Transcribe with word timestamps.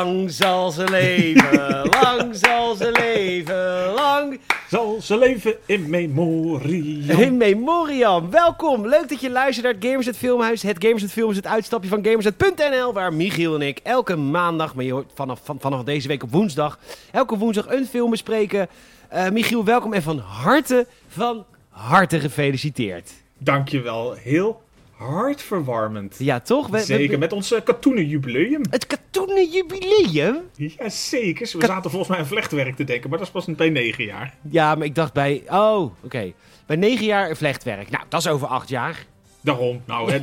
Lang 0.00 0.30
zal 0.30 0.70
ze 0.70 0.84
leven, 0.90 1.88
lang 2.02 2.36
zal 2.36 2.74
ze 2.74 2.90
leven, 2.90 3.92
lang 3.94 4.40
Zal 4.68 5.00
ze 5.00 5.18
leven 5.18 5.54
in 5.66 5.90
memorie. 5.90 7.12
in 7.12 7.36
memoriam. 7.36 8.30
Welkom, 8.30 8.86
leuk 8.86 9.08
dat 9.08 9.20
je 9.20 9.30
luistert 9.30 9.64
naar 9.66 9.74
het 9.74 9.84
Gamers 9.84 10.06
het 10.06 10.16
Filmhuis. 10.16 10.62
Het 10.62 10.84
Gamers 10.84 11.02
het 11.02 11.12
Film 11.12 11.30
is 11.30 11.36
het 11.36 11.46
uitstapje 11.46 11.88
van 11.88 12.04
Gamersnet.nl, 12.04 12.92
waar 12.92 13.12
Michiel 13.12 13.54
en 13.54 13.62
ik 13.62 13.80
elke 13.82 14.16
maandag, 14.16 14.74
maar 14.74 14.84
je 14.84 14.92
hoort 14.92 15.10
vanaf, 15.14 15.40
van, 15.44 15.60
vanaf 15.60 15.82
deze 15.82 16.08
week 16.08 16.22
op 16.22 16.30
woensdag, 16.30 16.78
elke 17.12 17.36
woensdag 17.36 17.68
een 17.68 17.86
film 17.86 18.10
bespreken. 18.10 18.68
Eh, 19.08 19.30
Michiel, 19.30 19.64
welkom 19.64 19.92
en 19.92 20.02
van 20.02 20.18
harte, 20.18 20.86
van 21.08 21.44
harte 21.68 22.20
gefeliciteerd. 22.20 23.10
Dankjewel. 23.38 24.12
Heel 24.12 24.60
hartverwarmend. 25.00 26.16
Ja, 26.18 26.40
toch? 26.40 26.66
We- 26.68 26.78
we- 26.78 26.84
Zeker, 26.84 27.18
met 27.18 27.32
ons 27.32 27.54
katoenen 27.64 28.06
jubileum. 28.06 28.62
Het 28.70 28.86
katoenen 28.86 29.50
jubileum? 29.50 30.36
Ja, 30.56 30.88
zeker. 30.88 31.50
We 31.58 31.66
zaten 31.66 31.90
volgens 31.90 32.10
mij 32.10 32.18
aan 32.18 32.26
vlechtwerk 32.26 32.76
te 32.76 32.84
denken, 32.84 33.10
maar 33.10 33.18
dat 33.18 33.26
is 33.26 33.32
pas 33.32 33.44
bij 33.44 33.70
negen 33.70 34.04
jaar. 34.04 34.34
Ja, 34.50 34.74
maar 34.74 34.86
ik 34.86 34.94
dacht 34.94 35.12
bij, 35.12 35.42
oh, 35.48 35.92
oké. 36.02 36.32
Bij 36.66 36.76
negen 36.76 37.04
jaar 37.04 37.36
vlechtwerk. 37.36 37.90
Nou, 37.90 38.04
dat 38.08 38.20
is 38.20 38.26
over 38.28 38.46
acht 38.48 38.68
jaar. 38.68 39.06
Daarom, 39.40 39.82
nou, 39.86 40.12
hè, 40.12 40.20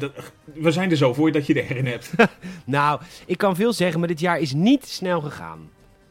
we 0.54 0.72
zijn 0.72 0.92
er 0.92 0.98
zo 0.98 1.14
voor 1.14 1.32
dat 1.32 1.48
je 1.48 1.54
er 1.62 1.70
erin 1.72 1.86
hebt. 1.86 2.12
Nou, 2.66 3.02
ik 3.26 3.38
kan 3.38 3.56
veel 3.56 3.74
zeggen, 3.74 4.00
maar 4.00 4.08
dit 4.08 4.20
jaar 4.20 4.40
is 4.40 4.54
niet 4.54 4.86
snel 4.88 5.22
gegaan. 5.22 5.70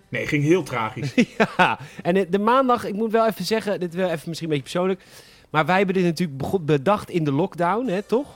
Nee, 0.08 0.26
ging 0.26 0.44
heel 0.44 0.62
tragisch. 0.62 1.14
Ja, 1.56 1.78
en 2.02 2.26
de, 2.30 2.38
maandag, 2.38 2.84
ik 2.84 2.94
moet 2.94 3.12
wel 3.12 3.26
even 3.26 3.44
zeggen, 3.44 3.80
dit 3.80 3.94
wel 3.94 4.10
even 4.10 4.28
misschien 4.28 4.50
een 4.50 4.56
beetje 4.56 4.70
persoonlijk. 4.72 5.00
Maar 5.50 5.66
wij 5.66 5.76
hebben 5.76 5.94
dit 5.94 6.04
natuurlijk 6.04 6.64
bedacht 6.64 7.10
in 7.10 7.24
de 7.24 7.32
lockdown, 7.32 7.86
hè, 7.86 8.02
toch? 8.02 8.26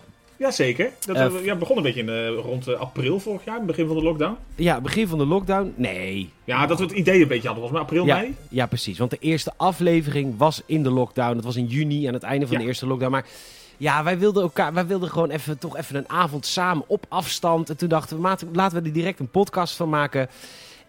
Jazeker. 0.40 0.90
Dat 1.06 1.16
Eh, 1.16 1.44
ja, 1.44 1.56
begon 1.56 1.76
een 1.76 1.82
beetje 1.82 2.00
in, 2.00 2.08
eh, 2.08 2.28
rond 2.28 2.68
eh, 2.68 2.74
april 2.80 3.20
vorig 3.20 3.44
jaar, 3.44 3.64
begin 3.64 3.86
van 3.86 3.96
de 3.96 4.02
lockdown. 4.02 4.36
Ja, 4.54 4.80
begin 4.80 5.08
van 5.08 5.18
de 5.18 5.26
lockdown. 5.26 5.72
Nee. 5.76 6.30
Ja, 6.44 6.66
dat 6.66 6.78
we 6.78 6.84
het 6.84 6.92
idee 6.92 7.22
een 7.22 7.28
beetje 7.28 7.48
hadden, 7.48 7.68
volgens 7.68 7.72
mij 7.72 7.80
april, 7.80 8.04
Ja, 8.06 8.16
mei. 8.16 8.34
ja, 8.50 8.66
precies. 8.66 8.98
Want 8.98 9.10
de 9.10 9.16
eerste 9.20 9.52
aflevering 9.56 10.34
was 10.38 10.62
in 10.66 10.82
de 10.82 10.90
lockdown. 10.90 11.34
Dat 11.34 11.44
was 11.44 11.56
in 11.56 11.66
juni, 11.66 12.06
aan 12.06 12.14
het 12.14 12.22
einde 12.22 12.46
van 12.46 12.54
Ja. 12.56 12.62
de 12.62 12.68
eerste 12.68 12.86
lockdown. 12.86 13.10
Maar 13.12 13.26
ja, 13.76 14.04
wij 14.04 14.18
wilden 14.18 14.42
elkaar, 14.42 14.72
wij 14.72 14.86
wilden 14.86 15.08
gewoon 15.10 15.30
even, 15.30 15.58
toch 15.58 15.76
even 15.76 15.96
een 15.96 16.08
avond 16.08 16.46
samen 16.46 16.84
op 16.86 17.04
afstand. 17.08 17.70
En 17.70 17.76
toen 17.76 17.88
dachten 17.88 18.16
we, 18.16 18.22
maat- 18.22 18.44
laten 18.52 18.80
we 18.82 18.86
er 18.88 18.92
direct 18.94 19.18
een 19.20 19.30
podcast 19.30 19.76
van 19.76 19.88
maken. 19.88 20.28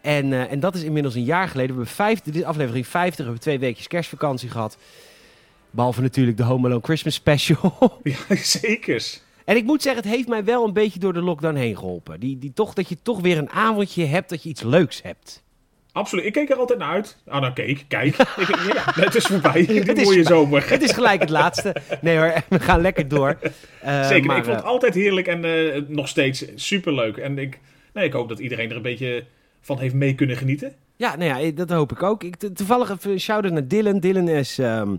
En, 0.01 0.49
en 0.49 0.59
dat 0.59 0.75
is 0.75 0.83
inmiddels 0.83 1.15
een 1.15 1.23
jaar 1.23 1.47
geleden. 1.47 1.71
We 1.75 1.75
hebben 1.77 1.95
vijf, 1.95 2.21
dit 2.21 2.35
is 2.35 2.43
aflevering 2.43 2.87
50, 2.87 3.17
we 3.17 3.23
hebben 3.23 3.41
twee 3.41 3.59
weekjes 3.59 3.87
kerstvakantie 3.87 4.49
gehad. 4.49 4.77
Behalve 5.71 6.01
natuurlijk 6.01 6.37
de 6.37 6.43
Home 6.43 6.65
Alone 6.67 6.81
Christmas 6.83 7.13
Special. 7.13 7.75
Ja, 8.03 8.35
zeker. 8.35 9.03
En 9.45 9.55
ik 9.55 9.63
moet 9.63 9.81
zeggen, 9.81 10.01
het 10.03 10.11
heeft 10.11 10.27
mij 10.27 10.43
wel 10.43 10.65
een 10.65 10.73
beetje 10.73 10.99
door 10.99 11.13
de 11.13 11.21
lockdown 11.21 11.55
heen 11.55 11.77
geholpen. 11.77 12.19
Die, 12.19 12.37
die 12.39 12.53
toch, 12.53 12.73
dat 12.73 12.89
je 12.89 12.97
toch 13.01 13.19
weer 13.19 13.37
een 13.37 13.49
avondje 13.49 14.05
hebt, 14.05 14.29
dat 14.29 14.43
je 14.43 14.49
iets 14.49 14.61
leuks 14.61 15.01
hebt. 15.01 15.43
Absoluut. 15.93 16.25
Ik 16.25 16.33
keek 16.33 16.49
er 16.49 16.55
altijd 16.57 16.79
naar 16.79 16.89
uit. 16.91 17.17
Ah, 17.27 17.41
nou, 17.41 17.53
keek, 17.53 17.85
kijk. 17.87 18.15
Ik, 18.37 18.73
ja, 18.73 19.01
het 19.03 19.15
is 19.15 19.25
voorbij. 19.25 19.83
Mooie 20.03 20.23
zomer. 20.23 20.69
Het 20.69 20.81
is 20.81 20.91
gelijk 20.91 21.19
het 21.21 21.29
laatste. 21.29 21.75
Nee 22.01 22.17
hoor, 22.17 22.33
we 22.49 22.59
gaan 22.59 22.81
lekker 22.81 23.07
door. 23.07 23.37
Eh, 23.79 24.07
Zeker, 24.07 24.25
maar, 24.27 24.37
ik 24.37 24.43
vond 24.43 24.55
het 24.55 24.65
eh, 24.65 24.71
altijd 24.71 24.93
heerlijk 24.93 25.27
en 25.27 25.45
eh, 25.45 25.81
nog 25.87 26.07
steeds 26.07 26.45
superleuk. 26.55 27.17
En 27.17 27.37
ik, 27.37 27.59
nee, 27.93 28.05
ik 28.05 28.13
hoop 28.13 28.29
dat 28.29 28.39
iedereen 28.39 28.69
er 28.69 28.75
een 28.75 28.81
beetje 28.81 29.23
van 29.61 29.79
heeft 29.79 29.93
mee 29.93 30.15
kunnen 30.15 30.37
genieten. 30.37 30.73
Ja, 30.95 31.15
nou 31.15 31.43
ja, 31.45 31.51
dat 31.51 31.69
hoop 31.69 31.91
ik 31.91 32.03
ook. 32.03 32.23
Ik, 32.23 32.35
to- 32.35 32.51
toevallig 32.53 32.89
even 32.89 33.11
een 33.11 33.19
shout-out 33.19 33.53
naar 33.53 33.67
Dylan. 33.67 33.99
Dylan 33.99 34.27
is... 34.27 34.59
ehm, 34.59 34.95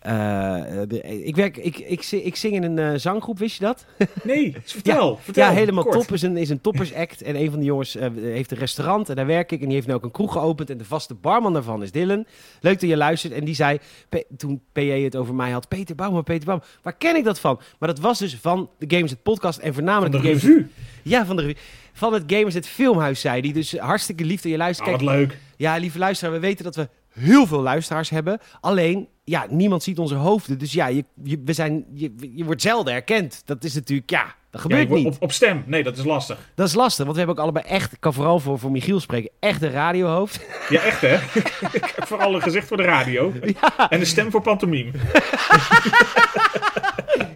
eh, 0.00 1.26
ik, 1.26 1.36
werk, 1.36 1.56
ik, 1.56 1.78
ik, 1.78 2.04
ik 2.10 2.36
zing 2.36 2.54
in 2.54 2.62
een 2.62 2.78
eh, 2.78 2.98
zanggroep, 2.98 3.38
wist 3.38 3.58
je 3.58 3.64
dat? 3.64 3.86
Nee, 4.22 4.56
vertel. 4.64 5.18
vertel 5.22 5.44
ja, 5.44 5.50
helemaal 5.52 5.84
kort. 5.84 5.98
top. 5.98 6.12
Is 6.12 6.22
een, 6.22 6.36
is 6.36 6.48
een 6.50 6.60
toppersact. 6.60 7.22
En 7.22 7.36
een 7.36 7.50
van 7.50 7.58
de 7.58 7.64
jongens 7.64 7.96
eh, 7.96 8.08
heeft 8.14 8.50
een 8.50 8.58
restaurant 8.58 9.08
en 9.08 9.16
daar 9.16 9.26
werk 9.26 9.52
ik. 9.52 9.58
En 9.60 9.64
die 9.66 9.74
heeft 9.74 9.86
nu 9.86 9.94
ook 9.94 10.04
een 10.04 10.10
kroeg 10.10 10.32
geopend. 10.32 10.70
En 10.70 10.78
de 10.78 10.84
vaste 10.84 11.14
barman 11.14 11.52
daarvan 11.52 11.82
is 11.82 11.92
Dylan. 11.92 12.26
Leuk 12.60 12.80
dat 12.80 12.90
je 12.90 12.96
luistert. 12.96 13.32
En 13.32 13.44
die 13.44 13.54
zei, 13.54 13.78
Pe- 14.08 14.24
toen 14.36 14.60
PJ 14.72 15.02
het 15.02 15.16
over 15.16 15.34
mij 15.34 15.50
had... 15.50 15.68
Peter 15.68 15.94
Bouwman, 15.94 16.24
Peter 16.24 16.44
Bouwman, 16.44 16.66
waar 16.82 16.96
ken 16.96 17.16
ik 17.16 17.24
dat 17.24 17.40
van? 17.40 17.60
Maar 17.78 17.88
dat 17.88 17.98
was 17.98 18.18
dus 18.18 18.36
van 18.36 18.70
de 18.78 18.96
Games 18.96 19.10
het 19.10 19.22
podcast. 19.22 19.58
En 19.58 19.64
Van 19.64 19.74
voornamelijk 19.74 20.12
de 20.12 20.20
de 20.20 20.26
Games 20.26 20.42
revue. 20.42 20.66
Ja, 21.02 21.26
van, 21.26 21.36
de, 21.36 21.56
van 21.92 22.12
het 22.12 22.22
Gamers 22.26 22.54
het 22.54 22.66
Filmhuis, 22.66 23.20
zei 23.20 23.40
die. 23.40 23.52
Dus 23.52 23.78
hartstikke 23.78 24.24
lief 24.24 24.40
dat 24.42 24.52
je 24.52 24.58
luistert. 24.58 24.88
Ah, 24.88 24.94
Kijk, 24.96 25.08
wat 25.08 25.16
leuk. 25.18 25.38
ja, 25.56 25.76
lieve 25.76 25.98
luisteraar, 25.98 26.32
we 26.34 26.38
weten 26.40 26.64
dat 26.64 26.76
we 26.76 26.88
heel 27.12 27.46
veel 27.46 27.60
luisteraars 27.60 28.10
hebben. 28.10 28.38
Alleen, 28.60 29.08
ja, 29.24 29.46
niemand 29.50 29.82
ziet 29.82 29.98
onze 29.98 30.14
hoofden. 30.14 30.58
Dus 30.58 30.72
ja, 30.72 30.86
je, 30.86 31.04
je, 31.22 31.42
we 31.44 31.52
zijn, 31.52 31.84
je, 31.94 32.12
je 32.34 32.44
wordt 32.44 32.62
zelden 32.62 32.92
herkend. 32.92 33.42
Dat 33.44 33.64
is 33.64 33.74
natuurlijk, 33.74 34.10
ja, 34.10 34.34
dat 34.50 34.60
gebeurt 34.60 34.88
niet. 34.88 35.06
op, 35.06 35.16
op 35.18 35.32
stem. 35.32 35.62
Nee, 35.66 35.82
dat 35.82 35.98
is 35.98 36.04
lastig. 36.04 36.38
Dat 36.54 36.68
is 36.68 36.74
lastig, 36.74 37.04
want 37.04 37.10
we 37.12 37.18
hebben 37.18 37.36
ook 37.36 37.42
allebei 37.42 37.74
echt, 37.74 37.92
ik 37.92 38.00
kan 38.00 38.14
vooral 38.14 38.38
voor, 38.40 38.58
voor 38.58 38.70
Michiel 38.70 39.00
spreken, 39.00 39.30
echt 39.40 39.62
een 39.62 39.70
radiohoofd. 39.70 40.40
Ja, 40.68 40.80
echt 40.80 41.00
hè? 41.00 41.14
ik 41.78 41.92
heb 41.96 42.06
vooral 42.06 42.34
een 42.34 42.42
gezicht 42.42 42.68
voor 42.68 42.76
de 42.76 42.82
radio. 42.82 43.32
En 43.88 44.00
een 44.00 44.06
stem 44.06 44.30
voor 44.30 44.42
pantomime. 44.42 44.90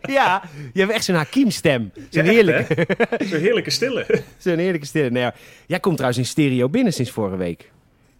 ja, 0.02 0.42
je 0.72 0.80
hebt 0.80 0.92
echt 0.92 1.04
zo'n 1.04 1.14
Hakim-stem. 1.14 1.92
Zo'n 2.10 2.24
Ja, 2.24 2.30
heerlijke, 2.30 2.86
Zo'n 3.18 3.40
heerlijke 3.40 3.70
stille. 3.70 4.06
zo'n 4.38 4.58
heerlijke 4.58 4.86
stille. 4.86 5.18
Ja. 5.18 5.34
Jij 5.66 5.80
komt 5.80 5.94
trouwens 5.96 6.22
in 6.22 6.28
stereo 6.28 6.68
binnen 6.68 6.92
sinds 6.92 7.10
vorige 7.10 7.36
week. 7.36 7.71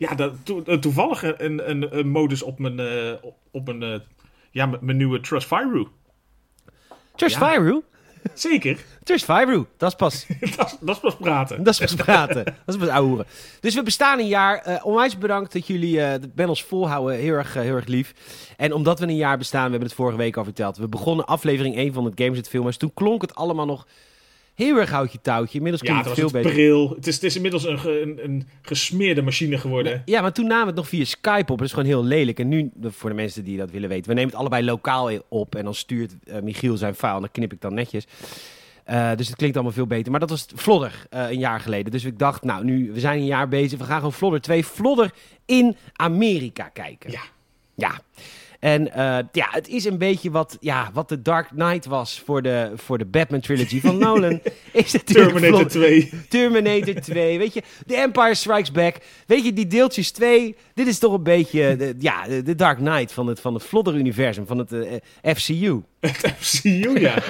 Ja, 0.09 0.15
dat, 0.15 0.33
to- 0.43 0.63
eh, 0.67 0.79
toevallig 0.79 1.23
een, 1.39 1.71
een, 1.71 1.99
een 1.99 2.09
modus 2.09 2.43
op 2.43 2.59
mijn, 2.59 2.81
eh, 2.81 3.13
op- 3.51 3.67
mijn, 3.67 3.83
eh, 3.83 4.01
ja, 4.51 4.67
mijn 4.81 4.97
nieuwe 4.97 5.21
Trust 5.21 5.47
Fire 5.47 5.87
Trust 7.15 7.39
Ja. 7.39 7.51
Firu? 7.51 7.83
Zeker. 8.35 8.79
Trust 9.05 9.25
Firu, 9.25 9.65
dat 9.77 9.89
is 9.91 9.97
pas... 9.97 10.27
dat, 10.57 10.79
is- 10.87 10.99
pas 11.01 11.17
praten. 11.17 11.63
Dat 11.65 11.73
is 11.73 11.79
pas 11.79 11.95
praten. 11.95 12.45
Dat 12.45 12.55
is 12.75 12.77
pas 12.77 12.89
ouwehoeren. 12.89 13.27
Dus 13.61 13.75
we 13.75 13.83
bestaan 13.83 14.19
een 14.19 14.27
jaar. 14.29 14.81
Onwijs 14.85 15.19
bedankt 15.19 15.53
dat 15.53 15.67
jullie 15.67 15.97
de 15.97 16.31
bij 16.35 16.45
ons 16.47 16.63
volhouden. 16.65 17.17
Heel 17.17 17.35
erg, 17.35 17.55
heel 17.55 17.75
erg 17.75 17.87
lief. 17.87 18.13
En 18.57 18.73
omdat 18.73 18.99
we 18.99 19.07
een 19.07 19.17
jaar 19.17 19.39
bestaan, 19.39 19.65
we 19.65 19.71
hebben 19.71 19.89
het 19.89 19.97
vorige 19.97 20.17
week 20.19 20.37
al 20.37 20.45
verteld. 20.45 20.77
We 20.77 20.89
begonnen 20.89 21.27
aflevering 21.27 21.77
1 21.77 21.93
van 21.93 22.05
het 22.05 22.15
Games 22.21 22.37
het 22.37 22.49
Filmers. 22.49 22.77
Toen 22.77 22.95
klonk 22.95 23.23
het 23.23 23.35
allemaal 23.35 23.67
nog 23.67 23.87
heel 24.55 24.77
erg 24.79 24.91
houtje 24.91 25.21
touwtje. 25.21 25.57
Inmiddels 25.57 25.83
Ja, 25.83 25.89
klinkt 25.89 26.09
het 26.09 26.19
het 26.19 26.31
veel 26.33 26.41
het 26.41 26.49
beter. 26.49 26.63
bril. 26.63 26.95
Het 26.97 27.07
is, 27.07 27.15
het 27.15 27.25
is 27.25 27.37
inmiddels 27.37 27.65
een, 27.65 28.21
een 28.25 28.49
gesmeerde 28.63 29.23
machine 29.23 29.59
geworden. 29.59 30.03
Ja, 30.05 30.21
maar 30.21 30.33
toen 30.33 30.47
namen 30.47 30.63
we 30.63 30.67
het 30.71 30.77
nog 30.77 30.89
via 30.89 31.05
Skype 31.05 31.53
op. 31.53 31.59
Dat 31.59 31.67
is 31.67 31.73
gewoon 31.73 31.89
heel 31.89 32.05
lelijk. 32.05 32.39
En 32.39 32.49
nu, 32.49 32.71
voor 32.83 33.11
de 33.11 33.17
mensen 33.17 33.45
die 33.45 33.59
dat 33.59 33.71
willen 33.71 33.89
weten. 33.89 34.09
We 34.09 34.15
nemen 34.15 34.31
het 34.31 34.39
allebei 34.39 34.65
lokaal 34.65 35.11
op. 35.29 35.55
En 35.55 35.65
dan 35.65 35.75
stuurt 35.75 36.15
eh, 36.25 36.41
Michiel 36.43 36.77
zijn 36.77 36.95
file. 36.95 37.15
En 37.15 37.21
dan 37.21 37.31
knip 37.33 37.53
ik 37.53 37.61
dan 37.61 37.75
netjes. 37.75 38.07
Eh, 38.85 39.11
dus 39.17 39.27
het 39.27 39.37
klinkt 39.37 39.57
allemaal 39.57 39.75
veel 39.75 39.87
beter. 39.87 40.11
Maar 40.11 40.21
dat 40.21 40.31
was 40.31 40.47
Vlodder 40.55 41.07
eh, 41.11 41.31
een 41.31 41.39
jaar 41.39 41.61
geleden. 41.61 41.93
Dus 41.93 42.05
ik 42.05 42.19
dacht, 42.19 42.43
nou, 42.45 42.65
nu 42.65 42.93
we 42.93 43.01
zijn 43.01 43.19
een 43.19 43.27
jaar 43.27 43.49
bezig. 43.49 43.79
We 43.79 43.85
gaan 43.85 43.97
gewoon 43.97 44.13
Vlodder 44.13 44.41
2. 44.41 44.65
Vlodder 44.67 45.11
in 45.47 45.77
Amerika 45.93 46.69
kijken. 46.69 47.11
Ja. 47.11 47.21
Ja. 47.75 48.01
En 48.63 48.93
eh, 48.93 49.19
ja, 49.33 49.49
het 49.51 49.69
is 49.69 49.85
een 49.85 49.99
beetje 49.99 50.31
wat, 50.31 50.57
ja, 50.61 50.91
wat 50.93 51.09
de 51.09 51.23
Dark 51.23 51.49
Knight 51.49 51.85
was 51.87 52.23
voor 52.25 52.43
de, 52.43 52.71
voor 52.75 52.99
de 52.99 53.05
Batman 53.05 53.41
trilogy 53.41 53.81
van 53.81 53.99
Nolan. 54.05 54.41
Is 54.73 54.97
Terminator 55.05 55.41
Vlodder- 55.41 55.69
2. 55.69 56.11
Terminator 56.29 56.95
2, 56.95 57.39
weet 57.39 57.55
je, 57.55 57.63
The 57.87 57.97
Empire 57.97 58.35
Strikes 58.35 58.73
Back. 58.73 58.97
Weet 59.27 59.45
je, 59.45 59.53
die 59.53 59.67
deeltjes 59.67 60.11
2, 60.11 60.57
dit 60.75 60.87
is 60.87 60.99
toch 60.99 61.13
een 61.13 61.23
beetje 61.23 61.77
de, 61.77 61.95
ja, 61.99 62.27
de, 62.43 62.55
Dark 62.55 62.79
Knight 62.79 63.13
van 63.13 63.27
het, 63.27 63.41
van 63.41 63.55
het 63.55 63.65
Vlodder-universum, 63.65 64.47
van 64.47 64.59
het 64.59 64.73
eh, 64.73 65.35
FCU. 65.35 65.83
MCU, 66.01 67.01
ja. 67.01 67.23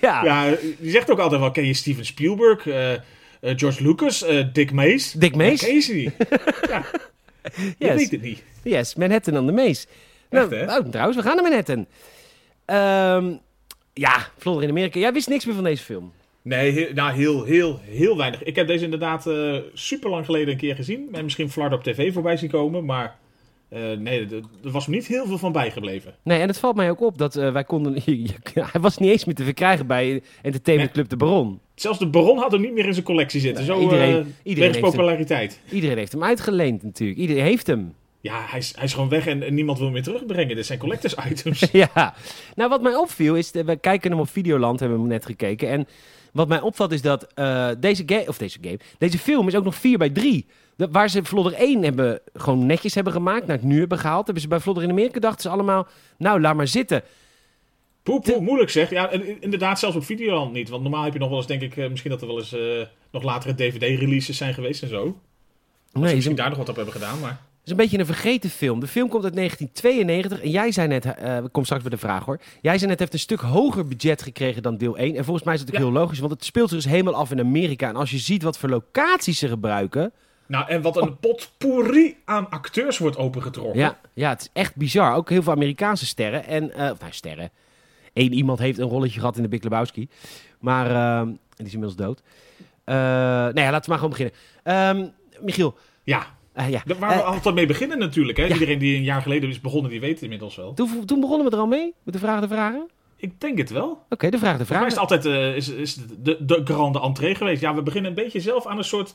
ja, 0.00 0.24
ja. 0.24 0.44
Je 0.80 0.90
zegt 0.90 1.10
ook 1.10 1.18
altijd 1.18 1.40
wel, 1.40 1.50
ken 1.50 1.66
je 1.66 1.74
Steven 1.74 2.04
Spielberg, 2.04 2.66
eh, 2.66 2.92
eh, 2.92 3.00
George 3.40 3.82
Lucas, 3.82 4.22
eh, 4.24 4.44
Dick 4.52 4.72
Mace? 4.72 5.18
Dick 5.18 5.34
Mace? 5.36 5.64
Ken 5.64 5.74
je 5.74 5.80
ze 5.80 5.94
niet? 5.94 6.12
ja, 6.68 6.84
je 7.42 7.74
Yes. 7.78 7.94
weet 7.94 8.10
het 8.10 8.22
niet. 8.22 8.42
yes, 8.62 8.94
Manhattan 8.94 9.38
on 9.38 9.46
the 9.46 9.52
Maze. 9.52 9.86
Nou, 10.30 10.54
Echt, 10.54 10.78
oh, 10.78 10.88
trouwens, 10.88 11.16
we 11.16 11.22
gaan 11.22 11.34
naar 11.36 11.44
Manhattan. 11.44 11.86
Ehm, 12.64 13.32
ja, 13.92 14.26
Vlodder 14.38 14.62
in 14.64 14.70
Amerika. 14.70 14.98
Jij 14.98 15.12
wist 15.12 15.28
niks 15.28 15.44
meer 15.44 15.54
van 15.54 15.64
deze 15.64 15.82
film. 15.82 16.12
Nee, 16.42 16.70
heel, 16.70 16.92
nou, 16.94 17.12
heel, 17.12 17.44
heel, 17.44 17.80
heel 17.82 18.16
weinig. 18.16 18.42
Ik 18.42 18.56
heb 18.56 18.66
deze 18.66 18.84
inderdaad 18.84 19.26
eh 19.26 19.56
super 19.74 20.10
lang 20.10 20.24
geleden 20.24 20.48
een 20.48 20.56
keer 20.56 20.74
gezien. 20.74 21.08
En 21.12 21.24
misschien 21.24 21.50
Florida 21.50 21.74
op 21.74 21.82
tv 21.82 22.12
voorbij 22.12 22.36
zien 22.36 22.50
komen, 22.50 22.84
maar... 22.84 23.16
eh, 23.68 23.80
nee, 23.98 24.26
er 24.26 24.42
er 24.64 24.70
was 24.70 24.86
me 24.86 24.94
niet 24.94 25.06
heel 25.06 25.26
veel 25.26 25.38
van 25.38 25.52
bijgebleven. 25.52 26.14
Nee, 26.22 26.40
en 26.40 26.48
het 26.48 26.58
valt 26.58 26.76
mij 26.76 26.90
ook 26.90 27.00
op 27.00 27.18
dat 27.18 27.36
eh, 27.36 27.52
wij 27.52 27.64
konden... 27.64 27.94
hij 28.72 28.80
was 28.80 28.98
niet 28.98 29.10
eens 29.10 29.24
meer 29.24 29.34
te 29.34 29.44
verkrijgen 29.44 29.86
bij 29.86 30.22
Entertainment 30.42 30.90
Club 30.92 31.08
de 31.08 31.16
Baron. 31.16 31.60
Zelfs 31.80 31.98
de 31.98 32.06
Baron 32.06 32.38
had 32.38 32.52
hem 32.52 32.60
niet 32.60 32.72
meer 32.72 32.86
in 32.86 32.92
zijn 32.92 33.04
collectie 33.04 33.40
zitten. 33.40 33.66
Nee, 33.66 33.74
Zo 33.76 33.80
iedereen- 33.82 34.06
iedereen, 34.08 34.34
iedereen 34.42 34.70
heeft 34.72 34.84
hem. 34.84 34.90
populariteit. 34.90 35.60
Iedereen 35.70 35.96
heeft 35.96 36.12
hem 36.12 36.24
uitgeleend 36.24 36.82
natuurlijk. 36.82 37.18
Iedereen 37.18 37.42
heeft 37.44 37.66
hem. 37.66 37.94
Ja, 38.20 38.44
hij 38.48 38.58
is, 38.58 38.72
hij 38.76 38.84
is 38.84 38.92
gewoon 38.92 39.08
weg 39.08 39.26
en, 39.26 39.42
en 39.42 39.54
niemand 39.54 39.76
wil 39.76 39.86
hem 39.86 39.94
meer 39.94 40.04
terugbrengen. 40.04 40.56
Dit 40.56 40.66
zijn 40.66 40.78
collectors 40.78 41.14
items. 41.30 41.60
Ja, 41.72 42.14
nou 42.54 42.68
wat 42.70 42.82
mij 42.82 42.94
opviel 42.94 43.34
is, 43.36 43.50
eh, 43.50 43.64
we 43.64 43.76
kijken 43.76 44.10
hem 44.10 44.20
op 44.20 44.28
Videoland, 44.30 44.80
hebben 44.80 44.98
we 44.98 45.04
hem 45.04 45.12
net 45.12 45.26
gekeken. 45.26 45.68
En 45.68 45.86
wat 46.32 46.48
mij 46.48 46.60
opvalt 46.60 46.92
is 46.92 47.02
dat 47.02 47.26
eh, 47.34 47.68
deze 47.78 48.02
game, 48.06 48.24
of 48.28 48.38
deze 48.38 48.58
game, 48.60 48.78
deze 48.98 49.18
film 49.18 49.48
is 49.48 49.54
ook 49.54 49.64
nog 49.64 49.74
4 49.74 49.98
bij 49.98 50.10
3. 50.10 50.46
De, 50.76 50.88
waar 50.90 51.10
ze 51.10 51.24
Vlodder 51.24 51.52
1 51.52 51.82
hebben, 51.82 52.20
gewoon 52.34 52.66
netjes 52.66 52.94
hebben 52.94 53.12
gemaakt, 53.12 53.46
naar 53.46 53.56
het 53.56 53.64
nu 53.66 53.78
hebben 53.78 53.98
gehaald, 53.98 54.24
hebben 54.24 54.42
ze 54.42 54.48
bij 54.48 54.60
Vlodder 54.60 54.84
in 54.84 54.90
Amerika 54.90 55.20
dachten 55.20 55.42
ze 55.42 55.48
allemaal, 55.48 55.86
nou 56.18 56.40
laat 56.40 56.54
maar 56.56 56.68
zitten. 56.68 57.02
Poeh, 58.02 58.20
poeh, 58.22 58.38
moeilijk 58.40 58.70
zeg. 58.70 58.90
Ja, 58.90 59.10
en- 59.10 59.42
inderdaad, 59.42 59.78
zelfs 59.78 59.96
op 59.96 60.04
Videoland 60.04 60.52
niet. 60.52 60.68
Want 60.68 60.82
normaal 60.82 61.04
heb 61.04 61.12
je 61.12 61.18
nog 61.18 61.28
wel 61.28 61.38
eens, 61.38 61.46
denk 61.46 61.62
ik, 61.62 61.76
eh, 61.76 61.88
misschien 61.90 62.10
dat 62.10 62.20
er 62.20 62.26
wel 62.26 62.38
eens 62.38 62.52
eh, 62.52 62.60
nog 63.12 63.22
latere 63.22 63.54
DVD-releases 63.54 64.36
zijn 64.36 64.54
geweest 64.54 64.82
en 64.82 64.88
zo. 64.88 65.02
Nee, 65.04 65.12
Nee, 65.92 66.04
is 66.04 66.10
misschien 66.14 66.30
een, 66.30 66.36
daar 66.36 66.48
nog 66.48 66.58
wat 66.58 66.68
op 66.68 66.76
hebben 66.76 66.94
gedaan, 66.94 67.20
maar... 67.20 67.40
is 67.64 67.70
een 67.70 67.76
beetje 67.76 67.98
een 67.98 68.06
vergeten 68.06 68.50
film. 68.50 68.80
De 68.80 68.86
film 68.86 69.08
komt 69.08 69.24
uit 69.24 69.34
1992 69.34 70.42
en 70.42 70.50
jij 70.50 70.72
zei 70.72 70.88
net, 70.88 71.04
eh 71.04 71.12
we 71.36 71.48
komen 71.48 71.64
straks 71.64 71.82
bij 71.82 71.90
de 71.90 71.96
vraag 71.98 72.24
hoor. 72.24 72.40
Jij 72.60 72.78
zei 72.78 72.80
net, 72.80 72.90
het 72.90 72.98
heeft 72.98 73.12
een 73.12 73.18
stuk 73.18 73.40
hoger 73.40 73.86
budget 73.86 74.22
gekregen 74.22 74.62
dan 74.62 74.76
deel 74.76 74.96
1. 74.98 75.16
En 75.16 75.24
volgens 75.24 75.44
mij 75.44 75.54
is 75.54 75.60
dat 75.60 75.68
ook 75.68 75.76
Ja. 75.76 75.80
heel 75.84 75.92
logisch, 75.92 76.18
want 76.18 76.32
het 76.32 76.44
speelt 76.44 76.68
zich 76.68 76.82
dus 76.82 76.90
helemaal 76.92 77.14
af 77.14 77.30
in 77.30 77.40
Amerika. 77.40 77.88
En 77.88 77.96
als 77.96 78.10
je 78.10 78.18
ziet 78.18 78.42
wat 78.42 78.58
voor 78.58 78.68
locaties 78.68 79.38
ze 79.38 79.48
gebruiken, 79.48 80.12
Nou, 80.46 80.68
en 80.68 80.82
wat 80.82 80.96
een 80.96 81.16
potpourri 81.18 82.16
aan 82.24 82.50
acteurs 82.50 82.98
wordt 82.98 83.16
opengetrokken. 83.16 83.80
ja, 83.80 83.98
ja, 84.14 84.28
het 84.28 84.40
is 84.40 84.48
echt 84.52 84.76
bizar. 84.76 85.14
Ook 85.14 85.28
heel 85.30 85.42
veel 85.42 85.52
Amerikaanse 85.52 86.06
sterren. 86.06 86.44
En, 86.46 86.72
eh, 86.74 86.90
of 86.90 87.00
nou, 87.00 87.12
sterren. 87.12 87.50
Eén 88.12 88.32
iemand 88.32 88.58
heeft 88.58 88.78
een 88.78 88.88
rolletje 88.88 89.18
gehad 89.18 89.36
in 89.36 89.42
de 89.42 89.48
Big 89.48 89.62
Lebowski. 89.62 90.08
Maar, 90.60 90.86
en 91.20 91.38
die 91.56 91.66
is 91.66 91.72
inmiddels 91.72 91.96
dood. 92.06 92.22
Eh 92.84 92.96
nou 92.96 93.60
ja, 93.60 93.70
laten 93.70 93.82
we 93.82 93.88
maar 93.88 93.98
gewoon 93.98 94.10
beginnen. 94.10 94.34
Ehm, 94.62 95.08
Michiel, 95.44 95.74
Ja, 96.04 96.26
eh, 96.52 96.70
ja. 96.70 96.82
waar 96.98 97.16
we 97.16 97.22
Eh, 97.22 97.26
altijd 97.26 97.54
mee 97.54 97.66
beginnen 97.66 97.98
natuurlijk. 97.98 98.38
Hè? 98.38 98.44
ja. 98.44 98.52
Iedereen 98.52 98.78
die 98.78 98.96
een 98.96 99.02
jaar 99.02 99.22
geleden 99.22 99.48
is 99.48 99.60
begonnen, 99.60 99.90
die 99.90 100.00
weet 100.00 100.14
het 100.14 100.22
inmiddels 100.22 100.56
wel. 100.56 100.74
toen, 100.74 101.04
toen 101.06 101.20
begonnen 101.20 101.46
we 101.46 101.52
er 101.52 101.62
al 101.62 101.66
mee, 101.66 101.94
met 102.02 102.14
de 102.14 102.20
vragen 102.20 102.42
de 102.42 102.54
vragen. 102.54 102.88
Ik 103.16 103.40
denk 103.40 103.58
het 103.58 103.70
wel. 103.70 104.02
Oké, 104.08 104.30
de 104.30 104.38
vraag 104.38 104.58
de 104.58 104.64
mij 104.68 104.86
is 104.86 104.94
vragen. 104.94 105.10
het 105.10 105.24
altijd 105.24 105.24
is, 105.56 105.68
is 105.68 105.94
de, 106.18 106.36
de 106.44 106.60
grande 106.64 107.00
entree 107.00 107.34
geweest. 107.34 107.60
Ja, 107.60 107.74
we 107.74 107.82
beginnen 107.82 108.10
een 108.10 108.16
beetje 108.16 108.40
zelf 108.40 108.66
aan 108.66 108.78
een 108.78 108.84
soort 108.84 109.14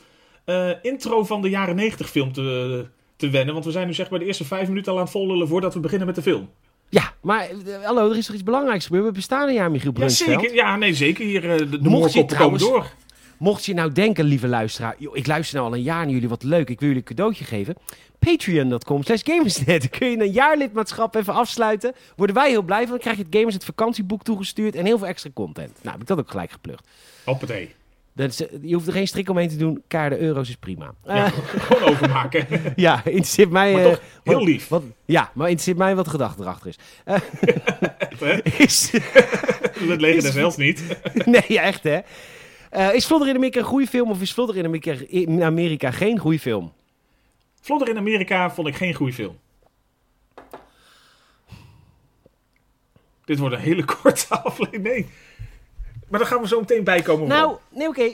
intro 0.82 1.24
van 1.24 1.42
de 1.42 1.50
jaren 1.50 1.76
90 1.76 2.10
film 2.10 2.32
te, 2.32 2.86
te 3.16 3.30
wennen. 3.30 3.54
Want 3.54 3.66
we 3.66 3.72
zijn 3.72 3.88
nu 3.88 3.94
zeg 3.94 4.10
maar 4.10 4.20
de 4.20 4.26
eerste 4.26 4.46
vijf 4.46 4.68
minuten 4.68 4.92
al 4.92 4.98
aan 4.98 5.04
het 5.04 5.14
vollullen 5.14 5.48
voordat 5.48 5.74
we 5.74 5.80
beginnen 5.80 6.08
met 6.08 6.16
de 6.16 6.22
film. 6.22 6.50
Ja, 6.90 7.14
maar 7.22 7.50
eh, 7.50 7.84
hallo, 7.86 8.10
er 8.12 8.18
is 8.18 8.26
toch 8.26 8.36
iets 8.36 8.44
belangrijks 8.44 8.86
gebeurd? 8.86 9.06
We 9.06 9.12
bestaan 9.12 9.48
een 9.48 9.54
jaar, 9.54 9.72
Michiel 9.72 9.92
Ja, 9.92 9.98
Brunsveld. 9.98 10.42
zeker. 10.42 10.56
Ja, 10.56 10.76
nee, 10.76 10.94
zeker. 10.94 11.26
Hier, 11.26 11.52
eh, 11.52 11.58
de, 11.58 11.70
de 11.70 11.78
Mocht 11.78 11.84
je 11.84 11.90
moordkoppen 11.90 12.38
komen 12.38 12.60
trouwens- 12.60 12.64
door. 12.64 13.04
Mocht 13.38 13.66
je 13.66 13.74
nou 13.74 13.92
denken, 13.92 14.26
lieve 14.26 14.48
luisteraar, 14.48 14.96
joh, 14.98 15.18
ik 15.18 15.28
luister 15.28 15.56
nou 15.58 15.68
al 15.70 15.76
een 15.78 15.84
jaar 15.84 16.04
naar 16.04 16.14
jullie, 16.14 16.30
wat 16.30 16.44
leuk, 16.44 16.70
ik 16.70 16.80
wil 16.80 16.88
jullie 16.88 17.04
een 17.08 17.16
cadeautje 17.16 17.44
geven. 17.46 17.76
Patreon.com 18.20 19.04
slash 19.04 19.22
Gamersnet. 19.24 19.82
Dan 19.82 19.90
kun 20.00 20.10
je 20.10 20.20
een 20.20 20.32
jaarlidmaatschap 20.32 21.16
even 21.16 21.34
afsluiten. 21.34 21.94
Worden 22.16 22.36
wij 22.36 22.50
heel 22.50 22.62
blij 22.62 22.82
van. 22.82 22.90
Dan 22.90 23.00
krijg 23.00 23.18
je 23.18 23.24
het 23.24 23.36
Gamers 23.36 23.54
het 23.54 23.66
vakantieboek 23.66 24.24
toegestuurd 24.24 24.76
en 24.76 24.86
heel 24.86 24.98
veel 24.98 25.08
extra 25.08 25.30
content. 25.34 25.72
Nou, 25.82 25.92
heb 25.92 26.02
ik 26.02 26.08
dat 26.08 26.20
ook 26.20 26.32
gelijk 26.32 26.52
geplukt. 26.52 26.88
Hoppatee. 27.26 27.74
Dat 28.16 28.30
is, 28.30 28.48
eh, 28.48 28.58
je 28.62 28.74
hoeft 28.74 28.88
er 28.88 28.94
geen 28.94 29.08
strik 29.08 29.30
omheen 29.30 29.50
te 29.50 29.56
doen. 29.58 29.84
Kaarden, 29.88 30.20
euro's 30.20 30.50
is 30.50 30.56
prima. 30.56 30.94
Ja, 31.04 31.30
gewoon 31.68 31.90
overmaken. 31.90 32.48
ja, 32.76 33.06
interesseert 33.06 33.50
mij... 33.50 33.74
Maar 33.74 33.84
eh, 33.86 33.90
toch 33.90 34.02
heel 34.24 34.34
wat- 34.34 34.44
lief. 34.44 34.68
Wat, 34.68 34.84
ja, 35.06 35.32
maar 35.34 35.46
interesseert 35.46 35.78
mij 35.78 35.96
wat 35.96 36.06
de 36.06 36.12
gedachte 36.12 36.42
erachter 36.42 36.68
is. 36.68 36.78
Hè? 37.04 37.16
is 38.44 38.92
des 40.24 40.34
hels 40.34 40.58
niet. 40.58 40.84
nee, 41.26 41.60
echt 41.60 41.84
hè. 41.84 42.00
Is 42.94 43.06
Vlodder 43.08 43.30
in 43.30 43.36
Amerika 43.36 43.60
een 43.60 43.66
goede 43.66 43.88
film 43.88 44.10
of 44.10 44.22
is 44.22 44.34
Vlodder 44.34 44.58
in 44.58 44.66
Amerika, 44.66 44.96
in 45.08 45.44
Amerika 45.44 45.92
geen 45.92 46.18
goede 46.20 46.40
film? 46.40 46.74
Vlodder 47.62 47.90
in 47.90 47.98
Amerika 47.98 48.52
vond 48.52 48.68
ik 48.68 48.76
geen 48.76 48.94
goede 48.94 49.14
film. 49.14 49.38
Dit 53.26 53.40
wordt 53.40 53.56
een 53.56 53.62
hele 53.62 53.86
korte 54.02 54.40
aflevering. 54.40 54.84
Nee. 54.84 55.06
Maar 56.08 56.20
daar 56.20 56.30
gaan 56.30 56.42
we 56.42 56.48
zo 56.48 56.60
meteen 56.60 56.84
bij 56.84 57.02
komen. 57.02 57.20
hoor. 57.20 57.28
Nou, 57.28 57.56
nee, 57.70 57.88
oké. 57.88 58.10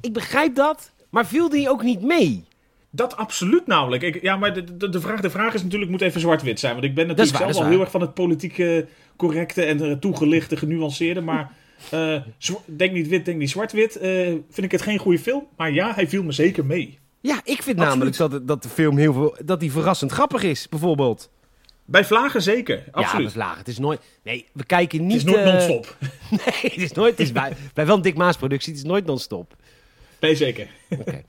Ik 0.00 0.12
begrijp 0.12 0.54
dat. 0.54 0.90
Maar 1.10 1.26
viel 1.26 1.48
die 1.48 1.70
ook 1.70 1.82
niet 1.82 2.02
mee? 2.02 2.44
Dat 2.90 3.16
absoluut 3.16 3.66
namelijk. 3.66 4.02
Ik, 4.02 4.22
ja, 4.22 4.36
maar 4.36 4.54
de, 4.54 4.76
de, 4.76 4.88
de, 4.88 5.00
vraag, 5.00 5.20
de 5.20 5.30
vraag 5.30 5.54
is 5.54 5.62
natuurlijk, 5.62 5.90
moet 5.90 6.00
even 6.00 6.20
zwart-wit 6.20 6.60
zijn. 6.60 6.72
Want 6.72 6.84
ik 6.84 6.94
ben 6.94 7.06
natuurlijk 7.06 7.38
waar, 7.38 7.52
zelf 7.52 7.64
al 7.64 7.70
heel 7.70 7.80
erg 7.80 7.90
van 7.90 8.00
het 8.00 8.14
politieke 8.14 8.86
correcte 9.16 9.64
en 9.64 9.80
eh, 9.80 9.92
toegelichte, 9.92 10.56
genuanceerde. 10.56 11.20
Maar 11.20 11.52
eh, 11.90 12.20
denk 12.64 12.92
niet 12.92 13.08
wit, 13.08 13.24
denk 13.24 13.38
niet 13.38 13.50
zwart-wit. 13.50 13.96
eh, 13.96 14.10
vind 14.26 14.62
ik 14.62 14.72
het 14.72 14.82
geen 14.82 14.98
goede 14.98 15.18
film. 15.18 15.46
Maar 15.56 15.72
ja, 15.72 15.94
hij 15.94 16.08
viel 16.08 16.22
me 16.22 16.32
zeker 16.32 16.64
mee. 16.64 16.98
Ja, 17.20 17.40
ik 17.44 17.62
vind 17.62 17.78
Absoluut. 17.78 17.78
namelijk 17.78 18.16
dat, 18.16 18.48
dat 18.48 18.62
de 18.62 18.68
film 18.68 18.96
heel 18.96 19.12
veel... 19.12 19.36
Dat 19.44 19.60
die 19.60 19.72
verrassend 19.72 20.12
grappig 20.12 20.42
is, 20.42 20.68
bijvoorbeeld. 20.68 21.30
Bij 21.86 22.04
Vlagen 22.04 22.42
zeker, 22.42 22.76
Ja, 22.76 22.82
absoluut. 22.92 23.26
we 23.26 23.32
vlagen. 23.32 23.58
Het 23.58 23.68
is 23.68 23.78
nooit... 23.78 24.00
Nee, 24.22 24.46
we 24.52 24.64
kijken 24.64 25.06
niet... 25.06 25.20
het 25.22 25.26
is 25.26 25.32
nooit 25.34 25.46
eh, 25.46 25.52
non-stop. 25.52 25.96
Nee, 26.30 26.70
het 26.72 26.76
is 26.82 26.92
nooit... 26.92 27.10
Het 27.10 27.20
is 27.20 27.32
bij, 27.32 27.52
bij 27.74 27.86
wel 27.86 27.96
een 27.96 28.02
Dick 28.02 28.16
Maas 28.16 28.36
productie. 28.36 28.72
Het 28.72 28.82
is 28.82 28.88
nooit 28.88 29.06
non-stop. 29.06 29.54
Nee, 30.20 30.34
zeker. 30.36 30.68
Oké. 31.00 31.22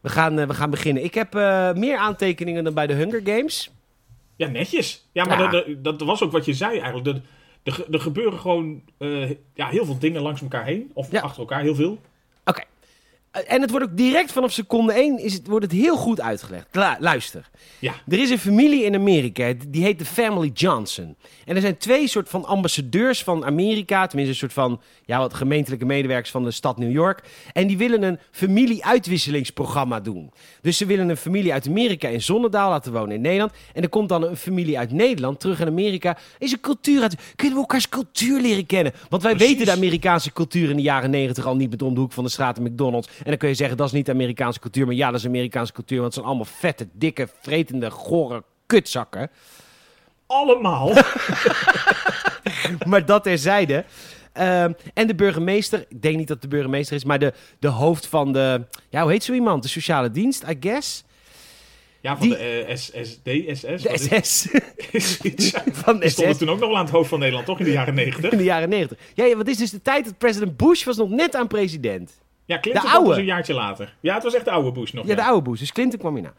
We, 0.00 0.08
gaan, 0.08 0.38
eh, 0.38 0.46
we 0.46 0.54
gaan 0.54 0.70
beginnen. 0.70 1.04
Ik 1.04 1.14
heb 1.14 1.34
eh, 1.34 1.72
meer 1.72 1.96
aantekeningen 1.96 2.64
dan 2.64 2.74
bij 2.74 2.86
de 2.86 2.92
Hunger 2.94 3.20
Games. 3.24 3.70
Ja, 4.36 4.48
netjes. 4.48 5.08
Ja, 5.12 5.24
maar 5.24 5.38
Ja. 5.42 5.50
Dat, 5.50 5.64
dat- 5.68 5.98
dat 5.98 6.08
was 6.08 6.22
ook 6.22 6.32
wat 6.32 6.44
je 6.44 6.54
zei 6.54 6.78
eigenlijk. 6.78 7.06
Er, 7.06 7.22
er, 7.62 7.72
ge- 7.72 7.86
gebeuren 8.00 8.38
gewoon 8.38 8.82
ja, 9.54 9.68
heel 9.68 9.84
veel 9.84 9.98
dingen 9.98 10.22
langs 10.22 10.40
elkaar 10.42 10.64
heen. 10.64 10.90
Of 10.94 11.10
Ja. 11.10 11.20
achter 11.20 11.40
elkaar, 11.40 11.62
heel 11.62 11.74
veel. 11.74 11.98
Oké. 12.44 12.62
En 13.32 13.60
het 13.60 13.70
wordt 13.70 13.86
ook 13.86 13.96
direct 13.96 14.32
vanaf 14.32 14.52
seconde 14.52 14.92
1 14.92 15.18
is 15.18 15.34
het, 15.34 15.46
wordt 15.46 15.64
het 15.64 15.74
heel 15.74 15.96
goed 15.96 16.20
uitgelegd. 16.20 16.66
Lu- 16.72 16.96
luister. 16.98 17.50
Ja. 17.78 17.92
Er 18.08 18.18
is 18.18 18.30
een 18.30 18.38
familie 18.38 18.84
in 18.84 18.94
Amerika, 18.94 19.52
die 19.68 19.82
heet 19.82 19.98
de 19.98 20.04
Family 20.04 20.50
Johnson. 20.54 21.16
En 21.44 21.54
er 21.54 21.60
zijn 21.60 21.76
twee 21.76 22.08
soort 22.08 22.28
van 22.28 22.44
ambassadeurs 22.44 23.22
van 23.22 23.44
Amerika, 23.44 24.06
tenminste 24.06 24.32
een 24.34 24.50
soort 24.50 24.66
van 24.66 24.80
ja, 25.04 25.18
wat 25.18 25.34
gemeentelijke 25.34 25.84
medewerkers 25.84 26.30
van 26.30 26.44
de 26.44 26.50
stad 26.50 26.78
New 26.78 26.92
York. 26.92 27.22
En 27.52 27.66
die 27.66 27.78
willen 27.78 28.02
een 28.02 28.18
familie-uitwisselingsprogramma 28.30 30.00
doen. 30.00 30.30
Dus 30.60 30.76
ze 30.76 30.86
willen 30.86 31.08
een 31.08 31.16
familie 31.16 31.52
uit 31.52 31.66
Amerika 31.68 32.08
in 32.08 32.22
Zonnedaal 32.22 32.70
laten 32.70 32.92
wonen 32.92 33.14
in 33.14 33.20
Nederland. 33.20 33.52
En 33.74 33.82
er 33.82 33.88
komt 33.88 34.08
dan 34.08 34.22
een 34.22 34.36
familie 34.36 34.78
uit 34.78 34.92
Nederland 34.92 35.40
terug 35.40 35.60
in 35.60 35.66
Amerika. 35.66 36.18
Is 36.38 36.52
een 36.52 36.60
cultuur 36.60 37.02
uit. 37.02 37.16
Kunnen 37.36 37.54
we 37.54 37.60
elkaars 37.60 37.88
cultuur 37.88 38.40
leren 38.40 38.66
kennen? 38.66 38.92
Want 39.08 39.22
wij 39.22 39.34
Precies. 39.34 39.52
weten 39.52 39.66
de 39.66 39.80
Amerikaanse 39.80 40.32
cultuur 40.32 40.70
in 40.70 40.76
de 40.76 40.82
jaren 40.82 41.10
negentig 41.10 41.46
al 41.46 41.56
niet 41.56 41.70
met 41.70 41.82
om 41.82 41.94
de 41.94 42.00
hoek 42.00 42.12
van 42.12 42.24
de 42.24 42.30
straat 42.30 42.56
en 42.56 42.62
McDonald's. 42.62 43.08
En 43.24 43.28
dan 43.30 43.36
kun 43.36 43.48
je 43.48 43.54
zeggen 43.54 43.76
dat 43.76 43.86
is 43.86 43.92
niet 43.92 44.10
Amerikaanse 44.10 44.60
cultuur. 44.60 44.86
Maar 44.86 44.94
ja, 44.94 45.10
dat 45.10 45.20
is 45.20 45.26
Amerikaanse 45.26 45.72
cultuur. 45.72 46.00
Want 46.00 46.14
het 46.14 46.24
zijn 46.24 46.26
allemaal 46.26 46.54
vette, 46.58 46.88
dikke, 46.92 47.28
vretende, 47.40 47.90
gore 47.90 48.42
kutzakken. 48.66 49.30
Allemaal. 50.26 50.92
maar 52.86 53.06
dat 53.06 53.22
terzijde. 53.22 53.84
Ehm, 54.32 54.72
en 54.94 55.06
de 55.06 55.14
burgemeester, 55.14 55.84
ik 55.88 56.02
denk 56.02 56.16
niet 56.16 56.28
dat 56.28 56.42
de 56.42 56.48
burgemeester 56.48 56.96
is, 56.96 57.04
maar 57.04 57.18
de, 57.18 57.32
de 57.58 57.68
hoofd 57.68 58.06
van 58.06 58.32
de, 58.32 58.64
ja, 58.88 59.02
hoe 59.02 59.10
heet 59.10 59.24
zo 59.24 59.32
iemand? 59.32 59.62
De 59.62 59.68
sociale 59.68 60.10
dienst, 60.10 60.42
I 60.48 60.56
guess. 60.60 61.04
Ja, 62.00 62.16
van 62.16 62.26
Die- 62.28 62.36
de 62.36 62.64
eh, 62.64 62.76
SSD, 62.76 63.28
SS. 63.58 63.82
De 63.82 63.92
SS 64.20 64.46
is 64.90 65.20
iets. 65.20 65.50
van 65.82 66.00
Die 66.00 66.08
stonden 66.10 66.34
SS 66.34 66.38
toen 66.40 66.48
ook 66.50 66.58
nog 66.58 66.68
wel 66.68 66.78
aan 66.78 66.84
het 66.84 66.94
hoofd 66.94 67.08
van 67.08 67.18
Nederland, 67.18 67.46
toch? 67.46 67.58
In 67.58 67.64
de 67.64 67.70
jaren 67.70 67.94
negentig. 67.94 68.30
in 68.30 68.38
de 68.38 68.44
jaren 68.44 68.68
negentig. 68.68 68.98
Ja, 69.14 69.24
ja, 69.24 69.36
wat 69.36 69.48
is 69.48 69.56
dus 69.56 69.70
de 69.70 69.82
tijd 69.82 70.04
dat 70.04 70.18
president 70.18 70.56
Bush 70.56 70.84
was 70.84 70.96
nog 70.96 71.10
net 71.10 71.36
aan 71.36 71.46
president. 71.46 72.10
Ja, 72.52 72.60
Clinton 72.60 72.84
De 72.84 72.90
oude. 72.90 73.08
dus 73.08 73.18
een 73.18 73.24
jaartje 73.24 73.54
later. 73.54 73.94
Ja, 74.00 74.14
het 74.14 74.22
was 74.22 74.34
echt 74.34 74.44
de 74.44 74.50
oude 74.50 74.72
Bush 74.72 74.92
nog. 74.92 75.06
Ja, 75.06 75.14
de 75.14 75.24
oude 75.24 75.50
Bush. 75.50 75.58
Dus 75.60 75.72
Clinton 75.72 75.98
kwam 75.98 76.14
hierna. 76.14 76.32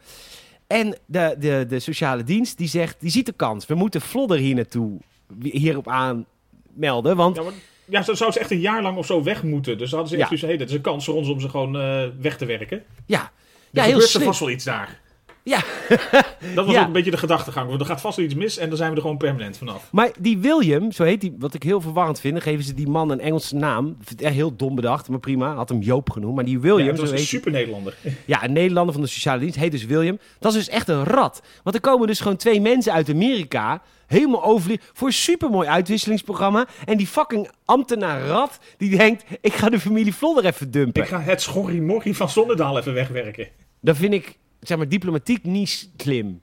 En 0.66 0.96
de, 1.06 1.34
de, 1.38 1.64
de 1.68 1.78
sociale 1.78 2.24
dienst 2.24 2.58
die 2.58 2.68
zegt, 2.68 3.00
die 3.00 3.10
ziet 3.10 3.26
de 3.26 3.32
kans. 3.32 3.66
We 3.66 3.74
moeten 3.74 4.00
Vlodder 4.00 4.38
hier 4.38 4.54
naartoe, 4.54 4.98
hierop 5.42 5.88
aanmelden. 5.88 7.16
Want 7.16 7.36
Ja, 7.36 7.42
maar, 7.42 7.52
ja, 7.84 8.02
zo 8.02 8.14
zou 8.14 8.32
ze 8.32 8.38
echt 8.40 8.50
een 8.50 8.60
jaar 8.60 8.82
lang 8.82 8.96
of 8.96 9.06
zo 9.06 9.22
weg 9.22 9.42
moeten. 9.42 9.78
Dus 9.78 9.90
hadden 9.90 10.08
ze 10.08 10.16
echt 10.16 10.30
Ja. 10.30 10.36
van, 10.38 10.48
hey, 10.48 10.56
dit 10.56 10.68
is 10.68 10.74
een 10.74 10.80
kans 10.80 11.04
voor 11.04 11.14
ons 11.14 11.28
om 11.28 11.40
ze 11.40 11.48
gewoon 11.48 11.76
eh, 11.80 12.02
weg 12.20 12.36
te 12.36 12.44
werken. 12.44 12.76
Er 12.78 12.84
ja, 13.06 13.30
ja 13.70 13.82
heel 13.82 13.82
gebeurt 13.92 14.02
er 14.02 14.08
slim. 14.08 14.24
vast 14.26 14.40
wel 14.40 14.50
iets 14.50 14.64
daar. 14.64 15.00
Ja, 15.46 15.58
Dat 16.54 16.64
was 16.66 16.74
Ja. 16.74 16.80
ook 16.80 16.86
een 16.86 16.92
beetje 16.92 17.10
de 17.10 17.16
gedachtegang. 17.16 17.68
Want 17.68 17.80
er 17.80 17.86
gaat 17.86 18.00
vast 18.00 18.16
wel 18.16 18.24
iets 18.26 18.34
mis 18.34 18.56
en 18.58 18.68
dan 18.68 18.76
zijn 18.76 18.90
we 18.90 18.96
er 18.96 19.02
gewoon 19.02 19.16
permanent 19.16 19.56
vanaf. 19.58 19.88
Maar 19.92 20.10
die 20.18 20.38
William, 20.38 20.92
zo 20.92 21.02
heet 21.04 21.20
die, 21.20 21.34
wat 21.38 21.54
ik 21.54 21.62
heel 21.62 21.80
verwarrend 21.80 22.20
vind, 22.20 22.32
dan 22.34 22.42
geven 22.42 22.64
ze 22.64 22.74
die 22.74 22.88
man 22.88 23.10
een 23.10 23.20
Engelse 23.20 23.56
naam. 23.56 23.96
Echt 24.18 24.34
heel 24.34 24.56
dom 24.56 24.74
bedacht, 24.74 25.08
maar 25.08 25.18
prima. 25.18 25.54
Had 25.54 25.68
hem 25.68 25.80
Joop 25.80 26.10
genoemd. 26.10 26.34
Maar 26.34 26.44
die 26.44 26.54
Ja, 26.54 26.60
William, 26.60 26.86
het 26.88 26.96
zo 26.96 27.02
was 27.02 27.10
een 27.10 27.18
super 27.18 27.50
Nederlander. 27.50 27.94
ja, 28.24 28.44
een 28.44 28.52
Nederlander 28.52 28.92
van 28.94 29.02
de 29.02 29.08
sociale 29.08 29.40
dienst, 29.40 29.56
heet 29.58 29.70
dus 29.70 29.84
William. 29.84 30.18
Dat 30.38 30.52
is 30.54 30.58
dus 30.64 30.68
echt 30.74 30.88
een 30.88 31.04
rat. 31.04 31.42
Want 31.62 31.76
er 31.76 31.82
komen 31.82 32.06
dus 32.06 32.20
gewoon 32.20 32.36
twee 32.36 32.60
mensen 32.60 32.92
uit 32.92 33.08
Amerika, 33.10 33.82
helemaal 34.06 34.44
overvliegen, 34.44 34.86
voor 34.92 35.06
een 35.06 35.12
supermooi 35.14 35.68
uitwisselingsprogramma. 35.68 36.66
En 36.84 36.96
die 36.96 37.06
fucking 37.06 37.48
ambtenaar 37.64 38.26
rat, 38.26 38.58
die 38.76 38.96
denkt, 38.96 39.24
ik 39.40 39.52
ga 39.52 39.68
de 39.68 39.80
familie 39.80 40.14
Vlodder 40.14 40.44
even 40.44 40.70
dumpen. 40.70 41.02
Ik 41.02 41.08
ga 41.08 41.20
het 41.20 41.42
schorrimorrie 41.42 42.16
van 42.16 42.28
Zonnedaal 42.30 42.78
even 42.78 42.94
wegwerken. 42.94 43.48
Dat 43.80 43.96
vind 43.96 44.12
ik, 44.12 44.36
zeg 44.68 44.78
maar, 44.78 44.88
diplomatiek 44.88 45.44
niet 45.44 45.90
slim. 45.96 46.40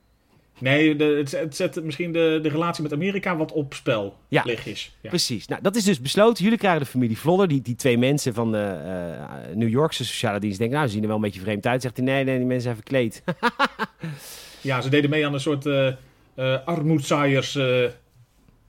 Nee, 0.62 0.96
de, 0.96 1.04
het, 1.04 1.32
het 1.32 1.56
zet 1.56 1.84
misschien 1.84 2.12
de, 2.12 2.40
de 2.42 2.50
relatie 2.50 2.84
met 2.84 2.94
Amerika 2.94 3.38
wat 3.38 3.52
op 3.52 3.74
spel. 3.74 4.18
Ja. 4.28 4.42
Lichtjes. 4.46 4.96
Ja. 5.02 5.10
Precies. 5.10 5.48
Nou, 5.48 5.62
dat 5.62 5.76
is 5.76 5.84
dus 5.84 6.02
besloten. 6.02 6.44
Jullie 6.44 6.60
krijgen 6.60 6.80
de 6.82 6.86
familie 6.86 7.18
Vlodder. 7.18 7.48
Die, 7.48 7.62
die 7.62 7.76
twee 7.76 7.98
mensen 7.98 8.34
van 8.34 8.52
de 8.52 8.58
eh, 8.58 9.56
New 9.56 9.70
Yorkse 9.70 10.06
sociale 10.06 10.40
dienst 10.40 10.58
denken, 10.58 10.76
nou, 10.78 10.88
ze 10.88 10.94
zien 10.94 11.02
er 11.02 11.08
wel 11.08 11.18
een 11.18 11.24
beetje 11.24 11.42
vreemd 11.42 11.68
uit. 11.68 11.82
Zegt 11.82 11.98
hij, 11.98 12.06
nee, 12.06 12.24
nee, 12.24 12.38
die 12.38 12.46
mensen 12.46 12.64
zijn 12.64 12.76
verkleed. 12.76 13.24
ja, 14.62 14.82
ze 14.82 14.90
deden 14.90 15.10
mee 15.10 15.26
aan 15.26 15.34
een 15.34 15.40
soort 15.40 15.66
eh 15.66 15.88
eh 16.36 16.66
armoedzaaiers 16.66 17.56
eh, 17.56 17.86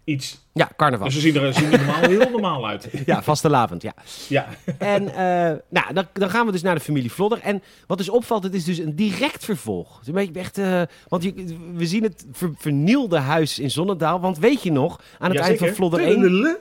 iets. 0.04 0.40
ja, 0.52 0.71
carnaval. 0.76 1.06
Dus 1.06 1.14
ze 1.14 1.21
zien 1.21 1.37
er, 1.37 1.54
zien 1.54 1.73
er 1.73 1.78
normaal 1.78 2.00
heel 2.00 2.30
normaal 2.30 2.66
uit. 2.66 2.88
Ja, 3.06 3.23
vastelavond, 3.23 3.82
ja. 3.82 3.94
Ja, 4.28 4.47
En 4.78 5.09
eh, 5.09 5.59
nou, 5.68 5.92
dan, 5.94 6.06
dan 6.12 6.30
gaan 6.30 6.47
we 6.47 6.52
dus 6.52 6.62
naar 6.62 6.75
de 6.75 6.80
familie 6.80 7.12
Vlodder. 7.12 7.40
En 7.40 7.62
wat 7.87 7.99
dus 7.99 8.09
opvalt, 8.09 8.42
het 8.42 8.54
is 8.54 8.64
dus 8.64 8.78
een 8.78 8.97
direct 8.97 9.44
vervolg. 9.44 9.90
Het 9.92 10.00
is 10.02 10.09
een 10.09 10.14
beetje 10.14 10.40
echt, 10.40 10.59
eh, 10.59 10.82
want 11.09 11.23
je, 11.23 11.56
we 11.75 11.87
zien 11.87 12.02
het 12.02 12.26
ver- 12.32 12.54
vernielde 12.59 13.18
huis 13.18 13.59
in 13.59 13.71
Zonnedaal. 13.71 14.21
Want 14.21 14.38
weet 14.38 14.62
je 14.62 14.73
nog, 14.73 15.00
aan 15.18 15.30
het 15.30 15.40
eind 15.40 15.59
van. 15.59 15.68
Vlodder 15.68 16.00
1... 16.00 16.56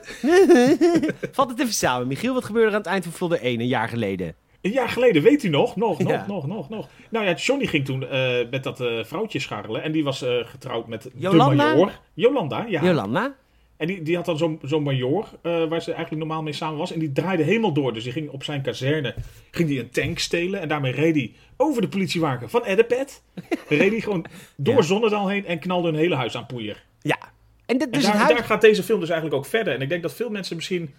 Vat 1.32 1.50
het 1.50 1.60
even 1.60 1.72
samen, 1.74 2.06
Michiel. 2.06 2.34
Wat 2.34 2.44
gebeurde 2.44 2.68
er 2.68 2.74
aan 2.74 2.80
het 2.80 2.90
eind 2.90 3.04
van 3.04 3.12
Vlodder 3.12 3.40
1 3.40 3.60
een 3.60 3.66
jaar 3.66 3.88
geleden? 3.88 4.34
Een 4.62 4.70
jaar 4.70 4.88
geleden, 4.88 5.22
weet 5.22 5.42
u 5.42 5.48
nog? 5.48 5.76
Nog, 5.76 5.98
nog, 5.98 6.08
Ja. 6.10 6.24
nog, 6.28 6.46
nog, 6.46 6.68
nog. 6.68 6.88
Nou 7.10 7.26
ja, 7.26 7.34
Johnny 7.34 7.66
ging 7.66 7.84
toen 7.84 8.08
eh, 8.08 8.36
met 8.50 8.62
dat 8.62 8.80
eh, 8.80 9.04
vrouwtje 9.04 9.38
scharrelen. 9.38 9.82
En 9.82 9.92
die 9.92 10.04
was 10.04 10.22
eh, 10.22 10.36
getrouwd 10.44 10.86
met 10.86 11.10
Jolanda? 11.14 11.70
de 11.70 11.76
major. 11.76 11.92
Jolanda, 12.14 12.66
ja. 12.68 12.82
Jolanda? 12.84 13.34
En 13.76 13.86
die, 13.86 14.02
die 14.02 14.16
had 14.16 14.24
dan 14.24 14.38
zo'n 14.38 14.58
zo'n 14.62 14.82
major, 14.82 15.28
waar 15.42 15.82
ze 15.82 15.92
eigenlijk 15.92 16.10
normaal 16.10 16.42
mee 16.42 16.52
samen 16.52 16.78
was. 16.78 16.92
En 16.92 16.98
die 16.98 17.12
draaide 17.12 17.42
helemaal 17.42 17.72
door. 17.72 17.92
Dus 17.94 18.02
die 18.02 18.12
ging 18.12 18.30
op 18.30 18.44
zijn 18.44 18.62
kazerne 18.62 19.14
ging 19.50 19.68
die 19.68 19.80
een 19.80 19.90
tank 19.90 20.18
stelen. 20.18 20.60
En 20.60 20.68
daarmee 20.68 20.92
reed 20.92 21.14
hij 21.14 21.32
over 21.56 21.82
de 21.82 21.88
politiewagen 21.88 22.50
van 22.50 22.64
Eddepet. 22.64 23.22
reed 23.68 23.90
hij 23.90 24.00
gewoon 24.00 24.24
door 24.56 24.74
Ja. 24.76 24.82
Zonnedaal 24.82 25.28
heen 25.28 25.46
en 25.46 25.58
knalde 25.58 25.88
hun 25.88 25.98
hele 25.98 26.14
huis 26.14 26.36
aan 26.36 26.46
poeier. 26.46 26.84
Ja. 27.00 27.18
En 27.66 27.78
dit, 27.78 27.86
En 27.86 27.92
dus 27.92 28.02
daar, 28.02 28.16
huis... 28.16 28.36
daar 28.36 28.44
gaat 28.44 28.60
deze 28.60 28.82
film 28.82 29.00
dus 29.00 29.08
eigenlijk 29.10 29.38
ook 29.40 29.50
verder. 29.50 29.74
En 29.74 29.80
ik 29.80 29.88
denk 29.88 30.02
dat 30.02 30.14
veel 30.14 30.30
mensen 30.30 30.56
misschien 30.56 30.94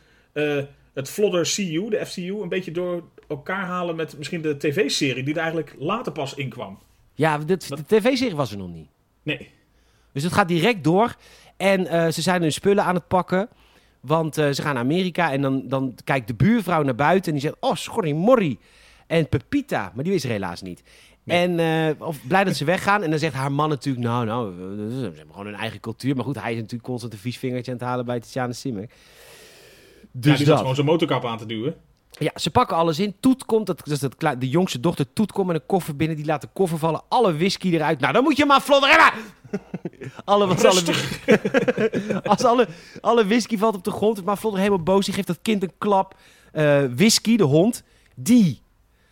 het 0.93 1.10
vlodder 1.10 1.51
CU, 1.55 1.89
de 1.89 2.05
FCU, 2.05 2.41
een 2.41 2.50
beetje 2.50 2.72
door 2.72 3.03
elkaar 3.35 3.65
halen 3.65 3.95
met 3.95 4.17
misschien 4.17 4.41
de 4.41 4.57
tv-serie 4.57 5.23
die 5.23 5.33
er 5.33 5.39
eigenlijk 5.39 5.75
later 5.79 6.11
pas 6.11 6.33
in 6.33 6.49
kwam. 6.49 6.77
Ja, 7.13 7.37
dit, 7.37 7.67
de 7.69 7.85
tv-serie 7.87 8.35
was 8.35 8.51
er 8.51 8.57
nog 8.57 8.69
niet. 8.69 8.87
Nee. 9.23 9.49
Dus 10.11 10.23
het 10.23 10.33
gaat 10.33 10.47
direct 10.47 10.83
door. 10.83 11.15
En 11.57 11.87
eh, 11.87 12.07
ze 12.11 12.21
zijn 12.21 12.41
hun 12.41 12.51
spullen 12.51 12.83
aan 12.83 12.95
het 12.95 13.07
pakken. 13.07 13.49
Want 13.99 14.37
eh, 14.37 14.49
ze 14.49 14.61
gaan 14.61 14.73
naar 14.73 14.83
Amerika. 14.83 15.31
En 15.31 15.41
dan, 15.41 15.67
dan 15.67 15.95
kijkt 16.03 16.27
de 16.27 16.33
buurvrouw 16.33 16.83
naar 16.83 16.95
buiten. 16.95 17.25
En 17.33 17.39
die 17.39 17.47
zegt: 17.49 17.55
Oh, 17.59 17.75
schorrie 17.75 18.13
morrie. 18.15 18.59
En 19.07 19.29
Pepita. 19.29 19.91
Maar 19.95 20.03
die 20.03 20.13
is 20.13 20.23
er 20.23 20.29
helaas 20.29 20.61
niet. 20.61 20.83
Nee. 21.23 21.37
En 21.37 21.59
eh, 21.59 22.01
of 22.07 22.17
blij 22.27 22.43
dat 22.43 22.55
ze 22.55 22.65
weggaan. 22.65 23.03
En 23.03 23.09
dan 23.09 23.19
zegt 23.19 23.33
haar 23.33 23.51
man 23.51 23.69
natuurlijk: 23.69 24.05
Nou, 24.05 24.25
nou, 24.25 24.53
ze 24.89 25.01
hebben 25.03 25.25
gewoon 25.31 25.45
hun 25.45 25.55
eigen 25.55 25.79
cultuur. 25.79 26.15
Maar 26.15 26.25
goed, 26.25 26.41
hij 26.41 26.51
is 26.51 26.57
natuurlijk 26.57 26.83
constant 26.83 27.13
een 27.13 27.19
vies 27.19 27.37
vingertje 27.37 27.71
aan 27.71 27.77
het 27.77 27.87
halen 27.87 28.05
bij 28.05 28.19
Tatjana 28.19 28.53
Simek. 28.53 28.89
ja, 28.91 30.07
Dus 30.11 30.25
die 30.25 30.35
zat 30.37 30.45
dat. 30.45 30.57
gewoon 30.57 30.75
zijn 30.75 30.87
motorkap 30.87 31.25
aan 31.25 31.37
te 31.37 31.45
duwen. 31.45 31.75
Ja, 32.20 32.32
ze 32.36 32.51
pakken 32.51 32.77
alles 32.77 33.00
in. 33.00 33.15
Toet 33.20 33.46
komt, 33.46 33.65
dat, 33.65 33.77
dat 33.77 33.88
is 33.88 34.00
dat, 34.00 34.15
klei- 34.15 34.38
de 34.38 34.50
jongste 34.50 34.79
dochter 34.79 35.13
Toet 35.13 35.32
komt 35.32 35.48
met 35.48 35.55
een 35.55 35.65
koffer 35.65 35.96
binnen. 35.96 36.17
Die 36.17 36.25
laat 36.25 36.41
de 36.41 36.48
koffer 36.53 36.77
vallen. 36.77 37.01
Alle 37.10 37.36
whisky 37.38 37.74
eruit. 37.74 38.00
Nou, 38.00 38.13
dan 38.13 38.24
moet 38.24 38.38
je 38.38 38.46
maar 38.46 38.62
vlodder 38.62 38.89
hebben. 38.89 39.22
alle, 40.25 40.48
wat 40.48 40.65
alle, 40.65 40.82
als 42.24 42.43
alle, 42.43 42.67
alle 43.01 43.25
whisky 43.25 43.58
valt 43.58 43.75
op 43.75 43.84
de 43.84 43.91
grond. 43.91 44.25
Maar 44.25 44.38
vlodder 44.38 44.62
helemaal 44.62 44.84
boos. 44.84 45.05
Die 45.05 45.13
geeft 45.13 45.27
dat 45.27 45.39
kind 45.41 45.63
een 45.63 45.74
klap. 45.77 46.15
Eh, 46.51 46.84
whisky, 46.96 47.38
de 47.38 47.43
hond. 47.43 47.84
Die. 48.15 48.62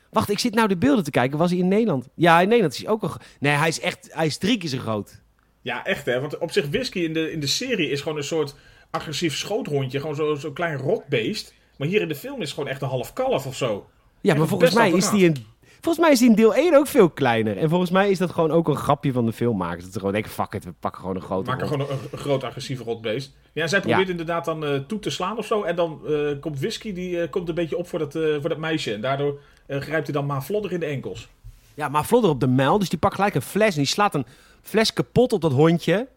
Wacht, 0.09 0.29
ik 0.29 0.39
zit 0.39 0.53
nou 0.53 0.67
de 0.67 0.77
beelden 0.77 1.03
te 1.03 1.11
kijken. 1.11 1.37
Was 1.37 1.49
hij 1.49 1.59
in 1.59 1.67
Nederland? 1.67 2.07
Ja, 2.15 2.39
in 2.41 2.47
Nederland 2.47 2.73
is 2.73 2.79
hij 2.79 2.89
ook 2.89 3.03
al... 3.03 3.11
Nee, 3.39 3.53
hij 3.53 3.67
is 3.67 3.79
echt... 3.79 4.09
Hij 4.11 4.25
is 4.25 4.37
drie 4.37 4.57
keer 4.57 4.69
zo 4.69 4.77
groot. 4.77 5.21
Ja, 5.61 5.85
echt 5.85 6.05
hè. 6.05 6.19
Want 6.19 6.37
op 6.37 6.51
zich 6.51 6.67
whisky 6.69 6.99
in 6.99 7.13
de, 7.13 7.31
in 7.31 7.39
de 7.39 7.47
serie 7.47 7.89
is 7.89 8.01
gewoon 8.01 8.17
een 8.17 8.23
soort 8.23 8.55
agressief 8.91 9.37
schoothondje. 9.37 9.99
Gewoon 9.99 10.15
zo'n 10.15 10.37
zo 10.37 10.51
klein 10.51 10.77
rotbeest. 10.77 11.53
Maar 11.81 11.89
hier 11.89 12.01
in 12.01 12.07
de 12.07 12.15
film 12.15 12.41
is 12.41 12.45
het 12.45 12.53
gewoon 12.53 12.69
echt 12.69 12.81
een 12.81 12.87
half 12.87 13.13
kalf 13.13 13.45
of 13.45 13.55
zo. 13.55 13.85
Ja, 14.21 14.35
maar 14.35 14.47
volgens 14.47 14.73
mij 14.73 14.91
is 14.91 15.09
die 15.09 15.25
in... 15.25 15.45
Volgens 15.81 16.03
mij 16.05 16.11
is 16.11 16.19
die 16.19 16.29
in 16.29 16.35
deel 16.35 16.55
1 16.55 16.75
ook 16.75 16.87
veel 16.87 17.09
kleiner. 17.09 17.57
En 17.57 17.69
volgens 17.69 17.91
mij 17.91 18.09
is 18.09 18.17
dat 18.17 18.31
gewoon 18.31 18.51
ook 18.51 18.67
een 18.67 18.75
grapje 18.75 19.11
van 19.11 19.25
de 19.25 19.33
filmmakers. 19.33 19.83
Dat 19.83 19.93
ze 19.93 19.97
gewoon 19.99 20.13
denken, 20.13 20.31
fuck 20.31 20.53
it, 20.53 20.63
we 20.63 20.73
pakken 20.79 21.01
gewoon 21.01 21.15
een 21.15 21.21
grote 21.21 21.49
Maak 21.49 21.59
hond. 21.59 21.71
gewoon 21.71 21.89
een, 21.89 21.97
een 22.11 22.17
groot 22.17 22.43
agressief 22.43 22.79
rotbeest. 22.79 23.31
Ja, 23.53 23.67
zij 23.67 23.81
probeert 23.81 24.09
inderdaad 24.09 24.45
dan 24.45 24.65
eh, 24.65 24.75
toe 24.87 24.99
te 24.99 25.09
slaan 25.09 25.37
of 25.37 25.45
zo. 25.45 25.63
En 25.63 25.75
dan 25.75 26.01
eh, 26.07 26.39
komt 26.39 26.59
whisky, 26.59 26.93
die 26.93 27.21
eh, 27.21 27.29
komt 27.29 27.49
een 27.49 27.55
beetje 27.55 27.77
op 27.77 27.87
voor 27.87 27.99
dat, 27.99 28.11
voor 28.11 28.49
dat 28.49 28.57
meisje. 28.57 28.93
En 28.93 29.01
daardoor 29.01 29.39
grijpt 29.67 30.05
hij 30.07 30.15
dan 30.15 30.25
maar 30.25 30.43
vlodder 30.43 30.71
in 30.71 30.79
de 30.79 30.85
enkels. 30.85 31.29
Ja, 31.73 31.89
maar 31.89 32.05
Vlodder 32.05 32.31
op 32.31 32.39
de 32.39 32.47
muil. 32.47 32.79
Dus 32.79 32.89
die 32.89 32.99
pakt 32.99 33.15
gelijk 33.15 33.35
een 33.35 33.41
fles 33.41 33.73
en 33.73 33.81
die 33.81 33.85
slaat 33.85 34.15
een 34.15 34.25
fles 34.61 34.93
kapot 34.93 35.33
op 35.33 35.41
dat 35.41 35.51
hondje. 35.51 36.07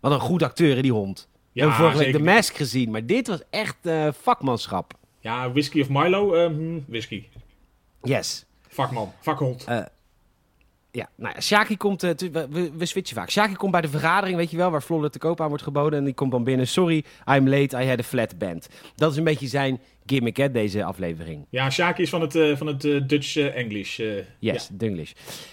Wat 0.00 0.12
een 0.12 0.20
goed 0.20 0.42
acteur, 0.42 0.82
die 0.82 0.92
hond. 0.92 1.28
We 1.54 1.60
hebben 1.60 1.78
vorige 1.78 1.98
week 1.98 2.12
de 2.12 2.18
Mask 2.18 2.56
gezien. 2.56 2.90
Maar 2.90 3.06
dit 3.06 3.26
was 3.26 3.40
echt 3.50 3.76
eh, 3.82 4.08
vakmanschap. 4.12 4.92
Ja, 5.20 5.52
whisky 5.52 5.80
of 5.80 5.88
Milo? 5.88 6.34
Eh, 6.34 6.46
hm, 6.46 6.80
whisky. 6.86 7.24
Yes. 8.02 8.44
Vakman, 8.68 9.12
vakhond. 9.20 9.64
Ja, 10.94 11.08
nou 11.16 11.34
ja, 11.34 11.40
Shaki 11.40 11.76
komt... 11.76 12.02
eh, 12.02 12.10
we, 12.32 12.70
we- 12.76 12.86
switchen 12.86 13.16
vaak. 13.16 13.30
Shaki 13.30 13.54
komt 13.54 13.72
bij 13.72 13.80
de 13.80 13.88
vergadering, 13.88 14.36
weet 14.36 14.50
je 14.50 14.56
wel, 14.56 14.70
waar 14.70 14.82
Vlodder 14.82 15.10
te 15.10 15.18
koop 15.18 15.40
aan 15.40 15.48
wordt 15.48 15.62
geboden. 15.62 15.98
En 15.98 16.04
die 16.04 16.14
komt 16.14 16.30
dan 16.30 16.44
binnen. 16.44 16.66
Sorry, 16.68 17.04
I'm 17.30 17.48
late, 17.48 17.82
I 17.82 17.88
had 17.88 17.98
a 17.98 18.02
flat 18.02 18.38
band. 18.38 18.68
Dat 18.96 19.10
is 19.10 19.16
een 19.16 19.24
beetje 19.24 19.46
zijn 19.46 19.80
gimmick, 20.06 20.36
hè, 20.36 20.50
deze 20.50 20.84
aflevering. 20.84 21.46
Ja, 21.50 21.70
Shaki 21.70 22.02
is 22.02 22.10
van 22.10 22.20
het, 22.20 22.34
eh, 22.34 22.56
van 22.56 22.66
het 22.66 22.84
eh, 22.84 23.00
Dutch 23.06 23.36
English. 23.36 24.00
Yes, 24.38 24.68
Dunglish. 24.72 25.12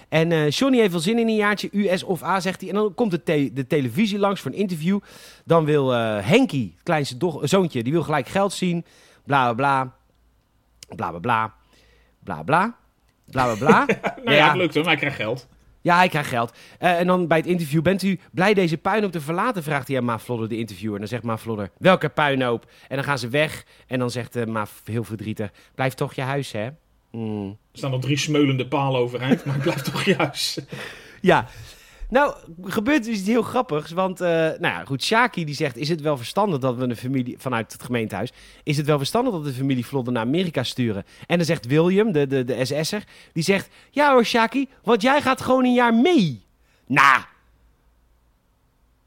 En 0.09 0.49
Johnny 0.49 0.77
heeft 0.79 0.91
wel 0.91 0.99
zin 0.99 1.19
in 1.19 1.27
een 1.27 1.35
jaartje, 1.35 1.69
US 1.71 2.03
of 2.03 2.23
A, 2.23 2.39
zegt 2.39 2.59
hij. 2.61 2.69
En 2.69 2.75
dan 2.75 2.93
komt 2.95 3.11
de, 3.11 3.23
te- 3.23 3.51
de 3.53 3.67
televisie 3.67 4.19
langs 4.19 4.41
voor 4.41 4.51
een 4.51 4.57
interview. 4.57 4.99
Dan 5.45 5.65
wil 5.65 5.89
Henkie, 6.21 6.71
het 6.75 6.83
kleinste 6.83 7.17
doch- 7.17 7.39
zoontje, 7.43 7.83
die 7.83 7.93
wil 7.93 8.03
gelijk 8.03 8.27
geld 8.27 8.53
zien. 8.53 8.85
Bla, 9.25 9.53
bla, 9.53 9.53
bla. 9.53 9.95
Bla, 10.95 11.09
bla, 11.09 11.19
bla. 11.19 11.53
Bla, 12.23 12.43
bla. 12.43 12.79
Bla, 13.31 13.55
bla, 13.55 13.67
bla. 13.67 13.85
Nou 14.23 14.35
ja, 14.35 14.47
het 14.47 14.57
lukt 14.57 14.73
hem, 14.73 14.85
hij 14.85 14.95
krijgt 14.95 15.15
geld. 15.15 15.47
Ja, 15.81 15.97
hij 15.97 16.09
krijgt 16.09 16.29
geld. 16.29 16.53
Eh, 16.79 16.99
en 16.99 17.07
dan 17.07 17.27
bij 17.27 17.37
het 17.37 17.47
interview, 17.47 17.81
bent 17.81 18.03
u 18.03 18.19
blij 18.31 18.53
deze 18.53 18.77
puinhoop 18.77 19.11
te 19.11 19.21
verlaten? 19.21 19.63
Vraagt 19.63 19.87
hij 19.87 19.97
aan 19.97 20.05
Ma 20.05 20.19
Vlodder, 20.19 20.49
de 20.49 20.57
interviewer. 20.57 20.93
En 20.93 20.99
dan 20.99 21.09
zegt 21.09 21.23
Ma 21.23 21.37
Vlodder, 21.37 21.69
welke 21.77 22.09
puinhoop? 22.09 22.65
En 22.87 22.95
dan 22.95 23.05
gaan 23.05 23.19
ze 23.19 23.27
weg. 23.27 23.65
En 23.87 23.99
dan 23.99 24.11
zegt 24.11 24.35
eh, 24.35 24.45
Ma 24.45 24.67
heel 24.83 25.03
verdrietig, 25.03 25.51
blijf 25.75 25.93
toch 25.93 26.13
je 26.13 26.21
huis, 26.21 26.51
hè? 26.51 26.69
Mm. 27.11 27.57
Er 27.71 27.77
staan 27.77 27.91
nog 27.91 28.01
drie 28.01 28.17
smeulende 28.17 28.67
palen 28.67 29.01
overeind, 29.01 29.45
maar 29.45 29.53
het 29.53 29.63
blijft 29.63 29.85
toch 29.85 30.03
juist. 30.03 30.65
Ja. 31.21 31.47
Nou, 32.11 32.35
gebeurt 32.63 33.03
dus 33.03 33.17
iets 33.17 33.27
heel 33.27 33.41
grappigs. 33.41 33.91
Want, 33.91 34.21
eh, 34.21 34.27
nou 34.29 34.59
ja, 34.61 34.83
goed, 34.85 35.03
Shaki 35.03 35.45
die 35.45 35.55
zegt... 35.55 35.77
is 35.77 35.89
het 35.89 36.01
wel 36.01 36.17
verstandig 36.17 36.59
dat 36.59 36.75
we 36.75 36.83
een 36.83 36.95
familie... 36.95 37.35
vanuit 37.39 37.71
het 37.73 37.83
gemeentehuis... 37.83 38.31
is 38.63 38.77
het 38.77 38.85
wel 38.85 38.97
verstandig 38.97 39.33
dat 39.33 39.41
we 39.41 39.47
de 39.49 39.53
familie 39.55 39.85
Vlodder 39.85 40.13
naar 40.13 40.23
Amerika 40.25 40.63
sturen? 40.63 41.03
En 41.27 41.37
dan 41.37 41.45
zegt 41.45 41.65
William, 41.65 42.11
de, 42.11 42.27
de, 42.27 42.43
de 42.43 42.65
SS'er... 42.65 43.03
die 43.33 43.43
zegt... 43.43 43.69
ja 43.91 44.11
hoor, 44.11 44.25
Shaki, 44.25 44.67
want 44.83 45.01
jij 45.01 45.21
gaat 45.21 45.41
gewoon 45.41 45.65
een 45.65 45.73
jaar 45.73 45.93
mee. 45.93 46.43
Nou, 46.87 47.19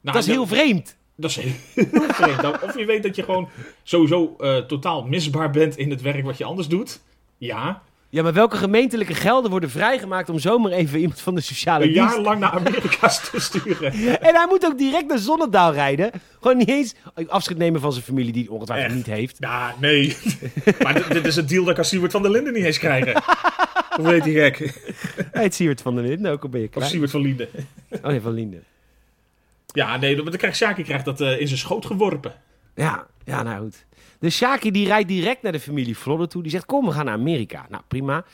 Nou, 0.01 0.15
dat 0.15 0.15
is 0.15 0.27
heel 0.27 0.47
vreemd. 0.47 0.95
Dat 1.15 1.29
is 1.29 1.35
heel 1.35 1.51
vreemd. 2.13 2.41
Dan- 2.41 2.61
Of 2.61 2.77
je 2.77 2.85
weet 2.85 3.03
dat 3.03 3.15
je 3.15 3.23
gewoon 3.23 3.49
sowieso 3.83 4.35
eh, 4.39 4.57
totaal 4.57 5.03
misbaar 5.03 5.49
bent 5.51 5.77
in 5.77 5.89
het 5.89 6.01
werk 6.01 6.25
wat 6.25 6.37
je 6.37 6.43
anders 6.43 6.67
doet. 6.67 7.01
Ja, 7.37 7.83
Ja, 8.09 8.23
maar 8.23 8.33
welke 8.33 8.57
gemeentelijke 8.57 9.13
gelden 9.13 9.51
worden 9.51 9.69
vrijgemaakt... 9.69 10.29
om 10.29 10.39
zomaar 10.39 10.71
even 10.71 10.99
iemand 10.99 11.21
van 11.21 11.35
de 11.35 11.41
sociale 11.41 11.85
een 11.85 11.93
dienst... 11.93 12.13
jaar 12.13 12.23
lang 12.23 12.39
naar 12.39 12.51
Amerika 12.51 13.07
te 13.31 13.39
sturen. 13.39 13.93
En 14.21 14.35
hij 14.35 14.45
moet 14.49 14.65
ook 14.65 14.77
direct 14.77 15.07
naar 15.07 15.17
Zonnedaal 15.17 15.73
rijden. 15.73 16.11
Gewoon 16.41 16.57
niet 16.57 16.69
eens 16.69 16.95
afscheid 17.27 17.57
nemen 17.57 17.81
van 17.81 17.91
zijn 17.91 18.03
familie... 18.03 18.31
die 18.31 18.41
het 18.41 18.51
ongetwijfeld 18.51 18.87
Echt? 18.87 19.07
niet 19.07 19.15
heeft. 19.15 19.37
Ja, 19.39 19.75
nee. 19.79 20.17
maar 20.83 21.09
dit, 21.09 21.25
is 21.25 21.35
een 21.35 21.47
deal 21.47 21.63
dat 21.63 21.75
kan 21.75 21.85
Siewert 21.85 22.11
van 22.11 22.21
der 22.21 22.31
Linden 22.31 22.53
niet 22.53 22.63
eens 22.63 22.79
krijgen. 22.79 23.23
Hoe 23.97 24.07
weet 24.07 24.23
hij 24.23 24.33
gek? 24.33 24.57
Hij 25.31 25.41
heet 25.41 25.55
Siewert 25.55 25.81
van 25.81 25.95
der 25.95 26.03
Linden, 26.03 26.31
ook 26.31 26.43
al 26.43 26.49
ben 26.49 26.59
je 26.61 26.67
Of 26.67 26.73
klein. 26.73 26.89
Siewert 26.89 27.11
van 27.11 27.21
Linden. 27.21 27.47
Oh 27.89 28.05
nee, 28.05 28.21
van 28.21 28.33
Linden. 28.33 28.63
Ja, 29.65 29.97
nee, 29.97 30.15
dan 30.15 30.29
krijgt 30.29 30.57
Shaki 30.57 30.83
krijgt 30.83 31.05
dat 31.05 31.21
eh, 31.21 31.39
in 31.39 31.47
zijn 31.47 31.59
schoot 31.59 31.85
geworpen. 31.85 32.33
Ja, 32.75 33.07
ja, 33.23 33.43
nou 33.43 33.63
goed. 33.63 33.85
Dus 34.25 34.35
Shaki 34.35 34.71
die 34.71 34.87
rijdt 34.87 35.07
direct 35.07 35.41
naar 35.41 35.51
de 35.51 35.59
familie 35.59 35.97
Vlodder 35.97 36.27
toe. 36.27 36.41
Die 36.41 36.51
zegt, 36.51 36.65
kom, 36.65 36.85
we 36.85 36.91
gaan 36.91 37.05
naar 37.05 37.13
Amerika. 37.13 37.65
Nou, 37.69 37.83
prima. 37.87 38.25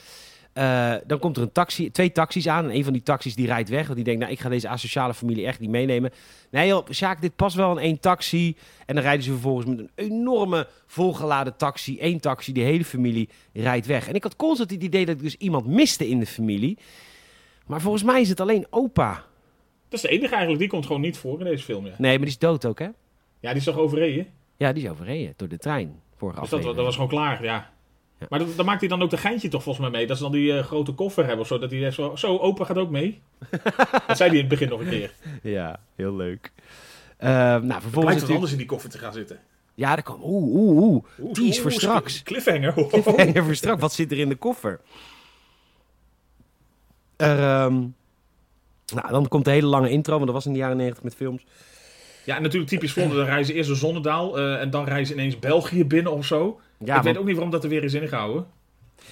Eh, 0.53 0.93
dan 1.07 1.19
komt 1.19 1.37
er 1.37 1.43
een 1.43 1.51
taxi, 1.51 1.91
twee 1.91 2.11
taxis 2.11 2.47
aan. 2.47 2.65
En 2.65 2.75
een 2.75 2.83
van 2.83 2.93
die 2.93 3.03
taxis 3.03 3.35
die 3.35 3.45
rijdt 3.45 3.69
weg. 3.69 3.83
Want 3.83 3.95
die 3.95 4.03
denkt, 4.03 4.19
nou, 4.19 4.31
ik 4.31 4.39
ga 4.39 4.49
deze 4.49 4.67
asociale 4.67 5.13
familie 5.13 5.45
echt 5.45 5.59
niet 5.59 5.69
meenemen. 5.69 6.11
Nee 6.49 6.67
joh, 6.67 6.89
Sjaak, 6.89 7.21
dit 7.21 7.35
past 7.35 7.55
wel 7.55 7.71
in 7.71 7.83
één 7.83 7.99
taxi. 7.99 8.55
En 8.85 8.95
dan 8.95 9.03
rijden 9.03 9.23
ze 9.23 9.31
vervolgens 9.31 9.65
met 9.65 9.79
een 9.79 9.89
enorme 9.95 10.67
volgeladen 10.87 11.57
taxi. 11.57 11.97
Eén 11.99 12.19
taxi, 12.19 12.53
die 12.53 12.63
hele 12.63 12.85
familie 12.85 13.29
rijdt 13.53 13.85
weg. 13.85 14.07
En 14.07 14.13
ik 14.15 14.23
had 14.23 14.35
constant 14.35 14.71
het 14.71 14.83
idee 14.83 15.05
dat 15.05 15.15
ik 15.15 15.21
dus 15.21 15.35
iemand 15.35 15.65
miste 15.65 16.07
in 16.07 16.19
de 16.19 16.25
familie. 16.25 16.77
Maar 17.65 17.81
volgens 17.81 18.03
mij 18.03 18.21
is 18.21 18.29
het 18.29 18.39
alleen 18.39 18.65
opa. 18.69 19.13
Dat 19.89 19.93
is 19.93 20.01
de 20.01 20.07
enige 20.07 20.31
eigenlijk, 20.31 20.59
die 20.59 20.69
komt 20.69 20.85
gewoon 20.85 21.01
niet 21.01 21.17
voor 21.17 21.39
in 21.39 21.45
deze 21.45 21.63
film. 21.63 21.85
Ja, 21.85 21.93
Nee, 21.97 22.11
maar 22.11 22.19
die 22.19 22.27
is 22.27 22.37
dood 22.37 22.65
ook, 22.65 22.79
hè? 22.79 22.87
ja 23.39 23.49
die 23.49 23.55
is 23.55 23.63
toch 23.63 23.77
overreden? 23.77 24.27
Ja, 24.61 24.73
die 24.73 24.83
is 24.83 24.89
overreden 24.89 25.33
door 25.37 25.47
de 25.47 25.57
trein. 25.57 26.01
Vorige 26.17 26.39
Dus 26.39 26.49
dat, 26.49 26.63
dat 26.63 26.75
was 26.75 26.93
gewoon 26.93 27.09
klaar, 27.09 27.43
ja. 27.43 27.69
Ja. 28.19 28.25
Maar 28.29 28.39
dat- 28.39 28.55
dan 28.55 28.65
maakt 28.65 28.79
hij 28.79 28.89
dan 28.89 29.01
ook 29.01 29.09
de 29.09 29.17
geintje 29.17 29.47
toch 29.47 29.63
volgens 29.63 29.85
mij 29.89 29.97
mee. 29.97 30.07
Dat 30.07 30.17
ze 30.17 30.23
dan 30.23 30.31
die 30.31 30.57
eh, 30.57 30.63
grote 30.63 30.91
koffer 30.91 31.23
hebben 31.23 31.41
of 31.41 31.47
zo. 31.47 31.59
Dat 31.59 31.71
hij 31.71 31.91
zo, 31.91 32.15
zo, 32.15 32.37
opa 32.37 32.65
gaat 32.65 32.77
ook 32.77 32.89
mee. 32.89 33.21
dat 34.07 34.17
zei 34.17 34.29
hij 34.29 34.29
in 34.29 34.35
het 34.37 34.47
begin 34.47 34.69
nog 34.69 34.79
een 34.79 34.89
keer. 34.89 35.13
Ja, 35.43 35.79
heel 35.95 36.15
leuk. 36.15 36.51
Eh, 37.17 37.29
nou, 37.29 37.81
vervolgens... 37.81 38.05
Natuurlijk- 38.05 38.33
anders 38.33 38.51
in 38.51 38.57
die 38.57 38.65
koffer 38.67 38.89
te 38.89 38.97
gaan 38.97 39.13
zitten. 39.13 39.39
Ja, 39.73 39.93
daar 39.95 40.03
kwam... 40.03 40.19
Oeh, 40.23 40.53
oeh, 40.53 40.81
oeh. 40.83 41.03
Is 41.33 41.39
oeh, 41.39 41.53
voor 41.61 41.71
straks. 41.71 42.23
Cliffhanger. 42.23 42.73
Cliffhanger 42.89 43.43
voor 43.43 43.55
straks. 43.55 43.81
Wat 43.81 43.93
zit 43.93 44.11
er 44.11 44.17
in 44.19 44.29
de 44.29 44.35
koffer? 44.35 44.79
Er, 47.15 47.39
ehm, 47.39 47.73
nou, 48.93 49.09
dan 49.09 49.27
komt 49.27 49.45
de 49.45 49.51
hele 49.51 49.67
lange 49.67 49.89
intro, 49.89 50.13
want 50.13 50.25
dat 50.25 50.33
was 50.35 50.45
in 50.45 50.51
de 50.53 50.57
jaren 50.59 50.77
90 50.77 51.03
met 51.03 51.15
films. 51.15 51.45
Ja, 52.25 52.35
en 52.35 52.41
natuurlijk 52.41 52.71
typisch 52.71 52.91
Vlodder. 52.91 53.17
Dan 53.17 53.25
reizen 53.25 53.55
eerst 53.55 53.67
door 53.67 53.77
Zonnedaal. 53.77 54.37
eh, 54.37 54.61
en 54.61 54.69
dan 54.69 54.85
reizen 54.85 55.15
ineens 55.15 55.39
België 55.39 55.85
binnen 55.85 56.11
of 56.11 56.25
zo. 56.25 56.59
Ja, 56.77 56.85
ik 56.85 56.91
want, 56.93 57.05
weet 57.05 57.17
ook 57.17 57.25
niet 57.25 57.33
waarom 57.33 57.51
dat 57.51 57.63
er 57.63 57.69
weer 57.69 57.83
is 57.83 57.93
ingehouden. 57.93 58.45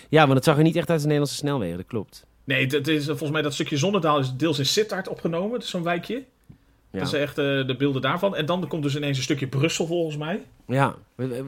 ja, 0.09 0.21
want 0.21 0.33
het 0.33 0.43
zag 0.43 0.57
er 0.57 0.63
niet 0.63 0.75
echt 0.75 0.89
uit 0.89 0.99
de 0.99 1.05
Nederlandse 1.05 1.37
snelwegen, 1.37 1.77
dat 1.77 1.85
klopt. 1.85 2.25
Nee, 2.43 2.67
het 2.67 2.87
is, 2.87 3.05
volgens 3.05 3.31
mij 3.31 3.41
dat 3.41 3.53
stukje 3.53 3.77
Zonnedaal 3.77 4.19
is 4.19 4.33
deels 4.35 4.59
in 4.59 4.65
Sittard 4.65 5.07
opgenomen. 5.07 5.51
Dat 5.51 5.63
is 5.63 5.69
zo'n 5.69 5.83
wijkje. 5.83 6.23
Ja. 6.91 6.99
Dat 6.99 7.07
is 7.07 7.13
echt 7.19 7.37
eh, 7.37 7.45
de 7.45 7.75
beelden 7.77 8.01
daarvan. 8.01 8.35
En 8.35 8.45
dan 8.45 8.67
komt 8.67 8.83
dus 8.83 8.95
ineens 8.95 9.17
een 9.17 9.23
stukje 9.23 9.47
Brussel 9.47 9.85
volgens 9.85 10.17
mij. 10.17 10.43
Ja. 10.67 10.95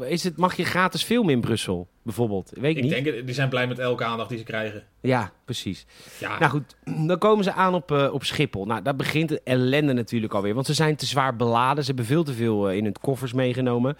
Is 0.07 0.23
het, 0.23 0.37
mag 0.37 0.55
je 0.57 0.65
gratis 0.65 1.03
filmen 1.03 1.33
in 1.33 1.41
Brussel, 1.41 1.87
bijvoorbeeld? 2.03 2.51
Weet 2.55 2.71
ik, 2.71 2.77
Ik 2.77 2.83
niet. 2.83 3.03
denk, 3.03 3.25
die 3.25 3.35
zijn 3.35 3.49
blij 3.49 3.67
met 3.67 3.79
elke 3.79 4.03
aandacht 4.03 4.29
die 4.29 4.37
ze 4.37 4.43
krijgen. 4.43 4.83
Ja, 5.01 5.31
precies. 5.45 5.85
Ja, 6.19 6.39
Nou 6.39 6.51
goed, 6.51 6.75
dan 7.07 7.17
komen 7.17 7.43
ze 7.43 7.51
aan 7.53 7.73
op, 7.73 7.91
eh, 7.91 8.13
op 8.13 8.23
Schiphol. 8.23 8.65
Nou, 8.65 8.81
daar 8.81 8.95
begint 8.95 9.29
de 9.29 9.41
ellende 9.43 9.93
natuurlijk 9.93 10.33
alweer. 10.33 10.53
Want 10.53 10.65
ze 10.65 10.73
zijn 10.73 10.95
te 10.95 11.05
zwaar 11.05 11.35
beladen. 11.35 11.83
Ze 11.83 11.87
hebben 11.87 12.05
veel 12.05 12.23
te 12.23 12.33
veel 12.33 12.69
eh, 12.69 12.77
in 12.77 12.83
hun 12.83 12.95
koffers 13.01 13.33
meegenomen. 13.33 13.95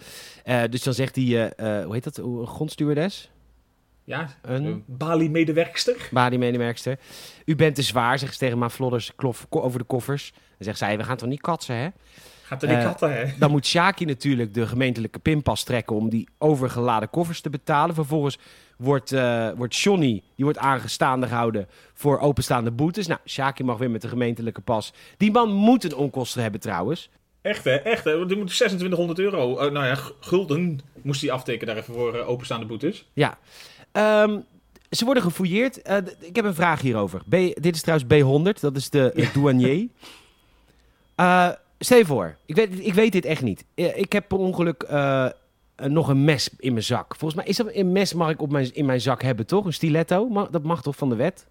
Dus 0.70 0.82
dan 0.82 0.94
zegt 0.94 1.14
die, 1.14 1.38
hoe 1.38 1.88
heet 1.90 2.04
dat, 2.04 2.20
grondstewardess? 2.44 3.30
Ja 4.04 4.28
Een- 4.42 4.84
Bali-medewerkster. 4.86 6.08
Badi-medewerkster. 6.10 6.98
U 7.44 7.56
bent 7.56 7.74
te 7.74 7.82
zwaar, 7.82 8.18
zegt 8.18 8.32
ze 8.32 8.38
tegen 8.38 8.58
Ma 8.58 8.70
Flodders 8.70 9.12
klof, 9.16 9.46
over 9.50 9.78
de 9.78 9.84
koffers. 9.84 10.32
Dan 10.32 10.42
zegt 10.58 10.78
zij, 10.78 10.96
we 10.96 11.04
gaan 11.04 11.16
toch 11.16 11.28
niet 11.28 11.40
katsen, 11.40 11.74
hè? 11.76 11.88
Gaat 12.42 12.62
er 12.62 12.68
die 12.68 12.76
Eh, 12.76 12.84
katten, 12.84 13.12
hè? 13.16 13.24
Dan 13.38 13.50
moet 13.50 13.66
Shaki 13.66 14.04
natuurlijk 14.04 14.54
de 14.54 14.66
gemeentelijke 14.66 15.18
pinpas 15.18 15.64
trekken 15.64 15.96
om 15.96 16.08
die 16.10 16.28
overgeladen 16.38 17.10
koffers 17.10 17.40
te 17.40 17.50
betalen. 17.50 17.94
Vervolgens 17.94 18.38
wordt, 18.76 19.12
eh 19.12 19.50
wordt 19.56 19.76
Johnny, 19.76 20.22
die 20.36 20.44
wordt 20.44 20.58
aangestaande 20.58 21.26
gehouden 21.26 21.66
voor 21.94 22.18
openstaande 22.18 22.70
boetes. 22.70 23.06
Nou, 23.06 23.20
Shaki 23.26 23.64
mag 23.64 23.78
weer 23.78 23.90
met 23.90 24.02
de 24.02 24.08
gemeentelijke 24.08 24.60
pas. 24.60 24.92
Die 25.16 25.30
man 25.30 25.52
moet 25.52 25.84
een 25.84 25.94
onkosten 25.94 26.42
hebben 26.42 26.60
trouwens. 26.60 27.10
Echt, 27.42 27.64
hè? 27.64 27.74
Echt, 27.74 28.04
hè? 28.04 28.16
Want 28.16 28.28
die 28.28 28.38
moet 28.38 28.46
2600 28.46 29.18
euro, 29.18 29.58
eh, 29.58 29.70
nou 29.72 29.86
ja, 29.86 29.96
gulden 30.20 30.80
moest 31.02 31.20
hij 31.20 31.30
aftekenen 31.30 31.74
daar 31.74 31.82
even 31.82 31.94
voor 31.94 32.24
openstaande 32.24 32.66
boetes. 32.66 33.08
Ja. 33.12 33.38
Ehm, 33.92 34.38
ze 34.90 35.04
worden 35.04 35.22
gefouilleerd. 35.22 35.82
Eh, 35.82 35.96
ik 36.20 36.36
heb 36.36 36.44
een 36.44 36.54
vraag 36.54 36.80
hierover. 36.80 37.22
B, 37.28 37.30
dit 37.62 37.74
is 37.74 37.82
trouwens 37.82 38.08
B100, 38.56 38.60
dat 38.60 38.76
is 38.76 38.90
de 38.90 39.12
Ja. 39.14 39.28
douanier. 39.32 39.88
Eh, 41.14 41.48
stel 41.78 41.98
je 41.98 42.04
voor, 42.06 42.36
ik 42.46 42.54
weet, 42.54 42.86
ik 42.86 42.94
weet 42.94 43.12
dit 43.12 43.24
echt 43.24 43.42
niet. 43.42 43.64
Eh, 43.74 43.96
ik 43.98 44.12
heb 44.12 44.28
per 44.28 44.38
ongeluk 44.38 44.86
nog 45.86 46.08
een 46.08 46.24
mes 46.24 46.50
in 46.58 46.72
mijn 46.72 46.84
zak. 46.84 47.16
Volgens 47.16 47.40
mij 47.40 47.48
is 47.50 47.56
dat 47.56 47.66
een 47.72 47.92
mes 47.92 48.14
mag 48.14 48.30
ik 48.30 48.40
op 48.40 48.50
mijn, 48.50 48.74
in 48.74 48.84
mijn 48.86 49.00
zak 49.00 49.22
hebben, 49.22 49.46
toch? 49.46 49.64
Een 49.64 49.72
stiletto? 49.72 50.48
Dat 50.50 50.62
mag 50.62 50.82
toch 50.82 50.96
van 50.96 51.08
de 51.08 51.16
wet? 51.16 51.46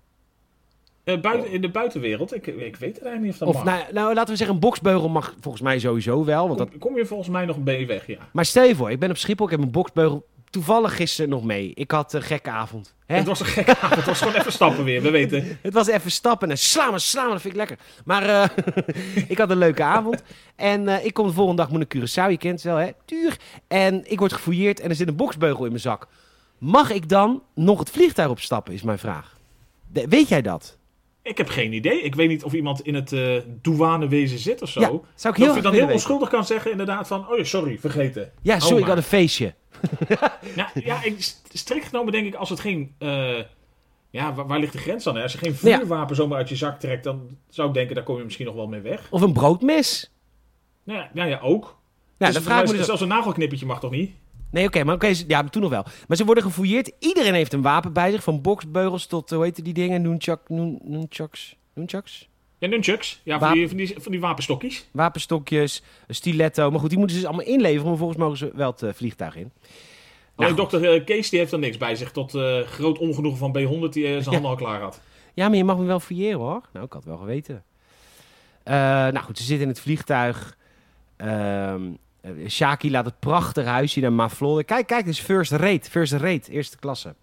Buiten, 1.03 1.51
in 1.51 1.61
de 1.61 1.69
buitenwereld, 1.69 2.35
ik, 2.35 2.47
ik 2.47 2.55
weet 2.75 2.95
het 2.95 3.03
eigenlijk 3.03 3.21
niet 3.21 3.31
of 3.31 3.37
dat 3.37 3.47
Of 3.47 3.53
mag. 3.55 3.63
nou, 3.63 3.93
nou, 3.93 4.13
laten 4.13 4.29
we 4.31 4.35
zeggen, 4.35 4.55
een 4.55 4.61
boksbeugel 4.61 5.09
mag 5.09 5.35
volgens 5.39 5.63
mij 5.63 5.79
sowieso 5.79 6.25
wel. 6.25 6.45
Want 6.47 6.57
dat... 6.59 6.69
kom, 6.69 6.79
kom 6.79 6.97
je 6.97 7.05
volgens 7.05 7.29
mij 7.29 7.45
nog 7.45 7.63
mee 7.63 7.87
weg, 7.87 8.07
ja. 8.07 8.17
Maar 8.33 8.45
stel 8.45 8.63
je 8.63 8.75
voor, 8.75 8.91
ik 8.91 8.99
ben 8.99 9.09
op 9.09 9.17
Schiphol, 9.17 9.45
ik 9.45 9.51
heb 9.51 9.61
een 9.61 9.71
boksbeugel 9.71 10.25
toevallig 10.51 10.95
gisteren 10.95 11.29
nog 11.29 11.43
mee. 11.43 11.71
Ik 11.73 11.91
had 11.91 12.13
een 12.13 12.21
gekke 12.21 12.49
avond. 12.49 12.95
Hè? 13.05 13.15
Het 13.15 13.27
was 13.27 13.39
een 13.39 13.45
gekke 13.45 13.77
avond, 13.77 13.95
het 13.95 14.05
was 14.05 14.19
gewoon 14.19 14.33
even 14.35 14.51
stappen 14.51 14.83
weer, 14.83 15.01
we 15.01 15.09
weten. 15.09 15.57
Het 15.61 15.73
was 15.73 15.87
even 15.87 16.11
stappen 16.11 16.49
en 16.51 16.57
slaan, 16.57 16.99
slaan, 16.99 17.29
dat 17.29 17.41
vind 17.41 17.53
ik 17.53 17.59
lekker. 17.59 17.77
Maar 18.05 18.23
eh, 18.23 18.49
ik 19.31 19.37
had 19.37 19.49
een 19.49 19.57
leuke 19.57 19.83
avond. 19.83 20.23
En 20.55 20.87
eh, 20.87 21.05
ik 21.05 21.13
kom 21.13 21.27
de 21.27 21.33
volgende 21.33 21.61
dag 21.61 21.71
moet 21.71 21.77
naar 21.79 22.01
Curaçao, 22.27 22.31
je 22.31 22.37
kent 22.37 22.53
het 22.53 22.63
wel, 22.63 22.75
hè? 22.75 22.89
Duur. 23.05 23.37
En 23.67 24.11
ik 24.11 24.19
word 24.19 24.33
gefouilleerd 24.33 24.79
en 24.79 24.89
er 24.89 24.95
zit 24.95 25.07
een 25.07 25.15
boksbeugel 25.15 25.63
in 25.63 25.69
mijn 25.69 25.81
zak. 25.81 26.07
Mag 26.57 26.91
ik 26.91 27.09
dan 27.09 27.43
nog 27.55 27.79
het 27.79 27.89
vliegtuig 27.89 28.29
opstappen, 28.29 28.73
is 28.73 28.81
mijn 28.81 28.99
vraag. 28.99 29.37
De- 29.91 30.05
weet 30.07 30.27
jij 30.27 30.41
dat? 30.41 30.77
Ik 31.23 31.37
heb 31.37 31.49
geen 31.49 31.73
idee. 31.73 32.01
Ik 32.01 32.15
weet 32.15 32.27
niet 32.29 32.43
of 32.43 32.53
iemand 32.53 32.81
in 32.81 32.95
het 32.95 33.11
eh 33.13 33.35
douanewezen 33.61 34.39
zit 34.39 34.61
of 34.61 34.69
zo. 34.69 34.79
Ja, 34.79 34.87
zou 35.15 35.33
ik 35.33 35.39
heel 35.39 35.49
of 35.49 35.55
je 35.55 35.61
dan 35.61 35.71
heel 35.71 35.79
weten. 35.81 35.95
onschuldig 35.95 36.29
kan 36.29 36.45
zeggen 36.45 36.71
inderdaad 36.71 37.07
van... 37.07 37.29
Oh 37.29 37.37
ja, 37.37 37.43
sorry, 37.43 37.77
vergeten. 37.79 38.31
Ja, 38.41 38.51
Hou 38.51 38.61
sorry, 38.65 38.81
ik 38.81 38.87
had 38.87 38.97
een 38.97 39.03
feestje. 39.03 39.53
Nou, 40.55 40.69
ja, 40.73 41.03
ik, 41.03 41.21
st- 41.21 41.41
strikt 41.53 41.85
genomen 41.85 42.11
denk 42.11 42.25
ik 42.27 42.35
als 42.35 42.49
het 42.49 42.59
geen... 42.59 42.95
eh, 42.97 43.39
ja, 44.09 44.33
waar, 44.33 44.47
waar 44.47 44.59
ligt 44.59 44.73
de 44.73 44.77
grens 44.79 45.03
dan? 45.03 45.15
Hè? 45.15 45.23
Als 45.23 45.31
je 45.31 45.37
geen 45.37 45.55
Ja. 45.61 45.77
vuurwapen 45.77 46.15
zomaar 46.15 46.37
uit 46.37 46.49
je 46.49 46.55
zak 46.55 46.79
trekt... 46.79 47.03
dan 47.03 47.37
zou 47.49 47.67
ik 47.67 47.73
denken, 47.73 47.95
daar 47.95 48.03
kom 48.03 48.17
je 48.17 48.23
misschien 48.23 48.45
nog 48.45 48.55
wel 48.55 48.67
mee 48.67 48.81
weg. 48.81 49.07
Of 49.09 49.21
een 49.21 49.33
broodmes. 49.33 50.11
Nou 50.83 50.99
ja, 50.99 51.09
ja, 51.13 51.23
ja 51.23 51.39
ook. 51.39 51.79
Ja, 52.17 52.25
Dus 52.25 52.35
dan 52.35 52.43
vraag 52.43 52.65
me 52.65 52.73
dus... 52.77 52.85
Zelfs 52.85 53.01
een 53.01 53.07
nagelknippertje 53.07 53.65
mag 53.65 53.79
toch 53.79 53.91
niet? 53.91 54.11
Nee, 54.51 54.65
oké, 54.67 54.83
maar 54.83 54.95
oké, 54.95 55.13
ja, 55.27 55.43
toen 55.43 55.61
nog 55.61 55.71
wel. 55.71 55.85
Maar 56.07 56.17
ze 56.17 56.25
worden 56.25 56.43
gefouilleerd. 56.43 56.91
Iedereen 56.99 57.33
heeft 57.33 57.53
een 57.53 57.61
wapen 57.61 57.93
bij 57.93 58.11
zich. 58.11 58.23
Van 58.23 58.41
boksbeugels 58.41 59.05
tot, 59.05 59.31
eh, 59.31 59.37
hoe 59.37 59.45
heet 59.45 59.63
die 59.63 59.73
dingen? 59.73 60.01
Nunchak, 60.01 60.49
nun, 60.49 60.79
nunchucks? 60.83 61.55
Nunchucks? 61.73 62.29
Ja, 62.61 62.67
nunchucks. 62.67 63.21
Ja, 63.23 63.39
van 63.39 63.53
die, 63.53 63.67
van, 63.67 63.77
die, 63.77 63.95
van 63.97 64.11
die 64.11 64.21
wapenstokjes. 64.21 64.85
Wapenstokjes, 64.91 65.83
een 66.07 66.15
stiletto. 66.15 66.71
Maar 66.71 66.79
goed, 66.79 66.89
die 66.89 66.97
moeten 66.97 67.15
ze 67.15 67.21
dus 67.21 67.31
allemaal 67.31 67.53
inleveren. 67.53 67.87
Maar 67.87 67.97
volgens 67.97 68.19
mogen 68.19 68.37
ze 68.37 68.51
wel 68.53 68.71
het 68.71 68.81
eh, 68.81 68.89
vliegtuig 68.93 69.35
in. 69.35 69.51
Alleen 70.35 70.49
goed. 70.49 70.59
dokter 70.59 70.93
eh, 70.93 71.05
Kees 71.05 71.29
die 71.29 71.39
heeft 71.39 71.51
er 71.51 71.59
niks 71.59 71.77
bij 71.77 71.95
zich. 71.95 72.11
Tot 72.11 72.35
eh, 72.35 72.59
groot 72.59 72.97
ongenoegen 72.97 73.39
van 73.39 73.57
B100 73.57 73.89
die 73.89 74.05
eh, 74.05 74.11
zijn 74.11 74.23
handen 74.23 74.49
al 74.49 74.55
klaar 74.55 74.81
had. 74.81 75.01
Ja, 75.33 75.47
maar 75.47 75.57
je 75.57 75.63
mag 75.63 75.77
me 75.77 75.85
wel 75.85 75.99
fouilleren 75.99 76.39
hoor. 76.39 76.61
Nou, 76.73 76.85
ik 76.85 76.93
had 76.93 77.05
wel 77.05 77.17
geweten. 77.17 77.63
Nou 78.63 79.19
goed, 79.19 79.37
ze 79.37 79.43
zitten 79.43 79.63
in 79.63 79.71
het 79.73 79.81
vliegtuig. 79.81 80.57
Ehm 81.17 81.81
eh, 82.21 82.31
Shaki 82.47 82.91
laat 82.91 83.05
het 83.05 83.19
prachtig 83.19 83.65
huisje 83.65 83.99
naar 83.99 84.13
Maflode. 84.13 84.63
Kijk, 84.63 84.87
kijk, 84.87 85.05
dit 85.05 85.13
is 85.13 85.19
first 85.19 85.51
rate. 85.51 85.89
First 85.89 86.13
rate, 86.13 86.51
eerste 86.51 86.77
klasse. 86.77 87.15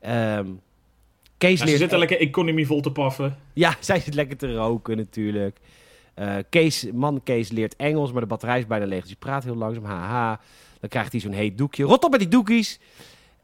Ehm 0.00 0.46
Kees 1.38 1.50
Ja, 1.50 1.56
ze 1.56 1.64
leert... 1.64 1.78
zitten 1.78 1.98
lekker 1.98 2.20
economie 2.20 2.66
vol 2.66 2.80
te 2.80 2.90
paffen. 2.92 3.36
Ja, 3.52 3.76
zij 3.80 4.00
zit 4.00 4.14
lekker 4.14 4.36
te 4.36 4.54
roken 4.54 4.96
natuurlijk. 4.96 5.58
Eh, 6.14 6.36
Kees, 6.48 6.86
man 6.92 7.20
Kees 7.22 7.50
leert 7.50 7.76
Engels, 7.76 8.12
maar 8.12 8.20
de 8.20 8.26
batterij 8.26 8.58
is 8.58 8.66
bijna 8.66 8.86
leeg. 8.86 9.00
Dus 9.00 9.08
hij 9.08 9.18
praat 9.18 9.44
heel 9.44 9.56
langzaam. 9.56 9.84
Haha. 9.84 10.40
Dan 10.80 10.88
krijgt 10.88 11.12
hij 11.12 11.20
zo'n 11.20 11.32
heet 11.32 11.58
doekje. 11.58 11.84
Rot 11.84 12.04
op 12.04 12.10
met 12.10 12.20
die 12.20 12.28
doekjes. 12.28 12.78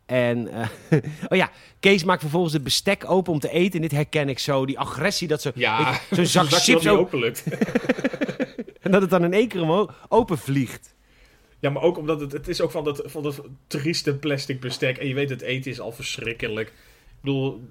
En, 0.07 0.49
eh, 0.49 0.69
oh 1.31 1.37
ja, 1.37 1.51
Kees 1.81 2.05
maakt 2.05 2.21
vervolgens 2.21 2.53
het 2.53 2.63
bestek 2.63 3.11
open 3.11 3.33
om 3.33 3.39
te 3.39 3.51
eten. 3.51 3.75
En 3.75 3.81
dit 3.81 3.91
herken 3.91 4.29
ik 4.29 4.39
zo. 4.39 4.67
Die 4.67 4.79
agressie 4.79 5.29
dat 5.29 5.43
ze... 5.43 5.53
Ja, 5.55 6.01
Zo'n 6.11 6.27
zak 6.27 6.49
zakje 6.49 6.73
chips 6.73 6.89
ook. 6.89 6.99
openlukt. 6.99 7.45
En 8.81 8.91
dat 8.91 9.01
het 9.01 9.11
dan 9.11 9.25
in 9.25 9.33
één 9.33 9.49
keer 9.49 9.63
omhoog 9.63 10.07
open 10.09 10.39
vliegt. 10.39 10.95
Ja, 11.61 11.71
maar 11.71 11.83
ook 11.83 11.99
omdat 11.99 12.21
het, 12.21 12.33
het 12.33 12.49
is 12.49 12.61
ook 12.61 12.71
van 12.71 12.85
dat, 12.85 13.03
van 13.05 13.23
dat 13.23 13.43
trieste 13.67 14.15
plastic 14.15 14.61
bestek. 14.61 14.99
En 14.99 15.09
je 15.09 15.15
weet, 15.15 15.31
het 15.31 15.41
eten 15.41 15.71
is 15.71 15.81
al 15.81 15.93
verschrikkelijk. 15.93 16.69
Ik 16.69 16.75
bedoel, 17.21 17.69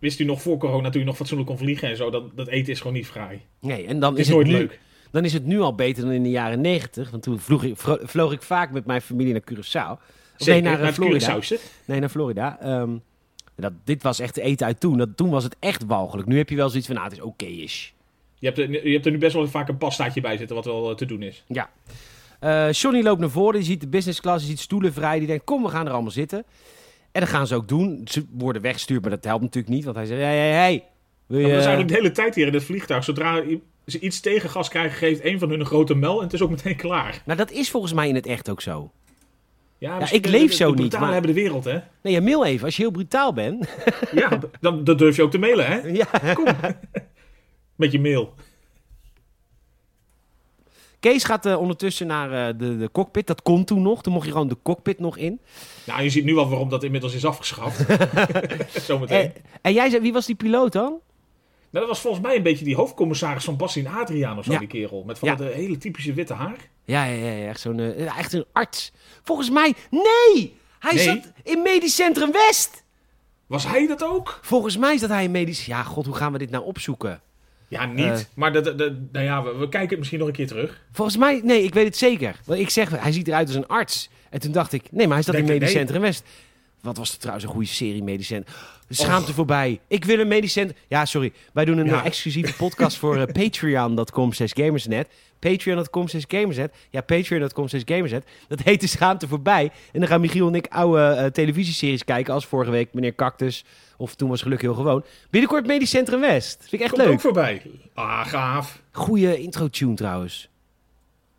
wist 0.00 0.20
u 0.20 0.24
nog 0.24 0.42
voor 0.42 0.58
corona, 0.58 0.90
toen 0.90 1.00
je 1.00 1.06
nog 1.06 1.16
fatsoenlijk 1.16 1.48
kon 1.50 1.58
vliegen 1.58 1.88
en 1.88 1.96
zo, 1.96 2.10
dat, 2.10 2.36
dat 2.36 2.48
eten 2.48 2.72
is 2.72 2.78
gewoon 2.78 2.92
niet 2.92 3.06
fraai. 3.06 3.40
Nee, 3.60 3.86
en 3.86 4.00
dan 4.00 4.10
Het 4.10 4.20
is, 4.20 4.26
is 4.26 4.32
nooit 4.32 4.46
het 4.46 4.56
nu, 4.56 4.62
leuk. 4.62 4.80
Dan 5.10 5.24
is 5.24 5.32
het 5.32 5.46
nu 5.46 5.60
al 5.60 5.74
beter 5.74 6.04
dan 6.04 6.12
in 6.12 6.22
de 6.22 6.30
jaren 6.30 6.60
negentig. 6.60 7.10
Want 7.10 7.22
toen 7.22 7.38
vloog 7.38 7.62
ik, 7.64 7.76
vloog 8.02 8.32
ik 8.32 8.42
vaak 8.42 8.70
met 8.70 8.86
mijn 8.86 9.00
familie 9.00 9.32
naar 9.32 9.42
Curaçao. 9.52 9.90
Of 9.90 9.98
Zeker, 10.36 10.62
nee, 10.62 10.72
naar, 10.72 10.82
eh, 10.82 10.92
Florida. 10.92 11.38
Nee, 11.84 12.00
naar 12.00 12.08
Florida. 12.08 12.60
Ehm, 12.60 12.90
dat, 13.56 13.72
dit 13.84 14.02
was 14.02 14.20
echt 14.20 14.36
eten 14.36 14.66
uit 14.66 14.80
toen. 14.80 14.98
Dat, 14.98 15.16
toen 15.16 15.30
was 15.30 15.44
het 15.44 15.56
echt 15.58 15.84
walgelijk. 15.86 16.28
Nu 16.28 16.36
heb 16.36 16.48
je 16.48 16.56
wel 16.56 16.68
zoiets 16.68 16.86
van, 16.86 16.96
nou, 16.96 17.08
het 17.08 17.16
is 17.18 17.24
oké-ish. 17.24 17.88
Je 18.38 18.46
hebt, 18.46 18.58
er, 18.58 18.86
je 18.86 18.92
hebt 18.92 19.06
er 19.06 19.12
nu 19.12 19.18
best 19.18 19.34
wel 19.34 19.48
vaak 19.48 19.68
een 19.68 19.76
pastaatje 19.76 20.20
bij 20.20 20.36
zitten, 20.36 20.56
wat 20.56 20.64
wel 20.64 20.90
eh, 20.90 20.96
te 20.96 21.06
doen 21.06 21.22
is. 21.22 21.44
Ja. 21.46 21.70
Eh, 22.40 22.72
Johnny 22.72 23.02
loopt 23.02 23.20
naar 23.20 23.30
voren. 23.30 23.54
Die 23.54 23.68
ziet 23.68 23.80
de 23.80 23.88
business 23.88 24.20
class. 24.20 24.38
Die 24.38 24.50
ziet 24.50 24.60
stoelen 24.64 24.92
vrij. 24.92 25.18
Die 25.18 25.26
denkt, 25.26 25.44
kom, 25.44 25.62
we 25.62 25.68
gaan 25.68 25.86
er 25.86 25.92
allemaal 25.92 26.10
zitten. 26.10 26.44
En 27.12 27.20
dat 27.20 27.28
gaan 27.30 27.46
ze 27.46 27.54
ook 27.54 27.68
doen. 27.68 28.00
Ze 28.04 28.24
worden 28.30 28.62
weggestuurd, 28.62 29.00
maar 29.02 29.10
dat 29.10 29.24
helpt 29.24 29.42
natuurlijk 29.42 29.74
niet. 29.74 29.84
Want 29.84 29.96
hij 29.96 30.06
zegt, 30.06 30.20
hey, 30.20 30.36
hey, 30.38 30.50
hey. 30.52 30.84
Wil 31.26 31.38
je... 31.38 31.46
Ja, 31.46 31.52
maar 31.52 31.62
dat 31.62 31.66
is 31.66 31.72
eigenlijk 31.72 31.88
de 31.88 31.94
hele 32.02 32.14
tijd 32.14 32.34
hier 32.34 32.46
in 32.46 32.54
het 32.54 32.64
vliegtuig. 32.64 33.04
Zodra 33.04 33.42
ze 33.86 33.98
iets 33.98 34.20
tegengas 34.20 34.68
krijgen, 34.68 34.96
geeft 34.98 35.24
een 35.24 35.38
van 35.38 35.50
hun 35.50 35.60
een 35.60 35.66
grote 35.66 35.94
mel 35.94 36.16
en 36.18 36.24
het 36.24 36.32
is 36.32 36.42
ook 36.42 36.50
meteen 36.50 36.76
klaar. 36.76 37.22
Nou, 37.24 37.38
dat 37.38 37.50
is 37.50 37.70
volgens 37.70 37.92
mij 37.92 38.08
in 38.08 38.14
het 38.14 38.26
echt 38.26 38.50
ook 38.50 38.60
zo. 38.60 38.90
Ja, 39.78 40.10
ik 40.10 40.26
leef 40.26 40.50
de- 40.50 40.56
zo 40.56 40.74
de 40.74 40.82
niet, 40.82 40.98
maar- 40.98 41.12
hebben 41.12 41.34
de 41.34 41.40
wereld, 41.40 41.64
hè? 41.64 41.78
Nee, 42.02 42.12
ja, 42.12 42.20
mail 42.20 42.44
even. 42.44 42.64
Als 42.64 42.76
je 42.76 42.82
heel 42.82 42.90
brutaal 42.90 43.32
bent. 43.32 43.68
Ja, 44.12 44.38
dan, 44.60 44.84
dan 44.84 44.96
durf 44.96 45.16
je 45.16 45.22
ook 45.22 45.30
te 45.30 45.38
mailen, 45.38 45.66
hè? 45.66 45.88
ja. 46.02 46.06
Met 47.76 47.92
je 47.92 48.00
mail. 48.00 48.34
Kees 51.00 51.24
gaat 51.24 51.46
eh, 51.46 51.60
ondertussen 51.60 52.06
naar 52.06 52.48
eh, 52.48 52.54
de, 52.58 52.76
de 52.78 52.88
cockpit. 52.92 53.26
Dat 53.26 53.42
kon 53.42 53.64
toen 53.64 53.82
nog. 53.82 54.02
Toen 54.02 54.12
mocht 54.12 54.26
je 54.26 54.32
gewoon 54.32 54.48
de 54.48 54.56
cockpit 54.62 54.98
nog 54.98 55.16
in. 55.16 55.40
Nou, 55.86 56.02
je 56.02 56.10
ziet 56.10 56.24
nu 56.24 56.36
al 56.36 56.48
waarom 56.48 56.68
dat 56.68 56.82
inmiddels 56.82 57.14
is 57.14 57.24
afgeschaft. 57.24 57.84
Zometeen. 58.86 59.20
En, 59.20 59.32
en 59.62 59.72
jij 59.72 59.90
zei, 59.90 60.02
wie 60.02 60.12
was 60.12 60.26
die 60.26 60.34
piloot 60.34 60.72
dan? 60.72 60.88
Nou, 61.70 61.84
dat 61.86 61.86
was 61.86 62.00
volgens 62.00 62.22
mij 62.22 62.36
een 62.36 62.42
beetje 62.42 62.64
die 62.64 62.74
hoofdcommissaris 62.76 63.44
van 63.44 63.56
Bassin 63.56 63.86
Adriaan 63.86 64.38
of 64.38 64.44
zo, 64.44 64.52
Ja. 64.52 64.58
die 64.58 64.68
kerel. 64.68 65.02
Met 65.06 65.18
van 65.18 65.28
Ja. 65.28 65.34
dat 65.34 65.48
eh, 65.48 65.54
hele 65.54 65.78
typische 65.78 66.12
witte 66.12 66.34
haar. 66.34 66.56
Ja, 66.84 67.04
ja, 67.04 67.24
ja, 67.26 67.30
ja, 67.36 67.48
echt 67.48 67.60
zo'n 67.60 67.78
eh, 67.78 68.18
echt 68.18 68.32
een 68.32 68.44
arts. 68.52 68.92
Volgens 69.22 69.50
mij, 69.50 69.74
nee! 69.90 70.56
Hij 70.78 70.94
Nee? 70.94 71.04
zat 71.04 71.32
in 71.42 71.62
Medisch 71.62 71.94
Centrum 71.94 72.32
West. 72.32 72.84
Was 73.46 73.66
hij 73.66 73.86
dat 73.86 74.04
ook? 74.04 74.38
Volgens 74.42 74.76
mij 74.76 74.94
is 74.94 75.00
dat 75.00 75.10
hij 75.10 75.24
in 75.24 75.30
medisch... 75.30 75.66
Ja, 75.66 75.82
god, 75.82 76.06
hoe 76.06 76.14
gaan 76.14 76.32
we 76.32 76.38
dit 76.38 76.50
nou 76.50 76.64
opzoeken? 76.64 77.20
Ja, 77.70 77.86
niet. 77.86 78.06
Eh. 78.06 78.18
maar 78.34 78.52
dat, 78.52 78.64
dat, 78.64 78.92
nou 79.12 79.24
ja, 79.24 79.42
we, 79.42 79.50
we 79.50 79.68
kijken 79.68 79.88
het 79.88 79.98
misschien 79.98 80.18
nog 80.18 80.28
een 80.28 80.34
keer 80.34 80.46
terug. 80.46 80.80
Volgens 80.92 81.16
mij, 81.16 81.40
nee, 81.44 81.62
ik 81.62 81.74
weet 81.74 81.84
het 81.84 81.96
zeker. 81.96 82.36
Want 82.44 82.60
ik 82.60 82.70
zeg, 82.70 82.90
hij 83.02 83.12
ziet 83.12 83.28
eruit 83.28 83.46
als 83.46 83.56
een 83.56 83.66
arts. 83.66 84.10
En 84.30 84.40
toen 84.40 84.52
dacht 84.52 84.72
ik, 84.72 84.82
nee, 84.90 85.06
maar 85.06 85.16
hij 85.16 85.24
zat 85.24 85.34
in 85.34 85.46
je, 85.46 85.52
Medisch? 85.52 85.70
Centrum 85.70 86.00
West. 86.00 86.24
Wat 86.82 86.96
was 86.96 87.12
er 87.12 87.18
trouwens 87.18 87.44
een 87.46 87.52
goede 87.52 87.66
serie, 87.68 88.02
Medicent? 88.02 88.48
Schaamte 88.88 89.32
voorbij. 89.32 89.80
Ik 89.88 90.04
wil 90.04 90.18
een 90.18 90.28
Medicent... 90.28 90.72
Ja, 90.88 91.04
sorry. 91.04 91.32
Wij 91.52 91.64
doen 91.64 91.78
een 91.78 91.86
Ja. 91.86 92.00
eh, 92.00 92.06
exclusieve 92.06 92.54
podcast 92.54 92.96
voor 92.96 93.16
eh, 93.16 93.32
patreon.com 93.44 94.32
slash 94.32 94.50
gamersnet. 94.54 95.08
Patreon.com 95.38 96.08
slash 96.08 96.24
gamersnet. 96.28 96.74
Ja, 96.90 97.00
patreon.com 97.00 97.68
slash 97.68 97.82
gamersnet. 97.84 98.24
Dat 98.48 98.60
heet 98.60 98.80
de 98.80 98.86
Schaamte 98.86 99.28
voorbij. 99.28 99.70
En 99.92 100.00
dan 100.00 100.08
gaan 100.08 100.20
Michiel 100.20 100.46
en 100.48 100.54
ik 100.54 100.66
oude 100.70 101.02
eh, 101.02 101.26
televisieseries 101.26 102.04
kijken. 102.04 102.34
Als 102.34 102.46
vorige 102.46 102.70
week 102.70 102.92
Meneer 102.94 103.14
Cactus. 103.14 103.64
Of 103.96 104.14
toen 104.14 104.28
was 104.28 104.42
Geluk 104.42 104.60
heel 104.60 104.74
gewoon. 104.74 105.04
Binnenkort 105.30 105.66
Medicentrum 105.66 106.20
West. 106.20 106.56
Vind 106.60 106.72
ik 106.72 106.80
echt 106.80 106.90
Komt 106.90 107.02
ook 107.02 107.08
leuk. 107.08 107.20
voorbij. 107.20 107.62
Ah, 107.94 108.26
gaaf. 108.26 108.82
Goeie 108.92 109.38
intro 109.40 109.68
tune 109.68 109.94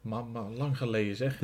Mama, 0.02 0.46
lang 0.58 0.78
geleden 0.78 1.16
zeg. 1.16 1.40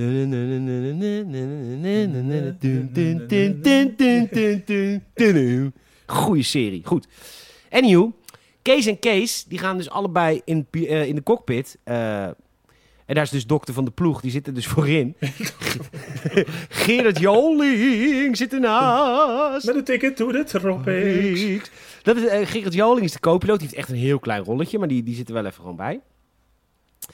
Goeie 6.06 6.44
serie, 6.44 6.82
goed. 6.86 7.08
Anywho, 7.70 8.12
Kees 8.62 8.86
en 8.86 9.00
Kees, 9.00 9.44
die 9.44 9.60
gaan 9.60 9.78
dus 9.78 9.90
allebei 9.90 10.42
in, 10.46 10.68
eh, 10.72 11.06
in 11.06 11.16
de 11.16 11.24
cockpit. 11.24 11.78
eh, 11.84 12.24
en 13.06 13.16
daar 13.16 13.24
is 13.24 13.30
dus 13.30 13.46
dokter 13.46 13.74
van 13.74 13.86
de 13.86 13.92
ploeg, 13.92 14.22
die 14.22 14.32
zit 14.32 14.48
er 14.48 14.54
dus 14.54 14.68
voorin. 14.74 15.16
Gerard 16.70 17.20
Joling 17.20 18.38
zit 18.38 18.54
ernaast. 18.54 19.66
Met 19.66 19.76
een 19.76 19.84
ticket 19.84 20.16
to 20.16 20.32
the 20.32 20.44
tropics. 20.44 21.70
Dat 22.04 22.18
is, 22.18 22.26
eh, 22.26 22.48
Gerard 22.48 22.74
Joling 22.74 23.06
is 23.06 23.12
de 23.12 23.20
co-piloot, 23.20 23.60
die 23.60 23.68
heeft 23.68 23.80
echt 23.80 23.90
een 23.90 23.96
heel 24.04 24.20
klein 24.20 24.44
rolletje, 24.44 24.80
maar 24.80 24.88
die, 24.88 25.04
die 25.04 25.16
zit 25.16 25.28
er 25.28 25.34
wel 25.34 25.46
even 25.46 25.62
gewoon 25.62 25.76
bij. 25.76 26.00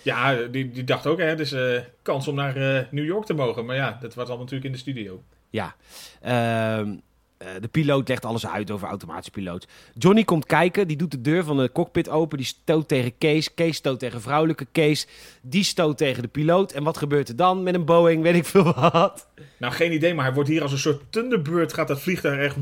Ja, 0.04 0.36
die, 0.36 0.72
die 0.72 0.84
dacht 0.84 1.08
ook, 1.08 1.18
hè, 1.20 1.26
het 1.26 1.40
is 1.40 1.52
eh, 1.52 1.80
kans 2.02 2.28
om 2.28 2.36
naar 2.36 2.56
eh, 2.56 2.84
New 2.92 3.06
York 3.06 3.26
te 3.26 3.34
mogen. 3.34 3.66
Maar 3.66 3.76
ja, 3.76 3.98
dat 4.02 4.14
was 4.14 4.28
allemaal 4.28 4.38
natuurlijk 4.38 4.66
in 4.66 4.72
de 4.72 4.78
studio. 4.78 5.24
Ja, 5.50 5.76
ehm, 6.22 6.96
eh, 7.38 7.48
de 7.62 7.68
piloot 7.68 8.08
legt 8.08 8.26
alles 8.26 8.48
uit 8.48 8.72
over 8.72 8.88
automatische 8.88 9.32
piloot. 9.32 9.68
Johnny 9.94 10.24
komt 10.24 10.46
kijken, 10.46 10.88
die 10.88 10.98
doet 10.98 11.12
de 11.12 11.22
deur 11.22 11.44
van 11.44 11.58
de 11.58 11.72
cockpit 11.72 12.10
open, 12.10 12.38
die 12.38 12.48
stoot 12.48 12.88
tegen 12.88 13.18
Kees. 13.18 13.54
Kees 13.54 13.76
stoot 13.76 14.00
tegen 14.00 14.22
vrouwelijke 14.22 14.68
Kees, 14.72 15.08
die 15.42 15.64
stoot 15.64 15.98
tegen 15.98 16.22
de 16.22 16.28
piloot. 16.28 16.72
En 16.72 16.84
wat 16.84 16.98
gebeurt 16.98 17.30
er 17.30 17.36
dan 17.36 17.64
met 17.64 17.74
een 17.74 17.86
Boeing, 17.86 18.24
weet 18.24 18.36
ik 18.36 18.46
veel 18.46 18.74
wat. 18.74 19.28
Nou, 19.58 19.74
geen 19.74 19.94
idee, 19.94 20.14
maar 20.14 20.26
hij 20.26 20.34
wordt 20.34 20.50
hier 20.50 20.62
als 20.62 20.72
een 20.72 20.78
soort 20.78 21.02
Thunderbird. 21.10 21.74
Gaat 21.74 21.88
dat 21.88 22.02
vliegtuig 22.02 22.40
echt 22.40 22.56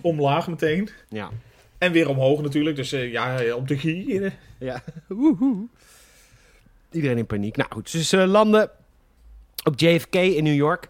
omlaag 0.00 0.48
meteen. 0.48 0.88
Ja, 1.08 1.30
En 1.78 1.92
weer 1.92 2.08
omhoog 2.08 2.42
natuurlijk. 2.42 2.76
Dus 2.76 2.90
ja, 2.90 3.54
op 3.54 3.68
de 3.68 3.78
gieren. 3.78 4.32
ja. 4.58 4.82
Woehoe. 5.08 5.68
Iedereen 6.90 7.18
in 7.18 7.26
paniek. 7.26 7.56
Nou 7.56 7.70
goed, 7.72 7.90
ze 7.90 8.20
eh, 8.20 8.28
landen 8.28 8.70
op 9.64 9.80
JFK 9.80 10.14
in 10.14 10.44
New 10.44 10.54
York. 10.54 10.88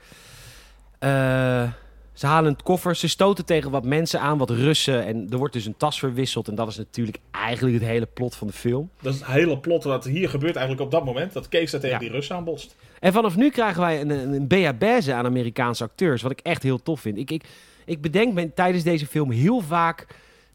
Eh, 0.98 1.70
ze 2.12 2.26
halen 2.26 2.50
een 2.50 2.62
koffer, 2.62 2.96
ze 2.96 3.08
stoten 3.08 3.44
tegen 3.44 3.70
wat 3.70 3.84
mensen 3.84 4.20
aan, 4.20 4.38
wat 4.38 4.50
Russen. 4.50 5.06
En 5.06 5.26
er 5.30 5.38
wordt 5.38 5.52
dus 5.52 5.66
een 5.66 5.76
tas 5.76 5.98
verwisseld. 5.98 6.48
En 6.48 6.54
dat 6.54 6.68
is 6.68 6.76
natuurlijk 6.76 7.18
eigenlijk 7.30 7.74
het 7.78 7.88
hele 7.88 8.06
plot 8.06 8.34
van 8.36 8.46
de 8.46 8.52
film. 8.52 8.90
Dat 9.00 9.14
is 9.14 9.20
het 9.20 9.28
hele 9.28 9.58
plot 9.58 9.84
wat 9.84 10.04
hier 10.04 10.28
gebeurt 10.28 10.56
eigenlijk 10.56 10.86
op 10.86 10.90
dat 10.92 11.04
moment. 11.04 11.32
Dat 11.32 11.48
Kees 11.48 11.70
daar 11.70 11.80
tegen 11.80 11.96
Ja. 11.96 12.02
die 12.02 12.10
Russen 12.10 12.36
aanbotst. 12.36 12.76
En 13.00 13.12
vanaf 13.12 13.36
nu 13.36 13.50
krijgen 13.50 13.80
wij 13.80 14.00
een, 14.00 14.10
een, 14.10 14.48
een 14.50 15.12
aan 15.14 15.26
Amerikaanse 15.26 15.84
acteurs. 15.84 16.22
Wat 16.22 16.30
ik 16.30 16.40
echt 16.40 16.62
heel 16.62 16.82
tof 16.82 17.00
vind. 17.00 17.18
Ik, 17.18 17.30
ik, 17.30 17.44
ik 17.84 18.00
bedenk 18.00 18.34
me 18.34 18.54
tijdens 18.54 18.84
deze 18.84 19.06
film 19.06 19.30
heel 19.30 19.60
vaak... 19.60 20.06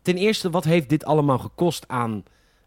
Ten 0.01 0.15
eerste, 0.17 0.49
wat 0.49 0.63
heeft 0.63 0.89
dit 0.89 1.05
allemaal 1.05 1.37
gekost 1.39 1.87
aan 1.87 2.23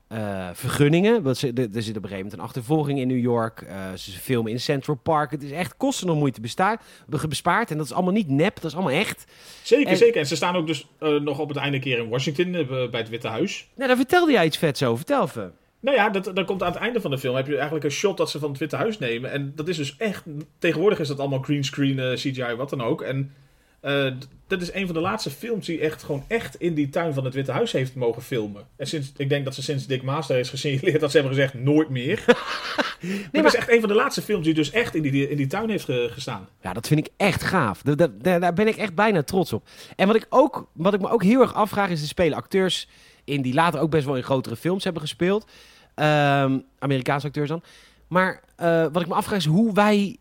eh, 0.08 0.48
vergunningen? 0.52 1.22
Want 1.22 1.36
ze, 1.36 1.46
er, 1.52 1.54
zit 1.54 1.72
op 1.72 1.78
een 1.78 1.92
gegeven 1.92 2.14
moment 2.16 2.32
een 2.32 2.40
achtervolging 2.40 2.98
in 2.98 3.08
New 3.08 3.18
York. 3.22 3.62
eh, 3.62 3.92
ze 3.92 4.10
filmen 4.10 4.52
in 4.52 4.60
Central 4.60 4.96
Park. 4.96 5.30
Het 5.30 5.42
is 5.42 5.50
echt 5.50 5.76
kosten 5.76 6.06
nog 6.06 6.16
moeite 6.16 6.40
bestaar, 6.40 6.80
bespaard. 7.28 7.70
En 7.70 7.76
dat 7.76 7.86
is 7.86 7.92
allemaal 7.92 8.12
niet 8.12 8.28
nep, 8.28 8.54
dat 8.54 8.64
is 8.64 8.74
allemaal 8.74 8.92
echt. 8.92 9.24
Zeker, 9.62 9.86
En- 9.90 9.96
zeker. 9.96 10.20
En 10.20 10.26
ze 10.26 10.36
staan 10.36 10.56
ook 10.56 10.66
dus 10.66 10.86
eh, 10.98 11.14
nog 11.20 11.38
op 11.38 11.48
het 11.48 11.56
einde 11.58 11.78
keer 11.78 11.98
in 11.98 12.08
Washington 12.08 12.52
bij 12.90 13.00
het 13.00 13.08
Witte 13.08 13.28
Huis. 13.28 13.68
Nou, 13.74 13.88
daar 13.88 13.96
vertelde 13.96 14.32
jij 14.32 14.44
iets 14.46 14.58
vets 14.58 14.82
over. 14.82 14.96
Vertel 14.96 15.22
even. 15.22 15.52
Nou 15.80 15.96
ja, 15.96 16.10
dat, 16.10 16.30
dan 16.34 16.44
komt 16.44 16.62
aan 16.62 16.72
het 16.72 16.80
einde 16.80 17.00
van 17.00 17.10
de 17.10 17.18
film 17.18 17.36
heb 17.36 17.46
je 17.46 17.54
eigenlijk 17.54 17.84
een 17.84 17.90
shot 17.90 18.16
dat 18.16 18.30
ze 18.30 18.38
van 18.38 18.50
het 18.50 18.58
Witte 18.58 18.76
Huis 18.76 18.98
nemen. 18.98 19.30
En 19.30 19.52
dat 19.54 19.68
is 19.68 19.76
dus 19.76 19.96
echt... 19.96 20.24
Tegenwoordig 20.58 20.98
is 20.98 21.08
dat 21.08 21.18
allemaal 21.18 21.38
greenscreen, 21.42 22.14
CGI, 22.14 22.54
wat 22.56 22.70
dan 22.70 22.82
ook. 22.82 23.02
En 23.02 23.32
eh, 23.84 24.12
dat 24.46 24.62
is 24.62 24.72
een 24.72 24.86
van 24.86 24.94
de 24.94 25.00
laatste 25.00 25.30
films 25.30 25.66
die 25.66 25.80
echt 25.80 26.02
gewoon 26.02 26.24
echt 26.28 26.54
in 26.60 26.74
die 26.74 26.88
tuin 26.88 27.14
van 27.14 27.24
het 27.24 27.34
Witte 27.34 27.52
Huis 27.52 27.72
heeft 27.72 27.94
mogen 27.94 28.22
filmen. 28.22 28.66
En 28.76 28.86
sinds, 28.86 29.12
ik 29.16 29.28
denk 29.28 29.44
dat 29.44 29.54
ze 29.54 29.62
sinds 29.62 29.86
Dick 29.86 30.02
Master 30.02 30.38
is 30.38 30.48
gesignaleerd 30.48 31.00
dat 31.00 31.10
ze 31.10 31.16
hebben 31.18 31.34
gezegd 31.36 31.54
nooit 31.54 31.88
meer. 31.88 32.22
maar, 32.26 32.36
maar- 33.32 33.42
dat 33.42 33.44
is 33.44 33.54
echt 33.54 33.70
een 33.70 33.80
van 33.80 33.88
de 33.88 33.94
laatste 33.94 34.22
films 34.22 34.44
die 34.44 34.54
dus 34.54 34.70
echt 34.70 34.94
in 34.94 35.02
die, 35.02 35.28
in 35.30 35.36
die 35.36 35.46
tuin 35.46 35.70
heeft 35.70 35.84
ge- 35.84 36.08
gestaan. 36.12 36.48
Ja, 36.62 36.72
dat 36.72 36.86
vind 36.86 37.00
ik 37.06 37.12
echt 37.16 37.42
gaaf. 37.42 37.82
Da- 37.82 37.94
da- 37.94 38.08
da- 38.18 38.38
Daar 38.38 38.52
ben 38.52 38.68
ik 38.68 38.76
echt 38.76 38.94
bijna 38.94 39.22
trots 39.22 39.52
op. 39.52 39.68
En 39.96 40.06
wat 40.06 40.16
ik, 40.16 40.26
ook, 40.28 40.68
wat 40.72 40.94
ik 40.94 41.00
me 41.00 41.08
ook 41.10 41.22
heel 41.22 41.40
erg 41.40 41.54
afvraag 41.54 41.90
is, 41.90 42.00
er 42.02 42.08
spelen 42.08 42.36
acteurs 42.38 42.88
in 43.24 43.42
die 43.42 43.54
later 43.54 43.80
ook 43.80 43.90
best 43.90 44.04
wel 44.06 44.16
in 44.16 44.22
grotere 44.22 44.56
films 44.56 44.84
hebben 44.84 45.02
gespeeld. 45.02 45.46
Ehm, 45.94 46.58
Amerikaanse 46.78 47.26
acteurs 47.26 47.48
dan. 47.48 47.62
Maar 48.08 48.40
eh, 48.56 48.86
wat 48.92 49.02
ik 49.02 49.08
me 49.08 49.14
afvraag 49.14 49.38
is 49.38 49.44
hoe 49.46 49.72
wij 49.74 50.16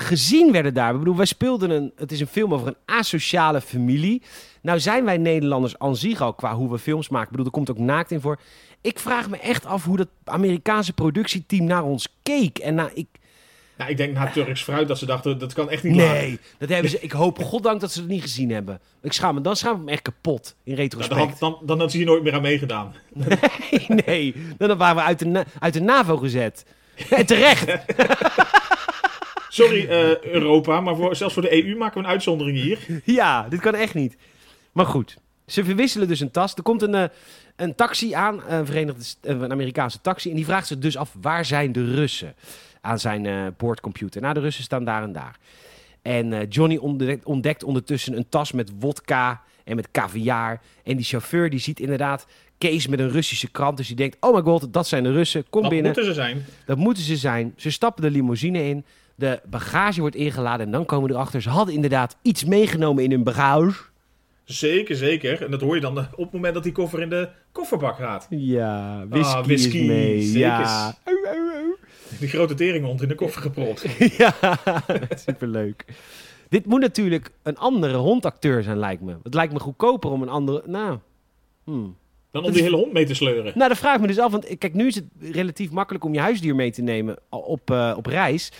gezien 0.00 0.52
werden 0.52 0.74
daar. 0.74 0.92
Ik 0.92 0.98
bedoel, 0.98 1.16
wij 1.16 1.26
speelden 1.26 1.70
een... 1.70 1.92
Het 1.96 2.12
is 2.12 2.20
een 2.20 2.26
film 2.26 2.54
over 2.54 2.66
een 2.66 2.76
asociale 2.84 3.60
familie. 3.60 4.22
Nou 4.62 4.80
zijn 4.80 5.04
wij 5.04 5.16
Nederlanders 5.16 5.78
aan 5.78 5.96
zich 5.96 6.20
al 6.20 6.32
qua 6.34 6.54
hoe 6.54 6.70
we 6.70 6.78
films 6.78 7.08
maken. 7.08 7.24
Ik 7.26 7.30
bedoel, 7.30 7.46
er 7.46 7.52
komt 7.52 7.70
ook 7.70 7.78
naakt 7.78 8.10
in 8.10 8.20
voor. 8.20 8.38
Ik 8.80 8.98
vraag 8.98 9.30
me 9.30 9.36
echt 9.38 9.66
af 9.66 9.84
hoe 9.84 9.96
dat 9.96 10.08
Amerikaanse 10.24 10.92
productieteam 10.92 11.64
naar 11.64 11.82
ons 11.84 12.08
keek. 12.22 12.58
En 12.58 12.74
nou, 12.74 12.90
ik, 12.94 13.06
Nou, 13.76 13.90
ik 13.90 13.96
denk 13.96 14.12
na 14.14 14.30
Turks 14.30 14.62
fruit 14.62 14.88
dat 14.88 14.98
ze 14.98 15.06
dachten, 15.06 15.38
dat 15.38 15.52
kan 15.52 15.70
echt 15.70 15.82
niet 15.82 15.96
laten. 15.96 16.12
Nee, 16.12 16.38
dat 16.58 16.68
hebben 16.68 16.90
ze. 16.90 16.98
Ik 17.00 17.12
hoop 17.12 17.38
goddank 17.42 17.80
dat 17.80 17.92
ze 17.92 18.00
het 18.00 18.08
niet 18.08 18.22
gezien 18.22 18.50
hebben. 18.50 18.80
Ik 19.02 19.12
schaam 19.12 19.34
me, 19.34 19.40
dan 19.40 19.56
schaam 19.56 19.76
ik 19.76 19.82
me 19.84 19.90
echt 19.90 20.02
kapot 20.02 20.54
in 20.64 20.72
Nou, 20.72 20.82
retrospect. 20.82 21.18
dan, 21.20 21.28
had- 21.28 21.38
dan, 21.38 21.66
dan 21.66 21.78
had 21.80 21.90
ze 21.90 21.96
hier 21.96 22.06
nooit 22.06 22.22
meer 22.22 22.34
aan 22.34 22.42
meegedaan. 22.42 22.94
Nee, 23.88 24.00
nee, 24.06 24.34
dan 24.58 24.78
waren 24.78 24.96
we 24.96 25.02
uit 25.02 25.18
de, 25.18 25.44
uit 25.58 25.72
de 25.72 25.80
NAVO 25.80 26.16
gezet. 26.16 26.64
En 27.10 27.26
terecht. 27.26 27.66
Sorry 29.48 29.86
eh, 29.86 30.20
Europa, 30.24 30.80
maar 30.80 30.96
voor, 30.96 31.16
zelfs 31.16 31.34
voor 31.34 31.42
de 31.42 31.64
EU 31.64 31.76
maken 31.76 32.00
we 32.00 32.06
een 32.06 32.12
uitzondering 32.12 32.58
hier. 32.58 32.78
Ja, 33.04 33.48
dit 33.48 33.60
kan 33.60 33.74
echt 33.74 33.94
niet. 33.94 34.16
Maar 34.72 34.86
goed, 34.86 35.16
ze 35.48 35.64
verwisselen 35.64 36.08
dus 36.08 36.20
een 36.20 36.30
tas. 36.30 36.54
Er 36.54 36.62
komt 36.62 36.82
een, 36.82 36.94
eh, 36.94 37.04
een 37.56 37.74
taxi 37.74 38.12
aan, 38.12 38.42
een, 38.48 38.66
Verenigde, 38.66 39.04
eh, 39.20 39.40
een 39.40 39.52
Amerikaanse 39.52 40.00
taxi. 40.00 40.30
En 40.30 40.36
die 40.36 40.44
vraagt 40.44 40.66
zich 40.66 40.78
dus 40.78 40.96
af, 40.96 41.14
waar 41.20 41.44
zijn 41.44 41.72
de 41.72 41.94
Russen? 41.94 42.34
Aan 42.80 42.98
zijn 42.98 43.26
eh, 43.26 43.46
boordcomputer. 43.56 44.20
Nou, 44.20 44.34
de 44.34 44.40
Russen 44.40 44.64
staan 44.64 44.84
daar 44.84 45.02
en 45.02 45.12
daar. 45.12 45.36
En 46.02 46.46
Johnny 46.48 46.76
ontdekt, 46.76 47.24
ontdekt 47.24 47.64
ondertussen 47.64 48.16
een 48.16 48.28
tas 48.28 48.52
met 48.52 48.70
wodka 48.78 49.42
en 49.64 49.76
met 49.76 49.90
caviar. 49.90 50.60
En 50.84 50.96
die 50.96 51.04
chauffeur 51.04 51.50
die 51.50 51.58
ziet 51.58 51.80
inderdaad 51.80 52.26
Kees 52.58 52.86
met 52.86 52.98
een 52.98 53.10
Russische 53.10 53.50
krant. 53.50 53.76
Dus 53.76 53.86
die 53.86 53.96
denkt, 53.96 54.16
oh 54.20 54.34
my 54.34 54.42
god, 54.42 54.72
dat 54.72 54.86
zijn 54.86 55.02
de 55.02 55.12
Russen. 55.12 55.44
Kom 55.50 55.62
Dat 55.62 55.70
binnen. 55.70 55.86
moeten 55.86 56.04
ze 56.14 56.20
zijn. 56.20 56.44
Dat 56.66 56.76
moeten 56.76 57.02
ze 57.02 57.16
zijn. 57.16 57.52
Ze 57.56 57.70
stappen 57.70 58.02
de 58.02 58.10
limousine 58.10 58.68
in. 58.68 58.84
De 59.18 59.40
bagage 59.50 60.00
wordt 60.00 60.16
ingeladen. 60.16 60.66
En 60.66 60.72
dan 60.72 60.84
komen 60.84 61.08
we 61.08 61.14
erachter. 61.14 61.42
Ze 61.42 61.48
hadden 61.48 61.74
inderdaad 61.74 62.16
iets 62.22 62.44
meegenomen 62.44 63.04
in 63.04 63.10
hun 63.10 63.22
bagage. 63.24 63.80
Zeker, 64.44 64.96
zeker. 64.96 65.44
En 65.44 65.50
dat 65.50 65.60
hoor 65.60 65.74
je 65.74 65.80
dan 65.80 65.98
eh, 65.98 66.04
op 66.12 66.24
het 66.24 66.32
moment 66.32 66.54
dat 66.54 66.62
die 66.62 66.72
koffer 66.72 67.00
in 67.00 67.08
de 67.08 67.28
kofferbak 67.52 67.96
gaat. 67.96 68.26
Ja, 68.30 69.04
whisky, 69.08 69.34
Ah, 69.36 69.44
whisky, 69.44 69.76
is 69.78 69.86
mee. 69.86 70.32
Ja. 70.32 70.94
Die 72.18 72.28
grote 72.28 72.54
teringhond 72.54 73.02
in 73.02 73.08
de 73.08 73.14
koffer 73.14 73.42
geprold. 73.42 73.84
ja, 74.18 74.34
superleuk. 75.26 75.84
Dit 76.48 76.66
moet 76.66 76.80
natuurlijk 76.80 77.30
een 77.42 77.56
andere 77.56 77.96
hondacteur 77.96 78.62
zijn, 78.62 78.78
lijkt 78.78 79.02
me. 79.02 79.16
Het 79.22 79.34
lijkt 79.34 79.52
me 79.52 79.58
goedkoper 79.60 80.10
om 80.10 80.22
een 80.22 80.28
andere... 80.28 80.62
Nou, 80.66 80.98
hmm. 81.64 81.96
Dan 82.30 82.44
om 82.44 82.52
die 82.52 82.62
hele 82.62 82.76
hond 82.76 82.92
mee 82.92 83.06
te 83.06 83.14
sleuren. 83.14 83.52
nou 83.54 83.68
dat 83.68 83.78
vraag 83.78 83.94
ik 83.94 84.00
me 84.00 84.06
dus 84.06 84.18
af. 84.18 84.30
Want 84.30 84.58
kijk, 84.58 84.74
nu 84.74 84.86
is 84.86 84.94
het 84.94 85.04
relatief 85.20 85.70
makkelijk 85.70 86.04
om 86.04 86.14
je 86.14 86.20
huisdier 86.20 86.54
mee 86.54 86.70
te 86.70 86.82
nemen 86.82 87.16
op, 87.30 87.70
eh, 87.70 87.94
op 87.96 88.06
reis. 88.06 88.52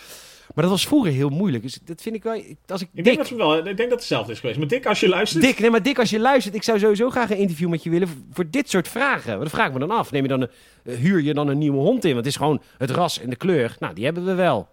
Maar 0.55 0.63
dat 0.63 0.73
was 0.73 0.87
vroeger 0.87 1.11
heel 1.11 1.29
moeilijk. 1.29 1.63
Dus 1.63 1.79
dat 1.85 2.01
vind 2.01 2.15
ik 2.15 2.23
wel... 2.23 2.33
Als 2.67 2.81
ik, 2.81 2.87
Ik 2.93 3.03
Dick, 3.03 3.03
denk, 3.03 3.17
dat 3.17 3.29
wel, 3.29 3.57
ik 3.57 3.63
denk 3.63 3.77
dat 3.77 3.89
het 3.89 3.99
hetzelfde 3.99 4.31
is 4.31 4.39
geweest. 4.39 4.59
Maar 4.59 4.67
Dick, 4.67 4.85
als 4.85 4.99
je 4.99 5.07
luistert... 5.09 5.43
Dick, 5.43 5.59
nee, 5.59 5.69
maar 5.69 5.83
Dick, 5.83 5.99
als 5.99 6.09
je 6.09 6.19
luistert, 6.19 6.55
ik 6.55 6.63
zou 6.63 6.79
sowieso 6.79 7.09
graag 7.09 7.29
een 7.29 7.37
interview 7.37 7.69
met 7.69 7.83
je 7.83 7.89
willen 7.89 8.07
voor, 8.31 8.49
dit 8.49 8.69
soort 8.69 8.87
vragen. 8.87 9.31
Maar 9.31 9.39
dat 9.39 9.49
vraag 9.49 9.67
ik 9.67 9.73
me 9.73 9.79
dan 9.79 9.91
af. 9.91 10.11
Neem 10.11 10.21
je 10.23 10.27
dan 10.29 10.41
een, 10.41 10.49
eh, 10.83 10.95
huur 10.95 11.21
je 11.21 11.33
dan 11.33 11.47
een 11.47 11.57
nieuwe 11.57 11.77
hond 11.77 12.03
in? 12.05 12.13
Want 12.13 12.25
het 12.25 12.33
is 12.33 12.35
gewoon 12.35 12.61
het 12.77 12.89
ras 12.89 13.19
en 13.19 13.29
de 13.29 13.35
kleur. 13.35 13.75
Nou, 13.79 13.93
die 13.93 14.03
hebben 14.05 14.25
we 14.25 14.33
wel. 14.33 14.67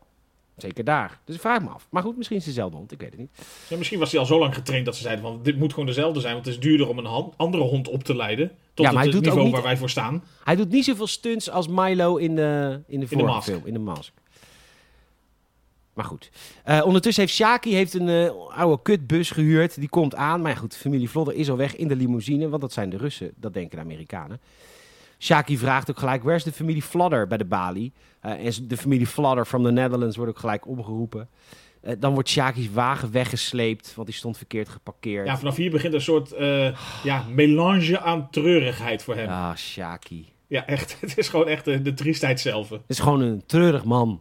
Zeker 0.56 0.84
daar. 0.84 1.20
Dus 1.24 1.34
ik 1.34 1.40
vraag 1.40 1.62
me 1.62 1.68
af. 1.68 1.86
Maar 1.90 2.02
goed, 2.02 2.16
misschien 2.16 2.36
is 2.38 2.44
het 2.44 2.54
dezelfde 2.54 2.76
hond. 2.78 2.92
Ik 2.92 3.00
weet 3.00 3.10
het 3.10 3.18
niet. 3.18 3.30
Ja, 3.68 3.76
misschien 3.76 3.98
was 3.98 4.10
hij 4.10 4.20
al 4.20 4.26
zo 4.26 4.38
lang 4.38 4.54
getraind 4.54 4.84
dat 4.86 4.96
ze 4.96 5.02
zeiden 5.02 5.24
van... 5.24 5.40
Dit 5.42 5.58
moet 5.58 5.70
gewoon 5.70 5.86
dezelfde 5.86 6.20
zijn, 6.20 6.32
want 6.34 6.44
het 6.46 6.54
is 6.54 6.60
duurder 6.60 6.88
om 6.88 6.98
een 6.98 7.32
andere 7.36 7.62
hond 7.62 7.88
op 7.88 8.04
te 8.04 8.16
leiden. 8.16 8.48
Tot 8.74 8.84
Ja, 8.86 8.92
maar 8.92 8.92
hij 8.92 9.02
het 9.02 9.12
doet 9.12 9.22
niveau 9.24 9.44
niet- 9.44 9.52
waar 9.52 9.62
wij 9.62 9.76
voor 9.76 9.90
staan. 9.90 10.24
Hij 10.44 10.56
doet 10.56 10.70
niet 10.70 10.84
zoveel 10.84 11.06
stunts 11.06 11.50
als 11.50 11.68
Milo 11.68 12.16
in 12.16 12.34
de, 12.36 12.80
in 12.86 13.00
de 13.00 13.06
de 13.06 13.12
vorige 13.12 13.32
Mask. 13.32 13.48
film. 13.48 13.62
In 13.64 13.72
de 13.72 13.78
Mask. 13.78 14.12
Maar 15.96 16.04
goed. 16.04 16.30
Eh, 16.64 16.82
ondertussen 16.84 17.22
heeft 17.22 17.34
Shaki 17.34 17.74
heeft 17.74 17.94
een 17.94 18.08
eh, 18.08 18.30
oude 18.58 18.82
kutbus 18.82 19.30
gehuurd. 19.30 19.80
Die 19.80 19.88
komt 19.88 20.14
aan. 20.14 20.40
Maar 20.42 20.50
ja, 20.50 20.56
goed, 20.58 20.76
familie 20.76 21.10
Vlodder 21.10 21.34
is 21.34 21.50
al 21.50 21.56
weg 21.56 21.76
in 21.76 21.88
de 21.88 21.96
limousine. 21.96 22.48
Want 22.48 22.62
dat 22.62 22.72
zijn 22.72 22.90
de 22.90 22.96
Russen. 22.96 23.30
Dat 23.36 23.54
denken 23.54 23.76
de 23.76 23.84
Amerikanen. 23.84 24.40
Shaki 25.18 25.58
vraagt 25.58 25.90
ook 25.90 25.98
gelijk, 25.98 26.22
waar 26.22 26.34
is 26.34 26.44
de 26.44 26.52
familie 26.52 26.82
Flodder 26.82 27.26
bij 27.26 27.38
de 27.38 27.44
balie? 27.44 27.92
Eh, 28.20 28.46
en 28.46 28.68
de 28.68 28.76
familie 28.76 29.06
Flodder 29.06 29.44
from 29.44 29.64
the 29.64 29.70
Netherlands 29.70 30.16
wordt 30.16 30.30
ook 30.30 30.38
gelijk 30.38 30.66
omgeroepen. 30.66 31.28
Dan 31.98 32.14
wordt 32.14 32.28
Shaki's 32.28 32.70
wagen 32.72 33.12
weggesleept, 33.12 33.94
want 33.94 34.08
die 34.08 34.16
stond 34.16 34.36
verkeerd 34.36 34.68
geparkeerd. 34.68 35.26
Ja, 35.26 35.38
vanaf 35.38 35.56
hier 35.56 35.70
begint 35.70 35.94
een 35.94 36.00
soort 36.00 36.34
ja, 37.02 37.24
melange 37.30 38.00
aan 38.00 38.30
treurigheid 38.30 39.02
voor 39.02 39.14
hem. 39.14 39.24
Ja, 39.28 39.48
Ah, 39.50 39.56
Shaki. 39.56 40.26
echt. 40.48 40.96
Het 41.00 41.18
is 41.18 41.28
gewoon 41.28 41.48
echt 41.48 41.64
de, 41.64 41.82
de 41.82 41.94
triestheid 41.94 42.40
zelf. 42.40 42.68
Het 42.68 42.80
is 42.86 42.98
gewoon 42.98 43.20
een 43.20 43.42
treurig 43.46 43.84
man. 43.84 44.20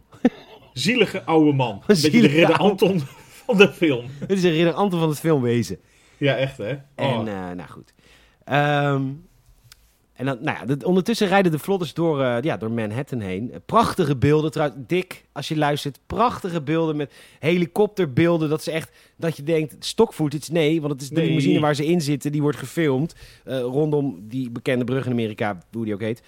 Zielige 0.78 1.24
oude 1.24 1.52
man. 1.52 1.70
Een 1.74 1.82
beetje 1.86 2.10
de 2.20 2.26
ridder 2.26 2.56
Anton 2.56 3.00
van 3.46 3.56
de 3.56 3.68
film. 3.72 4.06
Het 4.18 4.30
is 4.30 4.42
een 4.44 4.50
ridder 4.50 4.72
Anton 4.72 5.00
van 5.00 5.08
het 5.08 5.20
filmwezen. 5.20 5.78
Ja, 6.16 6.34
echt 6.36 6.58
hè. 6.58 6.68
En, 6.94 7.06
Oh. 7.14 7.28
eh, 7.28 7.50
nou 7.56 7.68
goed. 7.68 7.92
Ehm, 8.44 9.02
en 10.12 10.26
dan, 10.26 10.38
nou 10.40 10.58
ja, 10.58 10.74
de- 10.74 10.86
ondertussen 10.86 11.28
rijden 11.28 11.52
de 11.52 11.58
vlodders 11.58 11.94
door, 11.94 12.22
eh, 12.22 12.36
ja, 12.42 12.56
door 12.56 12.70
Manhattan 12.70 13.20
heen. 13.20 13.52
Prachtige 13.66 14.16
beelden, 14.16 14.50
trouwens. 14.50 14.80
Dick, 14.86 15.24
als 15.32 15.48
je 15.48 15.56
luistert, 15.56 15.98
prachtige 16.06 16.62
beelden 16.62 16.96
met 16.96 17.12
helikopterbeelden. 17.38 18.48
Dat 18.48 18.62
ze 18.62 18.70
echt, 18.70 18.90
dat 19.16 19.36
je 19.36 19.42
denkt, 19.42 19.84
stock 19.84 20.14
footage. 20.14 20.52
Nee, 20.52 20.80
want 20.80 20.92
het 20.92 21.02
is 21.02 21.08
de 21.08 21.14
Nee. 21.14 21.24
limousine 21.26 21.60
waar 21.60 21.74
ze 21.74 21.86
in 21.86 22.00
zitten. 22.00 22.32
Die 22.32 22.42
wordt 22.42 22.58
gefilmd 22.58 23.14
eh, 23.44 23.60
rondom 23.60 24.18
die 24.28 24.50
bekende 24.50 24.84
brug 24.84 25.06
in 25.06 25.12
Amerika, 25.12 25.58
hoe 25.72 25.84
die 25.84 25.94
ook 25.94 26.00
heet. 26.00 26.22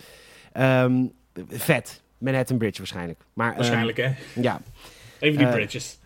Ehm, 0.53 1.07
vet. 1.49 2.03
Manhattan 2.19 2.59
Bridge 2.59 2.79
waarschijnlijk. 2.79 3.21
Maar, 3.33 3.49
ehm, 3.49 3.57
Waarschijnlijk 3.57 3.97
hè. 3.97 4.13
ja. 4.35 4.61
Even 5.19 5.39
die 5.39 5.47
eh, 5.47 5.53
bridges. 5.53 5.99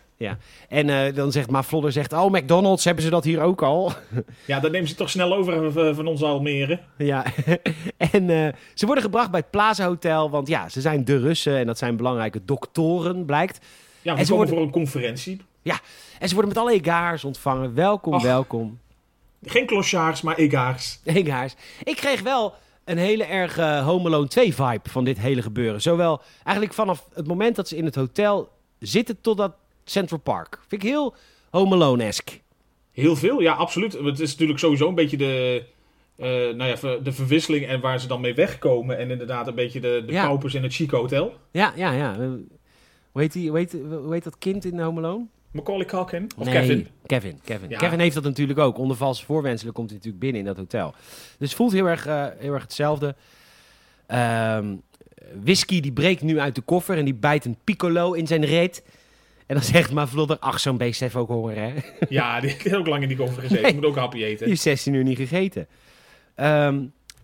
En 0.68 0.90
eh, 0.90 1.14
dan 1.14 1.33
zegt 1.33 1.51
Ma 1.51 1.62
Vlodder, 1.62 1.92
zegt, 1.92 2.12
oh 2.12 2.31
McDonald's, 2.31 2.85
hebben 2.85 3.05
ze 3.05 3.11
dat 3.11 3.25
hier 3.25 3.40
ook 3.40 3.62
al? 3.62 3.92
Ja, 4.46 4.61
dat 4.61 4.72
nemen 4.72 4.88
ze 4.88 4.94
toch 4.94 5.11
snel 5.11 5.35
over 5.35 5.79
eh, 5.88 5.94
van 5.94 6.07
ons 6.07 6.22
Almere. 6.22 6.81
Ja, 6.96 7.25
en 8.12 8.55
ze 8.75 8.87
worden 8.87 9.05
gebracht 9.05 9.31
bij 9.31 9.40
het 9.40 9.51
Plaza 9.51 9.87
Hotel, 9.87 10.31
want 10.31 10.48
ja, 10.48 10.68
ze 10.68 10.81
zijn 10.81 11.05
de 11.05 11.18
Russen 11.18 11.57
en 11.57 11.66
dat 11.66 11.79
zijn 11.79 11.96
belangrijke 11.96 12.40
doktoren, 12.44 13.25
blijkt. 13.25 13.59
Ja, 14.03 14.12
we 14.12 14.18
En 14.18 14.25
ze 14.27 14.33
komen 14.33 14.37
worden- 14.37 14.55
voor 14.55 14.64
een 14.64 14.70
conferentie. 14.85 15.40
En 16.18 16.29
ze 16.29 16.35
worden 16.35 16.53
met 16.55 16.62
alle 16.62 16.72
egaars 16.72 17.25
ontvangen. 17.25 17.75
Welkom, 17.75 18.14
Och. 18.14 18.22
welkom. 18.22 18.79
Geen 19.44 19.66
clochards, 19.66 20.22
maar 20.22 20.37
egaars. 20.37 20.98
Egaars. 21.05 21.55
Ik 21.83 21.96
kreeg 21.96 22.20
wel 22.20 22.55
een 22.85 22.99
hele 22.99 23.25
erg 23.25 23.59
eh, 23.59 23.87
Home 23.87 24.07
Alone 24.09 24.29
2 24.29 24.55
vibe 24.55 24.88
van 24.90 25.05
dit 25.05 25.18
hele 25.18 25.42
gebeuren. 25.42 25.83
Zowel 25.83 26.21
eigenlijk 26.45 26.75
vanaf 26.75 27.09
het 27.14 27.27
moment 27.27 27.57
dat 27.57 27.68
ze 27.68 27.77
in 27.77 27.85
het 27.85 27.95
hotel 27.95 28.49
zitten 28.79 29.21
tot 29.21 29.37
dat 29.37 29.53
Central 29.85 30.18
Park. 30.21 30.59
Vind 30.68 30.83
ik 30.83 30.88
heel 30.88 31.14
Home 31.51 31.75
Alone-esque. 31.75 32.38
Heel 32.92 33.16
veel, 33.16 33.40
ja, 33.40 33.53
absoluut. 33.53 33.92
Het 33.92 34.21
is 34.21 34.31
natuurlijk 34.31 34.59
sowieso 34.59 34.88
een 34.88 34.95
beetje 34.95 35.16
de, 35.16 35.64
eh, 36.16 36.29
nou 36.29 36.64
ja, 36.64 36.99
de 37.03 37.12
verwisseling 37.12 37.66
en 37.66 37.81
waar 37.81 38.01
ze 38.01 38.07
dan 38.07 38.21
mee 38.21 38.35
wegkomen. 38.35 38.99
En 38.99 39.11
inderdaad 39.11 39.47
een 39.47 39.55
beetje 39.55 39.81
de, 39.81 40.03
de 40.07 40.12
Ja. 40.12 40.25
paupers 40.27 40.55
in 40.55 40.62
het 40.62 40.75
chic 40.75 40.90
hotel. 40.90 41.35
Ja, 41.51 41.73
ja, 41.77 41.92
ja. 41.92 42.16
Hoe 43.12 43.21
heet, 43.21 43.33
die, 43.33 43.49
hoe, 43.49 43.59
heet, 43.59 43.73
hoe 43.73 44.12
heet 44.12 44.25
dat 44.25 44.38
kind 44.38 44.64
in 44.64 44.81
Home 44.81 44.99
Alone? 45.01 45.25
Macaulay 45.53 45.87
Culkin 45.87 46.31
of 46.37 46.45
Nee, 46.45 46.55
Kevin. 46.55 46.87
Kevin, 47.07 47.41
Kevin. 47.45 47.69
Ja. 47.69 47.79
Kevin 47.79 47.99
heeft 48.01 48.15
dat 48.15 48.25
natuurlijk 48.25 48.59
ook. 48.59 48.79
Onder 48.79 48.97
valse 48.97 49.25
voorwenselen 49.25 49.73
komt 49.75 49.88
hij 49.91 49.97
natuurlijk 49.99 50.25
binnen 50.25 50.41
in 50.41 50.47
dat 50.47 50.57
hotel. 50.57 50.95
Dus 51.38 51.49
het 51.49 51.55
voelt 51.55 51.73
heel 51.73 51.87
erg, 51.87 52.07
eh, 52.07 52.27
heel 52.38 52.53
erg 52.53 52.62
hetzelfde. 52.62 53.15
Ehm, 54.07 54.75
whisky 55.43 55.81
die 55.81 55.93
breekt 55.93 56.23
nu 56.23 56.41
uit 56.41 56.55
de 56.55 56.61
koffer 56.61 56.99
en 56.99 57.05
die 57.05 57.15
bijt 57.15 57.45
een 57.45 57.57
piccolo 57.65 58.12
in 58.12 58.27
zijn 58.27 58.45
reet. 58.45 58.83
En 59.47 59.55
dan 59.55 59.65
zegt 59.65 59.93
maar 59.93 60.09
Vlodder, 60.09 60.38
ach 60.38 60.61
zo'n 60.61 60.77
beest 60.77 61.01
heeft 61.01 61.15
ook 61.15 61.29
honger 61.29 61.57
hè. 61.57 61.73
Ja, 62.09 62.41
die 62.41 62.51
heeft 62.51 62.75
ook 62.75 62.87
lang 62.87 63.03
in 63.03 63.09
die 63.09 63.17
koffer 63.17 63.43
gezeten. 63.43 63.62
Nee. 63.62 63.75
Moet 63.75 63.85
ook 63.85 63.97
happy 63.97 64.17
Die 64.17 64.27
eten. 64.27 64.49
heeft 64.49 64.61
16 64.62 64.95
uur 64.95 65.05
niet 65.05 65.17
gegeten. 65.17 65.67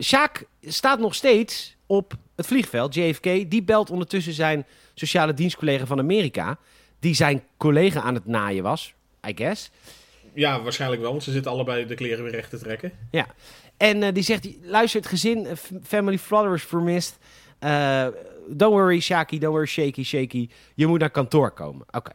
Sjaak 0.02 0.44
staat 0.62 0.98
nog 0.98 1.14
steeds 1.14 1.76
op 1.86 2.14
het 2.36 2.46
vliegveld, 2.46 2.94
JFK. 2.94 3.24
Die 3.50 3.62
belt 3.62 3.90
ondertussen 3.90 4.32
zijn 4.32 4.66
sociale 4.94 5.34
dienstcollega 5.34 5.86
van 5.86 5.98
Amerika. 5.98 6.58
Die 7.00 7.14
zijn 7.14 7.42
collega 7.56 8.00
aan 8.00 8.14
het 8.14 8.26
naaien 8.26 8.62
was, 8.62 8.94
I 9.28 9.32
guess. 9.34 9.70
Ja, 10.34 10.62
waarschijnlijk 10.62 11.02
wel, 11.02 11.10
want 11.10 11.22
ze 11.22 11.32
zitten 11.32 11.52
allebei 11.52 11.86
de 11.86 11.94
kleren 11.94 12.24
weer 12.24 12.32
recht 12.32 12.50
te 12.50 12.58
trekken. 12.58 12.92
En 13.76 14.02
eh, 14.02 14.14
die 14.14 14.22
zegt, 14.22 14.48
luister, 14.62 15.00
het 15.00 15.08
gezin, 15.08 15.46
eh, 15.46 15.56
family 15.82 16.18
is 16.54 16.62
vermist. 16.62 17.18
Eh, 17.58 18.06
don't 18.48 18.72
worry, 18.72 19.00
Shaki, 19.00 19.38
don't 19.38 19.52
worry, 19.52 19.66
shaky, 19.66 20.02
shaky. 20.02 20.48
Je 20.74 20.86
moet 20.86 21.00
naar 21.00 21.10
kantoor 21.10 21.50
komen. 21.50 21.86
Oké. 21.90 22.10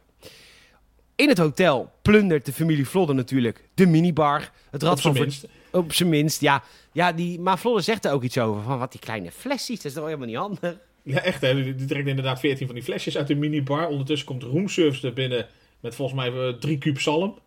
In 1.16 1.28
het 1.28 1.38
hotel 1.38 1.92
plundert 2.02 2.46
de 2.46 2.52
familie 2.52 2.88
Vlodder 2.88 3.14
natuurlijk 3.14 3.64
de 3.74 3.86
minibar. 3.86 4.50
Het 4.70 4.82
rad 4.82 5.00
van 5.00 5.12
minst. 5.12 5.46
Op 5.70 5.92
zijn 5.92 6.08
minst, 6.08 6.40
ja. 6.40 6.62
Ja, 6.92 7.12
die, 7.12 7.40
maar 7.40 7.58
Vlodder 7.58 7.82
zegt 7.82 8.04
er 8.04 8.12
ook 8.12 8.22
iets 8.22 8.38
over. 8.38 8.62
Van 8.62 8.78
wat 8.78 8.92
die 8.92 9.00
kleine 9.00 9.30
flesjes, 9.30 9.76
dat 9.76 9.84
is 9.84 9.92
toch 9.92 10.04
helemaal 10.04 10.26
niet 10.26 10.36
handig? 10.36 10.78
Ja, 11.04 11.20
echt 11.22 11.40
hè. 11.40 11.74
Die, 11.74 11.84
trekt 11.86 12.08
inderdaad 12.08 12.40
14 12.40 12.66
van 12.66 12.74
die 12.74 12.84
flesjes 12.84 13.16
uit 13.16 13.26
de 13.26 13.34
minibar. 13.34 13.88
Ondertussen 13.88 14.26
komt 14.28 14.42
roomservice 14.42 15.06
er 15.06 15.12
binnen 15.12 15.46
met 15.80 15.94
volgens 15.94 16.18
mij 16.20 16.32
eh, 16.48 16.54
drie 16.54 16.78
kuub 16.78 17.00
zalm. 17.00 17.38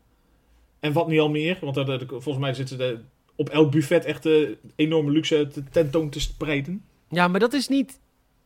En 0.80 0.93
wat 0.93 1.08
niet 1.08 1.20
al 1.20 1.30
meer. 1.30 1.58
Want 1.62 1.78
er- 1.78 1.89
er- 1.89 2.06
volgens 2.08 2.38
mij 2.38 2.54
zitten 2.54 2.78
ze 2.78 3.00
op 3.36 3.50
elk 3.50 3.72
buffet 3.72 4.06
echt 4.06 4.26
eh, 4.26 4.34
enorme 4.76 5.12
luxe 5.12 5.48
te- 5.48 5.63
tentoon 5.72 6.10
te 6.10 6.20
spreiden. 6.20 6.84
Ja, 7.10 7.28
maar 7.28 7.39
dat 7.39 7.54
is 7.54 7.67
niet... 7.67 8.00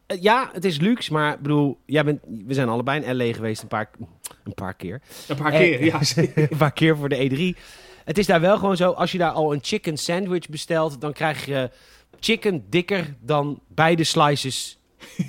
eh, 0.06 0.22
Ja, 0.22 0.50
het 0.54 0.66
is 0.66 0.78
luxe, 0.80 1.14
maar 1.14 1.34
ik 1.34 1.40
bedoel, 1.42 1.78
jij 1.86 2.04
bent, 2.04 2.20
we 2.48 2.54
zijn 2.54 2.70
allebei 2.70 3.02
in 3.04 3.16
L.A. 3.18 3.34
geweest 3.34 3.62
een 3.62 3.68
paar, 3.68 3.90
een 4.44 4.54
paar 4.54 4.74
keer. 4.74 5.02
Een 5.28 5.36
paar 5.36 5.52
keer, 5.52 5.84
ja. 5.86 6.00
een 6.36 6.58
paar 6.58 6.74
keer 6.74 6.98
voor 6.98 7.10
de 7.10 7.30
E3. 7.56 7.60
Het 8.06 8.18
is 8.18 8.26
daar 8.26 8.42
wel 8.42 8.58
gewoon 8.58 8.78
zo, 8.78 8.92
als 8.92 9.12
je 9.12 9.18
daar 9.18 9.32
al 9.32 9.54
een 9.54 9.60
chicken 9.64 9.98
sandwich 9.98 10.50
bestelt, 10.50 11.02
dan 11.02 11.14
krijg 11.14 11.46
je 11.46 11.70
chicken 12.20 12.66
dikker 12.70 13.16
dan 13.20 13.60
beide 13.68 14.04
slices 14.04 14.80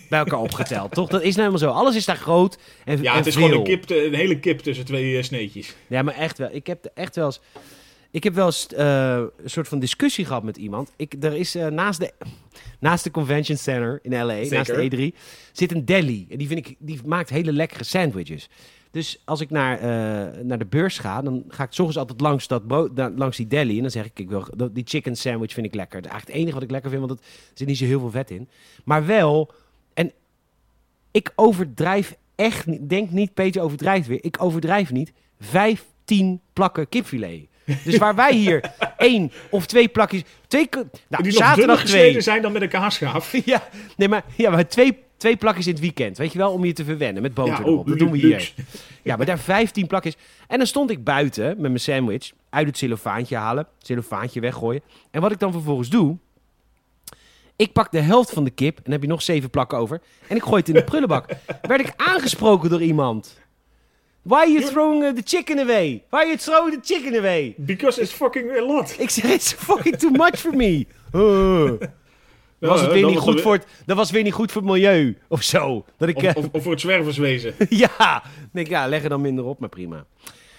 bij 0.08 0.18
elkaar 0.18 0.40
opgeteld. 0.40 0.92
Toch? 0.92 1.08
Dat 1.08 1.22
is 1.22 1.36
nou 1.36 1.48
helemaal 1.48 1.74
zo. 1.74 1.78
Alles 1.80 1.96
is 1.96 2.04
daar 2.04 2.16
groot 2.16 2.58
en, 2.84 3.02
Ja, 3.02 3.10
en 3.10 3.16
het 3.16 3.26
is 3.26 3.34
veel. 3.34 3.42
gewoon 3.42 3.58
een, 3.58 3.64
kip, 3.64 3.90
een 3.90 4.14
hele 4.14 4.38
kip 4.38 4.58
tussen 4.58 4.84
twee 4.84 5.16
eh, 5.16 5.22
sneetjes. 5.22 5.74
Ja, 5.86 6.02
maar 6.02 6.14
echt 6.14 6.38
wel. 6.38 6.48
Ik 6.52 6.66
heb 6.66 6.90
echt 6.94 7.16
wel 7.16 7.24
eens... 7.24 7.40
Ik 8.10 8.24
heb 8.24 8.34
wel 8.34 8.46
eens 8.46 8.66
eh, 8.66 9.22
een 9.42 9.50
soort 9.50 9.68
van 9.68 9.78
discussie 9.78 10.24
gehad 10.24 10.42
met 10.42 10.56
iemand. 10.56 10.92
Ik, 10.96 11.14
er 11.20 11.34
is 11.34 11.54
eh, 11.54 11.66
naast, 11.66 12.00
de, 12.00 12.12
naast 12.80 13.04
de 13.04 13.10
Convention 13.10 13.56
Center 13.56 13.98
in 14.02 14.10
LA, 14.10 14.34
naast 14.50 14.74
de 14.74 15.12
E3, 15.12 15.18
zit 15.52 15.72
een 15.72 15.84
deli. 15.84 16.26
En 16.30 16.38
die, 16.38 16.46
vind 16.46 16.66
ik, 16.66 16.76
die 16.78 17.00
maakt 17.04 17.30
hele 17.30 17.52
lekkere 17.52 17.84
sandwiches. 17.84 18.48
Dus 18.90 19.22
als 19.24 19.40
ik 19.40 19.50
naar, 19.50 19.80
naar 20.44 20.58
de 20.58 20.66
beurs 20.66 20.98
ga, 20.98 21.22
dan 21.22 21.44
ga 21.48 21.64
ik 21.64 21.72
's 21.72 21.78
ochtends 21.78 21.98
altijd 21.98 22.20
langs, 22.20 22.46
dat 22.48 22.62
langs 23.16 23.36
die 23.36 23.46
deli. 23.46 23.76
En 23.76 23.82
dan 23.82 23.90
zeg 23.90 24.04
ik, 24.04 24.18
ik 24.18 24.28
wil, 24.28 24.46
die 24.72 24.84
chicken 24.86 25.16
sandwich 25.16 25.52
vind 25.52 25.66
ik 25.66 25.74
lekker. 25.74 26.02
Dat 26.02 26.04
is 26.04 26.10
eigenlijk 26.10 26.26
het 26.26 26.40
enige 26.40 26.54
wat 26.54 26.62
ik 26.62 26.70
lekker 26.70 26.90
vind, 26.90 27.06
want 27.06 27.20
er 27.20 27.26
zit 27.54 27.66
niet 27.66 27.78
zo 27.78 27.84
heel 27.84 28.00
veel 28.00 28.10
vet 28.10 28.30
in. 28.30 28.48
Maar 28.84 29.06
wel, 29.06 29.52
ik 31.12 31.32
overdrijf 31.34 32.16
echt 32.36 32.66
niet, 32.66 32.88
denk 32.88 33.10
niet, 33.10 33.34
Peter 33.34 33.62
overdrijft 33.62 34.06
weer. 34.08 34.18
Ik 34.24 34.42
overdrijf 34.42 34.90
niet, 34.90 35.12
15 35.40 36.40
plakken 36.52 36.88
kipfilet. 36.88 37.46
Dus 37.84 37.96
waar 37.96 38.14
wij 38.14 38.34
hier 38.34 38.60
één 38.96 39.32
of 39.50 39.66
twee 39.66 39.88
plakjes, 39.88 40.22
twee, 40.46 40.68
nou, 41.08 41.22
die 41.22 41.32
zaterdag 41.32 41.84
twee. 41.84 42.20
zijn 42.20 42.42
dan 42.42 42.52
met 42.52 42.62
een 42.62 42.68
kaasschaaf. 42.68 43.32
Ja, 43.44 43.68
nee, 43.96 44.08
maar, 44.08 44.24
ja, 44.36 44.50
maar 44.50 44.68
twee, 44.68 44.98
twee 45.16 45.36
plakjes 45.36 45.66
in 45.66 45.72
het 45.72 45.80
weekend, 45.80 46.18
weet 46.18 46.32
je 46.32 46.38
wel, 46.38 46.52
om 46.52 46.64
je 46.64 46.72
te 46.72 46.84
verwennen 46.84 47.22
met 47.22 47.34
boter 47.34 47.52
Ja, 47.52 47.60
erop. 47.60 47.78
oh, 47.78 47.86
dat 47.86 47.98
doen 47.98 48.10
we 48.10 48.18
hier. 48.18 48.52
Ja, 49.04 49.16
maar 49.16 49.26
daar 49.26 49.38
15 49.38 49.86
plakjes. 49.86 50.16
En 50.48 50.58
dan 50.58 50.66
stond 50.66 50.90
ik 50.90 51.04
buiten 51.04 51.46
met 51.46 51.58
mijn 51.58 51.80
sandwich 51.80 52.32
uit 52.50 52.66
het 52.66 52.78
cellofaantje 52.78 53.36
halen, 53.36 53.66
cellofaantje 53.78 54.40
weggooien. 54.40 54.82
En 55.10 55.20
wat 55.20 55.32
ik 55.32 55.38
dan 55.38 55.52
vervolgens 55.52 55.88
doe, 55.88 56.16
ik 57.56 57.72
pak 57.72 57.92
de 57.92 58.00
helft 58.00 58.30
van 58.30 58.44
de 58.44 58.50
kip 58.50 58.76
en 58.76 58.82
dan 58.82 58.92
heb 58.92 59.02
je 59.02 59.08
nog 59.08 59.22
zeven 59.22 59.50
plakken 59.50 59.78
over. 59.78 60.00
En 60.28 60.36
ik 60.36 60.42
gooi 60.42 60.56
het 60.56 60.68
in 60.68 60.74
de 60.74 60.84
prullenbak. 60.84 61.26
Werd 61.62 61.80
ik 61.80 61.92
aangesproken 61.96 62.70
door 62.70 62.82
iemand. 62.82 63.40
Why 64.22 64.34
are 64.34 64.50
you 64.50 64.64
throwing 64.64 65.02
uh, 65.02 65.10
the 65.10 65.22
chicken 65.24 65.58
away? 65.58 66.02
Why 66.10 66.18
are 66.18 66.26
you 66.26 66.36
throwing 66.36 66.82
the 66.82 66.94
chicken 66.94 67.18
away? 67.18 67.54
Because 67.56 68.00
it's 68.00 68.12
fucking 68.12 68.50
a 68.58 68.62
lot. 68.62 68.96
Ik 68.98 69.10
zeg, 69.10 69.24
it's 69.24 69.52
fucking 69.52 69.96
too 69.96 70.10
much 70.10 70.36
for 70.36 70.56
me. 70.56 70.86
Uh. 71.14 71.72
Dan 72.58 72.70
was 72.70 72.80
het 72.80 72.92
weer 72.92 73.06
niet 73.06 73.18
goed 73.18 73.40
voor 73.40 73.52
het, 73.52 73.66
dat 73.86 73.96
was 73.96 74.10
weer 74.10 74.22
niet 74.22 74.32
goed 74.32 74.52
voor 74.52 74.62
het 74.62 74.70
milieu 74.70 75.18
of 75.28 75.42
zo. 75.42 75.84
Dat 75.96 76.08
ik, 76.08 76.16
Of, 76.16 76.22
eh, 76.22 76.36
of, 76.36 76.48
of 76.52 76.62
voor 76.62 76.72
het 76.72 76.80
zwerverswezen. 76.80 77.54
ja, 77.68 78.22
denk 78.52 78.68
ja, 78.68 78.88
leg 78.88 79.02
er 79.02 79.08
dan 79.08 79.20
minder 79.20 79.44
op, 79.44 79.58
maar 79.58 79.68
prima. 79.68 80.04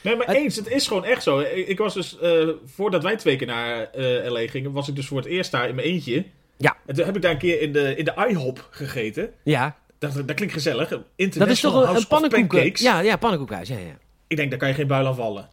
Nee, 0.01 0.15
maar 0.15 0.29
eens, 0.29 0.55
het 0.55 0.67
is 0.67 0.87
gewoon 0.87 1.05
echt 1.05 1.23
zo. 1.23 1.39
Ik, 1.39 1.77
was 1.77 1.93
dus, 1.93 2.19
eh, 2.19 2.47
voordat 2.65 3.03
wij 3.03 3.15
twee 3.15 3.35
keer 3.35 3.47
naar 3.47 3.89
eh 3.91 4.31
LA 4.31 4.47
gingen, 4.47 4.71
was 4.71 4.87
ik 4.87 4.95
dus 4.95 5.07
voor 5.07 5.17
het 5.17 5.27
eerst 5.27 5.51
daar 5.51 5.69
in 5.69 5.75
mijn 5.75 5.87
eentje. 5.87 6.25
Ja. 6.57 6.75
En 6.85 6.95
toen 6.95 7.05
heb 7.05 7.15
ik 7.15 7.21
daar 7.21 7.31
een 7.31 7.37
keer 7.37 7.61
in 7.61 7.73
de, 7.73 7.95
in 7.95 8.05
de 8.05 8.25
IHOP 8.29 8.67
gegeten. 8.71 9.29
Ja, 9.43 9.75
Dat, 9.99 10.13
dat 10.25 10.33
klinkt 10.35 10.53
gezellig. 10.53 10.89
dat 10.89 10.99
is 10.99 11.25
International 11.25 11.81
toch 11.81 11.89
een, 11.89 12.23
een 12.23 12.29
Pancakes. 12.29 12.81
Ja, 12.81 12.99
ja, 12.99 13.15
pannenkoekhuis. 13.15 13.67
Ja, 13.67 13.77
ja. 13.77 13.97
Ik 14.27 14.37
denk, 14.37 14.49
daar 14.49 14.59
kan 14.59 14.67
je 14.67 14.73
geen 14.73 14.87
buil 14.87 15.07
aan 15.07 15.15
vallen. 15.15 15.49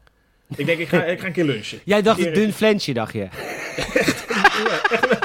Ik 0.56 0.66
denk, 0.66 0.78
ik 0.78 0.88
ga, 0.88 1.04
ik 1.04 1.20
ga 1.20 1.26
een 1.26 1.32
keer 1.32 1.44
lunchen. 1.44 1.78
Jij 1.84 2.02
dacht 2.02 2.18
Een 2.18 2.24
het 2.24 2.34
dun 2.34 2.52
flensje, 2.52 2.92
dacht 2.92 3.12
je. 3.12 3.28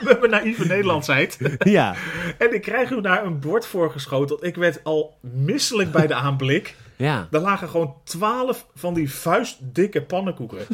Met 0.03 0.19
mijn 0.19 0.31
naïeve 0.31 0.65
Nederlandsheid. 0.65 1.37
ja. 1.59 1.95
En 2.37 2.53
ik 2.53 2.61
krijg 2.61 2.89
u 2.89 3.01
daar 3.01 3.25
een 3.25 3.39
bord 3.39 3.65
voorgeschoteld. 3.65 4.43
Ik 4.43 4.55
werd 4.55 4.83
al 4.83 5.17
misselijk 5.21 5.91
bij 5.91 6.07
de 6.07 6.13
aanblik. 6.13 6.75
Ja. 6.95 7.27
Er 7.31 7.39
lagen 7.39 7.69
gewoon 7.69 7.93
twaalf 8.03 8.65
van 8.75 8.93
die 8.93 9.11
vuistdikke 9.11 10.01
pannenkoeken. 10.01 10.65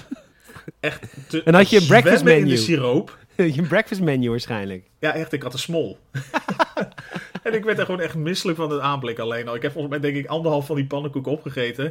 Echt 0.79 1.03
te 1.27 1.43
En 1.43 1.53
had 1.53 1.69
je 1.69 1.79
een 1.79 1.87
breakfast 1.87 2.19
zwemmen 2.19 2.35
in 2.41 2.47
de 2.47 2.49
menu? 2.51 2.61
siroop. 2.63 3.17
Je 3.56 3.62
breakfast 3.62 4.01
menu 4.01 4.30
waarschijnlijk. 4.30 4.89
Ja, 4.99 5.13
echt, 5.13 5.34
ik 5.34 5.43
had 5.43 5.54
een 5.54 5.60
smol. 5.60 5.97
en 7.43 7.54
ik 7.54 7.63
werd 7.63 7.80
er 7.80 7.86
gewoon 7.86 8.01
echt 8.01 8.15
misselijk 8.15 8.58
van 8.58 8.71
het 8.71 8.82
aanblik 8.82 9.19
alleen 9.19 9.47
al. 9.47 9.56
Ik 9.56 9.62
heb 9.62 9.71
volgens 9.71 9.93
mij 9.93 10.12
denk 10.12 10.23
ik 10.23 10.30
anderhalf 10.30 10.65
van 10.65 10.75
die 10.75 10.86
pannenkoeken 10.86 11.32
opgegeten. 11.32 11.86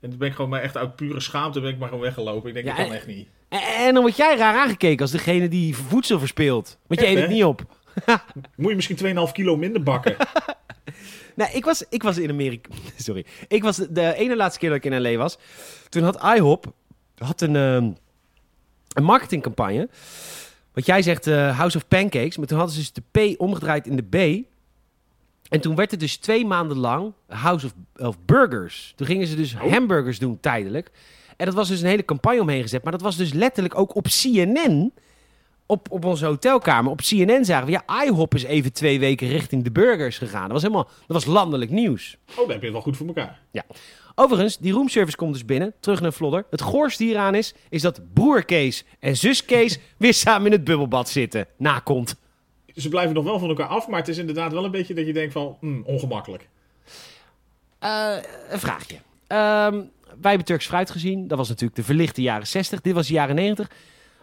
En 0.00 0.10
toen 0.10 0.18
ben 0.18 0.28
ik 0.28 0.34
gewoon 0.34 0.50
maar 0.50 0.62
echt 0.62 0.76
uit 0.76 0.96
pure 0.96 1.20
schaamte 1.20 1.60
ben 1.60 1.70
ik 1.70 1.78
maar 1.78 1.88
gewoon 1.88 2.04
weggelopen. 2.04 2.48
Ik 2.48 2.54
denk, 2.54 2.66
Ja, 2.66 2.76
dat 2.76 2.86
kan 2.86 2.94
echt 2.94 3.06
niet. 3.06 3.28
En, 3.48 3.60
en 3.60 3.94
dan 3.94 4.02
word 4.02 4.16
jij 4.16 4.36
raar 4.36 4.56
aangekeken 4.56 5.00
als 5.00 5.10
degene 5.10 5.48
die 5.48 5.76
voedsel 5.76 6.18
verspeelt. 6.18 6.78
Want 6.86 7.00
je 7.00 7.06
eet 7.06 7.18
het 7.18 7.30
niet 7.30 7.44
op. 7.44 7.62
Moet 8.56 8.70
je 8.70 8.76
misschien 8.76 9.26
2,5 9.28 9.32
kilo 9.32 9.56
minder 9.56 9.82
bakken. 9.82 10.16
Nou, 11.34 11.52
ik 11.52 11.64
was, 11.64 11.84
ik 11.88 12.02
was 12.02 12.18
in 12.18 12.30
Amerika. 12.30 12.70
Sorry. 12.96 13.26
Ik 13.48 13.62
was 13.62 13.76
de, 13.76 13.92
de 13.92 14.14
ene 14.14 14.36
laatste 14.36 14.58
keer 14.58 14.68
dat 14.68 14.84
ik 14.84 14.92
in 14.92 15.00
LA 15.00 15.16
was. 15.16 15.38
Toen 15.88 16.02
had 16.02 16.24
IHOP 16.36 16.72
had 17.20 17.40
een, 17.40 17.56
ehm, 17.56 17.90
een 18.92 19.04
marketingcampagne. 19.04 19.88
Wat 20.80 20.88
jij 20.88 21.02
zegt, 21.02 21.26
eh, 21.26 21.58
House 21.58 21.76
of 21.76 21.88
Pancakes. 21.88 22.36
Maar 22.36 22.46
toen 22.46 22.58
hadden 22.58 22.76
ze 22.76 22.80
dus 22.80 22.92
de 22.92 23.34
P 23.34 23.40
omgedraaid 23.40 23.86
in 23.86 23.96
de 23.96 24.02
B. 24.02 24.44
En 25.48 25.60
toen 25.60 25.74
werd 25.74 25.90
het 25.90 26.00
dus 26.00 26.16
twee 26.16 26.46
maanden 26.46 26.78
lang 26.78 27.12
House 27.28 27.66
of, 27.66 27.72
of 28.06 28.16
Burgers. 28.24 28.92
Toen 28.96 29.06
gingen 29.06 29.26
ze 29.26 29.36
dus 29.36 29.54
Oh. 29.54 29.72
hamburgers 29.72 30.18
doen 30.18 30.40
tijdelijk. 30.40 30.90
En 31.36 31.46
dat 31.46 31.54
was 31.54 31.68
dus 31.68 31.80
een 31.80 31.88
hele 31.88 32.04
campagne 32.04 32.40
omheen 32.40 32.62
gezet. 32.62 32.82
Maar 32.82 32.92
dat 32.92 33.00
was 33.00 33.16
dus 33.16 33.32
letterlijk 33.32 33.78
ook 33.78 33.94
op 33.94 34.06
CNN. 34.06 34.92
Op, 35.66 35.90
op 35.90 36.04
onze 36.04 36.26
hotelkamer. 36.26 36.92
Op 36.92 37.00
CNN 37.00 37.44
zagen 37.44 37.66
we, 37.66 37.72
ja, 37.72 38.04
IHOP 38.04 38.34
is 38.34 38.42
even 38.42 38.72
twee 38.72 38.98
weken 38.98 39.28
richting 39.28 39.64
de 39.64 39.70
burgers 39.72 40.18
gegaan. 40.18 40.42
Dat 40.42 40.52
was 40.52 40.62
helemaal, 40.62 40.84
dat 41.06 41.24
was 41.24 41.24
landelijk 41.24 41.70
nieuws. 41.70 42.16
Oh, 42.30 42.36
dan 42.36 42.48
heb 42.48 42.58
je 42.58 42.64
het 42.64 42.72
wel 42.72 42.82
goed 42.82 42.96
voor 42.96 43.06
elkaar. 43.06 43.40
Overigens, 44.14 44.58
die 44.58 44.72
roomservice 44.72 45.16
komt 45.16 45.32
dus 45.32 45.44
binnen, 45.44 45.74
terug 45.80 46.00
naar 46.00 46.12
Vlodder. 46.12 46.44
Het 46.50 46.60
goorste 46.60 47.04
hieraan 47.04 47.34
is, 47.34 47.54
is 47.68 47.82
dat 47.82 48.00
broer 48.12 48.44
Kees 48.44 48.84
en 48.98 49.16
zus 49.16 49.44
Kees 49.44 49.78
weer 49.96 50.14
samen 50.14 50.46
in 50.46 50.52
het 50.52 50.64
bubbelbad 50.64 51.08
zitten. 51.08 51.46
Nakont. 51.56 52.16
Ze 52.76 52.88
blijven 52.88 53.14
nog 53.14 53.24
wel 53.24 53.38
van 53.38 53.48
elkaar 53.48 53.66
af, 53.66 53.88
maar 53.88 53.98
het 53.98 54.08
is 54.08 54.18
inderdaad 54.18 54.52
wel 54.52 54.64
een 54.64 54.70
beetje 54.70 54.94
dat 54.94 55.06
je 55.06 55.12
denkt 55.12 55.32
van, 55.32 55.56
hmm, 55.60 55.82
ongemakkelijk. 55.84 56.48
Eh, 57.78 58.16
een 58.48 58.60
vraagje. 58.60 58.96
Ehm, 59.26 59.74
wij 60.20 60.30
hebben 60.30 60.44
Turks 60.44 60.66
fruit 60.66 60.90
gezien. 60.90 61.28
Dat 61.28 61.38
was 61.38 61.48
natuurlijk 61.48 61.76
de 61.76 61.84
verlichte 61.84 62.22
jaren 62.22 62.46
60. 62.46 62.80
Dit 62.80 62.94
was 62.94 63.06
de 63.06 63.12
jaren 63.12 63.34
90. 63.34 63.70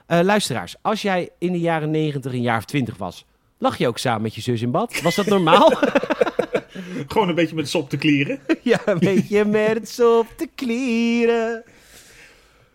Eh, 0.06 0.20
luisteraars, 0.22 0.76
als 0.82 1.02
jij 1.02 1.30
in 1.38 1.52
de 1.52 1.60
jaren 1.60 1.92
90 1.92 2.34
een 2.34 2.42
jaar 2.42 2.58
of 2.58 2.66
20 2.66 2.98
was, 2.98 3.26
lag 3.58 3.78
je 3.78 3.88
ook 3.88 3.98
samen 3.98 4.22
met 4.22 4.36
je 4.36 4.42
zus 4.42 4.62
in 4.62 4.72
bad? 4.72 5.02
Was 5.02 5.16
dat 5.16 5.26
normaal? 5.26 5.72
Gewoon 7.08 7.30
een 7.30 7.36
beetje 7.36 7.56
met 7.56 7.70
sop 7.70 7.90
te 7.90 7.98
klieren. 7.98 8.40
ja, 8.62 8.80
een 8.86 9.00
beetje 9.00 9.46
met 9.46 10.00
op 10.00 10.28
te 10.36 10.50
klieren. 10.56 11.64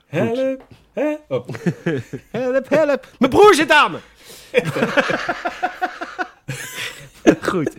Help, 0.06 0.64
hè? 0.92 1.14
Oh, 1.28 1.48
Help, 2.30 2.68
help. 2.68 3.08
Mijn 3.18 3.30
broer 3.30 3.54
zit 3.54 3.70
aan 3.70 3.90
me. 3.92 3.98
Goed. 7.40 7.76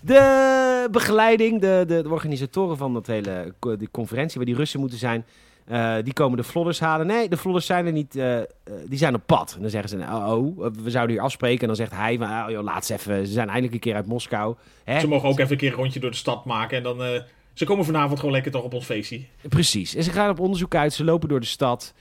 De 0.00 0.88
begeleiding, 0.90 1.60
de, 1.60 1.84
de, 1.86 2.02
de 2.02 2.08
organisatoren 2.08 2.76
van 2.76 2.92
dat 2.92 3.06
hele 3.06 3.54
die 3.78 3.88
conferentie 3.90 4.36
waar 4.36 4.46
die 4.46 4.54
Russen 4.54 4.80
moeten 4.80 4.98
zijn, 4.98 5.26
eh, 5.64 5.94
die 6.02 6.12
komen 6.12 6.36
de 6.36 6.42
vlodders 6.42 6.80
halen. 6.80 7.06
Nee, 7.06 7.28
de 7.28 7.36
vlodders 7.36 7.66
zijn 7.66 7.86
er 7.86 7.92
niet. 7.92 8.16
eh, 8.16 8.38
eh, 8.38 8.46
die 8.86 8.98
zijn 8.98 9.14
op 9.14 9.22
pad. 9.26 9.52
En 9.54 9.60
dan 9.60 9.70
zeggen 9.70 9.88
ze, 9.88 9.96
nou, 9.96 10.46
oh, 10.56 10.66
we 10.82 10.90
zouden 10.90 11.14
hier 11.14 11.24
afspreken. 11.24 11.60
En 11.60 11.66
dan 11.66 11.76
zegt 11.76 11.92
hij, 11.92 12.18
van, 12.18 12.28
ah, 12.28 12.50
joh, 12.50 12.62
laat 12.62 12.86
ze 12.86 12.94
even. 12.94 13.26
Ze 13.26 13.32
zijn 13.32 13.46
eindelijk 13.46 13.74
een 13.74 13.80
keer 13.80 13.94
uit 13.94 14.06
Moskou. 14.06 14.54
Hè? 14.84 15.00
Ze 15.00 15.08
mogen 15.08 15.28
ook 15.28 15.38
even 15.38 15.52
een 15.52 15.58
keer 15.58 15.70
een 15.70 15.76
rondje 15.76 16.00
door 16.00 16.10
de 16.10 16.16
stad 16.16 16.44
maken 16.44 16.76
en 16.76 16.82
dan... 16.82 17.22
ze 17.52 17.64
komen 17.64 17.84
vanavond 17.84 18.18
gewoon 18.18 18.34
lekker 18.34 18.52
toch 18.52 18.62
op 18.62 18.74
ons 18.74 18.84
feestje. 18.84 19.20
Precies. 19.48 19.94
En 19.94 20.02
ze 20.02 20.10
gaan 20.10 20.30
op 20.30 20.40
onderzoek 20.40 20.74
uit. 20.74 20.92
Ze 20.92 21.04
lopen 21.04 21.28
door 21.28 21.40
de 21.40 21.46
stad. 21.46 21.94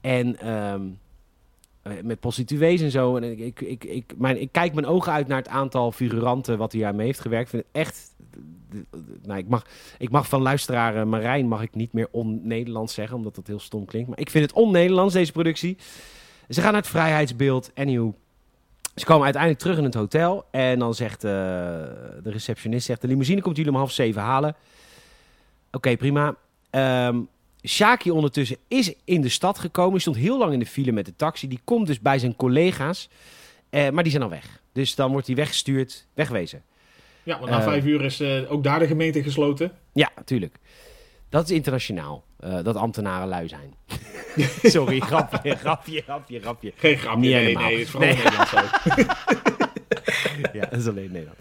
En 0.00 0.40
ehm, 0.40 0.82
eh, 1.86 1.92
met 2.02 2.20
prostituees 2.20 2.80
en 2.80 2.90
zo. 2.90 3.16
En 3.16 3.38
ik, 3.38 3.60
ik, 3.60 3.84
ik, 3.84 4.14
mijn, 4.16 4.40
ik 4.40 4.52
kijk 4.52 4.74
mijn 4.74 4.86
ogen 4.86 5.12
uit 5.12 5.26
naar 5.26 5.38
het 5.38 5.48
aantal 5.48 5.92
figuranten 5.92 6.58
wat 6.58 6.72
hier 6.72 6.86
aan 6.86 6.96
mee 6.96 7.06
heeft 7.06 7.20
gewerkt. 7.20 7.44
Ik 7.44 7.50
vind 7.50 7.64
het 7.72 7.86
echt... 7.86 8.14
Nou, 9.22 9.38
ik, 9.38 9.48
mag, 9.48 9.66
ik 9.98 10.10
mag 10.10 10.28
van 10.28 10.42
luisteraar 10.42 10.96
eh, 10.96 11.04
Marijn 11.04 11.48
mag 11.48 11.62
ik 11.62 11.74
niet 11.74 11.92
meer 11.92 12.08
on-Nederlands 12.10 12.94
zeggen, 12.94 13.16
omdat 13.16 13.34
dat 13.34 13.46
heel 13.46 13.58
stom 13.58 13.84
klinkt. 13.84 14.08
Maar 14.08 14.18
ik 14.18 14.30
vind 14.30 14.44
het 14.44 14.54
on-Nederlands, 14.54 15.14
deze 15.14 15.32
productie. 15.32 15.76
Ze 16.48 16.60
gaan 16.60 16.72
naar 16.72 16.80
het 16.80 16.90
vrijheidsbeeld. 16.90 17.70
Anywho. 17.74 18.14
Ze 18.94 19.04
komen 19.04 19.24
uiteindelijk 19.24 19.62
terug 19.62 19.78
in 19.78 19.84
het 19.84 19.94
hotel. 19.94 20.44
En 20.50 20.78
dan 20.78 20.94
zegt 20.94 21.24
eh, 21.24 21.30
de 21.30 22.30
receptionist, 22.30 22.86
zegt, 22.86 23.00
de 23.00 23.08
limousine 23.08 23.40
komt 23.40 23.56
jullie 23.56 23.72
om 23.72 23.78
half 23.78 23.92
zeven 23.92 24.22
halen. 24.22 24.56
Oké, 25.70 25.96
prima. 25.96 26.36
Ehm 26.70 27.18
Shaki 27.66 28.10
ondertussen 28.10 28.56
is 28.68 28.94
in 29.04 29.20
de 29.20 29.28
stad 29.28 29.58
gekomen. 29.58 30.00
Stond 30.00 30.16
heel 30.16 30.38
lang 30.38 30.52
in 30.52 30.58
de 30.58 30.66
file 30.66 30.92
met 30.92 31.04
de 31.04 31.16
taxi. 31.16 31.48
Die 31.48 31.60
komt 31.64 31.86
dus 31.86 32.00
bij 32.00 32.18
zijn 32.18 32.36
collega's. 32.36 33.08
Eh, 33.70 33.90
maar 33.90 34.02
die 34.02 34.12
zijn 34.12 34.24
al 34.24 34.30
weg. 34.30 34.60
Dus 34.72 34.94
dan 34.94 35.10
wordt 35.10 35.26
hij 35.26 35.36
weggestuurd, 35.36 36.06
wegwezen. 36.14 36.62
Ja, 37.26 37.38
want 37.38 37.50
na 37.50 37.62
vijf 37.62 37.84
uur 37.84 38.04
is 38.04 38.20
eh, 38.20 38.52
ook 38.52 38.64
daar 38.64 38.78
de 38.78 38.86
gemeente 38.86 39.22
gesloten. 39.22 39.72
Ja, 39.92 40.10
natuurlijk. 40.16 40.56
Dat 41.28 41.44
is 41.44 41.50
internationaal. 41.56 42.24
eh, 42.40 42.62
dat 42.62 42.76
ambtenaren 42.76 43.28
lui 43.28 43.48
zijn. 43.48 43.74
Sorry, 44.74 45.00
grapje, 45.00 45.56
grapje, 45.56 46.02
grapje, 46.02 46.40
grapje. 46.40 46.72
Geen 46.76 46.96
grapje, 46.96 47.20
Niet 47.20 47.30
nee, 47.30 47.40
helemaal. 47.44 47.62
nee, 47.62 47.72
het 47.78 47.82
is 47.86 47.90
vooral 47.90 48.08
Nee. 48.08 48.16
Nederland 48.22 48.48
zo. 48.48 48.58
Ja, 50.52 50.60
dat 50.66 50.78
is 50.80 50.86
alleen 50.86 51.10
Nederland. 51.12 51.38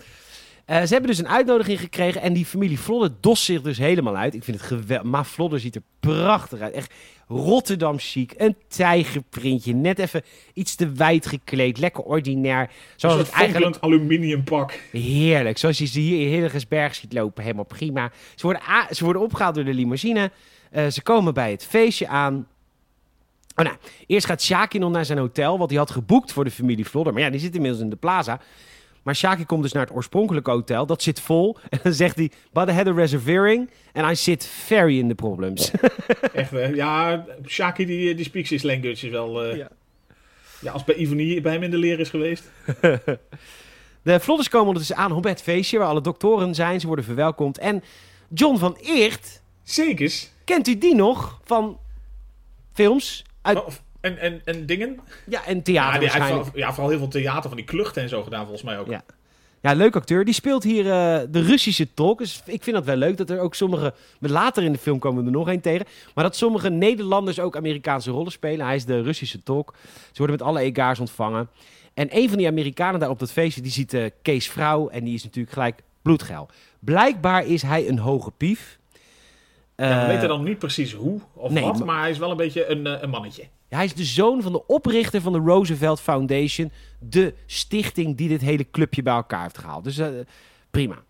Eh, 0.65 0.81
ze 0.81 0.93
hebben 0.93 1.09
dus 1.09 1.19
een 1.19 1.27
uitnodiging 1.27 1.79
gekregen 1.79 2.21
en 2.21 2.33
die 2.33 2.45
familie 2.45 2.79
Vlodder 2.79 3.11
dost 3.19 3.43
zich 3.43 3.61
dus 3.61 3.77
helemaal 3.77 4.17
uit. 4.17 4.33
Ik 4.33 4.43
vind 4.43 4.57
het 4.57 4.65
geweldig. 4.67 5.11
Maar 5.11 5.25
Vlodder 5.25 5.59
ziet 5.59 5.75
er 5.75 5.81
prachtig 5.99 6.59
uit. 6.59 6.73
Echt 6.73 6.93
Rotterdam 7.27 7.99
chic. 7.99 8.33
Een 8.37 8.55
tijgerprintje. 8.67 9.73
Net 9.73 9.99
even 9.99 10.21
iets 10.53 10.75
te 10.75 10.91
wijd 10.91 11.25
gekleed. 11.25 11.77
Lekker 11.77 12.03
ordinair. 12.03 12.71
Zoals 12.95 13.17
het 13.17 13.29
eigenlijk 13.29 13.63
fonkelend 13.65 13.81
aluminiumpak. 13.81 14.79
heerlijk. 14.91 15.57
Zoals 15.57 15.77
je 15.77 15.85
ze 15.85 15.99
hier 15.99 16.21
in 16.21 16.33
Hillegersberg 16.33 16.95
ziet 16.95 17.13
lopen. 17.13 17.43
Helemaal 17.43 17.65
prima. 17.65 18.11
Ze 18.35 18.45
worden, 18.45 18.61
ze 18.89 19.03
worden 19.03 19.21
opgehaald 19.21 19.55
door 19.55 19.63
de 19.63 19.73
limousine. 19.73 20.31
Eh, 20.71 20.87
ze 20.87 21.01
komen 21.01 21.33
bij 21.33 21.51
het 21.51 21.65
feestje 21.65 22.07
aan. 22.07 22.47
Oh, 23.55 23.65
nou, 23.65 23.77
eerst 24.07 24.25
gaat 24.25 24.41
Shaki 24.41 24.79
nog 24.79 24.91
naar 24.91 25.05
zijn 25.05 25.17
hotel, 25.17 25.57
wat 25.57 25.69
hij 25.69 25.79
had 25.79 25.91
geboekt 25.91 26.31
voor 26.31 26.43
de 26.43 26.51
familie 26.51 26.85
Vlodder. 26.85 27.13
Maar 27.13 27.21
ja, 27.21 27.29
die 27.29 27.39
zit 27.39 27.55
inmiddels 27.55 27.81
in 27.81 27.89
de 27.89 27.95
plaza. 27.95 28.39
Maar 29.05 29.15
Shaki 29.15 29.45
komt 29.45 29.61
dus 29.63 29.71
naar 29.71 29.85
het 29.85 29.95
oorspronkelijke 29.95 30.51
hotel. 30.51 30.85
Dat 30.85 31.01
zit 31.03 31.19
vol. 31.19 31.57
En 31.69 31.79
dan 31.83 31.93
zegt 31.93 32.15
hij, 32.15 32.31
but 32.53 32.69
I 32.69 32.71
had 32.71 32.87
a 32.87 32.91
reservering 32.91 33.69
and 33.93 34.11
I 34.11 34.15
sit 34.15 34.45
very 34.45 34.97
in 34.99 35.07
the 35.07 35.15
problems. 35.15 35.71
Echt, 36.33 36.51
hè? 36.51 36.65
Ja, 36.65 37.25
Shaki 37.47 37.85
die, 37.85 38.15
die 38.15 38.25
speaks 38.25 38.49
his 38.49 38.63
language 38.63 39.05
is 39.05 39.11
wel... 39.11 39.43
eh, 39.43 39.57
Ja. 39.57 39.69
ja. 40.61 40.71
als 40.71 40.83
bij 40.83 40.95
Ivonie 40.95 41.41
bij 41.41 41.53
hem 41.53 41.63
in 41.63 41.71
de 41.71 41.77
leer 41.77 41.99
is 41.99 42.09
geweest. 42.09 42.51
De 44.01 44.19
Vlodders 44.19 44.49
komen 44.49 44.67
ondertussen 44.67 44.97
aan 44.97 45.11
op 45.11 45.23
het 45.23 45.41
feestje 45.41 45.77
waar 45.77 45.87
alle 45.87 46.01
doktoren 46.01 46.55
zijn. 46.55 46.79
Ze 46.79 46.87
worden 46.87 47.05
verwelkomd. 47.05 47.57
En 47.57 47.83
John 48.33 48.57
van 48.57 48.77
Eert, 48.81 49.41
Zekers. 49.63 50.31
kent 50.43 50.67
u 50.67 50.77
die 50.77 50.95
nog 50.95 51.39
van 51.43 51.79
films? 52.73 53.23
Uit, 53.41 53.63
en, 54.05 54.17
en, 54.19 54.41
en 54.45 54.65
dingen. 54.65 54.99
ja, 55.27 55.45
en 55.45 55.55
Ja, 55.55 55.61
theater 55.61 55.99
heeft 55.99 56.13
waarschijnlijk. 56.13 56.45
vooral, 56.45 56.61
ja, 56.67 56.69
vooral 56.73 56.89
heel 56.89 56.99
veel 56.99 57.07
theater 57.07 57.47
van 57.49 57.55
die 57.57 57.65
kluchten 57.65 58.01
en 58.03 58.09
zo 58.09 58.23
gedaan 58.23 58.41
volgens 58.41 58.63
mij 58.63 58.79
ook. 58.79 58.87
Ja. 58.89 59.03
Ja, 59.61 59.73
leuk 59.73 59.95
acteur. 59.95 60.25
Die 60.25 60.33
speelt 60.33 60.63
hier 60.63 60.85
eh, 60.91 61.19
de 61.29 61.41
Russische 61.41 61.93
tolk. 61.93 62.17
Dus 62.19 62.41
ik 62.45 62.63
vind 62.63 62.75
dat 62.75 62.85
wel 62.85 62.95
leuk 62.95 63.17
dat 63.17 63.29
er 63.29 63.39
ook 63.39 63.55
sommige... 63.55 63.93
maar 64.19 64.29
Later 64.29 64.63
in 64.63 64.71
de 64.71 64.77
film 64.77 64.99
komen 64.99 65.21
we 65.21 65.25
er 65.25 65.35
nog 65.35 65.47
een 65.47 65.61
tegen. 65.61 65.85
Maar 66.15 66.23
dat 66.23 66.35
sommige 66.35 66.69
Nederlanders 66.69 67.39
ook 67.39 67.55
Amerikaanse 67.57 68.11
rollen 68.11 68.31
spelen. 68.31 68.65
Hij 68.65 68.75
is 68.75 68.85
de 68.85 69.01
Russische 69.01 69.43
tolk. 69.43 69.73
Ze 70.11 70.17
worden 70.17 70.35
met 70.35 70.45
alle 70.47 70.59
egaars 70.59 70.99
ontvangen. 70.99 71.49
En 71.93 72.07
een 72.17 72.29
van 72.29 72.37
die 72.37 72.47
Amerikanen 72.47 72.99
daar 72.99 73.09
op 73.09 73.19
dat 73.19 73.31
feestje... 73.31 73.61
die 73.61 73.71
ziet 73.71 73.93
eh, 73.93 74.05
Kees 74.21 74.47
vrouw 74.49 74.87
en 74.89 75.03
die 75.03 75.13
is 75.13 75.23
natuurlijk 75.23 75.53
gelijk 75.53 75.79
bloedgeil. 76.01 76.49
Blijkbaar 76.79 77.45
is 77.45 77.61
hij 77.61 77.87
een 77.87 77.99
hoge 77.99 78.31
pief. 78.31 78.77
Ja, 79.75 79.87
we 79.87 79.93
Eh, 80.01 80.07
weten 80.07 80.27
dan 80.27 80.43
niet 80.43 80.59
precies 80.59 80.93
hoe 80.93 81.19
of 81.33 81.51
nee, 81.51 81.63
wat, 81.63 81.85
maar- 81.85 81.99
hij 82.01 82.09
is 82.09 82.17
wel 82.17 82.31
een 82.31 82.37
beetje 82.37 82.65
een, 82.69 83.03
een 83.03 83.09
mannetje. 83.09 83.43
Hij 83.75 83.85
is 83.85 83.93
de 83.93 84.03
zoon 84.03 84.41
van 84.41 84.51
de 84.51 84.65
oprichter 84.67 85.21
van 85.21 85.33
de 85.33 85.39
Roosevelt 85.39 86.01
Foundation. 86.01 86.71
De 86.99 87.33
stichting 87.45 88.17
die 88.17 88.27
dit 88.29 88.41
hele 88.41 88.69
clubje 88.71 89.03
bij 89.03 89.13
elkaar 89.13 89.41
heeft 89.41 89.57
gehaald. 89.57 89.83
Dus 89.83 89.97
eh, 89.97 90.07
prima. 90.71 91.03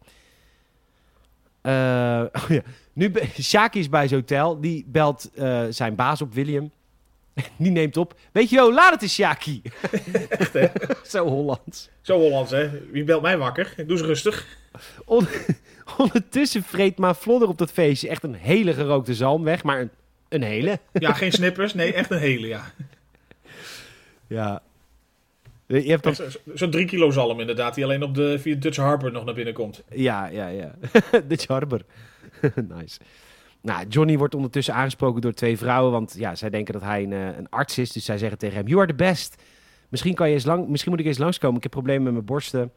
Eh, 1.62 2.24
oh 2.44 2.50
ja. 2.50 2.62
Nu, 2.94 3.14
Shaki 3.42 3.80
is 3.80 3.90
bij 3.90 4.08
zijn 4.08 4.20
hotel. 4.20 4.62
Die 4.62 4.86
belt 4.88 5.30
eh, 5.36 5.64
zijn 5.70 5.96
baas 5.96 6.22
op, 6.22 6.34
William. 6.34 6.72
Die 7.58 7.72
neemt 7.72 7.98
op. 7.98 8.20
Weet 8.32 8.50
je 8.50 8.56
wel, 8.56 8.74
laat 8.74 8.92
het 8.94 9.02
eens, 9.02 9.14
Shaki. 9.14 9.62
Zo 11.06 11.28
Hollands. 11.28 11.90
Zo 12.02 12.20
Hollands, 12.20 12.52
hè. 12.52 12.70
Wie 12.92 13.04
belt 13.04 13.22
mij 13.22 13.38
wakker? 13.38 13.74
Doe 13.78 13.86
eens 13.98 14.02
rustig. 14.02 14.58
On- 15.06 15.28
Ondertussen 15.98 16.64
vreet 16.64 16.98
Ma 16.98 17.14
Vlodder 17.14 17.48
op 17.50 17.58
dat 17.58 17.72
feestje 17.72 18.10
echt 18.10 18.24
een 18.24 18.34
hele 18.36 18.74
gerookte 18.74 19.14
zalm 19.14 19.44
weg. 19.44 19.64
Maar 19.64 19.80
een, 19.82 19.90
een 20.30 20.42
hele. 20.44 20.80
Ja, 20.94 21.14
geen 21.14 21.32
snippers. 21.32 21.74
Nee, 21.74 21.94
echt 21.94 22.12
een 22.12 22.18
hele, 22.20 22.48
ja. 22.48 22.64
Ja. 24.28 24.62
Je 25.68 25.82
hebt 25.90 26.04
dan 26.04 26.12
Echt 26.14 26.32
zo- 26.32 26.52
Zo'n 26.54 26.70
drie 26.72 26.86
kilo 26.86 27.12
zalm 27.12 27.40
inderdaad, 27.40 27.76
die 27.76 27.84
alleen 27.84 28.04
op 28.04 28.16
de 28.16 28.40
via 28.40 28.56
Dutch 28.56 28.78
Harbor 28.78 29.12
nog 29.12 29.26
naar 29.26 29.34
binnen 29.34 29.54
komt. 29.54 29.84
Ja, 29.92 30.28
ja, 30.28 30.48
ja. 30.48 30.76
de 31.28 31.36
Charber. 31.36 31.82
nice. 32.78 33.00
Nou, 33.62 33.88
Johnny 33.88 34.18
wordt 34.18 34.36
ondertussen 34.36 34.74
aangesproken 34.74 35.22
door 35.22 35.34
twee 35.34 35.58
vrouwen, 35.58 35.92
want 35.92 36.16
ja, 36.18 36.36
zij 36.36 36.50
denken 36.50 36.74
dat 36.74 36.82
hij 36.82 37.04
een, 37.04 37.14
eh, 37.14 37.38
een 37.38 37.50
arts 37.50 37.78
is. 37.78 37.92
Dus 37.92 38.06
zij 38.06 38.18
zeggen 38.18 38.38
tegen 38.38 38.56
hem, 38.58 38.68
you 38.68 38.80
are 38.82 38.88
the 38.88 38.96
best. 38.96 39.36
Misschien, 39.90 40.14
kan 40.14 40.28
je 40.28 40.34
eens 40.34 40.46
lang, 40.46 40.68
misschien 40.68 40.92
moet 40.92 41.00
ik 41.00 41.06
eens 41.06 41.18
langskomen, 41.18 41.58
ik 41.58 41.64
heb 41.64 41.72
problemen 41.72 42.04
met 42.04 42.14
mijn 42.14 42.26
borsten. 42.26 42.72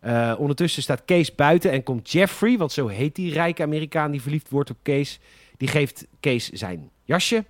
Eh, 0.00 0.34
ondertussen 0.38 0.82
staat 0.82 1.04
Kees 1.04 1.34
buiten 1.34 1.70
en 1.70 1.82
komt 1.82 2.10
Jeffrey, 2.10 2.58
want 2.58 2.72
zo 2.72 2.86
heet 2.86 3.14
die 3.14 3.32
rijke 3.32 3.62
Amerikaan 3.62 4.10
die 4.10 4.22
verliefd 4.22 4.48
wordt 4.50 4.70
op 4.70 4.76
Kees. 4.82 5.20
Die 5.60 5.68
geeft 5.68 6.06
Kees 6.20 6.48
zijn 6.50 6.90
jasje. 7.04 7.44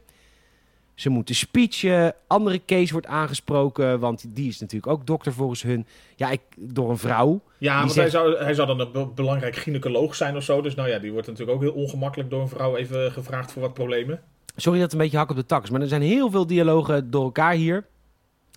Ze 0.95 1.09
moeten 1.09 1.35
speechen. 1.35 2.15
Andere 2.27 2.59
Kees 2.59 2.91
wordt 2.91 3.07
aangesproken, 3.07 4.01
want 4.01 4.25
die 4.35 4.49
is 4.49 4.61
natuurlijk 4.61 4.93
ook 4.93 5.07
dokter 5.07 5.33
volgens 5.33 5.63
hun. 5.63 5.87
Ja, 6.17 6.31
ik, 6.31 6.41
door 6.57 6.91
een 6.91 6.99
vrouw. 6.99 7.41
Ja, 7.59 7.79
want 7.79 7.93
zegt- 7.93 8.13
hij, 8.13 8.21
zou, 8.23 8.37
hij 8.45 8.55
zou 8.55 8.67
dan 8.67 8.81
een 8.81 8.93
be- 8.93 9.07
belangrijk 9.15 9.57
gynaecoloog 9.57 10.15
zijn 10.15 10.37
of 10.37 10.43
zo. 10.43 10.61
Dus 10.61 10.75
nou 10.75 10.89
ja, 10.89 10.99
die 10.99 11.13
wordt 11.13 11.27
natuurlijk 11.27 11.57
ook 11.57 11.63
heel 11.63 11.73
ongemakkelijk 11.83 12.31
door 12.31 12.41
een 12.41 12.49
vrouw 12.49 12.77
even 12.77 13.13
gevraagd 13.13 13.53
voor 13.53 13.63
wat 13.63 13.75
problemen. 13.75 14.21
Sorry 14.57 14.79
dat 14.81 14.91
het 14.91 14.93
een 14.99 15.05
beetje 15.05 15.17
hak 15.19 15.31
op 15.31 15.37
de 15.37 15.47
tak 15.47 15.63
is, 15.63 15.71
maar 15.71 15.81
er 15.81 15.89
zijn 15.89 16.03
heel 16.03 16.31
veel 16.31 16.47
dialogen 16.47 17.11
door 17.11 17.25
elkaar 17.25 17.53
hier. 17.55 17.87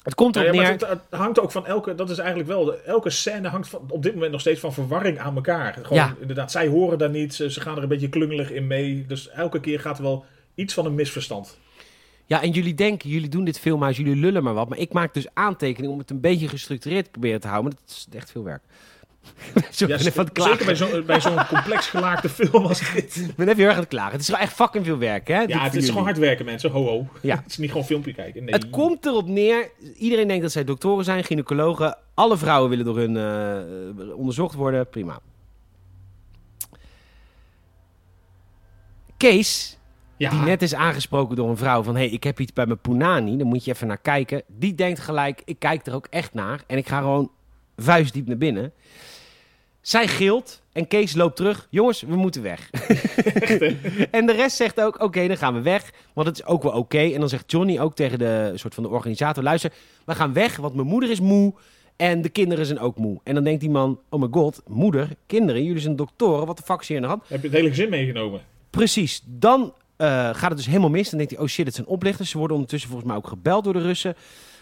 Het 0.03 0.15
komt 0.15 0.35
erop 0.35 0.47
ja, 0.47 0.53
neer. 0.53 0.61
maar 0.61 0.71
het, 0.71 0.89
het 1.09 1.19
hangt 1.19 1.39
ook 1.39 1.51
van 1.51 1.65
elke, 1.65 1.95
dat 1.95 2.09
is 2.09 2.17
eigenlijk 2.17 2.49
wel, 2.49 2.77
elke 2.83 3.09
scène 3.09 3.47
hangt 3.47 3.69
van, 3.69 3.81
op 3.89 4.03
dit 4.03 4.13
moment 4.13 4.31
nog 4.31 4.41
steeds 4.41 4.59
van 4.59 4.73
verwarring 4.73 5.19
aan 5.19 5.35
elkaar. 5.35 5.73
Gewoon, 5.73 5.97
Ja. 5.97 6.15
inderdaad, 6.19 6.51
zij 6.51 6.67
horen 6.67 6.97
daar 6.97 7.09
niet, 7.09 7.33
ze, 7.33 7.51
ze 7.51 7.61
gaan 7.61 7.77
er 7.77 7.83
een 7.83 7.89
beetje 7.89 8.09
klungelig 8.09 8.51
in 8.51 8.67
mee. 8.67 9.05
Dus 9.07 9.29
elke 9.29 9.59
keer 9.59 9.79
gaat 9.79 9.97
er 9.97 10.03
wel 10.03 10.25
iets 10.55 10.73
van 10.73 10.85
een 10.85 10.95
misverstand. 10.95 11.57
Ja, 12.25 12.41
en 12.41 12.49
jullie 12.51 12.73
denken, 12.73 13.09
jullie 13.09 13.29
doen 13.29 13.43
dit 13.43 13.59
filmhuis, 13.59 13.97
jullie 13.97 14.15
lullen 14.15 14.43
maar 14.43 14.53
wat. 14.53 14.69
Maar 14.69 14.77
ik 14.77 14.93
maak 14.93 15.13
dus 15.13 15.27
aantekeningen 15.33 15.91
om 15.91 15.99
het 15.99 16.09
een 16.09 16.19
beetje 16.21 16.47
gestructureerd 16.47 17.03
te 17.05 17.11
proberen 17.11 17.39
te 17.41 17.47
houden. 17.47 17.71
Maar 17.71 17.81
dat 17.85 17.95
is 17.95 18.07
echt 18.17 18.31
veel 18.31 18.43
werk. 18.43 18.61
Zo, 19.71 19.87
Ja, 19.87 19.97
zeker 19.97 20.65
bij 20.65 20.75
zo'n 20.75 21.03
bij 21.05 21.21
zo'n 21.21 21.45
complex 21.47 21.87
gelaagde 21.87 22.29
film 22.29 22.65
als 22.65 22.93
dit. 22.93 23.15
Ik 23.15 23.35
ben 23.35 23.47
even 23.47 23.57
heel 23.57 23.67
erg 23.67 23.75
aan 23.75 23.81
het 23.81 23.89
klagen. 23.89 24.11
Het 24.11 24.21
is 24.21 24.29
wel 24.29 24.39
echt 24.39 24.53
fucking 24.53 24.85
veel 24.85 24.97
werk, 24.97 25.27
hè? 25.27 25.41
Ja, 25.41 25.63
het 25.63 25.75
is 25.75 25.87
gewoon 25.87 26.03
hard 26.03 26.17
werken 26.17 26.45
mensen, 26.45 26.71
ho 26.71 26.85
ho. 26.85 27.07
Ja. 27.21 27.35
Het 27.43 27.51
is 27.51 27.57
niet 27.57 27.71
gewoon 27.71 27.85
filmpje 27.85 28.13
kijken. 28.13 28.43
Nee. 28.43 28.53
Het 28.53 28.69
komt 28.69 29.05
erop 29.05 29.27
neer, 29.27 29.71
iedereen 29.97 30.27
denkt 30.27 30.43
dat 30.43 30.51
zij 30.51 30.63
doktoren 30.63 31.05
zijn, 31.05 31.23
gynaecologen. 31.23 31.97
Alle 32.13 32.37
vrouwen 32.37 32.69
willen 32.69 32.85
door 32.85 32.97
hun 32.97 33.17
eh, 33.17 34.17
onderzocht 34.17 34.55
worden, 34.55 34.89
prima. 34.89 35.19
Kees, 39.17 39.77
ja, 40.17 40.29
die 40.29 40.39
net 40.39 40.61
is 40.61 40.73
aangesproken 40.73 41.35
door 41.35 41.49
een 41.49 41.57
vrouw 41.57 41.83
van... 41.83 41.95
hé, 41.95 42.01
hey, 42.03 42.11
ik 42.11 42.23
heb 42.23 42.39
iets 42.39 42.53
bij 42.53 42.65
mijn 42.65 42.79
punani, 42.79 43.37
daar 43.37 43.47
moet 43.47 43.65
je 43.65 43.71
even 43.71 43.87
naar 43.87 43.97
kijken. 43.97 44.43
Die 44.47 44.75
denkt 44.75 44.99
gelijk, 44.99 45.41
ik 45.45 45.59
kijk 45.59 45.85
er 45.85 45.93
ook 45.93 46.07
echt 46.09 46.33
naar 46.33 46.63
en 46.67 46.77
ik 46.77 46.87
ga 46.87 46.99
gewoon 46.99 47.31
vuistdiep 47.77 48.27
naar 48.27 48.37
binnen. 48.37 48.73
Zij 49.83 50.07
gilt 50.07 50.61
en 50.71 50.87
Kees 50.87 51.15
loopt 51.15 51.35
terug. 51.35 51.67
Jongens, 51.69 52.01
we 52.01 52.15
moeten 52.15 52.41
weg. 52.41 52.69
en 54.11 54.25
de 54.25 54.33
rest 54.35 54.55
zegt 54.55 54.81
ook, 54.81 55.01
oké, 55.01 55.27
dan 55.27 55.37
gaan 55.37 55.53
we 55.53 55.61
weg. 55.61 55.91
Want 56.13 56.27
het 56.27 56.37
is 56.37 56.45
ook 56.45 56.63
wel 56.63 56.71
oké. 56.71 56.99
En 56.99 57.19
dan 57.19 57.29
zegt 57.29 57.51
Johnny 57.51 57.79
ook 57.79 57.95
tegen 57.95 58.19
de 58.19 58.51
soort 58.55 58.73
van 58.73 58.83
de 58.83 58.89
organisator... 58.89 59.43
luister, 59.43 59.71
we 60.05 60.15
gaan 60.15 60.33
weg, 60.33 60.55
want 60.55 60.75
mijn 60.75 60.87
moeder 60.87 61.09
is 61.09 61.19
moe... 61.19 61.53
En 61.95 62.21
de 62.21 62.29
kinderen 62.29 62.65
zijn 62.65 62.79
ook 62.79 62.97
moe. 62.97 63.19
En 63.23 63.33
dan 63.33 63.43
denkt 63.43 63.59
die 63.59 63.69
man, 63.69 63.99
oh 64.09 64.19
mijn 64.19 64.33
god, 64.33 64.61
moeder, 64.67 65.09
kinderen, 65.25 65.63
jullie 65.63 65.81
zijn 65.81 65.95
doktoren, 65.95 66.45
wat 66.45 66.57
de 66.57 66.63
fuck 66.63 66.81
is 66.81 66.87
hier 66.87 66.97
aan 66.97 67.03
de 67.03 67.09
hand? 67.09 67.23
heb 67.27 67.41
je 67.41 67.47
het 67.47 67.55
hele 67.55 67.69
gezin 67.69 67.89
meegenomen? 67.89 68.41
Precies. 68.69 69.21
Dan 69.25 69.73
eh, 69.95 70.07
gaat 70.07 70.49
het 70.49 70.57
dus 70.57 70.65
helemaal 70.65 70.89
mis. 70.89 71.09
Dan 71.09 71.17
denkt 71.17 71.33
hij, 71.33 71.43
oh 71.43 71.47
shit, 71.47 71.65
het 71.65 71.75
zijn 71.75 71.87
oplichters. 71.87 72.29
Ze 72.29 72.37
worden 72.37 72.55
ondertussen 72.55 72.89
volgens 72.89 73.09
mij 73.09 73.19
ook 73.19 73.27
gebeld 73.27 73.63
door 73.63 73.73
de 73.73 73.81
Russen. 73.81 74.15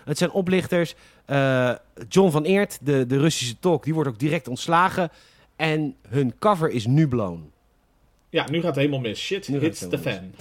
Het 0.04 0.18
zijn 0.18 0.32
oplichters. 0.32 0.96
Eh, 1.26 1.72
John 2.10 2.32
van 2.32 2.44
Eert, 2.44 2.78
de, 2.82 3.06
de 3.06 3.18
Russische 3.18 3.60
tolk, 3.60 3.84
die 3.84 3.94
wordt 3.94 4.10
ook 4.10 4.20
direct 4.20 4.48
ontslagen. 4.48 5.10
En 5.56 5.96
hun 6.08 6.34
cover 6.40 6.70
is 6.70 6.86
nu 6.86 7.08
blown. 7.08 7.52
Ja, 8.30 8.50
nu 8.50 8.58
gaat 8.58 8.68
het 8.68 8.76
helemaal 8.76 9.00
mis. 9.00 9.20
Shit, 9.20 9.48
Nu 9.48 9.60
hits 9.60 9.88
the 9.90 9.98
fan. 9.98 10.32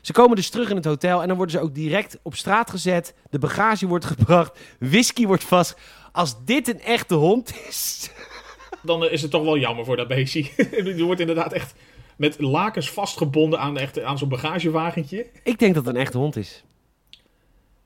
Ze 0.00 0.12
komen 0.12 0.36
dus 0.36 0.48
terug 0.50 0.70
in 0.70 0.76
het 0.76 0.84
hotel 0.84 1.22
en 1.22 1.28
dan 1.28 1.36
worden 1.36 1.58
ze 1.58 1.64
ook 1.64 1.74
direct 1.74 2.18
op 2.22 2.34
straat 2.34 2.70
gezet. 2.70 3.14
De 3.30 3.38
bagage 3.38 3.86
wordt 3.86 4.04
gebracht. 4.14 4.58
Whisky 4.78 5.26
wordt 5.26 5.44
vast. 5.44 5.76
Als 6.12 6.44
dit 6.44 6.68
een 6.68 6.80
echte 6.80 7.14
hond 7.14 7.54
is. 7.68 8.10
Dan 8.82 9.04
eh, 9.04 9.12
is 9.12 9.22
het 9.22 9.30
toch 9.30 9.44
wel 9.44 9.58
jammer 9.58 9.84
voor 9.84 9.96
dat 9.96 10.08
beestje. 10.08 10.50
Die 10.96 11.04
wordt 11.04 11.20
inderdaad 11.20 11.52
echt 11.52 11.74
met 12.16 12.40
lakens 12.40 12.90
vastgebonden 12.90 13.58
aan, 13.58 13.78
echt, 13.78 14.02
aan 14.02 14.18
zo'n 14.18 14.28
bagagewagentje. 14.28 15.26
Ik 15.42 15.58
denk 15.58 15.74
dat 15.74 15.84
het 15.86 15.94
een 15.94 16.00
echte 16.00 16.18
hond 16.18 16.36
is. 16.36 16.64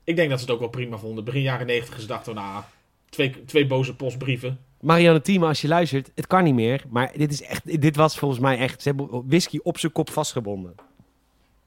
Ik 0.05 0.16
denk 0.16 0.30
dat 0.30 0.38
ze 0.38 0.44
het 0.44 0.55
ook 0.55 0.61
wel 0.61 0.68
prima 0.68 0.96
vonden. 0.96 1.24
Begin 1.24 1.42
jaren 1.42 1.66
negentig 1.66 2.01
ze 2.01 2.07
dachten, 2.07 2.34
nou, 2.34 2.62
twee, 3.09 3.44
twee 3.44 3.66
boze 3.66 3.96
postbrieven. 3.96 4.59
Marianne 4.80 5.20
Thieme, 5.20 5.46
als 5.46 5.61
je 5.61 5.68
luistert, 5.68 6.11
het 6.14 6.26
kan 6.26 6.44
niet 6.44 6.55
meer. 6.55 6.84
Maar 6.88 7.12
dit, 7.16 7.32
is 7.32 7.42
echt, 7.42 7.80
dit 7.80 7.96
was 7.96 8.18
volgens 8.18 8.40
mij 8.40 8.59
echt. 8.59 8.82
Ze 8.82 8.88
hebben 8.88 9.28
whisky 9.28 9.59
op 9.62 9.78
zijn 9.78 9.92
kop 9.92 10.11
vastgebonden. 10.11 10.74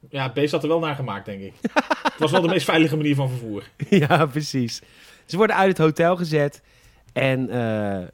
Ja, 0.10 0.24
het 0.24 0.34
beest 0.34 0.52
had 0.52 0.64
er 0.64 0.70
wel 0.70 0.80
naar 0.80 0.96
gemaakt, 0.96 1.26
denk 1.26 1.42
ik. 1.42 1.54
het 2.04 2.20
was 2.20 2.32
wel 2.32 2.42
de 2.42 2.48
meest 2.48 2.66
veilige 2.66 2.96
manier 2.96 3.16
van 3.16 3.30
vervoer. 3.30 3.64
ja, 4.08 4.26
precies. 4.26 4.82
Ze 5.26 5.38
worden 5.38 5.56
uit 5.56 5.70
het 5.70 5.78
hotel 5.78 6.16
gezet. 6.16 6.62
En 7.14 7.50
eh, 7.50 7.58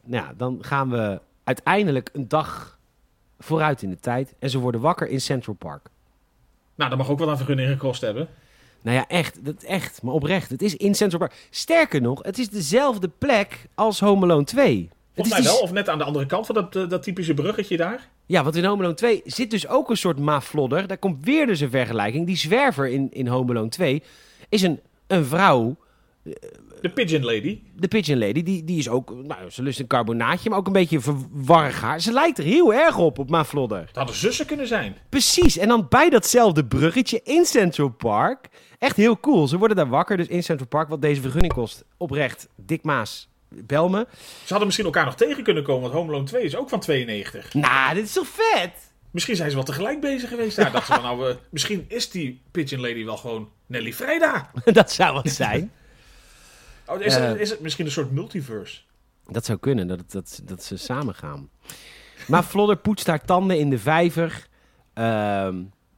nou 0.04 0.26
ja, 0.26 0.34
dan 0.38 0.58
gaan 0.62 0.90
we 0.90 1.22
uiteindelijk 1.44 2.10
een 2.14 2.28
dag 2.28 2.80
vooruit 3.40 3.82
in 3.82 3.90
de 3.90 4.00
tijd. 4.00 4.36
En 4.40 4.50
ze 4.50 4.60
worden 4.60 4.82
wakker 4.82 5.08
in 5.08 5.22
Central 5.22 5.56
Park. 5.56 5.90
Nou, 6.76 6.90
dat 6.90 7.00
mag 7.00 7.10
ook 7.10 7.20
wel 7.20 7.30
een 7.30 7.38
vergunning 7.38 7.70
gekost 7.70 8.02
hebben. 8.02 8.28
Nou 8.82 8.98
ja, 8.98 9.08
echt, 9.08 9.46
dat, 9.46 9.64
echt, 9.64 10.02
maar 10.04 10.14
oprecht. 10.14 10.50
Het 10.50 10.62
is 10.62 10.76
in 10.76 10.96
Central 10.96 11.20
Park. 11.20 11.48
Sterker 11.50 12.02
nog, 12.02 12.24
het 12.24 12.38
is 12.40 12.50
dezelfde 12.50 13.08
plek 13.18 13.66
als 13.76 14.00
Home 14.00 14.24
Alone 14.26 14.44
2. 14.44 14.78
Het 14.82 14.88
Volgens 15.14 15.28
is 15.28 15.32
mij 15.32 15.42
die- 15.42 15.50
wel, 15.50 15.60
of 15.70 15.72
net 15.72 15.90
aan 15.90 15.98
de 15.98 16.04
andere 16.04 16.26
kant 16.26 16.46
van 16.46 16.56
dat, 16.56 16.76
eh, 16.76 16.90
dat 16.90 17.04
typische 17.04 17.34
bruggetje 17.34 17.78
daar. 17.78 18.08
Ja, 18.26 18.44
want 18.44 18.56
in 18.56 18.66
Home 18.66 18.80
Alone 18.82 18.96
2 18.96 19.22
zit 19.26 19.52
dus 19.52 19.68
ook 19.68 19.90
een 19.90 19.98
soort 19.98 20.20
maflodder. 20.20 20.88
Daar 20.88 20.98
komt 20.98 21.26
weer 21.26 21.46
dus 21.46 21.60
een 21.60 21.70
vergelijking. 21.70 22.26
Die 22.26 22.38
zwerver 22.38 22.88
in, 22.88 23.08
in 23.12 23.28
Home 23.28 23.52
Alone 23.52 23.70
2 23.70 24.04
is 24.50 24.62
een, 24.62 24.80
een 25.08 25.26
vrouw, 25.26 25.76
De 26.82 26.90
Pigeon 26.90 27.24
Lady. 27.26 27.60
de 27.76 27.88
Pigeon 27.88 28.20
Lady. 28.20 28.44
Die, 28.44 28.64
die 28.64 28.78
is 28.78 28.90
ook, 28.90 29.14
nou, 29.24 29.50
ze 29.50 29.64
lust 29.64 29.80
een 29.80 29.88
carbonaatje, 29.88 30.50
maar 30.50 30.60
ook 30.60 30.68
een 30.68 30.74
beetje 30.74 31.00
verwarrig 31.00 31.82
haar. 31.82 32.02
Ze 32.02 32.12
lijkt 32.12 32.38
er 32.38 32.44
heel 32.44 32.74
erg 32.74 32.98
op, 32.98 33.20
op 33.20 33.30
maflodder. 33.30 33.80
Het 33.80 33.96
hadden 33.96 34.16
zussen 34.16 34.46
kunnen 34.46 34.68
zijn. 34.68 34.96
Precies, 35.10 35.58
en 35.58 35.68
dan 35.68 35.86
bij 35.90 36.10
datzelfde 36.10 36.66
bruggetje 36.66 37.22
in 37.24 37.46
Central 37.46 37.90
Park. 37.90 38.50
Echt 38.80 38.96
heel 38.96 39.20
cool. 39.20 39.48
Ze 39.48 39.58
worden 39.58 39.78
daar 39.78 39.90
wakker, 39.90 40.18
dus 40.18 40.28
in 40.28 40.44
Central 40.44 40.68
Park, 40.68 40.90
wat 40.90 41.02
deze 41.02 41.22
vergunning 41.22 41.54
kost. 41.54 41.86
Oprecht, 41.98 42.48
Dick 42.56 42.84
Maas, 42.84 43.30
bel 43.50 43.90
me. 43.90 44.08
Ze 44.20 44.48
hadden 44.48 44.66
misschien 44.66 44.86
elkaar 44.86 45.06
nog 45.06 45.16
tegen 45.16 45.44
kunnen 45.44 45.64
komen, 45.64 45.82
want 45.82 45.94
Home 45.94 46.10
Alone 46.10 46.26
2 46.26 46.44
is 46.44 46.56
ook 46.56 46.70
van 46.70 46.80
92. 46.80 47.54
Nou, 47.54 47.94
dit 47.94 48.06
is 48.06 48.14
toch 48.14 48.28
vet? 48.28 48.72
Misschien 49.12 49.36
zijn 49.36 49.50
ze 49.50 49.56
wel 49.56 49.66
tegelijk 49.66 50.02
bezig 50.02 50.30
geweest 50.30 50.56
daar. 50.56 50.72
Dachten 50.72 50.96
ze 50.96 51.02
van, 51.02 51.18
nou, 51.18 51.30
eh, 51.30 51.36
misschien 51.50 51.86
is 51.88 52.10
die 52.10 52.42
Pigeon 52.52 52.82
Lady 52.82 53.06
wel 53.06 53.18
gewoon 53.18 53.50
Nelly 53.66 53.94
Vrijda. 53.94 54.52
dat 54.66 54.92
zou 54.92 55.14
wat 55.14 55.30
zijn. 55.30 55.72
Oh, 56.90 57.02
is, 57.02 57.16
Eh. 57.16 57.28
het, 57.28 57.40
is 57.40 57.50
het 57.50 57.60
misschien 57.60 57.86
een 57.86 57.92
soort 57.92 58.12
multiverse? 58.12 58.82
Dat 59.26 59.46
zou 59.46 59.58
kunnen, 59.60 59.88
dat, 59.88 60.12
dat, 60.12 60.42
dat 60.44 60.64
ze 60.64 60.78
samen 60.78 61.16
gaan. 61.16 61.50
Maar 62.28 62.44
Flodder 62.44 62.78
poetst 62.78 63.08
haar 63.08 63.26
tanden 63.26 63.60
in 63.60 63.70
de 63.70 63.80
vijver. 63.80 64.48
ehm, 64.94 65.56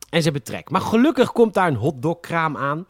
en 0.09 0.17
ze 0.17 0.23
hebben 0.23 0.43
trek. 0.43 0.69
Maar 0.69 0.81
gelukkig 0.81 1.31
komt 1.31 1.53
daar 1.53 1.67
een 1.67 1.75
hotdogkraam 1.75 2.57
aan. 2.57 2.85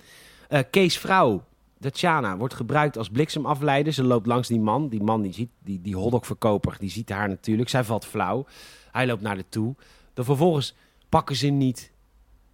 Eh, 0.50 0.60
Kees 0.70 0.98
vrouw, 0.98 1.44
Tatjana, 1.80 2.38
wordt 2.38 2.54
gebruikt 2.54 2.98
als 2.98 3.10
bliksemafleider. 3.10 3.94
Ze 3.94 4.04
loopt 4.04 4.26
langs 4.26 4.48
die 4.48 4.60
man. 4.60 4.90
Die 4.90 5.04
man, 5.04 5.22
die, 5.22 5.34
ziet, 5.34 5.50
die, 5.60 5.82
die 5.82 5.96
hotdogverkoper, 5.96 6.76
die 6.80 6.90
ziet 6.90 7.10
haar 7.10 7.28
natuurlijk. 7.28 7.70
Zij 7.70 7.84
valt 7.84 8.06
flauw. 8.06 8.46
Hij 8.92 9.08
loopt 9.08 9.22
naar 9.22 9.36
de 9.36 9.46
toe. 9.50 9.76
Dan 10.14 10.26
vervolgens 10.26 10.76
pakken 11.10 11.36
ze 11.36 11.48
niet 11.48 11.92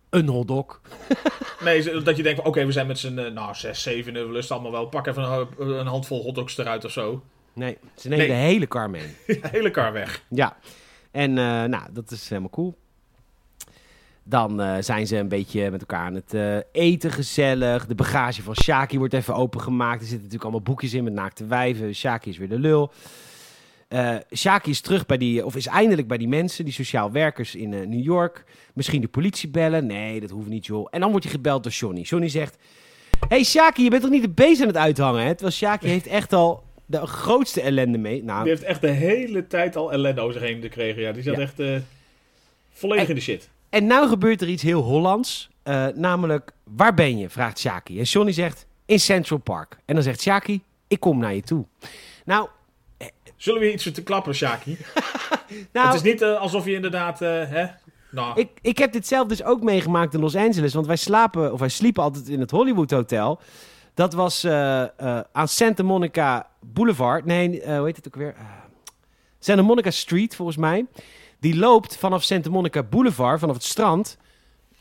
een 0.10 0.28
hotdog. 0.28 0.82
Nee, 1.64 2.02
dat 2.04 2.18
je 2.18 2.24
denkt 2.24 2.40
van, 2.42 2.50
oké, 2.50 2.66
we 2.66 2.72
zijn 2.72 2.88
met 2.88 3.00
z'n, 3.00 3.18
eh, 3.18 3.32
nou, 3.32 3.56
zes, 3.56 3.82
zeven, 3.82 4.14
we 4.14 4.32
lusten 4.32 4.56
allemaal 4.56 4.72
wel. 4.74 4.86
Pak 4.88 5.08
even 5.08 5.24
een, 5.24 5.70
een 5.70 5.88
handvol 5.88 6.22
hotdogs 6.24 6.58
eruit 6.58 6.86
of 6.86 6.92
zo. 6.92 7.24
Nee, 7.54 7.78
ze 7.96 8.08
nemen 8.10 8.28
Nee. 8.28 8.36
de 8.36 8.42
hele 8.44 8.68
kar 8.68 8.90
mee. 8.90 9.16
Hele 9.42 9.72
kar 9.72 9.94
weg. 9.94 10.24
Ja, 10.30 10.58
en 11.12 11.30
eh, 11.38 11.64
nou, 11.64 11.84
dat 11.92 12.12
is 12.12 12.30
helemaal 12.30 12.50
cool. 12.50 12.78
Dan 14.24 14.62
eh, 14.62 14.76
zijn 14.80 15.08
ze 15.08 15.18
een 15.18 15.28
beetje 15.28 15.72
met 15.72 15.80
elkaar 15.80 16.06
aan 16.06 16.14
het 16.16 16.34
eh, 16.34 16.58
eten, 16.72 17.12
gezellig. 17.12 17.86
De 17.86 17.96
bagage 17.96 18.44
van 18.44 18.56
Shaki 18.56 18.98
wordt 18.98 19.14
even 19.14 19.36
opengemaakt. 19.36 20.02
Er 20.02 20.08
zitten 20.08 20.18
natuurlijk 20.18 20.44
allemaal 20.44 20.62
boekjes 20.62 20.94
in 20.94 21.04
met 21.04 21.14
naakte 21.14 21.46
wijven. 21.46 21.96
Shaki 21.96 22.30
is 22.30 22.38
weer 22.38 22.50
de 22.50 22.60
lul. 22.60 22.92
Eh 23.88 24.16
Shaki 24.36 24.70
is 24.70 24.82
terug 24.82 25.06
bij 25.06 25.18
die, 25.18 25.46
of 25.46 25.56
is 25.56 25.66
eindelijk 25.68 26.08
bij 26.08 26.18
die 26.18 26.28
mensen, 26.28 26.66
die 26.66 26.74
sociaal 26.74 27.12
werkers 27.12 27.56
in 27.56 27.74
eh, 27.74 27.88
New 27.88 28.04
York. 28.04 28.44
Misschien 28.74 29.02
de 29.02 29.08
politie 29.08 29.50
bellen. 29.50 29.86
Nee, 29.86 30.20
dat 30.20 30.30
hoeft 30.30 30.48
niet, 30.48 30.66
joh. 30.66 30.88
En 30.92 31.00
dan 31.00 31.10
wordt 31.10 31.26
hij 31.26 31.34
gebeld 31.34 31.64
door 31.64 31.72
Johnny. 31.72 32.02
Johnny 32.02 32.30
zegt: 32.30 32.58
Hey 33.28 33.44
Shaki, 33.44 33.84
je 33.84 33.90
bent 33.90 34.02
toch 34.02 34.12
niet 34.12 34.22
de 34.22 34.30
beest 34.30 34.62
aan 34.62 34.68
het 34.68 34.78
uithangen? 34.78 35.22
Hè? 35.24 35.30
Terwijl 35.32 35.52
Shaki 35.56 35.88
heeft 35.96 36.08
echt 36.08 36.34
al 36.34 36.64
de 36.86 37.06
grootste 37.06 37.62
ellende 37.62 37.98
mee. 37.98 38.24
Nou, 38.24 38.42
Die 38.44 38.52
heeft 38.52 38.64
echt 38.64 38.82
de 38.82 38.90
hele 38.90 39.48
tijd 39.48 39.76
al 39.76 39.92
ellende 39.92 40.22
over 40.22 40.34
zich 40.34 40.42
heen 40.50 40.62
gekregen. 40.62 41.02
Ja, 41.02 41.12
die 41.12 41.24
zat 41.24 41.36
Ja. 41.36 41.42
echt 41.42 41.60
eh, 41.60 41.76
volledig 42.72 43.04
En- 43.04 43.10
in 43.10 43.16
de 43.16 43.22
shit. 43.22 43.50
En 43.70 43.88
nou 43.88 44.08
gebeurt 44.08 44.42
er 44.42 44.50
iets 44.50 44.64
heel 44.64 44.82
Hollands. 44.82 45.50
namelijk, 45.96 46.52
waar 46.64 46.94
ben 46.94 47.18
je? 47.18 47.30
Vraagt 47.30 47.60
Shaki. 47.60 47.98
En 47.98 48.04
Johnny 48.04 48.32
zegt, 48.32 48.66
in 48.86 49.00
Central 49.00 49.40
Park. 49.40 49.78
En 49.86 49.94
dan 49.96 50.04
zegt 50.04 50.22
Shaki, 50.22 50.62
ik 50.88 51.00
kom 51.00 51.20
naar 51.20 51.34
je 51.36 51.42
toe. 51.42 51.66
Nou, 52.26 52.48
Zullen 53.38 53.60
we 53.62 53.74
iets 53.74 53.92
te 53.92 54.04
klappen, 54.04 54.36
Shaki? 54.36 54.78
nou 55.74 55.86
het 55.88 55.96
is 55.96 56.02
niet 56.02 56.22
eh, 56.22 56.40
alsof 56.40 56.66
je 56.66 56.74
inderdaad, 56.74 57.22
eh, 57.22 57.30
hè? 57.30 57.66
Nou, 58.12 58.40
ik, 58.40 58.50
ik 58.62 58.78
heb 58.78 58.92
dit 58.92 59.08
zelf 59.08 59.28
dus 59.28 59.44
ook 59.44 59.62
meegemaakt 59.62 60.14
in 60.14 60.20
Los 60.20 60.36
Angeles. 60.36 60.74
Want 60.74 60.88
wij 60.88 60.96
slapen, 60.96 61.54
of 61.54 61.60
wij 61.60 61.70
sliepen 61.70 62.04
altijd 62.04 62.28
in 62.28 62.40
het 62.40 62.52
Hollywood 62.52 62.92
Hotel. 62.92 63.40
Dat 63.94 64.14
was 64.14 64.44
eh, 64.44 64.84
aan 65.32 65.48
Santa 65.48 65.84
Monica 65.84 66.48
Boulevard. 66.62 67.26
Nee, 67.26 67.50
hoe 67.78 67.86
heet 67.86 67.96
het 67.96 68.08
ook 68.08 68.16
weer? 68.16 68.36
Santa 69.40 69.62
Monica 69.62 69.92
Street, 69.92 70.36
volgens 70.36 70.58
mij. 70.58 70.86
Die 71.40 71.56
loopt 71.58 71.98
vanaf 71.98 72.24
Santa 72.24 72.50
Monica 72.50 72.84
Boulevard, 72.84 73.40
vanaf 73.40 73.56
het 73.56 73.64
strand... 73.64 74.18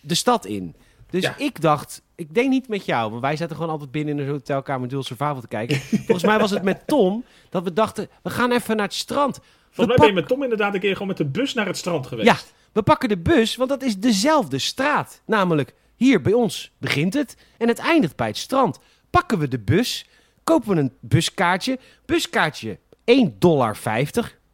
de 0.00 0.14
stad 0.14 0.44
in. 0.44 0.76
Dus 1.11 1.22
Ja. 1.22 1.34
ik 1.36 1.61
dacht, 1.61 2.02
ik 2.16 2.34
denk 2.34 2.48
niet 2.48 2.68
met 2.68 2.84
jou, 2.84 3.10
want 3.10 3.22
wij 3.22 3.36
zaten 3.36 3.56
gewoon 3.56 3.70
altijd 3.70 3.90
binnen 3.90 4.18
in 4.18 4.24
de 4.24 4.30
hotelkamer 4.30 4.88
Dual 4.88 5.02
Survival 5.02 5.40
te 5.40 5.48
kijken. 5.48 5.76
Volgens 5.80 6.24
mij 6.24 6.38
was 6.38 6.50
het 6.50 6.62
met 6.62 6.86
Tom 6.86 7.24
dat 7.50 7.62
we 7.62 7.72
dachten, 7.72 8.08
we 8.22 8.30
gaan 8.30 8.52
even 8.52 8.76
naar 8.76 8.86
het 8.86 8.94
strand. 8.94 9.40
Volgens 9.70 9.86
mij 9.86 10.06
ben 10.06 10.06
je 10.06 10.20
met 10.20 10.28
Tom 10.28 10.42
inderdaad 10.42 10.74
een 10.74 10.80
keer 10.80 10.92
gewoon 10.92 11.08
met 11.08 11.16
de 11.16 11.24
bus 11.24 11.54
naar 11.54 11.66
het 11.66 11.76
strand 11.76 12.06
geweest. 12.06 12.28
Ja, 12.28 12.36
we 12.72 12.82
pakken 12.82 13.08
de 13.08 13.18
bus, 13.18 13.56
want 13.56 13.70
dat 13.70 13.82
is 13.82 13.98
dezelfde 13.98 14.58
straat. 14.58 15.22
Namelijk, 15.26 15.74
hier 15.96 16.20
bij 16.20 16.32
ons 16.32 16.72
begint 16.78 17.14
het 17.14 17.36
en 17.58 17.68
het 17.68 17.78
eindigt 17.78 18.16
bij 18.16 18.26
het 18.26 18.36
strand. 18.36 18.78
Pakken 19.10 19.38
we 19.38 19.48
de 19.48 19.58
bus, 19.58 20.06
kopen 20.44 20.74
we 20.74 20.80
een 20.80 20.92
buskaartje. 21.00 21.78
Buskaartje 22.06 22.78
1,50 22.78 23.38
dollar. 23.38 23.76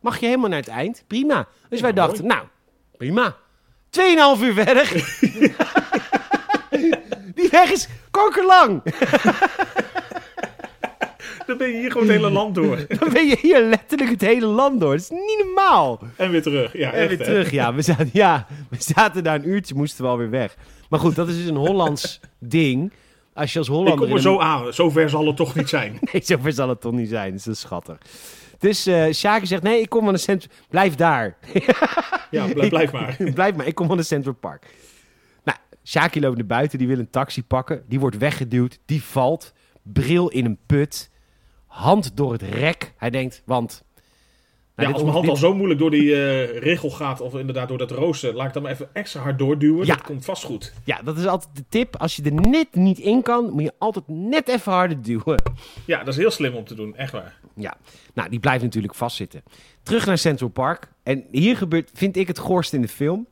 Mag 0.01 0.19
je 0.19 0.27
helemaal 0.27 0.49
naar 0.49 0.59
het 0.59 0.69
eind? 0.69 1.05
Prima. 1.07 1.49
Dus 1.69 1.81
wij 1.81 1.93
dachten, 1.93 2.27
nou, 2.27 2.47
prima. 2.97 3.37
2,5 3.91 4.43
uur 4.43 4.53
verder. 4.53 4.91
Is 7.53 7.89
kankerlang. 8.11 8.83
Dan 11.47 11.57
ben 11.57 11.69
je 11.69 11.79
hier 11.79 11.91
gewoon 11.93 12.07
het 12.07 12.17
hele 12.17 12.31
land 12.31 12.55
door. 12.55 12.77
Dan 12.99 13.13
ben 13.13 13.27
je 13.27 13.39
hier 13.41 13.63
letterlijk 13.63 14.11
het 14.11 14.21
hele 14.21 14.47
land 14.47 14.81
door. 14.81 14.91
Dat 14.91 15.01
is 15.01 15.11
niet 15.11 15.43
normaal. 15.45 16.01
En 16.17 16.31
weer 16.31 16.43
terug. 16.43 16.73
Ja, 16.77 16.93
En 16.93 17.01
echt, 17.01 17.09
weer 17.09 17.19
hè? 17.19 17.25
terug, 17.25 17.51
ja. 17.51 17.75
We 17.75 17.83
zaten, 17.83 18.11
ja. 18.13 18.47
we 18.71 18.77
zaten 18.79 19.25
daar 19.25 19.35
een 19.35 19.49
uurtje, 19.49 19.75
moesten 19.75 20.05
we 20.05 20.11
alweer 20.11 20.31
weg. 20.31 20.57
Maar 20.89 21.01
goed, 21.01 21.15
dat 21.15 21.29
is 21.29 21.37
dus 21.37 21.47
een 21.47 21.57
Hollands 21.57 22.21
ding. 22.39 22.93
Als 23.35 23.53
je 23.53 23.59
als 23.59 23.69
Ik 23.69 23.75
Hollander... 23.75 24.07
kom 24.07 24.17
er 24.17 24.23
zo 24.23 24.39
aan. 24.39 24.73
Zover 24.73 25.11
zal 25.11 25.27
het 25.27 25.37
toch 25.37 25.55
niet 25.55 25.69
zijn. 25.69 25.99
Nee, 26.13 26.23
zover 26.25 26.53
zal 26.53 26.69
het 26.69 26.81
toch 26.81 26.93
niet 26.93 27.09
zijn. 27.09 27.33
Dus 27.33 27.45
dat 27.45 27.55
is 27.55 27.61
schattig. 27.61 27.99
Dus 28.59 28.83
Sjaki 29.11 29.47
zegt, 29.47 29.63
nee, 29.63 29.81
ik 29.81 29.89
kom 29.89 30.05
van 30.05 30.13
een 30.13 30.19
centrum... 30.19 30.51
Blijf 30.69 30.95
daar. 30.95 31.37
Ja, 32.31 32.47
blijf, 32.47 32.69
blijf 32.69 32.93
maar. 32.93 33.17
Blijf 33.35 33.55
maar, 33.57 33.67
ik 33.67 33.75
kom 33.75 33.87
van 33.87 33.99
een 33.99 34.05
Central 34.05 34.35
Park. 34.35 34.67
Sjaki 35.85 36.21
loopt 36.21 36.37
naar 36.37 36.47
buiten, 36.47 36.79
die 36.79 36.87
wil 36.89 36.99
een 36.99 37.11
taxi 37.11 37.45
pakken. 37.45 37.83
Die 37.89 38.01
wordt 38.01 38.19
weggeduwd, 38.19 38.79
die 38.85 39.03
valt. 39.03 39.53
Bril 39.83 40.29
in 40.29 40.45
een 40.45 40.59
put. 40.67 41.11
Hand 41.67 42.17
door 42.17 42.33
het 42.33 42.43
rek. 42.43 42.95
Hij 42.97 43.11
denkt, 43.11 43.43
want... 43.45 43.85
Ja, 44.77 44.83
Nou, 44.89 44.93
als 44.93 45.03
dit- 45.03 45.13
mijn 45.13 45.25
hand 45.25 45.35
dit- 45.37 45.45
al 45.45 45.51
zo 45.51 45.57
moeilijk 45.57 45.81
door 45.81 45.91
die 45.91 46.15
eh 46.15 46.59
richel 46.59 46.91
gaat, 46.91 47.21
of 47.21 47.35
inderdaad 47.35 47.69
door 47.69 47.79
dat 47.79 47.91
rooster, 47.91 48.35
laat 48.35 48.47
ik 48.47 48.53
dan 48.53 48.63
maar 48.63 48.73
even 48.73 48.89
extra 48.93 49.21
hard 49.21 49.39
doorduwen. 49.39 49.87
Ja. 49.87 49.95
Dat 49.95 50.05
komt 50.05 50.25
vast 50.25 50.45
goed. 50.45 50.73
Ja, 50.85 51.01
dat 51.05 51.19
is 51.19 51.27
altijd 51.27 51.57
de 51.57 51.65
tip. 51.69 51.97
Als 51.97 52.17
je 52.17 52.23
er 52.23 52.33
net 52.33 52.75
niet 52.75 52.99
in 52.99 53.23
kan, 53.23 53.51
moet 53.51 53.63
je 53.63 53.73
altijd 53.79 54.09
net 54.09 54.49
even 54.49 54.73
harder 54.73 55.03
duwen. 55.03 55.43
Ja, 55.87 55.99
dat 55.99 56.09
is 56.09 56.17
heel 56.17 56.31
slim 56.31 56.55
om 56.55 56.65
te 56.65 56.75
doen. 56.75 56.97
Echt 56.97 57.13
waar. 57.13 57.39
Ja, 57.57 57.77
nou, 58.15 58.29
die 58.31 58.41
blijft 58.41 58.63
natuurlijk 58.63 58.95
vastzitten. 58.95 59.43
Terug 59.83 60.07
naar 60.07 60.19
Central 60.19 60.49
Park. 60.49 60.89
En 61.03 61.25
hier 61.31 61.57
gebeurt, 61.57 61.91
vind 61.95 62.17
ik, 62.17 62.27
het 62.27 62.39
goorst 62.39 62.73
in 62.73 62.81
de 62.83 62.89
film. 62.89 63.27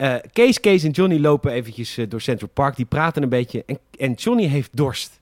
Eh 0.00 0.14
Kees, 0.32 0.60
Kees 0.60 0.84
en 0.84 0.90
Johnny 0.90 1.18
lopen 1.18 1.52
eventjes 1.52 1.96
eh, 1.98 2.04
door 2.08 2.20
Central 2.20 2.48
Park. 2.54 2.76
Die 2.76 2.84
praten 2.84 3.22
een 3.22 3.28
beetje. 3.28 3.62
En, 3.66 3.78
en 3.98 4.12
Johnny 4.12 4.46
heeft 4.46 4.76
dorst. 4.76 5.20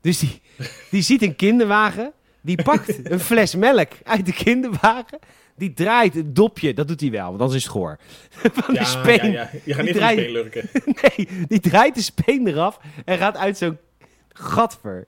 Dus 0.00 0.18
die, 0.18 0.40
die 0.90 1.02
ziet 1.02 1.22
een 1.22 1.36
kinderwagen. 1.36 2.12
Die 2.40 2.62
pakt 2.62 2.98
een 3.12 3.20
fles 3.20 3.54
melk 3.54 3.88
uit 4.04 4.26
de 4.26 4.32
kinderwagen. 4.32 5.18
Die 5.56 5.72
draait 5.74 6.14
het 6.14 6.36
dopje. 6.36 6.74
Dat 6.74 6.88
doet 6.88 7.00
hij 7.00 7.10
wel, 7.10 7.28
want 7.28 7.40
anders 7.40 7.56
is 7.58 7.62
het 7.62 7.72
goor. 7.72 7.98
Van 8.52 8.74
Ja, 8.74 8.80
de 8.80 8.86
speen. 8.86 9.32
ja, 9.32 9.40
ja. 9.40 9.50
Je 9.64 9.74
gaat 9.74 9.84
niet 9.84 9.92
van 9.92 9.92
de 9.92 9.92
draait- 9.92 10.18
speen 10.18 10.32
lurken. 10.32 10.68
Nee, 10.84 11.28
die 11.48 11.60
draait 11.60 11.94
de 11.94 12.02
speen 12.02 12.46
eraf. 12.46 12.80
En 13.04 13.18
gaat 13.18 13.36
uit 13.36 13.58
zo'n 13.58 13.78
gatver. 14.28 15.06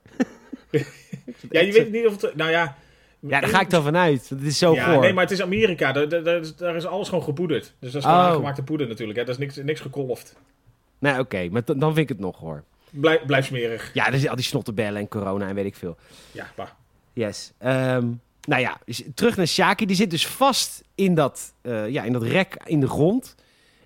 Ja, 1.49 1.61
je 1.61 1.71
weet 1.71 1.91
niet 1.91 2.05
of 2.07 2.21
het... 2.21 2.35
Nou 2.35 2.51
ja... 2.51 2.77
Ja, 3.27 3.39
daar 3.39 3.49
ga 3.49 3.59
ik 3.61 3.69
dan 3.69 3.83
vanuit. 3.83 4.29
Het 4.29 4.41
is 4.41 4.57
zo 4.57 4.73
ja, 4.73 4.91
goor. 4.91 5.01
nee, 5.01 5.13
maar 5.13 5.23
het 5.23 5.31
is 5.31 5.41
Amerika. 5.41 5.91
Daar, 5.91 6.09
daar, 6.09 6.41
daar 6.57 6.75
is, 6.75 6.85
alles 6.85 7.09
gewoon 7.09 7.23
gepoederd. 7.23 7.73
Dus 7.79 7.91
dat 7.91 8.01
is 8.01 8.07
gewoon 8.07 8.23
Oh. 8.23 8.29
aangemaakte 8.29 8.63
poeder 8.63 8.87
natuurlijk. 8.87 9.19
Hè. 9.19 9.25
Dat 9.25 9.33
is 9.33 9.39
niks, 9.39 9.55
niks 9.55 9.79
gekolfd. 9.79 10.35
Nee, 10.99 11.19
oké, 11.19 11.47
maar 11.51 11.61
dan 11.65 11.79
vind 11.93 11.97
ik 11.97 12.09
het 12.09 12.19
nog 12.19 12.39
hoor. 12.39 12.63
Blijf, 12.89 13.25
blijf 13.25 13.45
smerig. 13.45 13.91
Ja, 13.93 14.05
er 14.05 14.11
zitten 14.11 14.29
al 14.29 14.35
die 14.35 14.45
snottenbellen 14.45 15.01
en 15.01 15.07
corona 15.07 15.47
en 15.47 15.55
weet 15.55 15.65
ik 15.65 15.75
veel. 15.75 15.97
Ja, 16.31 16.51
bah. 16.55 16.67
Yes. 17.13 17.51
Ehm, 17.57 18.07
nou 18.47 18.61
ja, 18.61 18.77
terug 19.15 19.35
naar 19.37 19.47
Shaki. 19.47 19.85
Die 19.85 19.95
zit 19.95 20.09
dus 20.09 20.27
vast 20.27 20.83
in 20.95 21.15
dat, 21.15 21.53
eh, 21.61 21.89
ja, 21.89 22.03
in 22.03 22.13
dat 22.13 22.23
rek 22.23 22.55
in 22.65 22.79
de 22.79 22.87
grond. 22.87 23.35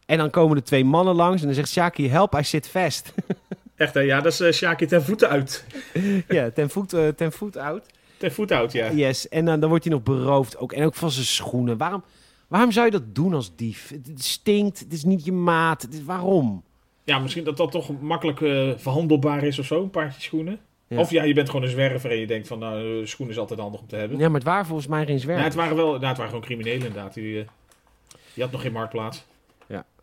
En 0.06 0.18
dan 0.18 0.30
komen 0.30 0.58
er 0.58 0.64
twee 0.64 0.86
mannen 0.86 1.16
langs 1.16 1.40
en 1.42 1.46
dan 1.48 1.56
zegt 1.56 1.70
Shaki, 1.70 2.10
help, 2.10 2.32
hij 2.32 2.44
zit 2.44 2.68
vast. 2.68 3.14
Echt 3.76 3.94
hè. 3.94 4.00
Ja, 4.00 4.22
dat 4.22 4.32
is 4.32 4.40
eh 4.40 4.52
Sjaki 4.52 4.86
ten 4.86 5.04
voeten 5.04 5.30
uit. 5.30 5.66
ja, 6.28 6.50
ten 6.50 6.70
voet, 6.70 6.94
eh, 6.94 7.08
ten 7.08 7.32
voet 7.32 7.58
out. 7.58 7.86
Ten 8.18 8.32
voet 8.32 8.52
uit, 8.52 8.72
ja. 8.72 8.92
Yes, 8.92 9.30
en 9.30 9.46
dan, 9.46 9.60
dan 9.60 9.70
wordt 9.70 9.84
hij 9.84 9.94
nog 9.94 10.04
beroofd 10.04 10.58
ook. 10.58 10.72
En 10.72 10.86
ook 10.86 10.96
van 10.96 11.12
zijn 11.12 11.26
schoenen. 11.26 11.78
Waarom, 11.78 12.04
waarom 12.48 12.72
zou 12.72 12.86
je 12.86 12.92
dat 12.92 13.16
doen 13.16 13.34
als 13.34 13.56
dief? 13.56 13.90
Het, 13.90 14.24
stinkt, 14.24 14.80
het 14.80 14.94
is 14.94 15.04
niet 15.04 15.26
je 15.26 15.32
maat. 15.32 15.82
Het 15.82 15.94
is, 15.94 16.04
waarom? 16.04 16.64
Ja, 17.04 17.20
misschien 17.20 17.44
dat 17.44 17.58
dat 17.58 17.72
toch 17.72 18.02
makkelijk 18.02 18.42
eh, 18.42 18.72
verhandelbaar 18.76 19.44
is 19.44 19.60
of 19.60 19.66
zo. 19.66 19.84
Een 19.84 19.90
paardje 19.90 20.22
schoenen. 20.22 20.60
Ja. 20.88 21.00
Of 21.00 21.12
ja, 21.12 21.24
je 21.24 21.34
bent 21.34 21.50
gewoon 21.50 21.64
een 21.66 21.72
zwerver 21.72 22.12
en 22.12 22.18
je 22.18 22.28
denkt 22.28 22.48
van... 22.48 22.60
Nou, 22.60 23.00
eh, 23.02 23.06
schoenen 23.06 23.36
is 23.36 23.42
altijd 23.42 23.60
handig 23.60 23.82
om 23.82 23.88
te 23.88 23.96
hebben. 23.96 24.18
Ja, 24.18 24.26
maar 24.26 24.40
het 24.40 24.50
waren 24.50 24.66
volgens 24.66 24.88
mij 24.88 25.06
geen 25.06 25.20
zwerver. 25.20 25.44
Ja, 25.44 25.50
het 25.50 25.58
waren 25.58 25.76
wel... 25.76 25.86
Nou, 25.86 26.06
het 26.06 26.18
waren 26.18 26.32
gewoon 26.32 26.46
criminelen 26.46 26.88
inderdaad. 26.88 27.14
Die, 27.14 27.40
eh, 27.40 27.48
die 28.34 28.44
had 28.44 28.52
nog 28.52 28.62
geen 28.62 28.72
marktplaats. 28.72 29.26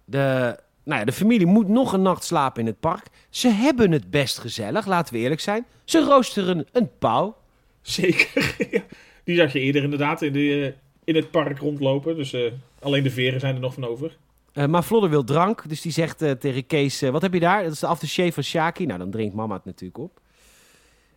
De, 0.05 0.59
nou 0.85 0.99
ja, 0.99 1.05
de 1.05 1.13
familie 1.13 1.47
moet 1.47 1.69
nog 1.69 1.93
een 1.93 2.03
nacht 2.03 2.25
slapen 2.25 2.61
in 2.61 2.67
het 2.67 2.81
park. 2.81 3.07
Ze 3.31 3.49
hebben 3.49 3.93
het 3.93 4.11
best 4.11 4.39
gezellig, 4.39 4.87
laten 4.87 5.15
we 5.15 5.21
eerlijk 5.21 5.41
zijn. 5.41 5.67
Ze 5.85 6.05
roosteren 6.05 6.67
een 6.73 6.91
pauw. 6.99 7.37
Zeker. 7.85 8.57
Die 9.25 9.37
zag 9.37 9.53
je 9.53 9.61
eerder 9.61 9.83
inderdaad 9.83 10.23
in, 10.23 10.33
de, 10.33 10.67
eh, 10.67 10.81
in 11.05 11.15
het 11.15 11.31
park 11.31 11.59
rondlopen. 11.59 12.17
Dus 12.17 12.33
eh, 12.33 12.53
alleen 12.81 13.03
de 13.03 13.11
veren 13.11 13.41
zijn 13.41 13.55
er 13.55 13.61
nog 13.61 13.75
van 13.75 13.85
over. 13.85 14.17
Eh, 14.53 14.67
maar 14.67 14.83
Flodder 14.83 15.11
wil 15.11 15.25
drank, 15.25 15.69
dus 15.69 15.81
die 15.81 15.93
zegt 15.93 16.19
tegen 16.19 16.67
Kees... 16.67 17.01
wat 17.01 17.23
heb 17.23 17.33
je 17.33 17.41
daar? 17.41 17.63
Dat 17.63 17.73
is 17.73 17.79
de 17.79 17.87
aftershave 17.87 18.33
van 18.33 18.43
Shaki. 18.43 18.87
Nou, 18.87 18.99
dan 18.99 19.11
drinkt 19.11 19.35
mama 19.35 19.55
het 19.55 19.65
natuurlijk 19.65 19.99
op. 19.99 20.21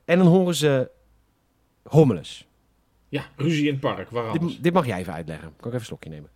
En 0.06 0.18
dan 0.18 0.28
horen 0.28 0.56
ze 0.56 0.90
hommeles. 1.84 2.48
Ja, 3.10 3.26
ruzie 3.36 3.66
in 3.66 3.72
het 3.72 3.80
park. 3.80 4.10
Waar 4.10 4.28
anders? 4.28 4.54
Dit, 4.54 4.64
dit 4.64 4.74
mag 4.74 4.86
jij 4.86 5.00
even 5.00 5.14
uitleggen. 5.14 5.48
Kan 5.48 5.56
ik 5.58 5.66
even 5.66 5.80
een 5.80 5.86
slokje 5.86 6.10
nemen? 6.10 6.30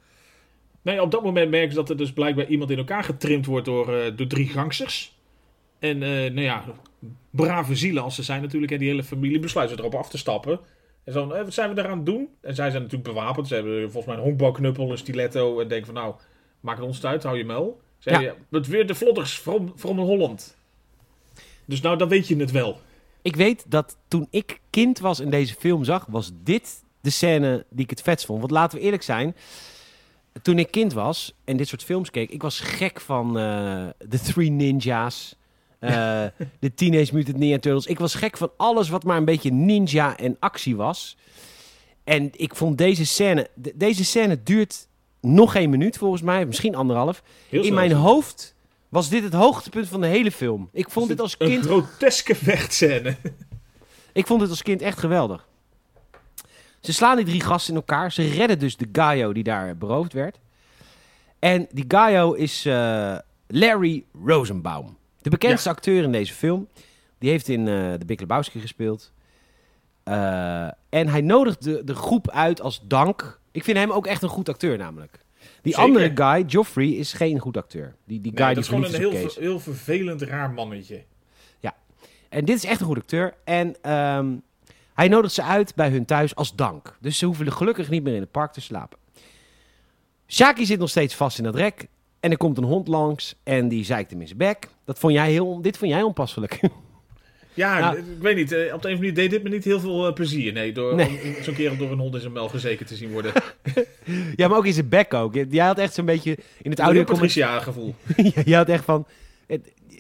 Nee, 0.82 1.02
op 1.02 1.12
dat 1.12 1.24
moment 1.24 1.50
merken 1.50 1.70
ze 1.70 1.76
dat 1.76 1.90
er 1.90 1.98
dus 1.98 2.14
blijkbaar 2.14 2.48
iemand 2.48 2.72
in 2.72 2.78
elkaar 2.78 3.04
getrimd 3.04 3.46
wordt 3.46 3.66
door, 3.66 4.16
door 4.16 4.28
drie 4.28 4.48
gangsters. 4.48 5.18
En 5.80 5.98
nou 5.98 6.42
ja, 6.42 6.64
brave 7.30 7.76
zielen 7.76 8.04
als 8.04 8.16
ze 8.16 8.24
zijn 8.24 8.42
natuurlijk. 8.42 8.72
En 8.72 8.78
die 8.78 8.90
hele 8.90 9.04
familie 9.04 9.40
besluiten 9.40 9.78
erop 9.78 9.96
af 9.96 10.10
te 10.10 10.18
stappen. 10.18 10.60
En 11.04 11.14
zo, 11.14 11.32
eh, 11.32 11.44
wat 11.44 11.54
zijn 11.54 11.74
we 11.74 11.82
eraan 11.82 11.98
het 11.98 12.06
doen? 12.06 12.30
En 12.42 12.56
zij 12.56 12.70
zijn 12.70 12.82
natuurlijk 12.82 13.14
bewapend. 13.14 13.48
Ze 13.48 13.54
hebben 13.54 13.82
volgens 13.82 14.06
mij 14.06 14.16
een 14.16 14.30
honkbalknuppel, 14.30 14.92
een 14.92 14.98
stiletto. 14.98 15.60
En 15.60 15.68
denken 15.68 15.86
van 15.86 15.96
nou, 15.96 16.16
maak 16.60 16.76
het 16.76 16.86
ons 16.86 16.96
het 16.96 17.06
uit, 17.06 17.24
hou 17.24 17.38
je 17.38 17.46
mel. 17.46 17.82
Ze 17.98 18.10
Ja. 18.10 18.36
Het 18.50 18.68
weer 18.68 18.88
de 18.88 18.96
vlodders 18.96 19.38
from, 19.38 19.74
from 19.76 20.00
Holland. 20.00 20.58
Dus 21.66 21.82
nou, 21.82 21.98
dan 21.98 22.08
weet 22.08 22.28
je 22.28 22.36
het 22.36 22.52
wel. 22.52 22.80
Ik 23.22 23.36
weet 23.36 23.66
dat 23.68 23.98
toen 24.08 24.28
ik 24.30 24.60
kind 24.70 25.00
was 25.00 25.20
en 25.20 25.30
deze 25.30 25.56
film 25.60 25.84
zag, 25.84 26.06
was 26.10 26.32
dit 26.44 26.84
de 27.02 27.10
scène 27.10 27.66
die 27.70 27.84
ik 27.84 27.90
het 27.90 28.02
vetst 28.02 28.26
vond. 28.26 28.40
Want 28.40 28.52
laten 28.52 28.78
we 28.78 28.84
eerlijk 28.84 29.04
zijn, 29.04 29.36
toen 30.42 30.60
ik 30.60 30.72
kind 30.72 30.94
was 30.94 31.34
en 31.44 31.58
dit 31.58 31.68
soort 31.68 31.84
films 31.84 32.12
keek, 32.12 32.30
ik 32.30 32.42
was 32.42 32.60
gek 32.60 33.02
van 33.02 33.38
eh 33.38 33.88
The 34.10 34.20
Three 34.20 34.50
Ninjas, 34.50 35.36
eh, 35.82 36.24
de 36.60 36.74
Teenage 36.74 37.14
Mutant 37.16 37.38
Ninja 37.38 37.60
Turtles. 37.60 37.86
Ik 37.86 38.00
was 38.00 38.16
gek 38.16 38.38
van 38.38 38.52
alles 38.58 38.90
wat 38.90 39.04
maar 39.04 39.18
een 39.18 39.26
beetje 39.26 39.52
ninja 39.52 40.18
en 40.18 40.38
actie 40.40 40.76
was. 40.76 41.18
En 42.04 42.30
ik 42.32 42.56
vond 42.56 42.78
deze 42.78 43.06
scène, 43.06 43.48
de- 43.56 43.74
deze 43.76 44.06
scène 44.06 44.44
duurt 44.44 44.88
nog 45.22 45.52
geen 45.52 45.70
minuut 45.70 45.98
volgens 45.98 46.22
mij, 46.22 46.46
misschien 46.46 46.76
anderhalf. 46.76 47.24
Heel 47.50 47.64
In 47.64 47.74
mijn 47.74 47.92
hoofd 47.92 48.56
was 48.90 49.10
dit 49.10 49.24
het 49.24 49.34
hoogtepunt 49.34 49.88
van 49.88 50.02
de 50.02 50.08
hele 50.08 50.32
film. 50.32 50.70
Ik 50.74 50.90
vond 50.90 51.08
dit 51.08 51.20
als 51.22 51.36
Een 51.38 51.48
kind 51.48 51.66
groteske 51.66 52.36
vechtscène. 52.36 53.16
ik 54.14 54.28
vond 54.28 54.42
het 54.42 54.50
als 54.50 54.62
kind 54.62 54.82
echt 54.82 55.00
geweldig. 55.00 55.48
Ze 56.80 56.94
slaan 56.94 57.16
die 57.16 57.26
drie 57.26 57.42
gasten 57.42 57.74
in 57.74 57.80
elkaar. 57.80 58.12
Ze 58.12 58.28
redden 58.30 58.60
dus 58.60 58.78
de 58.78 58.90
Gaio 58.92 59.34
die 59.34 59.44
daar 59.44 59.78
beroofd 59.78 60.14
werd. 60.14 60.40
En 61.40 61.68
die 61.72 61.86
Gaio 61.88 62.34
is 62.34 62.66
eh, 62.66 63.16
Larry 63.48 64.04
Rosenbaum. 64.26 64.98
De 65.22 65.30
bekendste 65.30 65.70
acteur 65.70 66.04
in 66.04 66.12
deze 66.12 66.34
film. 66.34 66.68
Die 67.18 67.30
heeft 67.30 67.48
in 67.48 67.68
eh 67.68 67.94
The 67.94 68.06
Big 68.06 68.20
Lebowski 68.20 68.60
gespeeld. 68.60 69.12
Eh, 70.04 70.64
en 70.90 71.08
hij 71.08 71.22
nodigt 71.22 71.64
de, 71.64 71.84
de 71.84 71.96
groep 71.96 72.30
uit 72.30 72.62
als 72.62 72.82
dank. 72.88 73.40
Ik 73.52 73.64
vind 73.64 73.78
hem 73.78 73.92
ook 73.92 74.08
echt 74.08 74.22
een 74.22 74.30
goed 74.30 74.50
acteur 74.50 74.78
namelijk. 74.78 75.20
Die 75.62 75.74
Zeker. 75.74 75.88
andere 75.88 76.12
guy, 76.16 76.46
Joffrey, 76.48 76.88
is 76.88 77.14
geen 77.14 77.40
goed 77.40 77.58
acteur. 77.58 77.96
Die, 78.06 78.22
die 78.22 78.32
guy 78.36 78.48
die 78.50 78.58
is 78.58 78.68
gewoon 78.68 78.84
een 78.84 78.94
heel, 78.94 79.12
ver- 79.12 79.42
heel 79.42 79.60
vervelend 79.60 80.22
raar 80.22 80.52
mannetje. 80.52 81.04
En 82.30 82.46
dit 82.46 82.56
is 82.56 82.66
echt 82.66 82.80
een 82.80 82.86
goed 82.86 82.98
acteur. 82.98 83.34
En 83.44 83.76
ehm, 83.82 84.36
hij 84.94 85.08
nodigt 85.08 85.34
ze 85.34 85.44
uit 85.44 85.76
bij 85.76 85.90
hun 85.90 86.06
thuis 86.06 86.36
als 86.36 86.56
dank. 86.56 86.98
Dus 87.00 87.18
ze 87.18 87.26
hoeven 87.26 87.52
gelukkig 87.52 87.90
niet 87.90 88.04
meer 88.04 88.14
in 88.16 88.22
het 88.22 88.32
park 88.32 88.52
te 88.52 88.62
slapen. 88.62 88.98
Shaki 90.28 90.66
zit 90.66 90.80
nog 90.80 90.90
steeds 90.90 91.16
vast 91.16 91.38
in 91.38 91.44
dat 91.44 91.56
rek. 91.56 91.88
En 92.22 92.32
er 92.32 92.38
komt 92.38 92.58
een 92.58 92.64
hond 92.64 92.88
langs 92.88 93.36
en 93.44 93.68
die 93.68 93.86
zeikt 93.86 94.12
hem 94.12 94.22
in 94.22 94.26
zijn 94.28 94.38
bek. 94.40 94.68
Dat 94.86 95.00
vond 95.00 95.14
jij 95.14 95.32
heel, 95.32 95.62
dit 95.62 95.78
vond 95.78 95.92
jij 95.92 96.02
onpasselijk. 96.02 96.60
Ja, 97.54 97.80
Nou. 97.80 97.98
ik 97.98 98.04
weet 98.22 98.36
niet. 98.36 98.52
eh, 98.52 98.58
Op 98.60 98.64
de 98.64 98.66
een 98.68 98.74
of 98.74 98.84
andere 98.84 98.96
manier 98.98 99.14
deed 99.14 99.30
dit 99.30 99.44
me 99.44 99.50
niet 99.50 99.64
heel 99.64 99.80
veel 99.80 100.08
eh, 100.08 100.14
plezier. 100.14 100.54
Nee, 100.54 100.72
door 100.72 100.96
Nee. 100.96 101.38
zo'n 101.42 101.54
kerel 101.54 101.78
door 101.78 101.92
een 101.92 102.00
hond 102.00 102.14
in 102.16 102.22
zijn 102.22 102.34
mel 102.34 102.50
gezeken 102.50 102.86
te 102.86 102.96
zien 102.96 103.12
worden. 103.12 103.32
Ja, 104.36 104.48
maar 104.48 104.58
ook 104.58 104.66
in 104.66 104.74
zijn 104.74 104.90
bek 104.90 105.14
ook. 105.14 105.34
Jij 105.50 105.66
had 105.66 105.78
echt 105.78 105.94
zo'n 105.94 106.06
beetje 106.06 106.38
in 106.62 106.70
het 106.72 106.80
audio 106.80 107.04
Patricia 107.04 107.60
gevoel. 107.60 107.96
Jij 108.46 108.58
had 108.58 108.70
echt 108.70 108.84
van... 108.84 109.06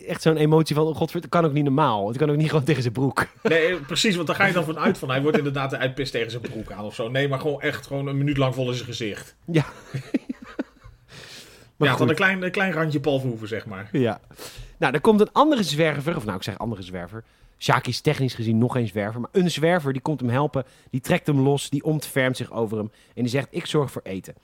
Echt 0.07 0.21
zo'n 0.21 0.37
emotie 0.37 0.75
van, 0.75 0.85
oh 0.87 0.95
godver, 0.95 1.19
het 1.21 1.29
kan 1.29 1.45
ook 1.45 1.53
niet 1.53 1.63
normaal. 1.63 2.07
Het 2.07 2.17
kan 2.17 2.29
ook 2.29 2.35
niet 2.37 2.49
gewoon 2.49 2.63
tegen 2.63 2.81
zijn 2.81 2.93
broek. 2.93 3.27
Nee, 3.43 3.65
eh, 3.67 3.75
precies, 3.87 4.15
want 4.15 4.27
daar 4.27 4.35
ga 4.35 4.45
je 4.45 4.53
dan 4.53 4.63
vanuit 4.63 4.97
van. 4.97 5.09
Hij 5.09 5.21
wordt 5.21 5.37
inderdaad 5.37 5.75
uitpist 5.75 6.11
tegen 6.11 6.31
zijn 6.31 6.41
broek 6.41 6.71
aan 6.71 6.83
of 6.85 6.95
zo. 6.95 7.09
Nee, 7.09 7.27
maar 7.27 7.39
gewoon 7.39 7.61
echt 7.61 7.87
gewoon 7.87 8.07
een 8.07 8.17
minuut 8.17 8.37
lang 8.37 8.53
vol 8.55 8.67
in 8.69 8.73
zijn 8.73 8.85
gezicht. 8.87 9.35
Ja. 9.45 9.65
Maar 11.81 11.99
ja, 11.99 12.05
een 12.05 12.15
klein, 12.15 12.41
een 12.41 12.51
klein 12.51 12.71
randje 12.71 12.99
Paul 12.99 13.19
Verhoeven, 13.19 13.47
zeg 13.47 13.65
maar. 13.65 13.89
Ja. 13.91 14.19
Nou, 14.77 14.93
er 14.93 15.01
komt 15.01 15.21
een 15.21 15.31
andere 15.31 15.63
zwerver, 15.63 16.15
of 16.15 16.25
nou, 16.25 16.37
ik 16.37 16.43
zeg 16.43 16.57
andere 16.57 16.81
zwerver. 16.81 17.23
Shaki 17.57 17.89
is 17.89 18.01
technisch 18.01 18.33
gezien 18.33 18.57
nog 18.57 18.73
geen 18.73 18.87
zwerver, 18.87 19.21
maar 19.21 19.29
een 19.33 19.51
zwerver 19.51 19.93
die 19.93 20.01
komt 20.01 20.19
hem 20.19 20.29
helpen. 20.29 20.65
Die 20.89 21.01
trekt 21.01 21.27
hem 21.27 21.39
los, 21.39 21.69
die 21.69 21.83
ontfermt 21.83 22.37
zich 22.37 22.51
over 22.51 22.77
hem 22.77 22.91
en 23.15 23.21
die 23.21 23.31
zegt, 23.31 23.47
ik 23.49 23.65
zorg 23.65 23.91
voor 23.91 24.01
eten. 24.03 24.35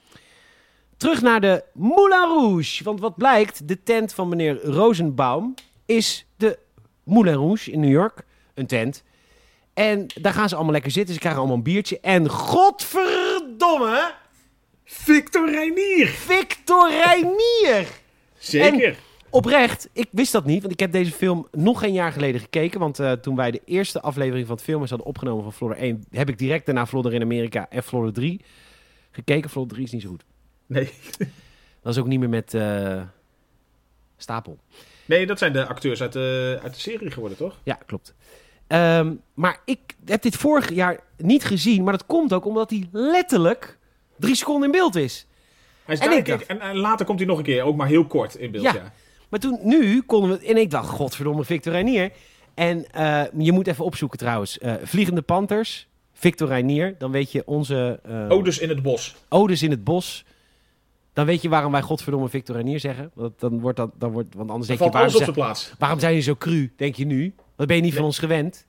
Terug 0.98 1.22
naar 1.22 1.42
de 1.42 1.64
Moulin 1.74 2.28
Rouge, 2.28 2.84
want 2.84 3.00
wat 3.00 3.16
blijkt, 3.16 3.68
de 3.68 3.84
tent 3.84 4.14
van 4.14 4.30
meneer 4.30 4.64
Rosenbaum 4.64 5.54
is 5.86 6.26
de 6.36 6.60
Moulin 7.04 7.34
Rouge 7.34 7.72
in 7.72 7.80
New 7.80 7.92
York, 7.92 8.24
een 8.54 8.68
tent. 8.68 9.04
En 9.74 10.06
daar 10.22 10.34
gaan 10.34 10.50
ze 10.50 10.56
allemaal 10.56 10.74
lekker 10.74 10.92
zitten, 10.92 11.14
ze 11.14 11.20
krijgen 11.20 11.40
allemaal 11.40 11.58
een 11.58 11.64
biertje 11.64 12.00
en 12.00 12.30
godverdomme, 12.30 14.14
Victor 14.90 15.52
Reinier! 15.52 16.08
Victor 16.08 16.90
Reinier! 16.90 17.88
Zeker. 18.38 18.98
Oprecht, 19.30 19.90
ik 19.94 20.08
wist 20.12 20.32
dat 20.32 20.46
niet, 20.46 20.62
want 20.62 20.74
ik 20.74 20.80
heb 20.80 20.92
deze 20.92 21.12
film 21.12 21.48
nog 21.52 21.84
een 21.84 21.94
jaar 21.94 22.12
geleden 22.12 22.42
gekeken. 22.42 22.80
Want 22.80 23.00
eh, 23.00 23.12
toen 23.12 23.36
wij 23.36 23.52
de 23.52 23.62
eerste 23.66 24.02
aflevering 24.02 24.48
van 24.48 24.56
het 24.56 24.64
film 24.64 24.80
hadden 24.80 25.06
opgenomen 25.06 25.44
van 25.44 25.54
Florida 25.54 25.80
1, 25.80 26.06
heb 26.12 26.30
ik 26.30 26.38
direct 26.38 26.66
daarna 26.66 26.86
Florida 26.86 27.16
in 27.16 27.22
Amerika 27.22 27.70
en 27.70 27.84
Florida 27.84 28.12
3 28.12 28.42
gekeken. 29.12 29.50
Florida 29.50 29.74
3 29.74 29.86
is 29.86 29.92
niet 29.92 30.02
zo 30.02 30.10
goed. 30.10 30.24
Nee. 30.66 30.90
Dat 31.82 31.94
is 31.94 32.02
ook 32.02 32.08
niet 32.08 32.20
meer 32.20 32.30
met 32.30 32.54
eh, 32.54 33.02
Stapel. 34.18 34.60
nee, 35.06 35.26
dat 35.26 35.38
zijn 35.38 35.54
de 35.54 35.66
acteurs 35.66 36.02
uit 36.02 36.14
de, 36.14 36.60
uit 36.64 36.74
de 36.74 36.80
serie 36.80 37.12
geworden, 37.12 37.38
toch? 37.38 37.60
Ja, 37.64 37.80
klopt. 37.86 38.14
Ehm, 38.68 39.16
maar 39.34 39.62
ik 39.66 39.80
heb 40.06 40.22
dit 40.22 40.36
vorig 40.36 40.74
jaar 40.74 41.00
niet 41.18 41.44
gezien, 41.44 41.84
maar 41.84 41.94
dat 41.94 42.06
komt 42.06 42.34
ook 42.34 42.46
omdat 42.46 42.70
hij 42.70 42.88
letterlijk 42.92 43.77
drie 44.20 44.36
seconden 44.36 44.66
in 44.66 44.72
beeld 44.72 44.96
is. 44.96 45.26
Hij 45.86 45.96
is 45.96 46.02
En 46.02 46.12
ik 46.12 46.28
en, 46.28 46.62
en 46.62 46.78
later 46.78 47.06
komt 47.06 47.20
hij 47.20 47.28
nog 47.28 47.38
een 47.38 47.44
keer, 47.44 47.64
ook 47.64 47.76
maar 47.76 47.88
heel 47.88 48.06
kort 48.06 48.36
in 48.36 48.52
beeld. 48.52 48.64
Ja. 48.64 48.74
Ja. 48.74 48.94
Maar 49.30 49.40
toen, 49.40 49.60
nu 49.64 50.02
konden 50.02 50.30
we... 50.40 50.46
En 50.46 50.58
ik 50.58 50.72
dacht, 50.72 50.90
godverdomme, 50.90 51.44
Victor 51.44 51.72
Reinier. 51.72 52.12
En 52.54 52.92
eh, 52.92 53.24
je 53.38 53.52
moet 53.52 53.68
even 53.68 53.86
opzoeken 53.86 54.18
trouwens. 54.18 54.58
Eh, 54.60 54.74
Vliegende 54.84 55.22
Panthers, 55.22 55.88
Victor 56.14 56.48
Reinier. 56.48 56.96
Dan 56.98 57.12
weet 57.12 57.32
je 57.32 57.44
onze... 57.46 58.00
Odes 58.30 58.60
in 58.60 58.70
het 58.70 58.82
bos. 58.82 59.16
Odes 59.30 59.64
in 59.64 59.72
het 59.72 59.84
bos. 59.84 60.26
Dan 61.14 61.26
weet 61.26 61.42
je 61.42 61.50
waarom 61.50 61.72
wij 61.72 61.82
godverdomme 61.82 62.30
Victor 62.30 62.56
Reinier 62.56 62.80
zeggen. 62.80 63.12
Want, 63.14 63.40
dan 63.40 63.60
wordt 63.60 63.78
dat, 63.78 63.92
dan 63.98 64.12
wordt, 64.12 64.36
want 64.36 64.50
anders 64.50 64.68
Dan 64.68 64.78
denk 64.78 64.94
je, 64.94 65.00
valt 65.00 65.12
waarom, 65.12 65.12
alles 65.12 65.28
op 65.28 65.36
zijn, 65.36 65.46
plaats. 65.46 65.74
waarom 65.80 66.00
zijn 66.00 66.12
jullie 66.12 66.28
zo 66.28 66.36
cru, 66.36 66.74
denk 66.76 66.96
je 66.96 67.06
nu? 67.06 67.36
Dat 67.56 67.68
ben 67.68 67.76
je 67.76 67.82
niet 67.82 67.94
van 67.94 68.04
ons 68.04 68.20
gewend. 68.20 68.66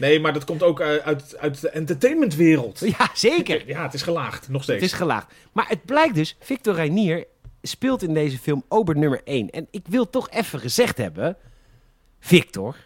Nee, 0.00 0.20
maar 0.20 0.32
dat 0.32 0.44
komt 0.44 0.62
ook 0.62 0.80
uit, 0.80 1.02
uit, 1.02 1.36
uit 1.38 1.60
de 1.60 1.70
entertainmentwereld. 1.70 2.80
Ja, 2.98 3.10
zeker. 3.14 3.62
Ja, 3.74 3.82
het 3.82 3.94
is 3.94 4.02
gelaagd, 4.02 4.48
nog 4.48 4.62
steeds. 4.62 4.80
Het 4.82 4.90
is 4.90 4.96
gelaagd. 4.96 5.32
Maar 5.52 5.68
het 5.68 5.84
blijkt 5.84 6.14
dus, 6.14 6.36
Victor 6.40 6.74
Reinier 6.74 7.26
speelt 7.62 8.02
in 8.02 8.14
deze 8.14 8.38
film 8.38 8.64
Ober 8.68 8.96
nummer 8.96 9.20
1. 9.24 9.50
En 9.50 9.66
ik 9.70 9.82
wil 9.88 10.10
toch 10.10 10.30
even 10.30 10.60
gezegd 10.60 10.98
hebben, 10.98 11.36
Victor, 12.20 12.76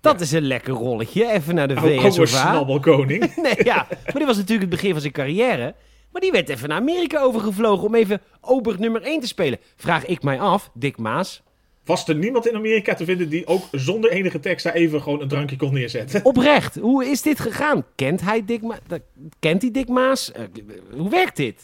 dat 0.00 0.14
Ja. 0.18 0.20
is 0.24 0.32
een 0.32 0.46
lekker 0.46 0.72
rolletje. 0.72 1.30
Even 1.32 1.54
naar 1.54 1.68
de 1.68 1.76
oude 1.76 2.12
VS 2.12 2.30
snabbelkoning. 2.30 3.34
Nee, 3.42 3.64
ja. 3.64 3.86
Maar 3.88 4.14
dit 4.14 4.24
was 4.26 4.36
natuurlijk 4.36 4.60
het 4.70 4.80
begin 4.80 4.92
van 4.92 5.00
zijn 5.00 5.12
carrière. 5.12 5.74
Maar 6.12 6.20
die 6.20 6.30
werd 6.30 6.48
even 6.48 6.68
naar 6.68 6.78
Amerika 6.78 7.20
overgevlogen 7.20 7.86
om 7.86 7.94
even 7.94 8.20
Ober 8.40 8.80
nummer 8.80 9.02
1 9.02 9.20
te 9.20 9.26
spelen. 9.26 9.58
Vraag 9.76 10.06
ik 10.06 10.22
mij 10.22 10.40
af, 10.40 10.70
Dick 10.74 10.96
Maas. 10.98 11.42
Was 11.86 12.08
er 12.08 12.14
niemand 12.14 12.48
in 12.48 12.54
Amerika 12.54 12.94
te 12.94 13.04
vinden 13.04 13.28
die 13.28 13.46
ook 13.46 13.62
zonder 13.70 14.10
enige 14.10 14.40
tekst 14.40 14.64
daar 14.64 14.74
even 14.74 15.02
gewoon 15.02 15.20
een 15.20 15.28
drankje 15.28 15.56
kon 15.56 15.72
neerzetten? 15.72 16.24
Oprecht, 16.32 16.74
hoe 16.74 17.04
is 17.04 17.22
dit 17.22 17.40
gegaan? 17.40 17.84
Kent 17.94 18.20
hij 18.20 18.44
Dick 18.44 18.62
Maas? 18.62 18.78
Kent 19.38 19.62
hij 19.62 19.70
Dick 19.70 19.88
Maas? 19.88 20.32
Eh, 20.32 20.44
hoe 20.90 21.10
werkt 21.10 21.36
dit? 21.36 21.62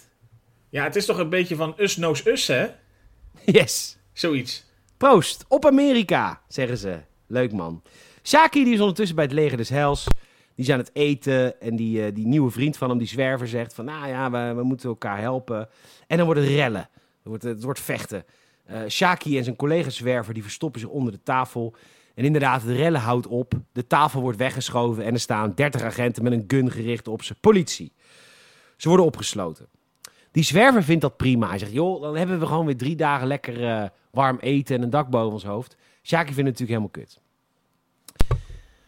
Ja, 0.68 0.84
het 0.84 0.96
is 0.96 1.04
toch 1.04 1.18
een 1.18 1.28
beetje 1.28 1.56
van 1.56 1.74
us 1.76 1.94
knows 1.94 2.26
us, 2.26 2.46
hè? 2.46 2.66
Yes. 3.44 3.98
Zoiets. 4.12 4.64
Proost, 4.96 5.44
op 5.48 5.66
Amerika, 5.66 6.40
zeggen 6.48 6.78
ze. 6.78 6.98
Leuk 7.26 7.52
man. 7.52 7.82
Shaki 8.22 8.64
die 8.64 8.74
is 8.74 8.80
ondertussen 8.80 9.16
bij 9.16 9.24
het 9.24 9.34
leger 9.34 9.56
des 9.56 9.68
Hels. 9.68 10.04
Die 10.54 10.64
is 10.64 10.70
aan 10.70 10.78
het 10.78 10.90
eten 10.92 11.60
en 11.60 11.76
die, 11.76 12.04
eh, 12.04 12.14
die 12.14 12.26
nieuwe 12.26 12.50
vriend 12.50 12.76
van 12.76 12.88
hem, 12.88 12.98
die 12.98 13.08
zwerver, 13.08 13.48
zegt 13.48 13.74
van... 13.74 13.84
Nou 13.84 14.08
ja, 14.08 14.30
we, 14.30 14.54
we 14.54 14.62
moeten 14.62 14.88
elkaar 14.88 15.18
helpen. 15.20 15.68
En 16.06 16.16
dan 16.16 16.26
wordt 16.26 16.40
het 16.40 16.50
rellen. 16.50 16.88
Het 16.90 17.22
wordt, 17.22 17.42
het 17.42 17.62
wordt 17.62 17.80
vechten. 17.80 18.24
Eh 18.64 18.80
Shaki 18.88 19.38
en 19.38 19.44
zijn 19.44 19.56
collega-zwerver 19.56 20.34
die 20.34 20.42
verstoppen 20.42 20.80
zich 20.80 20.88
onder 20.88 21.12
de 21.12 21.22
tafel. 21.22 21.74
En 22.14 22.24
inderdaad, 22.24 22.62
het 22.62 22.76
rellen 22.76 23.00
houdt 23.00 23.26
op. 23.26 23.52
De 23.72 23.86
tafel 23.86 24.20
wordt 24.20 24.38
weggeschoven 24.38 25.04
en 25.04 25.12
er 25.14 25.20
staan 25.20 25.54
30 25.54 25.82
agenten 25.82 26.22
met 26.22 26.32
een 26.32 26.44
gun 26.46 26.70
gericht 26.70 27.08
op 27.08 27.22
ze. 27.22 27.34
Politie. 27.34 27.92
Ze 28.76 28.88
worden 28.88 29.06
opgesloten. 29.06 29.66
Die 30.30 30.44
zwerver 30.44 30.82
vindt 30.82 31.02
dat 31.02 31.16
prima. 31.16 31.48
Hij 31.48 31.58
zegt, 31.58 31.72
joh, 31.72 32.02
dan 32.02 32.16
hebben 32.16 32.40
we 32.40 32.46
gewoon 32.46 32.66
weer 32.66 32.76
drie 32.76 32.96
dagen 32.96 33.26
lekker 33.26 33.68
eh, 33.68 33.88
warm 34.10 34.38
eten 34.40 34.76
en 34.76 34.82
een 34.82 34.90
dak 34.90 35.08
boven 35.08 35.32
ons 35.32 35.44
hoofd. 35.44 35.76
Shaki 36.02 36.32
vindt 36.32 36.50
het 36.50 36.60
natuurlijk 36.60 36.68
helemaal 36.68 36.88
kut. 36.88 37.20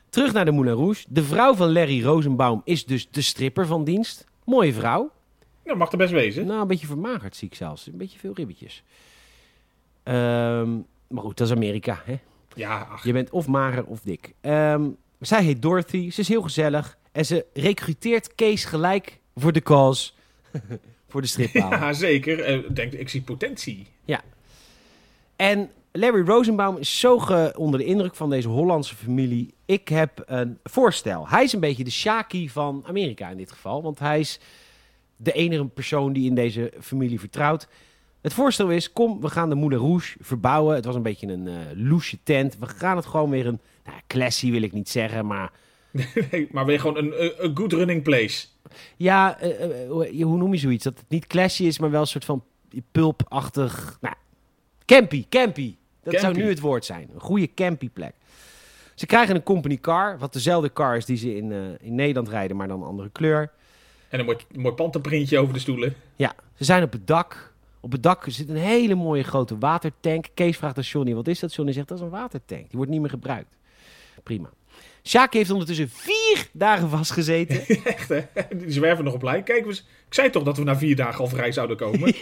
Terug 0.08 0.32
naar 0.32 0.44
de 0.44 0.52
Moulin 0.52 0.74
Rouge. 0.74 1.04
De 1.08 1.24
vrouw 1.24 1.54
van 1.54 1.72
Larry 1.72 2.04
Rosenbaum 2.04 2.60
is 2.64 2.84
dus 2.84 3.10
de 3.10 3.22
stripper 3.22 3.66
van 3.66 3.84
dienst. 3.84 4.24
Mooie 4.44 4.72
vrouw. 4.72 5.10
Nou, 5.64 5.78
mag 5.78 5.92
er 5.92 5.98
best 5.98 6.12
wezen. 6.12 6.46
Nou, 6.46 6.60
een 6.60 6.66
beetje 6.66 6.86
vermagerd 6.86 7.36
zie 7.36 7.48
ik 7.48 7.54
zelfs. 7.54 7.86
Een 7.86 7.96
beetje 7.96 8.18
veel 8.18 8.32
ribbetjes. 8.34 8.82
Ehm, 10.04 10.72
maar 11.08 11.22
goed, 11.22 11.36
dat 11.36 11.46
is 11.46 11.52
Amerika, 11.52 12.02
hè? 12.04 12.18
Ja, 12.54 12.88
ach. 12.90 13.04
Je 13.04 13.12
bent 13.12 13.30
of 13.30 13.46
mager 13.46 13.84
of 13.84 14.00
dik. 14.00 14.34
Ehm, 14.40 14.88
zij 15.20 15.44
heet 15.44 15.62
Dorothy. 15.62 16.10
Ze 16.10 16.20
is 16.20 16.28
heel 16.28 16.42
gezellig. 16.42 16.98
En 17.12 17.26
ze 17.26 17.46
recruteert 17.52 18.34
Kees 18.34 18.64
gelijk 18.64 19.20
voor 19.34 19.52
de 19.52 19.62
cause. 19.62 20.12
voor 21.08 21.20
de 21.20 21.26
strippaal. 21.26 21.70
Ja, 21.70 21.92
zeker. 21.92 22.40
Eh, 22.40 22.58
denk, 22.70 22.92
ik 22.92 23.08
zie 23.08 23.22
potentie. 23.22 23.86
En 25.36 25.70
Larry 25.92 26.26
Rosenbaum 26.26 26.76
is 26.76 26.98
zo 26.98 27.14
onder 27.56 27.80
de 27.80 27.86
indruk 27.86 28.14
van 28.14 28.30
deze 28.30 28.48
Hollandse 28.48 28.94
familie. 28.94 29.54
Ik 29.64 29.88
heb 29.88 30.22
een 30.26 30.58
voorstel. 30.62 31.28
Hij 31.28 31.44
is 31.44 31.52
een 31.52 31.60
beetje 31.60 31.84
de 31.84 31.90
Shaki 31.90 32.48
van 32.48 32.84
Amerika 32.86 33.28
in 33.28 33.36
dit 33.36 33.52
geval. 33.52 33.82
Want 33.82 33.98
hij 33.98 34.20
is 34.20 34.40
de 35.16 35.32
enige 35.32 35.64
persoon 35.64 36.12
die 36.12 36.28
in 36.28 36.34
deze 36.34 36.72
familie 36.80 37.20
vertrouwt. 37.20 37.68
Het 38.24 38.34
voorstel 38.34 38.70
is, 38.70 38.92
kom, 38.92 39.20
we 39.20 39.28
gaan 39.28 39.48
de 39.48 39.54
Moulin 39.54 39.78
Rouge 39.78 40.16
verbouwen. 40.20 40.74
Het 40.74 40.84
was 40.84 40.94
een 40.94 41.02
beetje 41.02 41.26
een 41.26 41.48
loesje 41.88 42.18
tent. 42.22 42.58
We 42.58 42.66
gaan 42.66 42.96
het 42.96 43.06
gewoon 43.06 43.30
weer 43.30 43.46
een, 43.46 43.60
nou, 43.84 43.98
classy 44.06 44.50
wil 44.50 44.62
ik 44.62 44.72
niet 44.72 44.88
zeggen, 44.88 45.26
maar... 45.26 45.52
Nee, 46.30 46.48
maar 46.50 46.66
weer 46.66 46.80
gewoon 46.80 46.96
een, 46.96 47.44
een- 47.44 47.56
good 47.56 47.72
running 47.72 48.02
place. 48.02 48.46
Ja, 48.96 49.38
eh, 49.40 49.82
eh, 49.82 49.90
hoe 50.24 50.36
noem 50.36 50.52
je 50.52 50.58
zoiets? 50.58 50.84
Dat 50.84 50.98
het 50.98 51.08
niet 51.08 51.26
classy 51.26 51.64
is, 51.64 51.78
maar 51.78 51.90
wel 51.90 52.00
een 52.00 52.06
soort 52.06 52.24
van 52.24 52.44
pulpachtig... 52.92 53.98
Nou, 54.00 54.14
campy, 54.84 55.26
campy. 55.28 55.76
Dat 56.02 56.20
zou 56.20 56.34
nu 56.34 56.48
het 56.48 56.60
woord 56.60 56.84
zijn. 56.84 57.10
Een 57.14 57.20
goede 57.20 57.54
campy 57.54 57.90
plek. 57.90 58.14
Ze 58.94 59.06
krijgen 59.06 59.34
een 59.34 59.42
company 59.42 59.78
car, 59.78 60.18
wat 60.18 60.32
dezelfde 60.32 60.72
car 60.72 60.96
is 60.96 61.04
die 61.04 61.16
ze 61.16 61.36
in, 61.36 61.52
in 61.80 61.94
Nederland 61.94 62.28
rijden, 62.28 62.56
maar 62.56 62.68
dan 62.68 62.80
een 62.80 62.88
andere 62.88 63.10
kleur. 63.10 63.50
En 64.08 64.18
een 64.18 64.24
mooi, 64.24 64.38
mooi 64.54 64.74
panterprintje 64.74 65.38
over 65.38 65.54
de 65.54 65.60
stoelen. 65.60 65.94
Ja, 66.16 66.34
ze 66.54 66.64
zijn 66.64 66.82
op 66.82 66.92
het 66.92 67.06
dak. 67.06 67.52
Op 67.84 67.92
het 67.92 68.02
dak 68.02 68.24
zit 68.26 68.48
een 68.48 68.56
hele 68.56 68.94
mooie 68.94 69.22
grote 69.22 69.58
watertank. 69.58 70.26
Kees 70.34 70.56
vraagt 70.56 70.76
aan 70.76 70.82
Johnny, 70.82 71.14
wat 71.14 71.28
is 71.28 71.38
dat? 71.38 71.54
Johnny 71.54 71.72
zegt, 71.72 71.88
dat 71.88 71.98
is 71.98 72.04
een 72.04 72.10
watertank. 72.10 72.60
Die 72.60 72.76
wordt 72.76 72.90
niet 72.90 73.00
meer 73.00 73.10
gebruikt. 73.10 73.56
Prima. 74.22 74.50
Sjaak 75.02 75.32
heeft 75.32 75.50
ondertussen 75.50 75.88
vier 75.88 76.48
dagen 76.52 76.88
vastgezeten. 76.88 77.66
Echt, 77.84 78.08
hè? 78.08 78.20
Die 78.56 78.70
zwerven 78.70 79.04
nog 79.04 79.14
op 79.14 79.22
lijn. 79.22 79.42
Kijk, 79.42 79.66
ik 79.66 79.82
zei 80.08 80.30
toch 80.30 80.42
dat 80.42 80.56
we 80.56 80.64
na 80.64 80.76
vier 80.76 80.96
dagen 80.96 81.20
al 81.20 81.26
vrij 81.26 81.52
zouden 81.52 81.76
komen. 81.76 82.14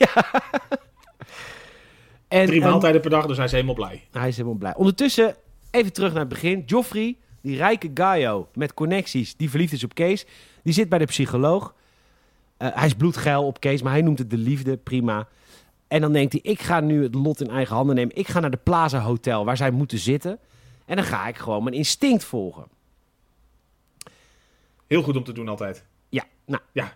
En, 2.28 2.46
Drie 2.46 2.60
maaltijden 2.60 3.00
per 3.00 3.10
dag, 3.10 3.26
dus 3.26 3.36
hij 3.36 3.46
is 3.46 3.52
helemaal 3.52 3.74
blij. 3.74 4.06
Hij 4.10 4.28
is 4.28 4.36
helemaal 4.36 4.58
blij. 4.58 4.74
Ondertussen, 4.74 5.36
even 5.70 5.92
terug 5.92 6.10
naar 6.10 6.20
het 6.20 6.28
begin. 6.28 6.62
Joffrey, 6.66 7.16
die 7.40 7.56
rijke 7.56 7.90
Gaio 7.94 8.48
met 8.54 8.74
connecties, 8.74 9.36
die 9.36 9.50
verliefd 9.50 9.72
is 9.72 9.84
op 9.84 9.94
Kees, 9.94 10.26
die 10.62 10.72
zit 10.72 10.88
bij 10.88 10.98
de 10.98 11.04
psycholoog. 11.04 11.74
Eh, 12.56 12.68
hij 12.72 12.86
is 12.86 12.94
bloedgeil 12.94 13.46
op 13.46 13.60
Kees, 13.60 13.82
maar 13.82 13.92
hij 13.92 14.02
noemt 14.02 14.18
het 14.18 14.30
de 14.30 14.36
liefde, 14.36 14.76
prima. 14.76 15.28
En 15.92 16.00
dan 16.00 16.12
denkt 16.12 16.32
hij, 16.32 16.40
ik 16.42 16.60
ga 16.60 16.80
nu 16.80 17.02
het 17.02 17.14
lot 17.14 17.40
in 17.40 17.50
eigen 17.50 17.76
handen 17.76 17.94
nemen. 17.94 18.16
Ik 18.16 18.28
ga 18.28 18.40
naar 18.40 18.50
de 18.50 18.56
Plaza 18.62 19.00
Hotel, 19.00 19.44
waar 19.44 19.56
zij 19.56 19.70
moeten 19.70 19.98
zitten. 19.98 20.38
En 20.86 20.96
dan 20.96 21.04
ga 21.04 21.28
ik 21.28 21.36
gewoon 21.36 21.62
mijn 21.62 21.76
instinct 21.76 22.24
volgen. 22.24 22.64
Heel 24.86 25.02
goed 25.02 25.16
om 25.16 25.24
te 25.24 25.32
doen 25.32 25.48
altijd. 25.48 25.84
Ja, 26.08 26.24
nou, 26.46 26.62
Ja. 26.72 26.92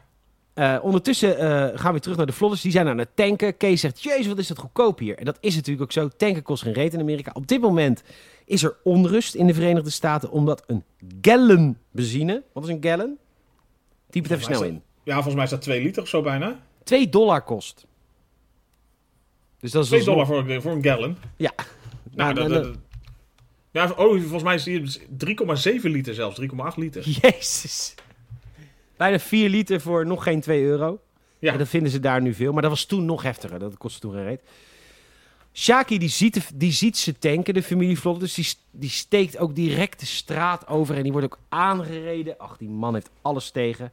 Eh, 0.55 0.79
ondertussen 0.83 1.39
eh, 1.39 1.79
gaan 1.81 1.93
we 1.95 2.01
terug 2.01 2.17
naar 2.17 2.27
de 2.27 2.33
vlodders. 2.33 2.63
Die 2.63 2.71
zijn 2.71 2.89
aan 2.89 2.99
het 2.99 3.09
tanken. 3.15 3.57
Kees 3.57 3.81
zegt, 3.81 4.03
jezus, 4.03 4.27
wat 4.27 4.39
is 4.39 4.47
dat 4.47 4.59
goedkoop 4.59 4.99
hier. 4.99 5.19
En 5.19 5.25
dat 5.25 5.39
is 5.41 5.55
natuurlijk 5.55 5.83
ook 5.83 5.93
zo. 5.93 6.09
Tanken 6.09 6.43
kost 6.43 6.63
geen 6.63 6.73
reet 6.73 6.95
in 6.95 7.01
Amerika. 7.01 7.31
Op 7.35 7.47
dit 7.47 7.61
moment 7.61 8.03
is 8.45 8.63
er 8.63 8.77
onrust 8.83 9.35
in 9.35 9.47
de 9.47 9.55
Verenigde 9.55 9.91
Staten... 9.91 10.31
omdat 10.31 10.63
een 10.67 10.85
gallon 11.21 11.77
benzine... 11.91 12.43
Wat 12.53 12.65
is 12.65 12.71
een 12.71 12.83
gallon? 12.83 13.19
Typ 14.11 14.23
het 14.23 14.33
even 14.33 14.45
snel 14.45 14.63
in. 14.63 14.83
Ja, 15.03 15.15
volgens 15.15 15.35
mij 15.35 15.45
is 15.45 15.51
dat 15.51 15.63
2 15.63 15.83
liter 15.83 16.03
of 16.03 16.09
zo 16.09 16.23
bijna. 16.23 16.61
2 16.85 17.09
dollar 17.09 17.43
kost. 17.43 17.87
Dus 19.61 19.71
dat 19.71 19.83
is 19.83 19.89
2 19.89 20.01
dus- 20.01 20.09
dollar 20.09 20.27
voor, 20.27 20.63
voor 20.63 20.73
een 20.73 20.83
gallon. 20.85 21.17
Ja. 21.37 21.53
Nou, 22.15 22.35
dat, 22.35 22.49
dat- 22.49 22.77
ja, 23.71 23.91
oh, 23.97 24.21
volgens 24.21 24.43
mij 24.43 24.55
is 24.55 24.63
die 24.63 24.83
3,7 25.09 25.81
liter 25.83 26.15
zelfs, 26.15 26.41
3,8 26.41 26.47
liter. 26.77 27.09
Jezus. 27.23 27.95
Bijna 28.97 29.19
4 29.19 29.49
liter 29.49 29.81
voor 29.81 30.07
nog 30.07 30.23
geen 30.23 30.41
2 30.41 30.63
euro. 30.63 31.01
Ja. 31.39 31.53
En 31.53 31.59
dat 31.59 31.69
vinden 31.69 31.91
ze 31.91 32.01
daar 32.01 32.23
nu 32.23 32.35
veel. 32.35 32.53
Maar 32.53 32.63
dat 32.63 32.71
was 32.71 32.85
toen 32.85 33.05
nog 33.05 33.23
heftiger. 33.23 33.59
Dat 33.59 33.77
kostte 33.79 34.01
toen 34.01 34.13
geen 34.13 34.25
reet. 34.25 34.41
Shaki 35.53 35.99
die 35.99 36.09
ziet, 36.09 36.51
die 36.55 36.73
ziet 36.73 36.97
ze 36.97 37.19
tanken, 37.19 37.55
de 37.55 37.63
familie 37.63 37.99
Vlot. 37.99 38.21
Dus 38.21 38.35
die, 38.35 38.49
die 38.71 38.91
steekt 38.91 39.39
ook 39.39 39.55
direct 39.55 40.01
de 40.01 40.07
straat 40.07 40.69
over. 40.69 40.97
En 40.97 41.03
die 41.03 41.13
wordt 41.13 41.27
ook 41.27 41.39
aangereden. 41.49 42.39
Ach, 42.39 42.57
die 42.57 42.69
man 42.69 42.95
heeft 42.95 43.11
alles 43.23 43.51
tegen. 43.51 43.93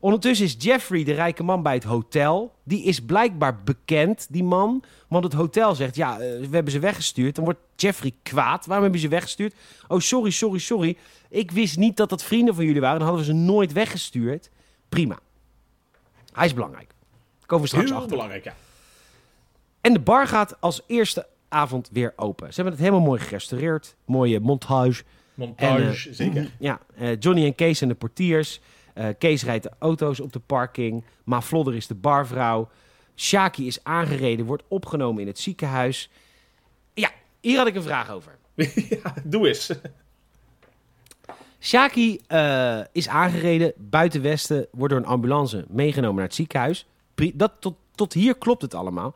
Ondertussen 0.00 0.46
is 0.46 0.56
Jeffrey, 0.58 1.04
de 1.04 1.12
rijke 1.12 1.42
man 1.42 1.62
bij 1.62 1.74
het 1.74 1.84
hotel. 1.84 2.54
Die 2.64 2.82
is 2.84 3.00
blijkbaar 3.00 3.62
bekend, 3.62 4.26
die 4.30 4.44
man. 4.44 4.82
Want 5.08 5.24
het 5.24 5.32
hotel 5.32 5.74
zegt, 5.74 5.96
ja, 5.96 6.12
eh, 6.12 6.18
we 6.18 6.48
hebben 6.50 6.72
ze 6.72 6.78
weggestuurd. 6.78 7.34
Dan 7.34 7.44
wordt 7.44 7.60
Jeffrey 7.76 8.12
kwaad. 8.22 8.66
Waarom 8.66 8.82
hebben 8.84 9.00
ze 9.02 9.08
weggestuurd? 9.08 9.54
Oh, 9.88 9.98
sorry, 10.00 10.30
sorry, 10.30 10.58
sorry. 10.58 10.96
Ik 11.28 11.50
wist 11.50 11.76
niet 11.76 11.96
dat 11.96 12.08
dat 12.08 12.22
vrienden 12.22 12.54
van 12.54 12.64
jullie 12.64 12.80
waren. 12.80 12.98
Dan 12.98 13.08
hadden 13.08 13.26
we 13.26 13.32
ze 13.32 13.38
nooit 13.38 13.72
weggestuurd. 13.72 14.50
Prima. 14.88 15.18
Hij 16.32 16.46
is 16.46 16.54
belangrijk. 16.54 16.90
Komen 17.46 17.64
we 17.64 17.70
straks 17.70 17.86
Heel 17.88 17.96
achter. 17.96 18.12
belangrijk, 18.12 18.44
ja. 18.44 18.54
En 19.80 19.92
de 19.92 20.00
bar 20.00 20.26
gaat 20.26 20.60
als 20.60 20.82
eerste 20.86 21.26
avond 21.48 21.88
weer 21.92 22.12
open. 22.16 22.48
Ze 22.48 22.54
hebben 22.54 22.72
het 22.72 22.82
helemaal 22.82 23.06
mooi 23.06 23.20
gerestaureerd. 23.20 23.96
Mooie 24.04 24.40
montage. 24.40 25.02
Montage, 25.34 25.82
En, 25.82 25.88
eh, 25.88 25.92
zeker. 26.14 26.50
Ja, 26.58 26.80
eh, 26.96 27.18
Johnny 27.18 27.44
en 27.44 27.54
Kees 27.54 27.78
zijn 27.78 27.90
de 27.90 27.96
portiers. 27.96 28.60
Eh, 28.96 29.08
Kees 29.18 29.44
rijdt 29.44 29.62
de 29.62 29.70
auto's 29.78 30.20
op 30.20 30.32
de 30.32 30.38
parking. 30.38 31.04
Ma 31.24 31.42
Flodder 31.42 31.74
is 31.74 31.86
de 31.86 31.94
barvrouw. 31.94 32.68
Shaki 33.16 33.66
is 33.66 33.84
aangereden, 33.84 34.46
wordt 34.46 34.62
opgenomen 34.68 35.20
in 35.20 35.26
het 35.26 35.38
ziekenhuis. 35.38 36.10
Ja, 36.94 37.10
hier 37.40 37.58
had 37.58 37.66
ik 37.66 37.74
een 37.74 37.82
vraag 37.82 38.10
over. 38.10 38.38
ja, 39.02 39.14
doe 39.24 39.48
eens. 39.48 39.72
Shaki 41.60 42.20
eh, 42.26 42.80
is 42.92 43.08
aangereden 43.08 43.72
buiten 43.76 44.22
Westen, 44.22 44.66
wordt 44.70 44.92
door 44.92 45.02
een 45.02 45.08
ambulance 45.08 45.64
meegenomen 45.68 46.16
naar 46.16 46.24
het 46.24 46.34
ziekenhuis. 46.34 46.86
Dat, 47.34 47.52
tot, 47.58 47.74
tot 47.94 48.12
hier 48.12 48.36
klopt 48.36 48.62
het 48.62 48.74
allemaal. 48.74 49.14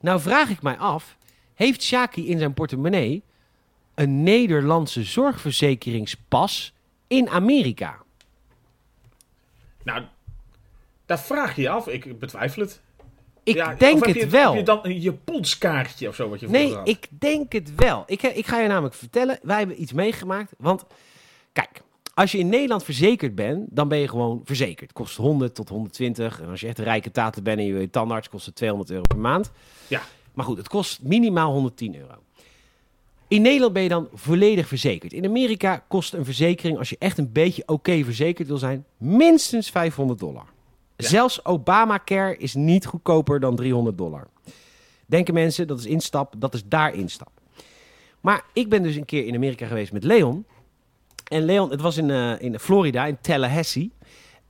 Nou 0.00 0.20
vraag 0.20 0.48
ik 0.48 0.62
mij 0.62 0.78
af, 0.78 1.16
heeft 1.54 1.82
Shaki 1.82 2.28
in 2.28 2.38
zijn 2.38 2.54
portemonnee 2.54 3.22
een 3.94 4.22
Nederlandse 4.22 5.02
zorgverzekeringspas 5.02 6.72
in 7.06 7.28
Amerika? 7.28 8.01
Nou, 9.84 10.02
daar 11.06 11.20
vraag 11.20 11.56
je 11.56 11.62
je 11.62 11.68
af. 11.68 11.86
Ik 11.88 12.18
betwijfel 12.18 12.62
het. 12.62 12.80
Ik 13.42 13.54
Ja, 13.54 13.74
denk 13.74 14.06
het 14.06 14.14
je, 14.16 14.26
wel. 14.26 14.48
Heb 14.50 14.58
je 14.58 14.64
dan 14.64 14.80
een 14.82 15.00
Japonskaartje 15.00 16.08
of 16.08 16.14
zo 16.14 16.28
wat 16.28 16.40
je 16.40 16.48
Nee, 16.48 16.74
had? 16.74 16.88
ik 16.88 17.06
denk 17.10 17.52
het 17.52 17.74
wel. 17.74 18.02
Ik, 18.06 18.22
ik 18.22 18.46
ga 18.46 18.60
je 18.60 18.68
namelijk 18.68 18.94
vertellen, 18.94 19.38
wij 19.42 19.58
hebben 19.58 19.82
iets 19.82 19.92
meegemaakt. 19.92 20.52
Want 20.58 20.84
kijk, 21.52 21.82
als 22.14 22.32
je 22.32 22.38
in 22.38 22.48
Nederland 22.48 22.84
verzekerd 22.84 23.34
bent, 23.34 23.66
dan 23.70 23.88
ben 23.88 23.98
je 23.98 24.08
gewoon 24.08 24.40
verzekerd. 24.44 24.80
Het 24.80 24.92
kost 24.92 25.16
100 25.16 25.54
tot 25.54 25.68
120. 25.68 26.40
En 26.40 26.48
als 26.48 26.60
je 26.60 26.66
echt 26.66 26.78
een 26.78 26.84
rijke 26.84 27.10
taten 27.10 27.42
bent 27.42 27.58
en 27.58 27.64
je 27.64 27.90
tandarts, 27.90 28.28
kost 28.28 28.46
het 28.46 28.54
200 28.54 28.90
euro 28.90 29.02
per 29.08 29.18
maand. 29.18 29.50
Ja. 29.88 30.00
Maar 30.34 30.44
goed, 30.44 30.56
het 30.58 30.68
kost 30.68 31.02
minimaal 31.02 31.52
110 31.52 31.96
euro. 31.96 32.14
In 33.32 33.42
Nederland 33.42 33.72
ben 33.72 33.82
je 33.82 33.88
dan 33.88 34.08
volledig 34.14 34.68
verzekerd. 34.68 35.12
In 35.12 35.24
Amerika 35.24 35.84
kost 35.88 36.12
een 36.12 36.24
verzekering, 36.24 36.78
als 36.78 36.90
je 36.90 36.96
echt 36.98 37.18
een 37.18 37.32
beetje 37.32 37.62
oké 37.66 38.04
verzekerd 38.04 38.48
wil 38.48 38.58
zijn, 38.58 38.84
minstens 38.96 39.70
500 39.70 40.18
dollar. 40.18 40.44
Ja. 40.96 41.08
Zelfs 41.08 41.44
Obamacare 41.44 42.36
is 42.36 42.54
niet 42.54 42.86
goedkoper 42.86 43.40
dan 43.40 43.56
300 43.56 43.98
dollar. 43.98 44.28
Denken 45.06 45.34
mensen, 45.34 45.66
dat 45.66 45.78
is 45.78 45.86
instap, 45.86 46.34
dat 46.38 46.54
is 46.54 46.62
daar 46.64 46.94
instap. 46.94 47.30
Maar 48.20 48.44
ik 48.52 48.68
ben 48.68 48.82
dus 48.82 48.96
een 48.96 49.04
keer 49.04 49.26
in 49.26 49.34
Amerika 49.34 49.66
geweest 49.66 49.92
met 49.92 50.04
Leon. 50.04 50.44
En 51.28 51.44
Leon, 51.44 51.70
het 51.70 51.80
was 51.80 51.96
in, 51.96 52.10
eh, 52.10 52.40
in 52.40 52.58
Florida, 52.58 53.06
in 53.06 53.18
Tallahassee. 53.20 53.92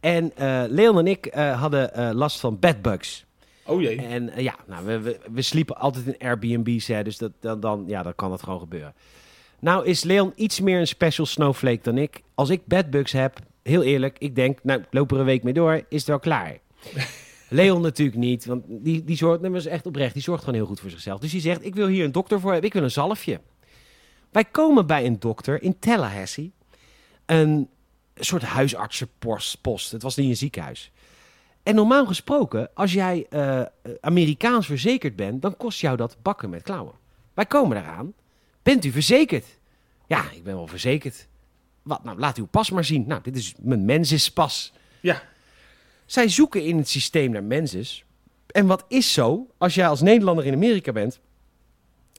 En 0.00 0.36
eh, 0.36 0.62
Leon 0.68 0.98
en 0.98 1.06
ik 1.06 1.26
eh, 1.26 1.60
hadden 1.60 2.14
last 2.14 2.40
van 2.40 2.58
bedbugs. 2.58 3.24
Oh 3.66 3.80
jee. 3.80 3.96
En 3.96 4.28
eh, 4.28 4.42
ja, 4.42 4.56
nou, 4.66 4.86
we, 4.86 5.00
we, 5.00 5.20
we 5.32 5.42
sliepen 5.42 5.76
altijd 5.76 6.06
in 6.06 6.18
Airbnb's, 6.18 6.86
hè, 6.86 7.02
dus 7.02 7.18
dat, 7.18 7.32
dan, 7.40 7.60
dan, 7.60 7.84
ja, 7.86 8.02
dan 8.02 8.14
kan 8.14 8.30
dat 8.30 8.42
gewoon 8.42 8.60
gebeuren. 8.60 8.94
Nou 9.58 9.86
is 9.86 10.02
Leon 10.02 10.32
iets 10.34 10.60
meer 10.60 10.80
een 10.80 10.86
special 10.86 11.26
snowflake 11.26 11.82
dan 11.82 11.98
ik. 11.98 12.22
Als 12.34 12.50
ik 12.50 12.66
bedbugs 12.66 13.12
heb, 13.12 13.38
heel 13.62 13.82
eerlijk, 13.82 14.16
ik 14.18 14.34
denk, 14.34 14.58
nou, 14.62 14.80
ik 14.80 14.86
loop 14.90 15.12
er 15.12 15.18
een 15.18 15.24
week 15.24 15.42
mee 15.42 15.52
door, 15.52 15.74
is 15.88 15.98
het 15.98 16.06
wel 16.06 16.18
klaar. 16.18 16.58
Leon 17.48 17.82
natuurlijk 17.82 18.18
niet, 18.18 18.44
want 18.44 18.64
die, 18.66 19.04
die 19.04 19.16
zorgt, 19.16 19.40
nee, 19.40 19.52
is 19.52 19.66
echt 19.66 19.86
oprecht, 19.86 20.12
die 20.12 20.22
zorgt 20.22 20.44
gewoon 20.44 20.58
heel 20.58 20.66
goed 20.68 20.80
voor 20.80 20.90
zichzelf. 20.90 21.20
Dus 21.20 21.30
die 21.30 21.40
zegt, 21.40 21.64
ik 21.64 21.74
wil 21.74 21.86
hier 21.86 22.04
een 22.04 22.12
dokter 22.12 22.40
voor 22.40 22.50
hebben, 22.50 22.68
ik 22.68 22.74
wil 22.74 22.82
een 22.82 22.90
zalfje. 22.90 23.40
Wij 24.30 24.44
komen 24.44 24.86
bij 24.86 25.06
een 25.06 25.18
dokter 25.18 25.62
in 25.62 25.78
Tallahassee, 25.78 26.52
een 27.26 27.68
soort 28.14 28.42
huisartsenpost. 28.42 29.60
post. 29.60 29.92
Het 29.92 30.02
was 30.02 30.16
niet 30.16 30.28
een 30.28 30.36
ziekenhuis. 30.36 30.90
En 31.62 31.74
normaal 31.74 32.06
gesproken, 32.06 32.70
als 32.74 32.92
jij 32.92 33.26
eh, 33.30 33.62
Amerikaans 34.00 34.66
verzekerd 34.66 35.16
bent, 35.16 35.42
dan 35.42 35.56
kost 35.56 35.80
jou 35.80 35.96
dat 35.96 36.16
bakken 36.22 36.50
met 36.50 36.62
klauwen. 36.62 36.94
Wij 37.34 37.46
komen 37.46 37.76
eraan. 37.76 38.14
Bent 38.62 38.84
u 38.84 38.90
verzekerd? 38.90 39.46
Ja, 40.06 40.30
ik 40.30 40.44
ben 40.44 40.54
wel 40.54 40.66
verzekerd. 40.66 41.28
Wat? 41.82 42.04
Nou, 42.04 42.18
laat 42.18 42.38
uw 42.38 42.46
pas 42.46 42.70
maar 42.70 42.84
zien. 42.84 43.04
Nou, 43.06 43.22
dit 43.22 43.36
is 43.36 43.54
mijn 43.58 43.84
mensispas. 43.84 44.72
Ja. 45.00 45.22
Zij 46.06 46.28
zoeken 46.28 46.64
in 46.64 46.76
het 46.76 46.88
systeem 46.88 47.30
naar 47.30 47.44
menses. 47.44 48.04
En 48.46 48.66
wat 48.66 48.84
is 48.88 49.12
zo, 49.12 49.46
als 49.58 49.74
jij 49.74 49.88
als 49.88 50.00
Nederlander 50.00 50.46
in 50.46 50.54
Amerika 50.54 50.92
bent 50.92 51.20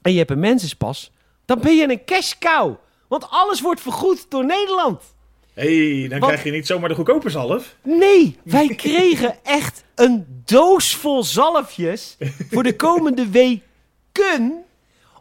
en 0.02 0.12
je 0.12 0.18
hebt 0.18 0.30
een 0.30 0.38
mensispas, 0.38 1.12
dan 1.44 1.60
ben 1.60 1.76
je 1.76 1.90
een 1.90 2.04
cash 2.04 2.34
cow. 2.38 2.76
Want 3.08 3.30
alles 3.30 3.60
wordt 3.60 3.80
vergoed 3.80 4.30
door 4.30 4.44
Nederland. 4.44 5.13
Hé, 5.54 5.98
hey, 5.98 6.08
dan 6.08 6.20
krijg 6.20 6.44
je 6.44 6.50
niet 6.50 6.66
zomaar 6.66 6.88
de 6.88 6.94
goedkope 6.94 7.30
zalf. 7.30 7.76
Nee, 7.82 8.38
wij 8.44 8.68
kregen 8.84 9.36
echt 9.42 9.84
een 9.94 10.26
doos 10.44 10.94
vol 10.94 11.24
zalfjes 11.24 12.16
voor 12.50 12.62
de 12.62 12.76
komende 12.76 13.28
weken 13.28 14.64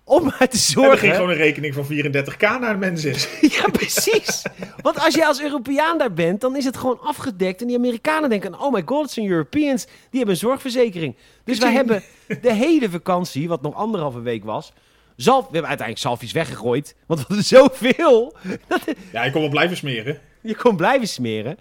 om 0.04 0.24
maar 0.24 0.38
te 0.38 0.44
En 0.44 0.50
er 0.52 0.58
zorgen. 0.58 0.98
ging 0.98 1.14
gewoon 1.14 1.30
een 1.30 1.36
rekening 1.36 1.74
van 1.74 1.86
34k 1.86 2.60
naar 2.60 2.78
mensen. 2.78 3.14
Ja, 3.56 3.70
precies. 3.72 4.42
Want 4.82 5.00
als 5.00 5.16
je 5.16 5.26
als 5.26 5.42
Europeaan 5.42 5.98
daar 5.98 6.14
bent, 6.14 6.42
dan 6.42 6.56
is 6.56 6.66
het 6.66 6.78
gewoon 6.78 7.00
afgedekt. 7.02 7.62
En 7.62 7.68
die 7.68 7.78
Amerikanen 7.78 8.30
denken, 8.30 8.60
oh 8.60 8.74
my 8.74 8.82
god, 8.86 9.02
het 9.02 9.12
zijn 9.12 9.28
Europeans. 9.30 9.86
Die 9.86 9.94
hebben 10.10 10.30
een 10.30 10.36
zorgverzekering. 10.42 11.16
Dus 11.44 11.58
wij 11.66 11.72
hebben 11.72 12.04
de 12.42 12.54
hele 12.54 12.90
vakantie, 12.90 13.48
wat 13.48 13.62
nog 13.62 13.76
anderhalve 13.76 14.22
week 14.22 14.44
was... 14.44 14.74
Zalf, 15.16 15.40
we 15.40 15.52
hebben 15.52 15.68
uiteindelijk 15.70 16.08
zalfjes 16.08 16.32
weggegooid. 16.32 16.96
Want 17.06 17.20
we 17.20 17.26
hadden 17.28 17.46
zoveel. 17.46 18.36
Dat, 18.68 18.82
Ja, 19.12 19.24
je 19.24 19.32
kon 19.32 19.42
wel 19.42 19.50
blijven 19.50 19.78
smeren. 19.78 20.20
je 20.42 20.56
kon 20.56 20.76
blijven 20.76 21.08
smeren. 21.08 21.58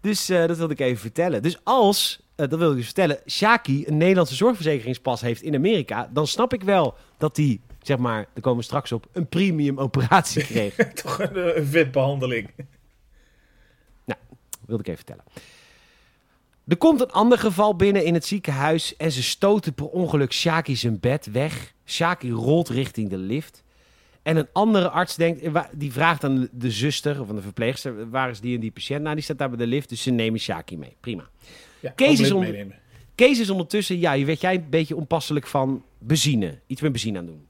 Dus 0.00 0.28
eh, 0.28 0.46
dat 0.46 0.56
wilde 0.56 0.72
ik 0.72 0.80
even 0.80 0.98
vertellen. 1.00 1.42
Dus 1.42 1.58
als, 1.64 2.20
eh, 2.34 2.48
dat 2.48 2.58
wilde 2.58 2.70
ik 2.70 2.76
dus 2.76 2.84
vertellen, 2.84 3.18
Shaki 3.26 3.86
een 3.86 3.96
Nederlandse 3.96 4.34
zorgverzekeringspas 4.34 5.20
heeft 5.20 5.42
in 5.42 5.54
Amerika, 5.54 6.10
dan 6.12 6.26
snap 6.26 6.52
ik 6.52 6.62
wel 6.62 6.94
dat 7.18 7.36
hij, 7.36 7.60
zeg 7.82 7.98
maar, 7.98 8.26
daar 8.32 8.42
komen 8.42 8.58
we 8.58 8.64
straks 8.64 8.92
op, 8.92 9.06
een 9.12 9.28
premium 9.28 9.78
operatie 9.78 10.44
kreeg. 10.52 10.74
Toch 10.74 11.18
een, 11.18 11.36
eh, 11.36 11.56
een 11.56 11.66
vetbehandeling. 11.66 12.50
wilde 14.66 14.82
ik 14.82 14.88
even 14.88 15.04
vertellen. 15.04 15.24
Er 16.66 16.76
komt 16.76 17.00
een 17.00 17.10
ander 17.12 17.38
geval 17.38 17.76
binnen 17.76 18.04
in 18.04 18.14
het 18.14 18.26
ziekenhuis 18.26 18.96
en 18.96 19.12
ze 19.12 19.22
stoten 19.22 19.74
per 19.74 19.86
ongeluk 19.86 20.32
Shaki 20.32 20.76
zijn 20.76 21.00
bed 21.00 21.26
weg. 21.26 21.74
Shaki 21.86 22.30
rolt 22.30 22.68
richting 22.68 23.10
de 23.10 23.18
lift. 23.18 23.64
En 24.22 24.36
een 24.36 24.48
andere 24.52 24.88
arts 24.88 25.16
denkt, 25.16 25.42
eh, 25.42 25.64
die 25.72 25.92
vraagt 25.92 26.24
aan 26.24 26.48
de 26.52 26.70
zuster 26.70 27.20
of 27.20 27.28
aan 27.28 27.36
de 27.36 27.42
verpleegster, 27.42 28.10
waar 28.10 28.30
is 28.30 28.40
die 28.40 28.54
en 28.54 28.60
die 28.60 28.70
patiënt? 28.70 29.02
Nou, 29.02 29.14
die 29.14 29.24
staat 29.24 29.38
daar 29.38 29.48
bij 29.48 29.58
de 29.58 29.66
lift, 29.66 29.88
dus 29.88 30.02
ze 30.02 30.10
nemen 30.10 30.40
Shaki 30.40 30.78
mee. 30.78 30.96
Prima. 31.00 31.28
Ja, 31.80 31.90
Kees 31.90 32.20
is. 32.20 32.32
Kees 33.14 33.40
is 33.40 33.50
ondertussen, 33.50 33.98
ja, 33.98 34.24
weet 34.24 34.40
jij 34.40 34.54
een 34.54 34.70
beetje 34.70 34.96
onpasselijk 34.96 35.46
van 35.46 35.84
benzine. 35.98 36.58
Iets 36.66 36.80
met 36.80 36.92
benzine 36.92 37.18
aan 37.18 37.26
doen. 37.26 37.46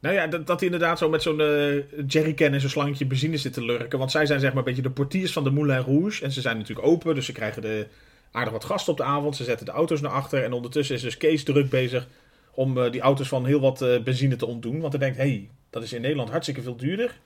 Nou 0.00 0.14
ja, 0.14 0.26
dat, 0.26 0.46
dat 0.46 0.60
hij 0.60 0.68
inderdaad 0.70 0.98
zo 0.98 1.08
met 1.08 1.22
zo'n 1.22 1.40
eh, 1.40 1.82
jerrycan 2.06 2.52
en 2.52 2.60
zo'n 2.60 2.70
slangetje 2.70 3.06
benzine 3.06 3.36
zit 3.36 3.52
te 3.52 3.64
lurken. 3.64 3.98
Want 3.98 4.10
zij 4.10 4.26
zijn 4.26 4.40
zeg 4.40 4.48
maar 4.48 4.58
een 4.58 4.64
beetje 4.64 4.82
de 4.82 4.90
portiers 4.90 5.32
van 5.32 5.44
de 5.44 5.50
Moulin 5.50 5.78
Rouge. 5.78 6.24
En 6.24 6.32
ze 6.32 6.40
zijn 6.40 6.56
natuurlijk 6.58 6.86
open, 6.86 7.14
dus 7.14 7.26
ze 7.26 7.32
krijgen 7.32 7.62
de, 7.62 7.86
aardig 8.30 8.52
wat 8.52 8.64
gasten 8.64 8.92
op 8.92 8.98
de 8.98 9.04
avond. 9.04 9.36
Ze 9.36 9.44
zetten 9.44 9.66
de 9.66 9.72
auto's 9.72 10.00
naar 10.00 10.10
achter. 10.10 10.44
En 10.44 10.52
ondertussen 10.52 10.94
is 10.94 11.02
dus 11.02 11.16
Kees 11.16 11.44
druk 11.44 11.70
bezig 11.70 12.08
om 12.54 12.78
eh, 12.78 12.90
die 12.90 13.00
auto's 13.00 13.28
van 13.28 13.46
heel 13.46 13.60
wat 13.60 13.82
eh, 13.82 14.02
benzine 14.02 14.36
te 14.36 14.46
ontdoen. 14.46 14.80
Want 14.80 14.92
hij 14.92 15.02
denkt, 15.02 15.16
hé, 15.16 15.22
hey, 15.22 15.50
dat 15.70 15.82
is 15.82 15.92
in 15.92 16.00
Nederland 16.00 16.30
hartstikke 16.30 16.62
veel 16.62 16.76
duurder. 16.76 17.20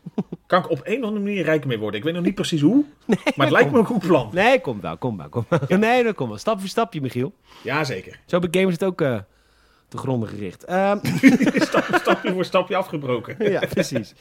kan 0.46 0.58
ik 0.58 0.70
op 0.70 0.80
een 0.84 0.98
of 0.98 1.04
andere 1.04 1.24
manier 1.24 1.44
rijk 1.44 1.64
mee 1.64 1.78
worden. 1.78 1.98
Ik 1.98 2.04
weet 2.04 2.14
nog 2.14 2.24
niet 2.24 2.34
precies 2.34 2.60
hoe, 2.60 2.84
maar 3.06 3.46
het 3.46 3.50
lijkt 3.50 3.70
me 3.70 3.78
een 3.78 3.84
goed 3.84 4.06
plan. 4.06 4.30
Nee, 4.32 4.60
kom 4.60 4.80
wel, 4.80 4.96
kom 4.96 5.16
wel. 5.16 5.28
Kom 5.28 5.46
wel. 5.48 5.78
Nee, 5.78 6.04
dat 6.04 6.14
komt 6.14 6.28
wel. 6.28 6.38
Stap 6.38 6.60
voor 6.60 6.68
stapje, 6.68 7.00
Michiel. 7.00 7.34
Jazeker. 7.62 8.20
Zo 8.26 8.38
bij 8.38 8.48
gamers 8.50 8.74
het 8.74 8.84
ook 8.84 9.00
eh, 9.00 9.18
te 9.88 9.96
gronden 9.96 10.28
gericht. 10.28 10.64
Ehm, 10.64 10.98
Stap, 11.54 11.84
stapje 11.92 12.32
voor 12.32 12.44
stapje 12.44 12.76
afgebroken. 12.76 13.36
ja, 13.52 13.60
precies. 13.68 14.14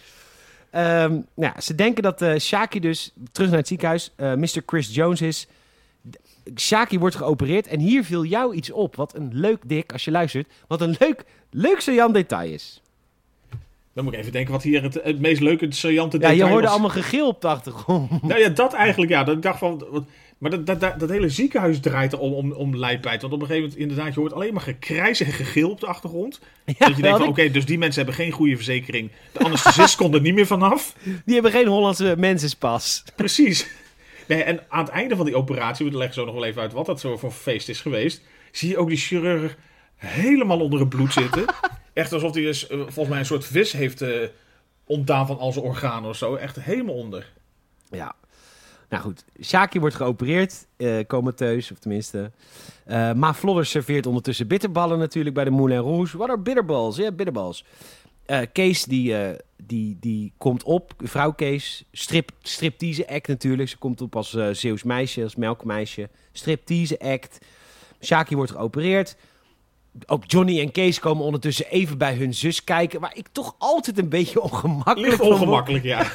Ehm, 0.70 1.12
nou, 1.12 1.24
ja, 1.36 1.62
ze 1.62 1.76
denken 1.76 2.04
dat 2.04 2.26
Shaki 2.40 2.80
dus 2.80 3.14
terug 3.32 3.50
naar 3.50 3.60
het 3.60 3.68
ziekenhuis 3.68 4.14
Mr. 4.18 4.62
Chris 4.66 4.96
Jones 4.96 5.22
is. 5.22 5.48
Shaki 6.58 7.00
wordt 7.00 7.16
geopereerd 7.16 7.68
en 7.68 7.80
hier 7.80 8.04
viel 8.04 8.26
jou 8.26 8.56
iets 8.56 8.72
op. 8.72 8.96
Wat 8.96 9.16
een 9.16 9.30
leuk, 9.34 9.58
Dick, 9.66 9.92
als 9.92 10.06
je 10.06 10.12
luistert. 10.12 10.48
Wat 10.68 10.82
een 10.82 10.96
leuk, 11.00 11.24
leuk 11.52 11.80
saillant 11.80 12.14
detail 12.14 12.52
is. 12.54 12.82
Dan 13.94 14.04
moet 14.04 14.14
ik 14.14 14.20
even 14.20 14.32
denken 14.32 14.52
wat 14.52 14.64
hier 14.64 14.84
het, 14.84 14.94
het 15.04 15.20
meest 15.20 15.42
leuke, 15.42 15.66
saillante 15.70 16.18
Ja, 16.20 16.28
je 16.28 16.32
detail 16.34 16.50
hoorde 16.52 16.64
was. 16.64 16.72
allemaal 16.74 16.90
gegil 16.92 17.28
op 17.28 17.42
de 17.42 17.48
achtergrond. 17.48 18.22
Nou 18.24 18.40
ja, 18.40 18.50
dat 18.50 18.74
eigenlijk, 18.74 19.12
ja. 19.12 19.24
Dat 19.24 19.36
ik 19.36 19.42
dacht 19.42 19.60
van... 19.60 19.86
wat- 19.92 20.04
Maar 20.38 20.52
dat, 20.52 20.66
dat, 20.66 20.80
dat, 20.80 21.00
dat 21.00 21.10
hele 21.10 21.30
ziekenhuis 21.30 21.80
draait 21.80 22.14
om, 22.18 22.34
om, 22.34 22.52
om 22.52 22.78
lijpheid. 22.78 23.22
Want 23.22 23.34
op 23.34 23.42
een 23.42 23.46
gegeven 23.48 23.70
moment, 23.70 23.90
inderdaad, 23.90 24.14
je 24.14 24.20
hoort 24.20 24.34
alleen 24.34 24.54
maar 24.54 24.62
gekrijs 24.62 25.20
en 25.20 25.32
gegil 25.32 25.70
op 25.70 25.80
de 25.80 25.86
achtergrond. 25.86 26.40
Ja, 26.66 26.74
dat 26.88 26.96
je 26.96 27.02
denkt 27.02 27.18
van, 27.18 27.28
oké, 27.28 27.52
dus 27.52 27.66
die 27.66 27.78
mensen 27.78 28.04
hebben 28.04 28.24
geen 28.24 28.32
goede 28.32 28.56
verzekering. 28.56 29.10
De 29.32 29.40
anesthesist 29.40 29.96
kon 29.96 30.14
er 30.14 30.22
niet 30.22 30.34
meer 30.34 30.46
vanaf. 30.48 30.96
Die 31.26 31.34
hebben 31.34 31.52
geen 31.52 31.68
Hollandse 31.68 32.16
mensenspas. 32.18 33.04
Precies. 33.16 33.68
Nee, 34.28 34.44
en 34.44 34.60
aan 34.70 34.84
het 34.84 34.94
einde 34.94 35.16
van 35.16 35.26
die 35.26 35.36
operatie, 35.36 35.86
we 35.86 35.98
leggen 35.98 36.16
zo 36.16 36.26
nog 36.26 36.34
wel 36.34 36.46
even 36.46 36.62
uit 36.62 36.74
wat 36.74 36.86
dat 36.86 37.00
zo 37.00 37.18
voor 37.18 37.32
feest 37.32 37.70
is 37.70 37.82
geweest. 37.82 38.22
Zie 38.52 38.70
je 38.70 38.78
ook 38.78 38.88
die 38.88 38.98
chirurg 38.98 39.58
helemaal 39.96 40.60
onder 40.60 40.80
het 40.80 40.90
bloed 40.90 41.14
zitten. 41.14 41.46
Echt 41.94 42.14
alsof 42.14 42.34
hij 42.34 42.44
dus, 42.44 42.66
volgens 42.70 43.08
mij 43.08 43.20
een 43.20 43.26
soort 43.26 43.46
vis 43.46 43.72
heeft 43.72 44.02
eh, 44.02 44.28
ontdaan 44.86 45.28
van 45.28 45.40
al 45.40 45.52
zijn 45.52 45.66
organen 45.66 46.10
of 46.10 46.16
zo. 46.16 46.36
Echt 46.36 46.60
helemaal 46.60 46.96
onder. 46.96 47.32
Ja. 47.90 48.16
Nou 48.90 49.04
goed, 49.04 49.26
Shaki 49.42 49.80
wordt 49.80 49.96
geopereerd, 49.96 50.68
eh 50.78 51.00
comateus, 51.08 51.72
of 51.72 51.80
tenminste. 51.80 52.32
Ma 53.16 53.34
Flodder 53.34 53.66
serveert 53.66 54.06
ondertussen 54.06 54.48
bitterballen 54.48 55.00
natuurlijk 55.00 55.36
bij 55.36 55.44
de 55.44 55.50
Moulin 55.50 55.78
Rouge. 55.78 56.18
Wat 56.18 56.30
are 56.30 56.38
bitterballs? 56.40 56.98
Ja, 56.98 57.12
bitterballs. 57.12 57.66
Eh, 58.26 58.40
Kees, 58.52 58.84
die, 58.84 59.18
eh, 59.18 59.40
die, 59.58 59.98
die 60.00 60.34
komt 60.38 60.64
op, 60.64 60.94
vrouw 60.98 61.32
Kees, 61.32 61.84
strip, 61.92 62.32
striptease 62.42 63.08
act 63.08 63.28
natuurlijk. 63.28 63.70
Ze 63.70 63.78
komt 63.78 64.02
op 64.02 64.16
als 64.16 64.34
eh 64.34 64.48
Zeeuws 64.52 64.84
meisje, 64.84 65.24
als 65.24 65.36
melkmeisje. 65.36 66.10
Striptease 66.32 67.00
act. 67.00 67.38
Shaki 68.02 68.36
wordt 68.36 68.52
geopereerd. 68.52 69.16
Ook 70.06 70.24
Johnny 70.28 70.60
en 70.60 70.72
Kees 70.72 71.00
komen 71.00 71.26
ondertussen 71.26 71.66
even 71.66 71.98
bij 71.98 72.16
hun 72.16 72.34
zus 72.34 72.64
kijken. 72.64 73.00
Waar 73.00 73.18
ik 73.18 73.28
toch 73.32 73.56
altijd 73.58 73.98
een 73.98 74.10
beetje 74.10 74.42
ongemakkelijk 74.42 75.16
word. 75.16 75.32
ongemakkelijk, 75.32 75.84
ja. 75.94 76.12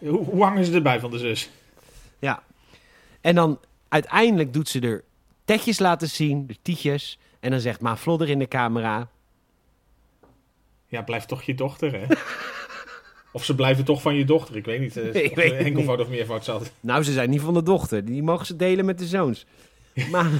Hoe, 0.00 0.24
hoe 0.24 0.42
hangen 0.42 0.64
ze 0.64 0.72
erbij 0.72 1.00
van 1.00 1.10
de 1.10 1.18
zus? 1.18 1.50
Ja. 2.18 2.42
En 3.20 3.34
dan 3.34 3.60
uiteindelijk 3.88 4.52
doet 4.52 4.68
ze 4.68 4.80
er 4.80 5.04
tetjes 5.44 5.78
laten 5.78 6.08
zien, 6.08 6.46
de 6.46 6.56
tietjes. 6.62 7.18
En 7.40 7.50
dan 7.50 7.60
zegt 7.60 7.80
Ma 7.80 7.96
Flodder 7.96 8.28
in 8.28 8.38
de 8.38 8.48
camera. 8.48 9.08
Ja, 10.88 11.02
blijft 11.02 11.28
toch 11.28 11.42
je 11.42 11.54
dochter, 11.54 11.92
hè? 11.92 12.06
Of 13.32 13.44
ze 13.44 13.54
blijven 13.54 13.84
toch 13.84 14.02
van 14.02 14.14
je 14.14 14.24
dochter. 14.24 14.56
Ik 14.56 14.64
weet 14.64 14.80
niet 14.80 14.96
eh, 14.96 15.14
Ik 15.24 15.30
of 15.30 15.36
weet 15.36 15.52
enkelvoud 15.52 16.00
of 16.00 16.08
meervoud 16.08 16.44
zat. 16.44 16.72
Nou, 16.80 17.02
ze 17.02 17.12
zijn 17.12 17.30
niet 17.30 17.40
van 17.40 17.54
de 17.54 17.62
dochter. 17.62 18.04
Die 18.04 18.22
mogen 18.22 18.46
ze 18.46 18.56
delen 18.56 18.84
met 18.84 18.98
de 18.98 19.06
zoons. 19.06 19.46
Maar... 20.10 20.30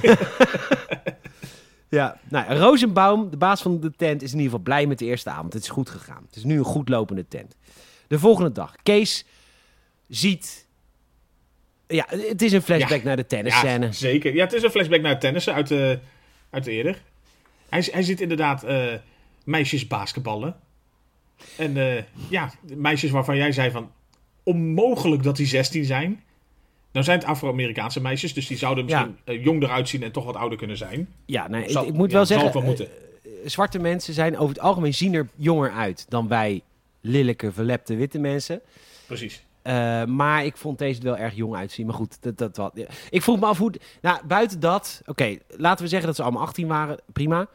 ja, 1.89 2.19
nou, 2.29 2.53
Rosenbaum, 2.53 3.29
de 3.29 3.37
baas 3.37 3.61
van 3.61 3.79
de 3.79 3.91
tent, 3.97 4.21
is 4.21 4.31
in 4.31 4.37
ieder 4.37 4.51
geval 4.51 4.63
blij 4.65 4.85
met 4.87 4.99
de 4.99 5.05
eerste 5.05 5.29
avond. 5.29 5.53
Het 5.53 5.63
is 5.63 5.69
goed 5.69 5.89
gegaan. 5.89 6.23
Het 6.25 6.35
is 6.35 6.43
nu 6.43 6.57
een 6.57 6.63
goed 6.63 6.89
lopende 6.89 7.27
tent. 7.27 7.55
De 8.07 8.19
volgende 8.19 8.51
dag. 8.51 8.75
Kees 8.83 9.25
ziet... 10.07 10.67
Ja, 11.87 12.05
het 12.09 12.41
is 12.41 12.51
een 12.51 12.61
flashback 12.61 12.99
Ja. 12.99 13.05
naar 13.05 13.15
de 13.15 13.25
tennisscène. 13.25 13.85
Ja, 13.85 13.91
zeker. 13.91 14.33
Ja, 14.35 14.43
het 14.43 14.53
is 14.53 14.63
een 14.63 14.69
flashback 14.71 15.01
naar 15.01 15.11
het 15.11 15.21
tennissen 15.21 15.53
uit, 15.53 15.67
de 15.67 15.99
uit 16.49 16.63
de 16.63 16.71
eerder. 16.71 17.01
Hij, 17.69 17.87
hij 17.91 18.03
ziet 18.03 18.21
inderdaad 18.21 18.63
eh, 18.63 18.93
meisjes 19.49 19.87
basketballen. 19.87 20.55
En 21.57 21.77
eh, 21.77 22.03
ja, 22.29 22.51
meisjes 22.75 23.11
waarvan 23.11 23.37
jij 23.37 23.51
zei 23.51 23.71
van... 23.71 23.91
Onmogelijk 24.43 25.23
dat 25.23 25.35
die 25.35 25.45
16 25.47 25.85
zijn. 25.85 26.23
Nou 26.91 27.05
zijn 27.05 27.19
het 27.19 27.27
Afro-Amerikaanse 27.27 28.01
meisjes, 28.01 28.33
dus 28.33 28.47
die 28.47 28.57
zouden 28.57 28.85
misschien 28.85 29.17
eh, 29.23 29.43
jong 29.43 29.63
eruit 29.63 29.89
zien 29.89 30.03
en 30.03 30.11
toch 30.11 30.25
wat 30.25 30.35
ouder 30.35 30.57
kunnen 30.57 30.77
zijn. 30.77 31.09
Ja, 31.25 31.47
nee, 31.47 31.63
ik- 31.63 31.69
Zal- 31.69 31.85
ik 31.87 31.93
moet 31.93 32.09
ja, 32.11 32.15
wel 32.15 32.25
zeggen, 32.25 32.53
wel 32.63 32.73
eh, 32.75 32.85
zwarte 33.45 33.79
mensen 33.79 34.13
zijn 34.13 34.37
over 34.37 34.55
het 34.55 34.63
algemeen 34.63 34.93
zien 34.93 35.13
er 35.13 35.27
jonger 35.35 35.71
uit 35.71 36.05
dan 36.09 36.27
wij 36.27 36.61
lelijke, 37.01 37.51
verlepte 37.51 37.95
witte 37.95 38.19
mensen. 38.19 38.61
Precies. 39.05 39.43
Maar 40.07 40.45
ik 40.45 40.57
vond 40.57 40.77
deze 40.77 41.01
wel 41.01 41.17
erg 41.17 41.35
jong 41.35 41.55
uitzien. 41.55 41.85
Maar 41.85 41.95
goed, 41.95 42.17
dat, 42.21 42.37
dat 42.37 42.57
wat. 42.57 42.79
Ik 43.09 43.21
vroeg 43.21 43.39
me 43.39 43.45
af 43.45 43.57
hoe. 43.57 43.73
Nou, 44.01 44.19
buiten 44.27 44.59
dat. 44.59 45.01
Oké, 45.05 45.37
laten 45.47 45.83
we 45.83 45.89
zeggen 45.89 46.07
dat 46.07 46.15
ze 46.15 46.23
allemaal 46.23 46.41
18 46.41 46.67
waren. 46.67 46.97
Prima. 47.13 47.47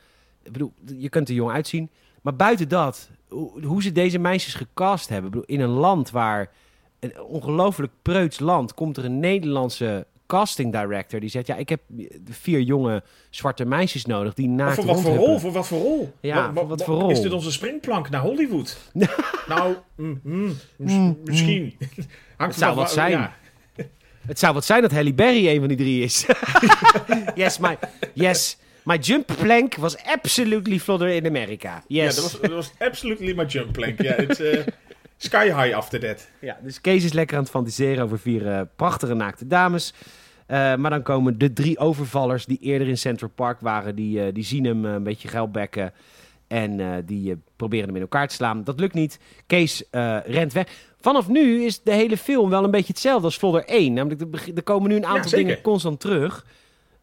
Ik 0.45 0.53
bedoel, 0.53 0.73
je 0.97 1.09
kunt 1.09 1.29
er 1.29 1.35
jong 1.35 1.51
uitzien. 1.53 1.91
Maar 2.23 2.37
buiten 2.37 2.69
dat, 2.69 3.11
hoe, 3.29 3.65
hoe 3.65 3.83
ze 3.83 3.93
deze 3.93 4.19
meisjes 4.19 4.55
gecast 4.55 5.09
hebben. 5.09 5.27
Ik 5.27 5.31
bedoel, 5.33 5.57
in 5.57 5.61
een 5.65 5.77
land 5.79 6.11
waar. 6.11 6.51
Een 7.01 7.23
ongelooflijk 7.23 7.93
preuts 8.03 8.39
land. 8.41 8.75
Komt 8.75 8.97
er 8.97 9.05
een 9.05 9.21
Nederlandse 9.21 10.07
casting 10.27 10.73
director. 10.73 11.21
Die 11.21 11.29
zegt: 11.29 11.47
Ja, 11.47 11.57
ik 11.57 11.69
heb 11.69 11.81
vier 12.29 12.61
jonge 12.61 13.03
zwarte 13.31 13.65
meisjes 13.65 14.05
nodig. 14.07 14.35
Die 14.35 14.49
naakt 14.49 14.75
voor 14.75 14.85
wat 14.85 15.01
voor 15.01 15.05
rondhuppen." 15.05 15.31
rol? 15.31 15.39
Voor 15.39 15.53
wat 15.53 15.67
voor 15.67 15.79
rol? 15.81 16.13
Ja, 16.21 16.53
voor 16.55 16.67
wat 16.67 16.85
voor 16.85 17.01
rol? 17.01 17.11
Is 17.11 17.21
dit 17.21 17.33
onze 17.33 17.53
springplank 17.53 18.11
naar 18.11 18.21
Hollywood? 18.21 18.79
nou, 19.49 19.75
mm, 19.97 20.21
mm, 20.23 20.57
Mm, 20.77 21.19
misschien. 21.25 21.77
Hangt 22.37 22.59
zou 22.59 22.75
wat 22.75 22.91
zijn. 22.91 23.11
ja. 23.11 23.35
Het 24.27 24.39
zou 24.39 24.55
wat 24.55 24.65
zijn 24.65 24.83
dat 24.83 24.93
Halle 24.93 25.15
Berry 25.15 25.49
een 25.49 25.59
van 25.59 25.69
die 25.69 25.77
drie 25.77 26.03
is. 26.03 26.27
yes, 27.35 27.59
my, 27.59 27.79
yes, 28.15 28.57
my 28.85 28.97
jump 28.99 29.26
plank 29.37 29.74
was 29.74 29.97
absolutely 30.05 30.78
Flodder 30.78 31.09
in 31.09 31.26
America. 31.26 31.85
Ja, 31.89 32.03
Yes. 32.05 32.14
dat 32.14 32.24
was, 32.24 32.41
dat 32.41 32.51
was 32.51 32.72
absolutely 32.78 33.32
my 33.35 33.45
jump 33.45 33.72
plank. 33.72 34.03
Ja, 34.03 34.20
uh, 34.20 34.61
sky 35.16 35.45
high 35.45 35.74
after 35.74 36.01
that. 36.01 36.28
Ja, 36.41 36.59
dus 36.62 36.80
Kees 36.80 37.05
is 37.05 37.12
lekker 37.12 37.37
aan 37.37 37.43
het 37.43 37.53
fantaseren 37.53 38.05
over 38.05 38.18
vier 38.18 38.49
eh, 38.51 38.61
prachtige 38.76 39.14
naakte 39.14 39.47
dames. 39.47 39.95
Eh, 40.47 40.74
maar 40.74 40.91
dan 40.91 41.03
komen 41.03 41.39
de 41.39 41.53
drie 41.53 41.78
overvallers 41.78 42.47
die 42.47 42.59
eerder 42.61 42.89
in 42.89 42.99
Central 42.99 43.30
Park 43.35 43.61
waren. 43.61 43.95
Die, 43.95 44.24
eh, 44.24 44.32
die 44.35 44.45
zien 44.45 44.64
hem 44.64 44.85
een 44.85 45.03
beetje 45.03 45.28
geldbekken. 45.28 45.93
En 46.47 47.03
die 47.07 47.37
proberen 47.57 47.87
hem 47.87 47.95
in 47.97 48.03
elkaar 48.03 48.28
te 48.28 48.35
slaan. 48.35 48.64
Dat 48.64 48.80
lukt 48.80 48.95
niet. 48.95 49.18
Kees 49.47 49.85
rent 50.24 50.53
weg. 50.53 50.66
Vanaf 51.01 51.28
nu 51.28 51.64
is 51.64 51.82
de 51.82 51.93
hele 51.93 52.16
film 52.16 52.51
wel 52.51 52.64
een 52.64 52.70
beetje 52.70 52.93
hetzelfde 52.93 53.24
als 53.24 53.37
Vlodder 53.37 53.64
1. 53.64 53.93
Namelijk, 53.93 54.20
er 54.55 54.62
komen 54.62 54.91
nu 54.91 54.97
een 54.97 55.07
aantal 55.07 55.30
dingen 55.30 55.61
constant 55.61 56.01
terug. 56.01 56.47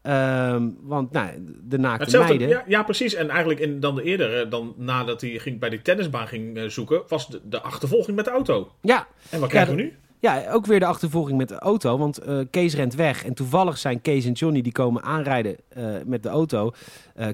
Ehm, 0.01 0.69
want 0.81 1.11
nou, 1.11 1.29
de 1.63 1.77
naakte 1.77 2.03
Hetzelfde, 2.03 2.35
meiden... 2.35 2.57
ja, 2.57 2.63
ja, 2.67 2.83
precies. 2.83 3.13
En 3.13 3.29
eigenlijk 3.29 3.59
in, 3.59 3.79
dan 3.79 3.95
de 3.95 4.03
eerder, 4.03 4.49
dan 4.49 4.73
nadat 4.77 5.21
hij 5.21 5.29
ging, 5.29 5.59
bij 5.59 5.69
die 5.69 5.81
tennisbaan 5.81 6.27
ging 6.27 6.57
eh, 6.57 6.67
zoeken, 6.67 7.01
was 7.07 7.27
de, 7.27 7.41
de 7.43 7.61
achtervolging 7.61 8.15
met 8.15 8.25
de 8.25 8.31
auto. 8.31 8.71
ja, 8.81 9.07
En 9.29 9.39
wat 9.39 9.49
krijgen 9.49 9.71
Ja, 9.71 9.77
we 9.77 9.83
nu? 9.83 9.93
Ja, 10.19 10.51
ook 10.51 10.65
weer 10.65 10.79
de 10.79 10.85
achtervolging 10.85 11.37
met 11.37 11.47
de 11.47 11.59
auto. 11.59 11.97
Want 11.97 12.17
eh, 12.17 12.39
Kees 12.49 12.75
rent 12.75 12.95
weg. 12.95 13.25
En 13.25 13.33
toevallig 13.33 13.77
zijn 13.77 14.01
Kees 14.01 14.25
en 14.25 14.31
Johnny 14.31 14.61
die 14.61 14.71
komen 14.71 15.03
aanrijden 15.03 15.55
eh, 15.69 15.85
met 16.05 16.23
de 16.23 16.29
auto. 16.29 16.71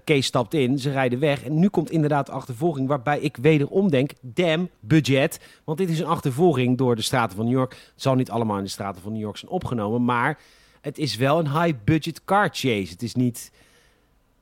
Kees 0.03 0.26
stapt 0.26 0.53
in, 0.53 0.80
ze 0.80 0.91
rijden 0.91 1.20
weg. 1.20 1.43
En 1.43 1.59
nu 1.59 1.68
komt 1.68 1.91
inderdaad 1.91 2.26
de 2.26 2.32
achtervolging. 2.32 2.88
Waarbij 2.88 3.20
ik 3.20 3.38
wederom 3.41 3.89
denk, 3.89 4.11
damn, 4.22 4.70
budget. 4.80 5.39
Want 5.63 5.78
dit 5.78 5.89
is 5.89 5.99
een 5.99 6.05
achtervolging 6.05 6.78
door 6.78 6.95
de 6.95 7.01
straten 7.01 7.36
van 7.36 7.45
New 7.45 7.53
York. 7.53 7.72
Het 7.72 8.01
zal 8.01 8.15
niet 8.15 8.30
allemaal 8.30 8.57
in 8.57 8.63
de 8.63 8.70
straten 8.70 9.01
van 9.01 9.11
New 9.11 9.22
York 9.22 9.38
zijn 9.38 9.51
opgenomen. 9.51 10.05
Maar 10.05 10.39
het 10.82 10.97
is 10.97 11.15
wel 11.15 11.39
een 11.39 11.61
high-budget 11.61 12.23
car 12.25 12.49
chase. 12.51 12.91
Het 12.91 13.03
is 13.03 13.15
niet... 13.15 13.51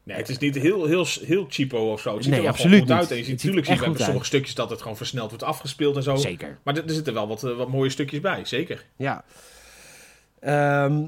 Nee, 0.03 0.17
het 0.17 0.29
is 0.29 0.37
niet 0.37 0.55
heel, 0.55 0.85
heel, 0.85 1.05
heel 1.21 1.45
cheapo 1.49 1.91
of 1.91 2.01
zo. 2.01 2.13
Het 2.13 2.23
ziet 2.23 2.31
Nee, 2.31 2.35
er 2.41 2.45
wel 2.45 2.53
absoluut 2.55 2.79
goed 2.79 2.87
niet. 2.89 2.97
uit. 2.97 3.11
En 3.11 3.17
je 3.17 3.23
ziet 3.23 3.31
natuurlijk 3.35 3.65
zien 3.65 3.77
we 3.77 3.85
uit. 3.85 3.99
sommige 3.99 4.25
stukjes 4.25 4.55
dat 4.55 4.69
het 4.69 4.81
gewoon 4.81 4.97
versneld 4.97 5.29
wordt 5.29 5.43
afgespeeld 5.43 5.95
en 5.95 6.03
zo. 6.03 6.15
Zeker. 6.15 6.57
Maar 6.63 6.77
er, 6.77 6.83
er 6.85 6.93
zitten 6.93 7.13
wel 7.13 7.27
wat, 7.27 7.43
eh, 7.43 7.55
wat 7.55 7.69
mooie 7.69 7.89
stukjes 7.89 8.19
bij, 8.19 8.45
zeker. 8.45 8.85
Ja. 8.95 9.23
Ehm, 10.39 11.05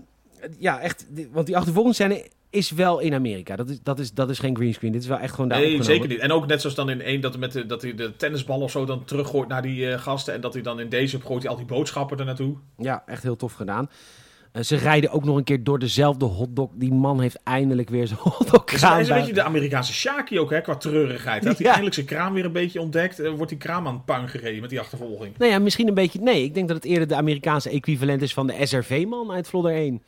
ja, 0.59 0.79
echt. 0.79 1.05
Want 1.31 1.45
die 1.45 1.57
achtervolgingsscène 1.57 2.27
is 2.49 2.71
wel 2.71 2.99
in 2.99 3.13
Amerika. 3.13 3.55
Dat 3.55 3.69
is, 3.69 3.79
dat 3.83 3.99
is, 3.99 4.11
dat 4.13 4.29
is 4.29 4.39
geen 4.39 4.55
greenscreen. 4.55 4.91
Dit 4.91 5.01
is 5.01 5.07
wel 5.07 5.17
echt 5.19 5.33
gewoon 5.33 5.49
daar 5.49 5.57
Nee, 5.59 5.67
opgenomen. 5.67 5.95
zeker 5.95 6.09
niet. 6.09 6.19
En 6.23 6.31
ook 6.31 6.47
net 6.47 6.61
zoals 6.61 6.75
dan 6.75 6.89
in 6.89 7.01
één, 7.01 7.21
dat, 7.21 7.31
hij 7.31 7.39
met 7.39 7.51
de, 7.51 7.65
dat 7.65 7.81
hij 7.81 7.95
de 7.95 8.15
tennisbal 8.15 8.59
of 8.61 8.71
zo 8.71 8.85
dan 8.85 9.05
teruggooit 9.05 9.47
naar 9.47 9.61
die 9.61 9.91
eh, 9.91 10.01
gasten. 10.01 10.33
En 10.33 10.41
dat 10.41 10.53
hij 10.53 10.61
dan 10.61 10.79
in 10.79 10.89
deze 10.89 11.21
gooit 11.21 11.41
hij 11.43 11.51
al 11.51 11.57
die 11.57 11.65
boodschappen 11.65 12.19
er 12.19 12.25
naartoe. 12.25 12.55
Ja, 12.77 13.03
echt 13.05 13.23
heel 13.23 13.35
tof 13.35 13.53
gedaan. 13.53 13.89
Eh, 14.57 14.63
ze 14.63 14.75
rijden 14.75 15.11
ook 15.11 15.23
nog 15.23 15.37
een 15.37 15.43
keer 15.43 15.63
door 15.63 15.79
dezelfde 15.79 16.25
hotdog. 16.25 16.69
Die 16.73 16.93
man 16.93 17.21
heeft 17.21 17.39
eindelijk 17.43 17.89
weer 17.89 18.07
zijn 18.07 18.19
hotdog 18.37 18.63
Dus 18.63 18.81
hij 18.81 19.01
is 19.01 19.09
een 19.09 19.15
beetje 19.15 19.33
de 19.33 19.43
Amerikaanse 19.43 19.93
Shaki 19.93 20.39
ook, 20.39 20.49
hè, 20.49 20.61
qua 20.61 20.75
treurigheid. 20.75 21.43
Had 21.45 21.53
hij 21.53 21.61
Ja. 21.61 21.67
eindelijk 21.67 21.95
zijn 21.95 22.05
kraam 22.05 22.33
weer 22.33 22.45
een 22.45 22.51
beetje 22.51 22.81
ontdekt. 22.81 23.19
eh, 23.19 23.31
wordt 23.31 23.49
die 23.49 23.57
kraam 23.57 23.87
aan 23.87 23.93
het 23.93 24.05
puin 24.05 24.29
gereden 24.29 24.61
met 24.61 24.69
die 24.69 24.79
achtervolging. 24.79 25.37
Nou 25.37 25.51
ja, 25.51 25.59
misschien 25.59 25.87
een 25.87 25.93
beetje... 25.93 26.19
Nee, 26.19 26.43
ik 26.43 26.53
denk 26.53 26.67
dat 26.67 26.77
het 26.77 26.85
eerder 26.85 27.07
de 27.07 27.15
Amerikaanse 27.15 27.69
equivalent 27.69 28.21
is 28.21 28.33
van 28.33 28.47
de 28.47 28.65
SRV-man 28.65 29.31
uit 29.31 29.47
Vlodder 29.47 29.73
1. 29.73 30.03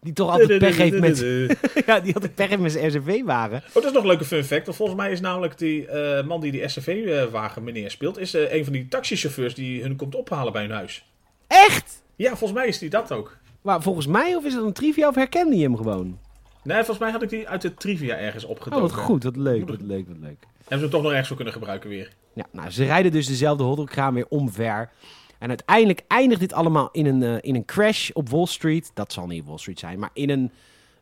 Die 0.00 0.12
toch 0.12 0.30
altijd 0.30 0.58
pech 0.58 0.76
heeft 0.76 1.00
met, 1.00 1.18
ja, 1.86 2.00
die 2.00 2.14
altijd 2.14 2.34
pech 2.34 2.48
heeft 2.48 2.60
met 2.60 2.72
zijn 2.72 2.90
SUV-wagen. 2.90 3.56
Oh, 3.66 3.74
dat 3.74 3.84
is 3.84 3.92
nog 3.92 4.02
een 4.02 4.08
leuke 4.08 4.24
fun 4.24 4.44
fact. 4.44 4.64
Want 4.64 4.76
volgens 4.76 4.98
mij 4.98 5.12
is 5.12 5.20
namelijk 5.20 5.58
die 5.58 5.86
eh, 5.86 6.24
man 6.26 6.40
die 6.40 6.52
die 6.52 6.68
SUV-wagen 6.68 7.64
meneer 7.64 7.90
speelt... 7.90 8.18
is 8.18 8.32
een 8.32 8.64
van 8.64 8.72
die 8.72 8.88
taxichauffeurs 8.88 9.54
die 9.54 9.82
hun 9.82 9.96
komt 9.96 10.14
ophalen 10.14 10.52
bij 10.52 10.62
hun 10.62 10.70
huis. 10.70 11.04
Echt? 11.46 12.02
Ja, 12.16 12.28
volgens 12.36 12.52
mij 12.52 12.68
is 12.68 12.78
die 12.78 12.90
dat 12.90 13.12
ook. 13.12 13.36
Maar 13.64 13.82
volgens 13.82 14.06
mij, 14.06 14.34
of 14.34 14.44
is 14.44 14.54
dat 14.54 14.64
een 14.64 14.72
trivia, 14.72 15.08
of 15.08 15.14
herkende 15.14 15.56
je 15.56 15.62
hem 15.62 15.76
gewoon? 15.76 16.18
Nee, 16.62 16.76
volgens 16.76 16.98
mij 16.98 17.10
had 17.10 17.22
ik 17.22 17.28
die 17.28 17.48
uit 17.48 17.62
de 17.62 17.74
trivia 17.74 18.16
ergens 18.16 18.44
Oh, 18.44 18.50
opgedoken. 18.50 18.82
wat 18.82 18.92
goed, 18.92 19.22
wat 19.22 19.36
leuk, 19.36 19.68
wat 19.68 19.80
leuk, 19.82 20.06
wat 20.08 20.16
leuk. 20.20 20.36
Hebben 20.56 20.68
ze 20.68 20.74
hem 20.78 20.90
toch 20.90 21.02
nog 21.02 21.10
ergens 21.10 21.26
voor 21.28 21.36
kunnen 21.36 21.54
gebruiken 21.54 21.90
weer. 21.90 22.12
Ja, 22.32 22.44
nou, 22.50 22.70
ze 22.70 22.84
rijden 22.84 23.12
dus 23.12 23.26
dezelfde 23.26 23.64
hotdogkraam 23.64 24.14
weer 24.14 24.26
omver. 24.28 24.90
En 25.38 25.48
uiteindelijk 25.48 26.02
eindigt 26.08 26.40
dit 26.40 26.52
allemaal 26.52 26.88
in 26.92 27.06
een, 27.06 27.22
eh, 27.22 27.36
in 27.40 27.54
een 27.54 27.64
crash 27.64 28.10
op 28.10 28.28
Wall 28.28 28.46
Street. 28.46 28.90
Dat 28.94 29.12
zal 29.12 29.26
niet 29.26 29.44
Wall 29.44 29.58
Street 29.58 29.78
zijn, 29.78 29.98
maar 29.98 30.10
in 30.12 30.30
een 30.30 30.50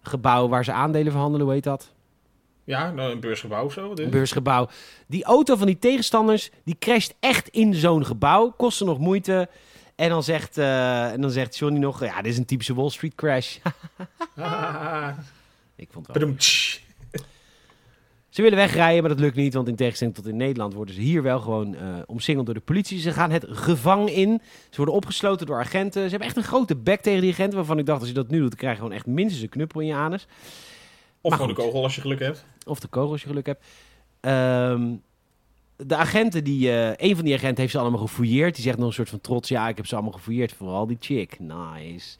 gebouw 0.03 0.49
waar 0.49 0.65
ze 0.65 0.73
aandelen 0.73 1.13
verhandelen, 1.13 1.47
hoe 1.47 1.55
heet 1.55 1.65
dat? 1.65 1.93
Ja, 2.65 2.91
nou, 2.91 3.13
een 3.13 3.21
beursgebouw 3.21 3.65
of 3.65 3.73
zo. 3.73 3.93
Een 3.95 4.11
beursgebouw. 4.11 4.69
Die 5.07 5.25
auto 5.25 5.57
van 5.57 5.67
die 5.67 5.79
tegenstanders, 5.79 6.51
die 6.65 6.77
crasht 6.79 7.15
echt 7.21 7.49
in 7.49 7.75
zo'n 7.75 8.05
gebouw. 8.07 8.51
Kostte 8.57 8.85
nog 8.85 8.99
moeite. 8.99 9.49
En 9.95 10.09
dan 10.09 10.23
zegt, 10.23 10.59
eh, 10.59 11.13
en 11.13 11.21
dan 11.21 11.31
zegt 11.31 11.57
Johnny 11.57 11.79
nog, 11.79 12.05
ja, 12.05 12.23
dit 12.23 12.33
is 12.33 12.39
een 12.39 12.45
typische 12.45 12.75
Wall 12.75 12.91
Street 12.91 13.15
crash. 13.15 13.57
Ik 15.77 15.89
vond 15.93 16.07
het 16.07 16.17
wel. 16.19 16.35
Ze 18.29 18.43
willen 18.43 18.59
wegrijden, 18.59 19.01
maar 19.01 19.11
dat 19.11 19.21
lukt 19.21 19.37
niet. 19.37 19.55
Want 19.55 19.69
in 19.69 19.77
tegenstelling 19.77 20.17
tot 20.17 20.27
in 20.27 20.37
Nederland 20.37 20.75
worden 20.75 20.95
ze 20.95 21.01
hier 21.01 21.23
wel 21.23 21.41
gewoon 21.41 21.75
eh, 21.75 21.87
omsingeld 22.07 22.47
door 22.47 22.55
de 22.55 22.61
politie. 22.61 23.01
Ze 23.01 23.13
gaan 23.13 23.31
het 23.31 23.45
gevang 23.49 24.11
in. 24.11 24.41
Ze 24.71 24.77
worden 24.77 24.95
opgesloten 24.95 25.47
door 25.47 25.59
agenten. 25.59 26.03
Ze 26.03 26.09
hebben 26.09 26.29
echt 26.29 26.37
een 26.37 26.43
grote 26.43 26.77
bek 26.77 27.01
tegen 27.01 27.21
die 27.21 27.33
agenten. 27.33 27.57
Waarvan 27.57 27.79
ik 27.79 27.87
dacht, 27.87 28.01
als 28.01 28.09
je 28.09 28.15
dat 28.15 28.29
nu 28.29 28.39
doet, 28.39 28.49
dan 28.49 28.59
krijg 28.59 28.73
je 28.73 28.81
gewoon 28.81 28.97
echt 28.97 29.07
minstens 29.07 29.43
een 29.43 29.49
knuppel 29.49 29.81
in 29.81 29.87
je 29.87 29.95
anus. 29.95 30.27
Of 31.21 31.31
Maar 31.31 31.39
gewoon 31.39 31.55
de 31.55 31.63
kogel 31.63 31.83
als 31.83 31.95
je 31.95 32.01
geluk 32.01 32.19
hebt. 32.19 32.45
Of 32.67 32.81
de 32.81 32.89
kogel 32.89 33.11
als 33.11 33.23
je 33.23 33.29
geluk 33.29 33.47
hebt. 33.47 33.65
Ehm, 34.21 34.95
de 35.77 35.97
agenten, 35.97 36.45
die, 36.45 36.71
eh, 36.71 37.09
een 37.09 37.17
van 37.17 37.25
die 37.25 37.35
agenten 37.35 37.61
heeft 37.61 37.73
ze 37.73 37.79
allemaal 37.79 38.01
gefouilleerd. 38.01 38.55
Die 38.55 38.65
zegt 38.65 38.79
nog 38.79 38.87
een 38.87 38.93
soort 38.93 39.09
van 39.09 39.21
trots, 39.21 39.49
ja, 39.49 39.69
ik 39.69 39.77
heb 39.77 39.87
ze 39.87 39.95
allemaal 39.95 40.13
gefouilleerd. 40.13 40.53
Vooral 40.53 40.87
die 40.87 40.97
chick. 41.01 41.39
Nice. 41.39 42.17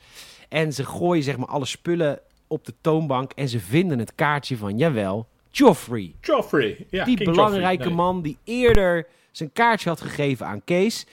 En 0.49 0.73
ze 0.73 0.85
gooien 0.85 1.23
zeg 1.23 1.37
maar 1.37 1.49
alle 1.49 1.65
spullen 1.65 2.21
op 2.47 2.65
de 2.65 2.75
toonbank. 2.81 3.33
En 3.33 3.49
ze 3.49 3.61
vinden 3.61 3.99
het 3.99 4.15
kaartje 4.15 4.57
van, 4.57 4.79
jawel, 4.79 5.27
Joffrey. 5.51 6.15
Joffrey. 6.21 6.87
Ja, 6.91 7.05
die 7.05 7.17
King 7.17 7.31
belangrijke 7.31 7.85
Joffrey. 7.85 7.87
Nee. 7.87 7.97
man 7.97 8.23
die 8.23 8.39
eerder 8.45 9.07
zijn 9.31 9.53
kaartje 9.53 9.89
had 9.89 10.01
gegeven 10.01 10.47
aan 10.47 10.65
Kees. 10.65 11.07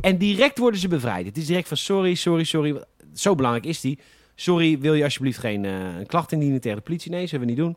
En 0.00 0.18
direct 0.18 0.58
worden 0.58 0.80
ze 0.80 0.88
bevrijd. 0.88 1.26
Het 1.26 1.36
is 1.36 1.46
direct 1.46 1.68
van 1.68 1.76
sorry, 1.76 2.14
sorry, 2.14 2.44
sorry. 2.44 2.82
Zo 3.14 3.34
belangrijk 3.34 3.66
is 3.66 3.80
die. 3.80 3.98
Sorry, 4.34 4.78
wil 4.78 4.94
je 4.94 5.04
alsjeblieft 5.04 5.38
geen 5.38 5.64
eh, 5.64 5.96
een 5.98 6.06
klacht 6.06 6.32
indienen 6.32 6.60
tegen 6.60 6.76
de 6.76 6.82
politie? 6.82 7.10
Nee, 7.10 7.26
zullen 7.26 7.46
we 7.46 7.52
niet 7.52 7.60
doen. 7.60 7.76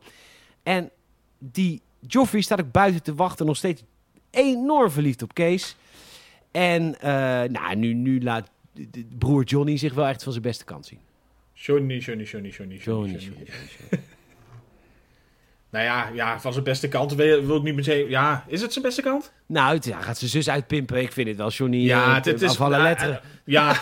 En 0.64 0.90
die 1.38 1.82
Joffrey 2.08 2.42
staat 2.42 2.60
ook 2.60 2.72
buiten 2.72 3.04
te 3.04 3.16
wachten. 3.16 3.46
Nog 3.46 3.58
steeds 3.58 3.84
enorm 4.32 4.92
verliefd 4.92 5.22
op 5.22 5.34
Kees. 5.34 5.76
En 6.52 7.02
eh, 7.02 7.10
nou, 7.50 7.76
nu, 7.76 7.94
nu 7.94 8.22
laat 8.24 8.50
broer 9.18 9.44
Johnny 9.44 9.78
zich 9.78 9.94
wel 9.94 10.08
echt 10.08 10.24
van 10.24 10.32
zijn 10.32 10.44
beste 10.44 10.64
kant 10.66 10.86
zien. 10.86 11.00
Johnny, 11.54 11.98
Johnny, 11.98 12.24
Johnny, 12.24 12.50
Johnny, 12.50 12.78
Johnny. 12.78 13.18
Nou 15.72 15.86
ja, 15.86 16.10
ja, 16.14 16.40
van 16.40 16.52
zijn 16.54 16.64
beste 16.64 16.88
kant 16.88 17.14
wil, 17.14 17.56
ik 17.58 17.64
niet 17.64 17.76
meteen... 17.76 18.10
Ja, 18.10 18.44
is 18.48 18.62
het 18.62 18.72
zijn 18.74 18.86
beste 18.86 19.02
kant? 19.02 19.32
Nou, 19.46 19.76
het- 19.76 19.86
ja, 19.86 20.02
gaat 20.02 20.18
zijn 20.18 20.30
zus 20.30 20.50
uitpimpen. 20.50 21.02
Ik 21.02 21.12
vind 21.12 21.28
het 21.28 21.38
wel 21.38 21.50
Johnny. 21.50 21.78
Ja, 21.78 22.08
eh, 22.08 22.16
het, 22.16 22.26
het 22.26 22.42
is... 22.42 22.50
afvallen 22.50 22.82
letteren. 22.82 23.14
eh, 23.16 23.22
Ja. 23.46 23.76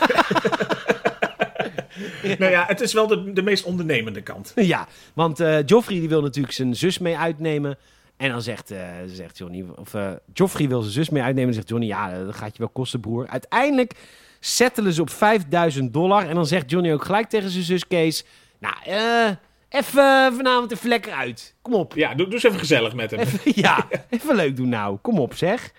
nou 2.40 2.52
ja, 2.52 2.64
het 2.68 2.82
is 2.82 2.94
wel 2.94 3.08
de, 3.08 3.34
de 3.34 3.42
meest 3.42 3.64
ondernemende 3.64 4.22
kant. 4.22 4.52
Ja, 4.56 4.88
want 5.14 5.40
eh 5.40 5.58
Joffrey 5.66 6.00
die 6.00 6.10
wil 6.10 6.22
natuurlijk 6.22 6.54
zijn 6.54 6.76
zus 6.76 6.98
mee 6.98 7.18
uitnemen. 7.18 7.78
En 8.18 8.30
dan 8.30 8.42
zegt, 8.42 8.72
eh, 8.72 8.88
zegt 9.08 9.38
Johnny, 9.38 9.66
of 9.76 9.94
eh, 9.94 10.12
Joffrey 10.34 10.68
wil 10.68 10.82
zijn 10.82 10.94
zus 10.94 11.10
mee 11.10 11.24
uitnemen. 11.24 11.50
En 11.50 11.56
dan 11.56 11.68
zegt 11.68 11.70
Johnny, 11.70 11.88
ja, 11.88 12.24
dat 12.26 12.36
gaat 12.36 12.52
je 12.54 12.60
wel 12.60 12.70
kosten, 12.70 13.00
broer. 13.00 13.28
Uiteindelijk 13.28 13.94
settelen 14.40 14.94
ze 14.94 15.02
op 15.02 15.10
5000 15.10 15.94
dollar. 15.94 16.28
En 16.28 16.36
dan 16.36 16.46
zegt 16.46 16.70
Johnny 16.72 16.94
ook 16.94 17.06
gelijk 17.06 17.30
tegen 17.30 17.50
zijn 17.50 17.64
zus 17.64 17.88
Kees, 17.88 18.26
nou, 18.60 18.76
eh, 18.86 19.30
even 19.70 20.34
vanavond 20.36 20.72
even 20.72 20.90
lekker 20.90 21.12
uit. 21.14 21.56
Kom 21.62 21.74
op. 21.74 21.94
Ja, 21.96 22.16
doe, 22.16 22.26
doe 22.26 22.34
eens 22.34 22.44
even 22.44 22.60
gezellig 22.60 22.94
met 22.94 23.12
hem. 23.12 23.20
Even, 23.20 23.52
ja, 23.56 23.88
even 24.10 24.36
leuk 24.36 24.56
doen 24.56 24.70
nou. 24.70 24.98
Kom 25.02 25.20
op, 25.20 25.34
zeg. 25.34 25.72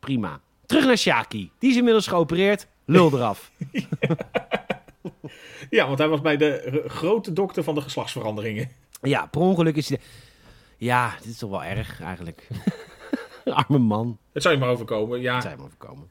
Prima. 0.00 0.40
Terug 0.66 0.86
naar 0.86 0.96
Shaki. 0.98 1.50
Die 1.58 1.70
is 1.70 1.76
inmiddels 1.76 2.06
geopereerd. 2.06 2.66
Lul 2.84 3.12
eraf. 3.14 3.50
Ja, 5.70 5.86
want 5.86 5.98
hij 5.98 6.08
was 6.08 6.20
bij 6.20 6.36
de 6.36 6.84
grote 6.86 7.32
dokter 7.32 7.64
van 7.64 7.74
de 7.74 7.80
geslachtsveranderingen. 7.80 8.70
Ja, 9.02 9.26
per 9.26 9.40
ongeluk 9.40 9.76
is 9.76 9.88
hij... 9.88 9.98
de- 9.98 10.04
Ja, 10.84 11.14
dit 11.22 11.30
is 11.32 11.38
toch 11.38 11.50
wel 11.50 11.64
erg 11.64 12.00
eigenlijk. 12.02 12.48
Arme 13.44 13.78
man. 13.78 14.18
Het 14.32 14.42
zou 14.42 14.54
je 14.54 14.60
maar 14.60 14.68
overkomen. 14.70 15.20
Ja, 15.20 15.32
Dat 15.34 15.42
zijn 15.42 15.56
hem 15.56 15.64
overkomen. 15.64 16.08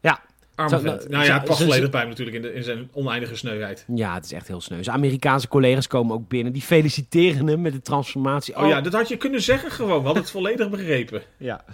Ja, 0.00 0.22
arme 0.54 0.70
Zo, 0.70 0.78
vent. 0.78 0.96
nou, 0.98 1.08
Nou 1.10 1.24
ja, 1.24 1.34
het 1.34 1.44
past 1.44 1.62
volledig 1.62 1.90
bij 1.90 2.00
hem 2.00 2.08
natuurlijk 2.08 2.36
in, 2.36 2.42
de, 2.42 2.54
in 2.54 2.62
zijn 2.62 2.88
oneindige 2.92 3.36
sneuheid. 3.36 3.84
ja, 3.94 4.14
het 4.14 4.24
is 4.24 4.32
echt 4.32 4.48
heel 4.48 4.60
sneu. 4.60 4.82
Zijn 4.82 4.96
Amerikaanse 4.96 5.48
collega's 5.48 5.86
komen 5.86 6.14
ook 6.14 6.28
binnen. 6.28 6.52
Die 6.52 6.62
feliciteren 6.62 7.46
hem 7.46 7.60
met 7.60 7.72
de 7.72 7.82
transformatie. 7.82 8.56
Oh 8.56 8.68
ja, 8.68 8.80
dat 8.80 8.92
had 8.92 9.08
je 9.08 9.16
kunnen 9.16 9.42
zeggen 9.42 9.70
gewoon. 9.70 9.98
We 9.98 10.04
hadden 10.04 10.22
het 10.22 10.32
volledig 10.32 10.70
begrepen. 10.70 11.22
ja. 11.36 11.64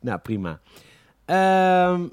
Nou, 0.00 0.18
prima. 0.18 0.60
Ehm, 1.24 2.02
eh, 2.02 2.10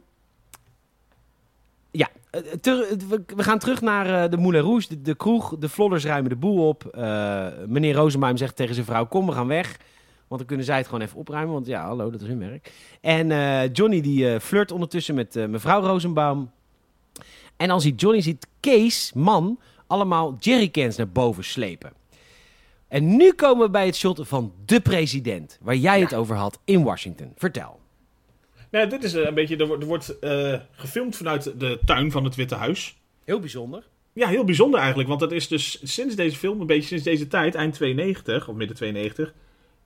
ter- 2.61 2.87
we, 3.09 3.23
we 3.35 3.43
gaan 3.43 3.59
terug 3.59 3.81
naar 3.81 4.23
eh, 4.23 4.29
de 4.31 4.37
Moulin 4.37 4.61
Rouge, 4.61 4.87
de, 4.87 5.01
de 5.01 5.15
kroeg. 5.15 5.55
De 5.59 5.69
vlodders 5.69 6.05
ruimen 6.05 6.29
de 6.29 6.35
boel 6.35 6.67
op. 6.67 6.85
Eh, 6.85 7.47
meneer 7.67 7.95
Rosenbaum 7.95 8.37
zegt 8.37 8.55
tegen 8.55 8.73
zijn 8.73 8.85
vrouw, 8.85 9.05
kom, 9.05 9.25
we 9.25 9.31
gaan 9.31 9.47
weg. 9.47 9.77
Want 10.27 10.39
dan 10.39 10.45
kunnen 10.47 10.65
zij 10.65 10.77
het 10.77 10.85
gewoon 10.85 11.01
even 11.01 11.17
opruimen. 11.17 11.53
Want 11.53 11.65
ja, 11.65 11.85
hallo, 11.85 12.09
dat 12.09 12.21
is 12.21 12.27
hun 12.27 12.39
werk. 12.39 12.71
En 13.01 13.31
eh, 13.31 13.73
Johnny 13.73 14.01
die 14.01 14.33
eh, 14.33 14.39
flirt 14.39 14.71
ondertussen 14.71 15.15
met 15.15 15.35
eh, 15.35 15.45
mevrouw 15.45 15.81
Rosenbaum. 15.81 16.51
En 17.57 17.67
dan 17.67 17.81
ziet 17.81 18.01
Johnny 18.01 18.21
ziet 18.21 18.47
Kees, 18.59 19.11
man, 19.13 19.59
allemaal 19.87 20.35
jerrycans 20.39 20.97
naar 20.97 21.09
boven 21.09 21.43
slepen. 21.43 21.93
En 22.87 23.15
nu 23.15 23.33
komen 23.33 23.65
we 23.65 23.71
bij 23.71 23.85
het 23.85 23.95
shot 23.95 24.19
van 24.23 24.53
de 24.65 24.79
president, 24.79 25.57
waar 25.61 25.75
jij 25.75 26.01
het 26.01 26.13
over 26.13 26.35
had 26.35 26.59
in 26.63 26.83
Washington. 26.83 27.31
Vertel. 27.35 27.79
Nou, 28.73 28.89
dit 28.89 29.03
is 29.03 29.13
eh, 29.13 29.25
een 29.25 29.33
beetje, 29.33 29.57
er 29.57 29.67
wordt, 29.67 29.81
er 29.81 29.87
wordt 29.87 30.19
eh, 30.19 30.59
gefilmd 30.71 31.15
vanuit 31.15 31.59
de 31.59 31.79
tuin 31.85 32.11
van 32.11 32.23
het 32.23 32.35
Witte 32.35 32.55
Huis. 32.55 32.95
Heel 33.23 33.39
bijzonder. 33.39 33.83
Ja, 34.13 34.27
heel 34.27 34.43
bijzonder 34.43 34.79
eigenlijk. 34.79 35.09
Want 35.09 35.19
dat 35.19 35.31
is 35.31 35.47
dus 35.47 35.79
sinds 35.83 36.15
deze 36.15 36.37
film, 36.37 36.61
een 36.61 36.67
beetje 36.67 36.87
sinds 36.87 37.03
deze 37.03 37.27
tijd, 37.27 37.55
eind 37.55 37.73
92 37.73 38.47
of 38.47 38.55
midden 38.55 38.75
92, 38.75 39.33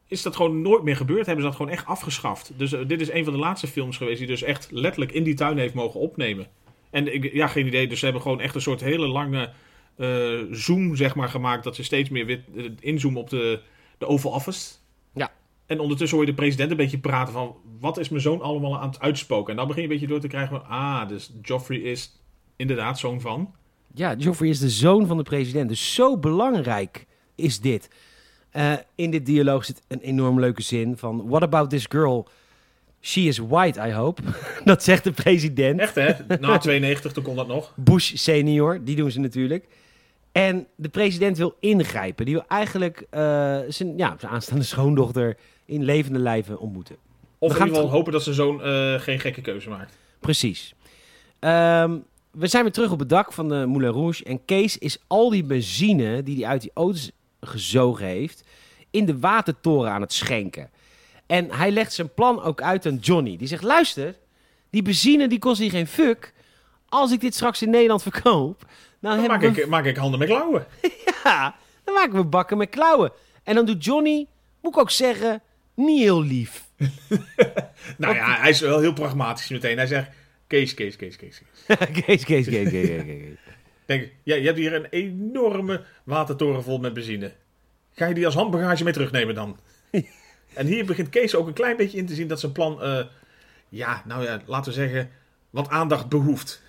is 0.07 0.21
dat 0.21 0.35
gewoon 0.35 0.61
nooit 0.61 0.83
meer 0.83 0.95
gebeurd. 0.95 1.25
Hebben 1.25 1.43
ze 1.43 1.49
dat 1.49 1.57
gewoon 1.57 1.71
echt 1.71 1.85
afgeschaft. 1.85 2.51
Dus 2.55 2.73
eh, 2.73 2.87
dit 2.87 3.01
is 3.01 3.11
een 3.11 3.23
van 3.23 3.33
de 3.33 3.39
laatste 3.39 3.67
films 3.67 3.97
geweest 3.97 4.17
die 4.17 4.27
dus 4.27 4.41
echt 4.41 4.67
letterlijk 4.71 5.11
in 5.11 5.23
die 5.23 5.35
tuin 5.35 5.57
heeft 5.57 5.73
mogen 5.73 5.99
opnemen. 5.99 6.47
En 6.89 7.13
ik, 7.13 7.33
ja, 7.33 7.47
geen 7.47 7.67
idee. 7.67 7.87
Dus 7.87 7.99
ze 7.99 8.05
hebben 8.05 8.23
gewoon 8.23 8.41
echt 8.41 8.55
een 8.55 8.61
soort 8.61 8.81
hele 8.81 9.07
lange 9.07 9.49
eh, 9.95 10.39
zoom, 10.51 10.95
zeg 10.95 11.15
maar, 11.15 11.29
gemaakt. 11.29 11.63
Dat 11.63 11.75
ze 11.75 11.83
steeds 11.83 12.09
meer 12.09 12.25
wit, 12.25 12.41
inzoomen 12.79 13.21
op 13.21 13.29
de, 13.29 13.59
de 13.97 14.05
Oval 14.07 14.31
Office. 14.31 14.73
En 15.67 15.79
ondertussen 15.79 16.17
hoor 16.17 16.25
je 16.25 16.31
de 16.31 16.37
president 16.37 16.71
een 16.71 16.77
beetje 16.77 16.99
praten 16.99 17.33
van... 17.33 17.55
wat 17.79 17.97
is 17.97 18.09
mijn 18.09 18.21
zoon 18.21 18.41
allemaal 18.41 18.79
aan 18.79 18.89
het 18.89 18.99
uitspoken? 18.99 19.51
En 19.51 19.57
dan 19.57 19.67
begin 19.67 19.81
je 19.81 19.87
een 19.87 19.93
beetje 19.93 20.09
door 20.09 20.19
te 20.19 20.27
krijgen 20.27 20.57
van... 20.57 20.67
ah, 20.67 21.07
dus 21.07 21.33
Joffrey 21.41 21.77
is 21.77 22.21
inderdaad 22.55 22.99
zoon 22.99 23.21
van... 23.21 23.53
Ja, 23.93 24.15
Joffrey 24.15 24.49
is 24.49 24.59
de 24.59 24.69
zoon 24.69 25.07
van 25.07 25.17
de 25.17 25.23
president. 25.23 25.69
Dus 25.69 25.93
zo 25.93 26.17
belangrijk 26.17 27.05
is 27.35 27.59
dit. 27.59 27.89
Eh, 28.49 28.73
in 28.95 29.11
dit 29.11 29.25
dialoog 29.25 29.65
zit 29.65 29.81
een 29.87 29.99
enorm 29.99 30.39
leuke 30.39 30.61
zin 30.61 30.97
van... 30.97 31.27
What 31.27 31.41
about 31.41 31.69
this 31.69 31.85
girl? 31.89 32.27
She 33.01 33.21
is 33.21 33.37
white, 33.37 33.87
I 33.87 33.91
hope. 33.91 34.21
dat 34.63 34.83
zegt 34.83 35.03
de 35.03 35.11
president. 35.11 35.79
Echt 35.79 35.95
hè? 35.95 36.13
Na 36.39 36.57
92, 36.67 37.11
toen 37.11 37.23
kon 37.23 37.35
dat 37.35 37.47
nog. 37.47 37.73
Bush 37.75 38.15
senior, 38.15 38.83
die 38.83 38.95
doen 38.95 39.11
ze 39.11 39.19
natuurlijk. 39.19 39.67
En 40.31 40.67
de 40.75 40.89
president 40.89 41.37
wil 41.37 41.55
ingrijpen. 41.59 42.25
Die 42.25 42.33
wil 42.33 42.45
eigenlijk 42.47 43.05
eh, 43.09 43.59
zijn, 43.67 43.97
ja, 43.97 44.15
zijn 44.19 44.31
aanstaande 44.31 44.63
schoondochter 44.63 45.37
in 45.67 45.83
levende 45.83 46.19
lijven 46.19 46.59
ontmoeten. 46.59 46.95
Of 46.95 47.03
We 47.39 47.45
in 47.47 47.49
gaan 47.49 47.67
ieder 47.67 47.67
geval 47.67 47.73
terug- 47.81 47.91
hopen 47.91 48.11
dat 48.11 48.23
zijn 48.23 48.35
zoon 48.35 48.63
eh, 48.63 48.99
geen 49.01 49.19
gekke 49.19 49.41
keuze 49.41 49.69
maakt. 49.69 49.97
Precies. 50.19 50.73
Ehm, 51.39 51.97
we 52.31 52.47
zijn 52.47 52.63
weer 52.63 52.71
terug 52.71 52.91
op 52.91 52.99
het 52.99 53.09
dak 53.09 53.33
van 53.33 53.49
de 53.49 53.65
Moulin 53.65 53.89
Rouge. 53.91 54.23
En 54.23 54.45
Kees 54.45 54.77
is 54.77 54.97
al 55.07 55.29
die 55.29 55.43
benzine 55.43 56.23
die 56.23 56.35
hij 56.37 56.45
uit 56.47 56.61
die 56.61 56.71
auto's 56.73 57.11
gezogen 57.41 58.05
heeft... 58.05 58.43
in 58.91 59.05
de 59.05 59.19
watertoren 59.19 59.91
aan 59.91 60.01
het 60.01 60.13
schenken. 60.13 60.69
En 61.25 61.51
hij 61.51 61.71
legt 61.71 61.93
zijn 61.93 62.13
plan 62.13 62.41
ook 62.43 62.61
uit 62.61 62.85
aan 62.85 62.95
Johnny. 62.95 63.37
Die 63.37 63.47
zegt, 63.47 63.63
luister, 63.63 64.15
die 64.69 64.81
benzine 64.81 65.27
die 65.27 65.39
kost 65.39 65.59
hier 65.59 65.69
geen 65.69 65.87
fuck. 65.87 66.33
Als 66.89 67.11
ik 67.11 67.19
dit 67.19 67.35
straks 67.35 67.61
in 67.61 67.69
Nederland 67.69 68.01
verkoop... 68.01 68.65
Dan, 68.99 69.17
Dan 69.17 69.27
maak 69.27 69.41
we 69.41 69.47
ik, 69.47 69.67
maak 69.67 69.85
ik 69.85 69.97
handen 69.97 70.19
met 70.19 70.27
klauwen. 70.27 70.65
Ja, 71.23 71.55
dan 71.83 71.93
maken 71.93 72.15
we 72.15 72.23
bakken 72.23 72.57
met 72.57 72.69
klauwen. 72.69 73.11
En 73.43 73.55
dan 73.55 73.65
doet 73.65 73.83
Johnny, 73.85 74.25
moet 74.61 74.73
ik 74.73 74.79
ook 74.79 74.89
zeggen, 74.91 75.41
niet 75.77 75.99
heel 75.99 76.23
lief. 76.23 76.65
Nou 77.97 78.15
ja, 78.15 78.39
hij 78.39 78.49
is 78.49 78.59
wel 78.59 78.79
heel 78.79 78.93
pragmatisch 78.93 79.49
meteen. 79.49 79.77
Hij 79.77 79.87
zegt, 79.87 80.09
Kees, 80.47 80.73
Kees, 80.73 80.95
Kees, 80.95 81.15
Kees. 81.15 81.37
Kees. 81.37 81.77
Kees, 82.05 82.23
Kees, 82.23 82.47
Kees, 82.47 82.69
Kees. 82.69 83.37
Denk, 83.85 84.11
ja, 84.23 84.35
je 84.35 84.45
hebt 84.45 84.57
hier 84.57 84.73
een 84.73 84.85
enorme 84.89 85.83
watertoren 86.03 86.63
vol 86.63 86.77
met 86.77 86.93
benzine. 86.93 87.33
Ga 87.93 88.05
je 88.05 88.13
die 88.13 88.25
als 88.25 88.35
handbagage 88.35 88.83
mee 88.83 88.93
terugnemen 88.93 89.35
dan? 89.35 89.59
en 90.53 90.65
hier 90.65 90.85
begint 90.85 91.09
Kees 91.09 91.35
ook 91.35 91.47
een 91.47 91.53
klein 91.53 91.77
beetje 91.77 91.97
in 91.97 92.05
te 92.05 92.15
zien 92.15 92.27
dat 92.27 92.39
zijn 92.39 92.51
plan, 92.51 92.81
eh, 92.81 93.05
ja, 93.69 94.03
nou 94.05 94.23
ja, 94.23 94.41
laten 94.45 94.71
we 94.71 94.77
zeggen, 94.77 95.09
wat 95.49 95.69
aandacht 95.69 96.09
behoeft. 96.09 96.61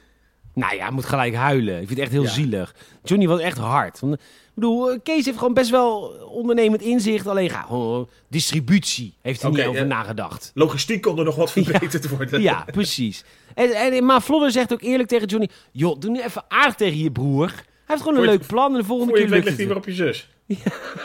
Nou 0.58 0.74
ja, 0.76 0.82
hij 0.82 0.90
moet 0.92 1.04
gelijk 1.04 1.34
huilen. 1.34 1.72
Ik 1.80 1.86
vind 1.86 1.90
het 1.90 1.98
echt 1.98 2.10
heel 2.10 2.22
Ja. 2.22 2.28
zielig. 2.28 2.74
Johnny 3.04 3.26
was 3.28 3.40
echt 3.40 3.58
hard. 3.58 4.00
Want, 4.00 4.14
ik 4.14 4.20
bedoel, 4.54 4.90
eh, 4.90 4.98
Kees 5.02 5.24
heeft 5.24 5.38
gewoon 5.38 5.54
best 5.54 5.70
wel 5.70 6.00
ondernemend 6.30 6.82
inzicht. 6.82 7.26
Alleen 7.26 7.50
ga 7.50 7.60
gewoon 7.62 8.08
distributie. 8.28 9.14
Heeft 9.20 9.42
hij 9.42 9.50
niet 9.50 9.64
over 9.64 9.80
ja. 9.80 9.86
nagedacht. 9.86 10.50
Logistiek 10.54 11.02
kon 11.02 11.18
er 11.18 11.24
nog 11.24 11.36
wat 11.36 11.50
verbeterd 11.56 12.08
worden. 12.08 12.40
Ja, 12.40 12.64
precies. 12.72 13.24
En, 13.54 13.70
en, 13.72 14.04
maar 14.04 14.22
Vlodder 14.22 14.50
zegt 14.50 14.72
ook 14.72 14.82
eerlijk 14.82 15.08
tegen 15.08 15.26
Johnny... 15.26 15.48
joh, 15.72 15.98
doe 15.98 16.10
nu 16.10 16.20
even 16.22 16.44
aardig 16.48 16.74
tegen 16.74 16.98
je 16.98 17.12
broer. 17.12 17.46
Hij 17.48 17.64
heeft 17.86 18.02
gewoon 18.02 18.16
een 18.16 18.22
je- 18.24 18.28
leuk 18.38 18.46
plan 18.46 18.72
en 18.72 18.78
de 18.80 18.84
volgende 18.86 19.12
keer 19.12 19.22
het 19.34 19.44
ligt 19.44 19.56
hij 19.56 19.66
weer 19.66 19.76
op 19.76 19.84
je 19.86 19.92
zus. 19.94 20.28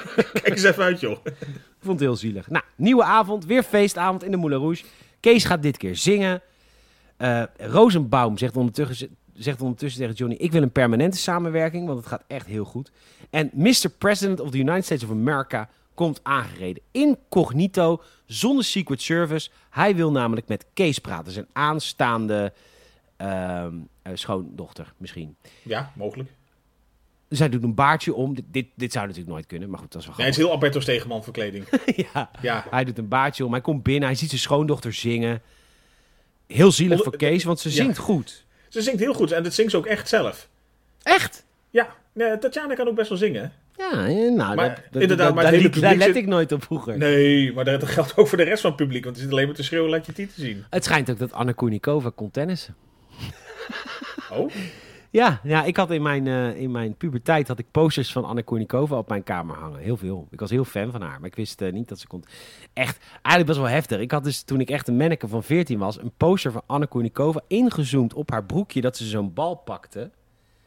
Kijk 0.33 0.47
eens 0.49 0.63
even 0.63 0.83
uit, 0.83 0.99
joh. 0.99 1.17
Ik 1.23 1.89
vond 1.89 1.99
het 1.99 2.07
heel 2.09 2.15
zielig. 2.17 2.49
Nou, 2.49 2.63
nieuwe 2.75 3.03
avond, 3.03 3.45
weer 3.45 3.63
feestavond 3.63 4.23
in 4.23 4.31
de 4.31 4.37
Moulin 4.37 4.59
Rouge. 4.59 4.83
Kees 5.19 5.45
gaat 5.45 5.61
dit 5.61 5.77
keer 5.77 5.95
zingen. 5.95 6.41
Eh 7.17 7.43
Rosenbaum 7.57 8.37
zegt 8.37 8.57
ondertussen, 8.57 9.15
zegt 9.35 9.61
ondertussen 9.61 10.01
tegen 10.01 10.15
Johnny... 10.15 10.35
ik 10.37 10.51
wil 10.51 10.61
een 10.61 10.71
permanente 10.71 11.17
samenwerking, 11.17 11.85
want 11.87 11.97
het 11.99 12.07
gaat 12.07 12.23
echt 12.27 12.45
heel 12.45 12.65
goed. 12.65 12.91
En 13.29 13.49
Mr. 13.53 13.89
President 13.97 14.39
of 14.39 14.49
the 14.51 14.57
United 14.57 14.85
States 14.85 15.03
of 15.03 15.09
America 15.09 15.69
komt 15.93 16.19
aangereden. 16.23 16.83
Incognito, 16.91 18.01
zonder 18.25 18.63
Secret 18.65 19.01
Service. 19.01 19.49
Hij 19.69 19.95
wil 19.95 20.11
namelijk 20.11 20.47
met 20.47 20.65
Kees 20.73 20.99
praten. 20.99 21.31
Zijn 21.31 21.47
aanstaande 21.53 22.53
ehm, 23.17 23.73
eh, 24.01 24.11
schoondochter 24.15 24.93
misschien. 24.97 25.35
Ja, 25.61 25.91
mogelijk. 25.95 26.29
Zij 27.29 27.49
doet 27.49 27.63
een 27.63 27.73
baardje 27.73 28.13
om. 28.13 28.35
Dit, 28.35 28.45
dit, 28.51 28.67
dit 28.75 28.91
zou 28.91 29.05
natuurlijk 29.05 29.33
nooit 29.33 29.45
kunnen, 29.45 29.69
maar 29.69 29.79
goed, 29.79 29.91
dat 29.91 30.01
is 30.01 30.07
wel 30.07 30.15
Nee, 30.17 30.25
het 30.25 30.35
is 30.35 30.41
heel 30.43 30.51
Alberto 30.51 30.79
Stegeman 30.79 31.23
verkleding. 31.23 31.65
ja. 32.13 32.29
Ja. 32.41 32.65
Hij 32.69 32.83
doet 32.83 32.97
een 32.97 33.07
baardje 33.07 33.45
om. 33.45 33.51
Hij 33.51 33.61
komt 33.61 33.83
binnen. 33.83 34.03
Hij 34.07 34.17
ziet 34.17 34.29
zijn 34.29 34.41
schoondochter 34.41 34.93
zingen. 34.93 35.41
Heel 36.47 36.71
zielig 36.71 36.97
Onder- 36.97 37.05
voor 37.05 37.17
Kees, 37.29 37.43
want 37.43 37.59
ze 37.59 37.69
Ja. 37.69 37.75
zingt 37.75 37.97
goed. 37.97 38.42
Ze 38.73 38.81
zingt 38.81 38.99
heel 38.99 39.13
goed 39.13 39.31
en 39.31 39.43
dat 39.43 39.53
zingt 39.53 39.71
ze 39.71 39.77
ook 39.77 39.85
echt 39.85 40.07
zelf. 40.09 40.47
Echt? 41.03 41.43
Ja, 41.69 41.95
nee, 42.13 42.37
Tatjana 42.37 42.73
kan 42.75 42.87
ook 42.87 42.95
best 42.95 43.09
wel 43.09 43.17
zingen. 43.17 43.51
Ja, 43.77 43.91
eh, 43.91 44.15
nou, 44.15 44.35
Maar 44.55 44.55
dat, 44.55 44.79
dat, 44.91 45.01
inderdaad, 45.01 45.25
dat- 45.27 45.35
maar 45.35 45.43
het 45.43 45.53
hele 45.53 45.63
liet- 45.63 45.73
daar 45.73 45.81
publiek 45.91 45.97
let 46.07 46.15
zit- 46.15 46.23
ik 46.23 46.29
nooit 46.29 46.51
op 46.51 46.63
vroeger. 46.63 46.97
Nee, 46.97 47.53
maar 47.53 47.65
dat 47.65 47.83
geldt 47.87 48.17
ook 48.17 48.27
voor 48.27 48.37
de 48.37 48.43
rest 48.43 48.61
van 48.61 48.69
het 48.71 48.79
publiek. 48.79 49.03
Want 49.03 49.15
het 49.15 49.23
zit 49.25 49.33
alleen 49.33 49.45
maar 49.47 49.55
te 49.55 49.63
schreeuwen, 49.63 49.89
laat 49.89 50.05
je 50.05 50.13
titel 50.13 50.33
zien. 50.43 50.65
Het 50.69 50.83
schijnt 50.83 51.09
ook 51.09 51.19
dat 51.19 51.31
Anna 51.31 51.51
Kournikova 51.51 52.11
kon 52.15 52.31
tennissen. 52.31 52.75
Oh, 54.31 54.51
Ja, 55.13 55.39
ja 55.43 55.63
ik 55.63 55.77
had 55.77 55.91
in 55.91 56.01
mijn, 56.01 56.27
eh, 56.27 56.55
in 56.55 56.71
mijn 56.71 56.95
puberteit 56.95 57.47
had 57.47 57.59
ik 57.59 57.65
posters 57.71 58.11
van 58.11 58.25
Anna 58.25 58.41
Kournikova 58.41 58.97
op 58.97 59.09
mijn 59.09 59.23
kamer 59.23 59.55
hangen. 59.55 59.79
Heel 59.79 59.97
veel. 59.97 60.27
Ik 60.31 60.39
was 60.39 60.49
heel 60.49 60.65
fan 60.65 60.91
van 60.91 61.01
haar, 61.01 61.19
maar 61.19 61.29
ik 61.29 61.35
wist 61.35 61.61
eh, 61.61 61.71
niet 61.71 61.87
dat 61.87 61.99
ze 61.99 62.07
kon. 62.07 62.23
Echt, 62.73 62.97
eigenlijk 63.11 63.45
best 63.45 63.57
wel 63.57 63.67
heftig. 63.67 63.99
Ik 63.99 64.11
had 64.11 64.23
dus 64.23 64.41
toen 64.41 64.59
ik 64.59 64.69
echt 64.69 64.87
een 64.87 64.97
manneke 64.97 65.27
van 65.27 65.43
14 65.43 65.79
was, 65.79 65.99
een 65.99 66.11
poster 66.17 66.51
van 66.51 66.61
Anna 66.65 66.85
Kournikova 66.85 67.41
ingezoomd 67.47 68.13
op 68.13 68.31
haar 68.31 68.43
broekje 68.43 68.81
dat 68.81 68.97
ze 68.97 69.05
zo'n 69.05 69.33
bal 69.33 69.55
pakte. 69.55 70.09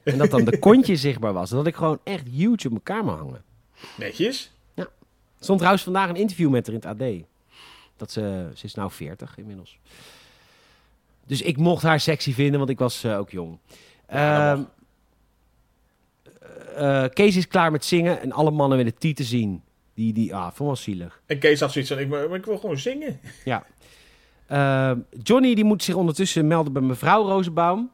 En 0.02 0.18
dat 0.18 0.30
dan 0.30 0.44
de 0.44 0.58
kontje 0.68 0.96
zichtbaar 0.96 1.32
was. 1.32 1.48
Dat 1.50 1.58
had 1.58 1.68
ik 1.68 1.76
gewoon 1.76 1.98
echt 2.04 2.28
huge 2.28 2.66
op 2.66 2.70
mijn 2.70 2.82
kamer 2.82 3.14
hangen. 3.14 3.42
netjes. 3.96 4.52
Er 4.74 4.88
stond 5.38 5.58
trouwens 5.58 5.84
vandaag 5.84 6.08
een 6.08 6.16
interview 6.16 6.50
met 6.50 6.66
haar 6.66 6.76
in 6.76 6.88
het 6.88 7.02
AD. 7.02 7.26
Dat 7.96 8.10
ze, 8.10 8.50
ze 8.54 8.64
is 8.64 8.74
nou 8.74 8.90
40 8.90 9.38
inmiddels. 9.38 9.78
Dus 11.26 11.42
ik 11.42 11.56
mocht 11.56 11.82
haar 11.82 12.00
sexy 12.00 12.32
vinden, 12.32 12.58
want 12.58 12.70
ik 12.70 12.78
was 12.78 13.04
eh, 13.04 13.18
ook 13.18 13.30
jong. 13.30 13.58
Ja, 14.08 14.52
Ehm, 14.52 14.62
eh, 16.76 17.04
Kees 17.12 17.36
is 17.36 17.48
klaar 17.48 17.70
met 17.70 17.84
zingen 17.84 18.20
en 18.20 18.32
alle 18.32 18.50
mannen 18.50 18.78
willen 18.78 18.98
Tieten 18.98 19.24
zien. 19.24 19.62
Die, 19.94 20.12
die, 20.12 20.34
ah, 20.34 20.42
vond 20.52 20.58
wel 20.58 20.76
zielig. 20.76 21.20
En 21.26 21.38
Kees 21.38 21.60
had 21.60 21.72
zoiets 21.72 21.90
van, 21.90 22.00
ik, 22.00 22.08
maar 22.08 22.34
ik 22.34 22.44
wil 22.44 22.58
gewoon 22.58 22.78
zingen. 22.78 23.20
Ja. 23.44 23.64
Ehm, 24.46 24.98
Johnny 25.22 25.54
die 25.54 25.64
moet 25.64 25.82
zich 25.82 25.94
ondertussen 25.94 26.46
melden 26.46 26.72
bij 26.72 26.82
mevrouw 26.82 27.26
Rozenbaum. 27.28 27.90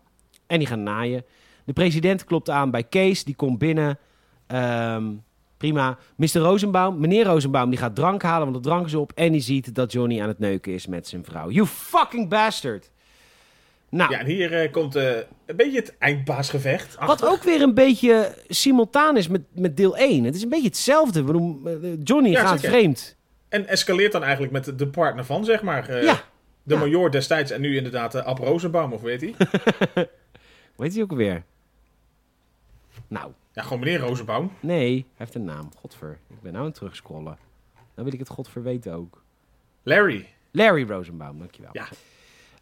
En 0.47 0.59
die 0.59 0.69
gaan 0.69 0.83
naaien. 0.83 1.25
De 1.65 1.73
president 1.73 2.25
klopt 2.25 2.51
aan 2.51 2.71
bij 2.71 2.83
Kees. 2.83 3.25
Die 3.25 3.35
komt 3.35 3.59
binnen. 3.59 3.99
Ehm, 4.47 5.05
prima. 5.57 5.99
Mr. 6.17 6.39
Rosenbaum, 6.39 6.99
meneer 6.99 7.25
Rosenbaum, 7.25 7.71
die 7.71 7.79
gaat 7.79 7.95
drank 7.95 8.23
halen, 8.23 8.51
want 8.51 8.63
de 8.63 8.69
drank 8.71 8.87
is 8.87 8.95
op. 8.95 9.13
En 9.15 9.33
die 9.33 9.41
ziet 9.41 9.75
dat 9.75 9.93
Johnny 9.93 10.21
aan 10.21 10.29
het 10.29 10.39
neuken 10.39 10.73
is 10.73 10.87
met 10.87 11.09
zijn 11.09 11.25
vrouw. 11.25 11.51
You 11.51 11.67
fucking 11.67 12.29
bastard! 12.29 12.91
Nou, 13.93 14.11
Ja, 14.11 14.19
en 14.19 14.27
hier 14.27 14.53
eh, 14.63 14.73
komt 14.73 14.95
eh, 14.97 15.17
een 15.47 15.57
beetje 15.57 15.79
het 15.79 15.99
eindbaasgevecht. 15.99 16.97
wat 16.99 17.25
ook 17.27 17.43
weer 17.43 17.63
een 17.63 17.75
beetje 17.75 18.35
simultaan 18.49 19.17
is 19.17 19.29
met, 19.29 19.43
met 19.55 19.77
deel 19.77 19.97
1. 19.97 20.25
Het 20.25 20.35
is 20.35 20.43
een 20.43 20.49
beetje 20.49 20.67
hetzelfde. 20.67 21.23
Bedoel, 21.23 21.61
eh, 21.65 21.75
Johnny 22.05 22.31
Ja, 22.31 22.41
gaat 22.41 22.61
zeker. 22.61 22.77
vreemd. 22.77 23.17
En 23.49 23.67
escaleert 23.67 24.13
dan 24.13 24.23
eigenlijk 24.23 24.53
met 24.53 24.79
de 24.79 24.87
partner 24.89 25.25
van, 25.25 25.45
zeg 25.45 25.63
maar. 25.63 26.03
Ja. 26.05 26.23
De 26.63 26.75
Ja. 26.75 26.81
major 26.81 27.11
destijds 27.11 27.51
en 27.51 27.61
nu 27.61 27.77
inderdaad 27.77 28.15
Ab 28.25 28.39
Rosenbaum, 28.39 28.93
of 28.93 29.01
weet 29.01 29.21
hij? 29.21 29.35
Heet 30.77 30.95
hij 30.95 31.03
ook 31.03 31.11
alweer? 31.11 31.43
Nou, 33.09 33.33
Ja, 33.53 33.63
gewoon 33.63 33.79
meneer 33.79 33.99
Rosenbaum. 33.99 34.51
nee, 34.61 34.93
hij 34.95 35.05
heeft 35.17 35.35
een 35.35 35.45
naam. 35.45 35.69
Godver. 35.81 36.19
Ik 36.29 36.41
ben 36.43 36.53
nou 36.53 36.65
aan 36.65 36.71
het 36.71 36.79
terugscrollen. 36.79 37.39
Dan 37.95 38.05
wil 38.05 38.13
ik 38.13 38.19
het 38.19 38.29
godver 38.29 38.63
weten 38.63 38.93
ook. 38.95 39.23
Larry. 39.83 40.27
Larry 40.51 40.87
Rosenbaum, 40.89 41.39
dankjewel. 41.39 41.71
Ja. 41.73 41.87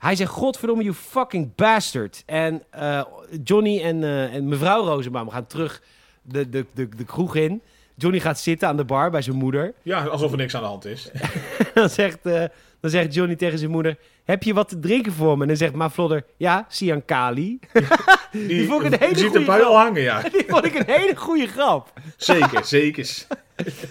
Hij 0.01 0.17
zegt, 0.17 0.31
godverdomme, 0.31 0.83
you 0.83 0.95
fucking 0.95 1.55
bastard. 1.55 2.23
En 2.27 2.63
eh, 2.71 3.03
Johnny 3.45 3.81
en, 3.83 4.05
eh, 4.05 4.35
en 4.35 4.49
mevrouw 4.49 4.85
Rosenbaum 4.85 5.31
gaan 5.31 5.47
terug 5.47 5.83
de, 6.23 6.49
de, 6.49 6.67
de, 6.75 6.89
de 6.97 7.05
kroeg 7.05 7.37
in. 7.37 7.63
Johnny 7.95 8.21
gaat 8.21 8.41
zitten 8.41 8.69
aan 8.69 8.77
de 8.77 8.85
bar 8.85 9.11
bij 9.11 9.23
zijn 9.23 9.37
moeder. 9.37 9.75
Ja, 9.83 10.05
alsof 10.05 10.31
er 10.31 10.37
niks 10.37 10.55
aan 10.55 10.63
de 10.63 10.69
hand 10.69 10.85
is. 10.85 11.11
dan, 11.75 11.89
zegt, 11.89 12.19
eh, 12.23 12.45
dan 12.81 12.91
zegt 12.91 13.15
Johnny 13.15 13.37
tegen 13.37 13.59
zijn 13.59 13.71
moeder... 13.71 13.97
Heb 14.25 14.43
je 14.43 14.55
wat 14.55 14.69
te 14.69 14.79
drinken 14.79 15.13
voor 15.13 15.37
me? 15.37 15.43
En 15.43 15.49
dan 15.49 15.57
zegt 15.57 15.75
Ma 15.75 15.91
Vlodder... 15.91 16.25
Ja, 16.37 16.67
Sian 16.69 17.05
Kali. 17.05 17.59
Die, 18.33 18.67
vond 18.67 18.85
ik 18.85 18.93
een 18.93 18.99
hele 18.99 19.15
die 19.15 19.23
ziet 19.23 19.31
goeie 19.31 19.45
de 19.45 19.51
bui 19.51 19.63
al 19.63 19.77
hangen, 19.77 20.03
ja. 20.03 20.21
Die 20.23 20.45
vond 20.49 20.65
ik 20.65 20.75
een 20.75 20.95
hele 20.95 21.17
goede 21.17 21.47
grap. 21.47 21.93
Zeker, 22.17 22.65
zeker. 22.65 23.27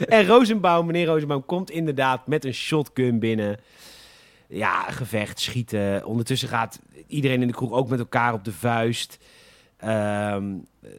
En 0.07 0.25
Rosenbaum, 0.25 0.85
meneer 0.85 1.05
Rosenbaum, 1.05 1.45
komt 1.45 1.71
inderdaad 1.71 2.27
met 2.27 2.45
een 2.45 2.53
shotgun 2.53 3.19
binnen. 3.19 3.59
Ja, 4.51 4.91
gevecht, 4.91 5.39
schieten. 5.39 6.05
Ondertussen 6.05 6.49
gaat 6.49 6.79
iedereen 7.07 7.41
in 7.41 7.47
de 7.47 7.53
kroeg 7.53 7.71
ook 7.71 7.89
met 7.89 7.99
elkaar 7.99 8.33
op 8.33 8.43
de 8.43 8.51
vuist. 8.51 9.17
Ehm, 9.77 10.53
eh, 10.81 10.89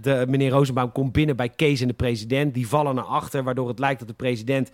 de, 0.00 0.24
meneer 0.28 0.50
Rosenbaum 0.50 0.92
komt 0.92 1.12
binnen 1.12 1.36
bij 1.36 1.48
Kees 1.48 1.80
en 1.80 1.88
de 1.88 1.94
president. 1.94 2.54
Die 2.54 2.68
vallen 2.68 2.94
naar 2.94 3.04
achter, 3.04 3.42
waardoor 3.42 3.68
het 3.68 3.78
lijkt 3.78 3.98
dat 3.98 4.08
de 4.08 4.14
president 4.14 4.70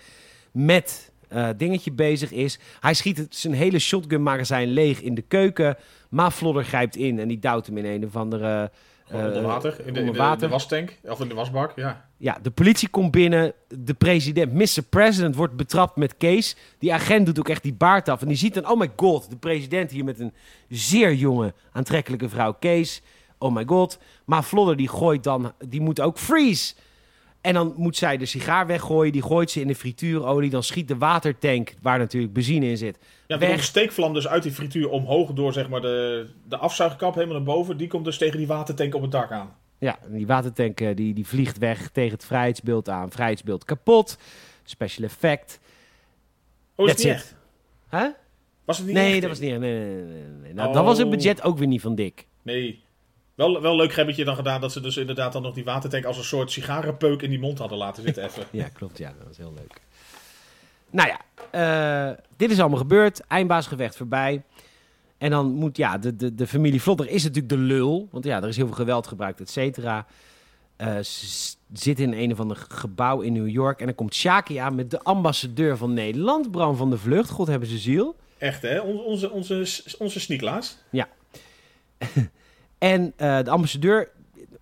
met 0.52 1.12
eh, 1.28 1.48
dingetje 1.56 1.92
bezig 1.92 2.32
is. 2.32 2.58
Hij 2.80 2.94
schiet 2.94 3.16
het, 3.16 3.36
zijn 3.36 3.54
hele 3.54 3.78
shotgun-magazijn 3.78 4.68
leeg 4.68 5.00
in 5.00 5.14
de 5.14 5.22
keuken. 5.22 5.76
Maar 6.08 6.32
Vlodder 6.32 6.64
grijpt 6.64 6.96
in 6.96 7.18
en 7.18 7.28
die 7.28 7.38
duwt 7.38 7.66
hem 7.66 7.78
in 7.78 7.84
een 7.84 8.04
of 8.04 8.16
andere... 8.16 8.70
Eh, 9.08 9.24
onder 9.24 9.42
water. 9.42 9.86
In 9.86 9.94
de, 9.94 10.00
in 10.00 10.12
de 10.12 10.48
wastank. 10.48 10.98
Of 11.02 11.20
in 11.20 11.28
de 11.28 11.34
wasbak, 11.34 11.72
ja. 11.76 12.08
Ja, 12.24 12.38
de 12.42 12.50
politie 12.50 12.88
komt 12.88 13.10
binnen. 13.10 13.52
De 13.68 13.94
president, 13.94 14.52
Mr. 14.52 14.82
President, 14.90 15.36
wordt 15.36 15.56
betrapt 15.56 15.96
met 15.96 16.16
Kees. 16.16 16.56
Die 16.78 16.92
agent 16.92 17.26
doet 17.26 17.38
ook 17.38 17.48
echt 17.48 17.62
die 17.62 17.74
baard 17.74 18.08
af. 18.08 18.20
En 18.20 18.28
die 18.28 18.36
ziet 18.36 18.54
dan, 18.54 18.70
oh 18.70 18.78
my 18.78 18.90
god, 18.96 19.30
de 19.30 19.36
president 19.36 19.90
hier 19.90 20.04
met 20.04 20.20
een 20.20 20.32
zeer 20.68 21.14
jonge, 21.14 21.54
aantrekkelijke 21.72 22.28
vrouw 22.28 22.52
Kees. 22.52 23.02
Oh 23.38 23.54
my 23.54 23.64
god. 23.66 23.98
Maar 24.24 24.44
Vlodder 24.44 24.76
die 24.76 24.88
gooit 24.88 25.22
dan, 25.24 25.52
die 25.68 25.80
moet 25.80 26.00
ook 26.00 26.18
freeze. 26.18 26.74
En 27.40 27.54
dan 27.54 27.74
moet 27.76 27.96
zij 27.96 28.16
de 28.16 28.26
sigaar 28.26 28.66
weggooien. 28.66 29.12
Die 29.12 29.22
gooit 29.22 29.50
ze 29.50 29.60
in 29.60 29.66
de 29.66 29.74
frituurolie. 29.74 30.50
Dan 30.50 30.62
schiet 30.62 30.88
de 30.88 30.98
watertank, 30.98 31.74
waar 31.82 31.98
natuurlijk 31.98 32.32
benzine 32.32 32.66
in 32.66 32.76
zit, 32.76 32.98
Ja, 33.26 33.42
een 33.42 33.58
steekvlam 33.58 34.14
dus 34.14 34.28
uit 34.28 34.42
die 34.42 34.52
frituur 34.52 34.88
omhoog 34.88 35.32
door 35.32 35.52
zeg 35.52 35.68
maar 35.68 35.80
de, 35.80 36.26
de 36.48 36.56
afzuigkap 36.56 37.14
helemaal 37.14 37.36
naar 37.36 37.54
boven. 37.54 37.76
Die 37.76 37.88
komt 37.88 38.04
dus 38.04 38.18
tegen 38.18 38.38
die 38.38 38.46
watertank 38.46 38.94
op 38.94 39.02
het 39.02 39.12
dak 39.12 39.30
aan. 39.30 39.62
Ja, 39.78 39.98
die 40.06 40.26
watertank 40.26 40.80
eh, 40.80 40.96
die, 40.96 41.14
die 41.14 41.26
vliegt 41.26 41.58
weg 41.58 41.88
tegen 41.88 42.12
het 42.12 42.24
vrijheidsbeeld 42.24 42.88
aan. 42.88 43.10
Vrijheidsbeeld 43.10 43.64
kapot. 43.64 44.18
Special 44.64 45.04
effect. 45.06 45.58
Oh, 46.74 46.88
is 46.88 47.04
niet? 47.04 47.34
Huh? 47.90 48.06
Was 48.64 48.76
het 48.78 48.86
niet 48.86 48.94
Nee, 48.96 49.12
echt? 49.12 49.20
dat 49.20 49.30
was 49.30 49.38
niet. 49.38 49.50
Nee, 49.58 49.60
nee, 49.60 50.02
nee, 50.02 50.22
nee. 50.42 50.52
Nou, 50.54 50.72
dat 50.72 50.84
was 50.84 50.98
het 50.98 51.06
Oh. 51.06 51.12
budget 51.12 51.42
ook 51.42 51.58
weer 51.58 51.66
niet 51.66 51.80
van 51.80 51.94
dik. 51.94 52.26
Nee. 52.42 52.82
Wel, 53.34 53.60
wel 53.60 53.76
leuk 53.76 53.92
gebbetje 53.92 54.24
dan 54.24 54.36
gedaan 54.36 54.60
dat 54.60 54.72
ze 54.72 54.80
dus 54.80 54.96
inderdaad 54.96 55.32
dan 55.32 55.42
nog 55.42 55.54
die 55.54 55.64
watertank 55.64 56.04
als 56.04 56.18
een 56.18 56.24
soort 56.24 56.50
sigarenpeuk 56.50 57.22
in 57.22 57.30
die 57.30 57.38
mond 57.38 57.58
hadden 57.58 57.78
laten 57.78 58.02
zitten 58.02 58.24
even. 58.28 58.44
Ja, 58.50 58.68
klopt. 58.68 58.98
Ja, 58.98 59.12
dat 59.18 59.26
was 59.26 59.36
heel 59.36 59.52
leuk. 59.56 59.80
Nou 60.90 61.08
ja, 61.08 61.20
eh, 62.10 62.16
dit 62.36 62.50
is 62.50 62.60
allemaal 62.60 62.78
gebeurd. 62.78 63.20
Eindbaasgevecht 63.20 63.96
voorbij. 63.96 64.42
En 65.18 65.30
dan 65.30 65.52
moet, 65.52 65.76
ja, 65.76 65.98
de, 65.98 66.16
de, 66.16 66.34
de 66.34 66.46
familie 66.46 66.82
Vlodder 66.82 67.08
is 67.08 67.22
natuurlijk 67.22 67.48
de 67.48 67.58
lul. 67.58 68.08
Want 68.10 68.24
ja, 68.24 68.42
er 68.42 68.48
is 68.48 68.56
heel 68.56 68.66
veel 68.66 68.74
geweld 68.74 69.06
gebruikt, 69.06 69.40
et 69.40 69.50
cetera. 69.50 70.06
S- 71.00 71.58
zitten 71.72 72.04
in 72.04 72.22
een 72.22 72.32
of 72.32 72.40
ander 72.40 72.66
gebouw 72.68 73.20
in 73.20 73.32
New 73.32 73.48
York. 73.48 73.80
En 73.80 73.86
dan 73.86 73.94
komt 73.94 74.14
Shaki 74.14 74.56
aan 74.56 74.74
met 74.74 74.90
de 74.90 75.02
ambassadeur 75.02 75.76
van 75.76 75.92
Nederland. 75.92 76.50
Bram 76.50 76.76
van 76.76 76.90
de 76.90 76.98
Vlucht. 76.98 77.30
God 77.30 77.46
hebben 77.46 77.68
ze 77.68 77.78
ziel. 77.78 78.16
Echt 78.38 78.62
hè, 78.62 78.80
onze, 78.80 79.30
onze, 79.30 79.30
onze, 79.30 79.82
onze 79.98 80.20
sneaklaas. 80.20 80.78
En 82.78 83.12
eh, 83.16 83.42
de 83.42 83.50
ambassadeur, 83.50 84.10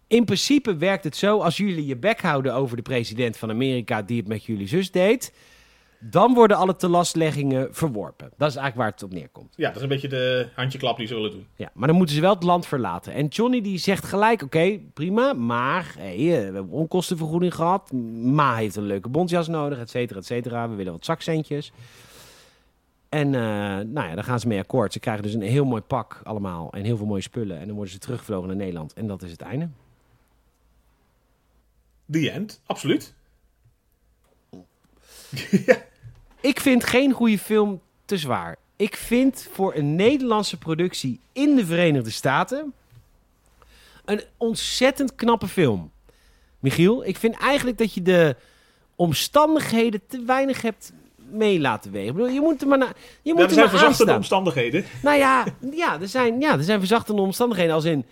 in 0.07 0.25
principe 0.25 0.77
werkt 0.77 1.05
het 1.05 1.17
zo, 1.17 1.39
als 1.39 1.57
jullie 1.57 1.87
je 1.87 1.97
bek 1.97 2.21
houden 2.21 2.55
over 2.55 2.77
de 2.77 2.83
president 2.83 3.37
van 3.37 3.51
Amerika 3.51 4.03
die 4.03 4.17
het 4.19 4.29
met 4.29 4.45
jullie 4.45 4.69
zus 4.69 4.91
deed, 4.91 5.33
dan 6.11 6.35
worden 6.35 6.57
alle 6.57 6.77
telastleggingen 6.77 7.75
verworpen. 7.75 8.31
Dat 8.37 8.49
is 8.49 8.57
eigenlijk 8.57 8.77
waar 8.77 8.91
het 8.91 9.03
op 9.03 9.13
neerkomt. 9.13 9.55
Ja, 9.57 9.67
dat 9.67 9.77
is 9.77 9.83
een 9.83 9.89
beetje 9.89 10.09
de 10.09 10.49
handjeklap 10.55 10.97
die 10.97 11.07
ze 11.07 11.15
willen 11.15 11.31
doen. 11.31 11.47
Ja, 11.57 11.71
maar 11.75 11.89
dan 11.89 11.97
moeten 11.97 12.15
ze 12.15 12.21
wel 12.21 12.35
het 12.35 12.43
land 12.43 12.67
verlaten. 12.67 13.13
En 13.13 13.27
Johnny 13.27 13.61
die 13.61 13.79
zegt 13.79 14.05
gelijk, 14.05 14.43
oké, 14.43 14.79
prima, 14.95 15.33
maar 15.33 15.95
hey, 15.99 16.15
eh, 16.15 16.21
we 16.21 16.55
hebben 16.55 16.69
onkostenvergoeding 16.69 17.55
gehad. 17.55 17.93
Ma 17.93 18.57
heeft 18.57 18.77
een 18.77 18.87
leuke 18.87 19.09
bontjas 19.09 19.49
nodig, 19.49 19.79
et 19.79 19.91
cetera, 19.91 20.19
et 20.19 20.27
cetera. 20.27 20.69
We 20.69 20.75
willen 20.75 20.93
wat 20.93 21.05
zakcentjes. 21.05 21.73
En 23.09 23.35
eh, 23.35 23.41
nou 23.87 24.09
ja, 24.09 24.15
dan 24.15 24.25
gaan 24.25 24.41
ze 24.41 24.49
mee 24.49 24.59
akkoord. 24.59 24.93
Ze 24.93 25.01
krijgen 25.01 25.23
dus 25.23 25.35
een 25.35 25.43
heel 25.43 25.65
mooi 25.65 25.83
pak 25.83 26.21
allemaal 26.25 26.73
en 26.73 26.85
heel 26.85 26.97
veel 26.97 27.07
mooie 27.07 27.23
spullen. 27.23 27.59
En 27.59 27.67
dan 27.67 27.75
worden 27.75 27.93
ze 27.93 27.99
teruggevlogen 27.99 28.49
naar 28.49 28.57
Nederland. 28.57 28.93
En 28.93 29.07
dat 29.07 29.23
is 29.23 29.31
het 29.31 29.41
einde. 29.41 29.69
The 32.11 32.31
end, 32.31 32.61
absoluut. 32.67 33.15
Ik 36.43 36.61
vind 36.61 36.85
geen 36.85 37.13
goede 37.13 37.39
film 37.39 37.81
te 38.05 38.17
zwaar. 38.17 38.57
Ik 38.77 38.97
vind 38.97 39.49
voor 39.53 39.75
een 39.75 39.97
Nederlandse 39.97 40.59
productie 40.59 41.21
in 41.33 41.57
de 41.57 41.67
Verenigde 41.67 42.11
Staten 42.11 42.73
een 44.05 44.23
ontzettend 44.37 45.15
knappe 45.15 45.49
film. 45.49 45.91
Michiel, 46.59 47.05
ik 47.05 47.17
vind 47.17 47.37
eigenlijk 47.39 47.79
dat 47.79 47.95
je 47.95 48.03
de 48.03 48.37
omstandigheden 48.97 50.01
te 50.07 50.23
weinig 50.25 50.63
hebt 50.63 50.93
mee 51.17 51.61
laten 51.61 51.93
wegen. 51.93 52.09
Ik 52.09 52.15
bedoel, 52.15 52.31
je 52.31 52.41
moet 52.41 52.63
er 52.63 52.69
maar, 52.69 52.79
na, 52.79 52.93
je 53.23 53.35
moet 53.35 53.39
Ja, 53.39 53.45
er 53.45 53.49
er 53.49 53.55
zijn 53.55 53.67
maar 53.67 53.79
verzachtende 53.79 54.15
omstandigheden. 54.15 54.85
Nou 55.03 55.19
ja, 55.19 55.45
ja, 55.73 56.01
er 56.01 56.09
zijn, 56.09 56.41
ja, 56.41 56.53
er 56.53 56.65
zijn 56.65 56.79
verzachtende 56.79 57.23
omstandigheden. 57.23 57.75
Als 57.75 57.85
in, 57.85 58.05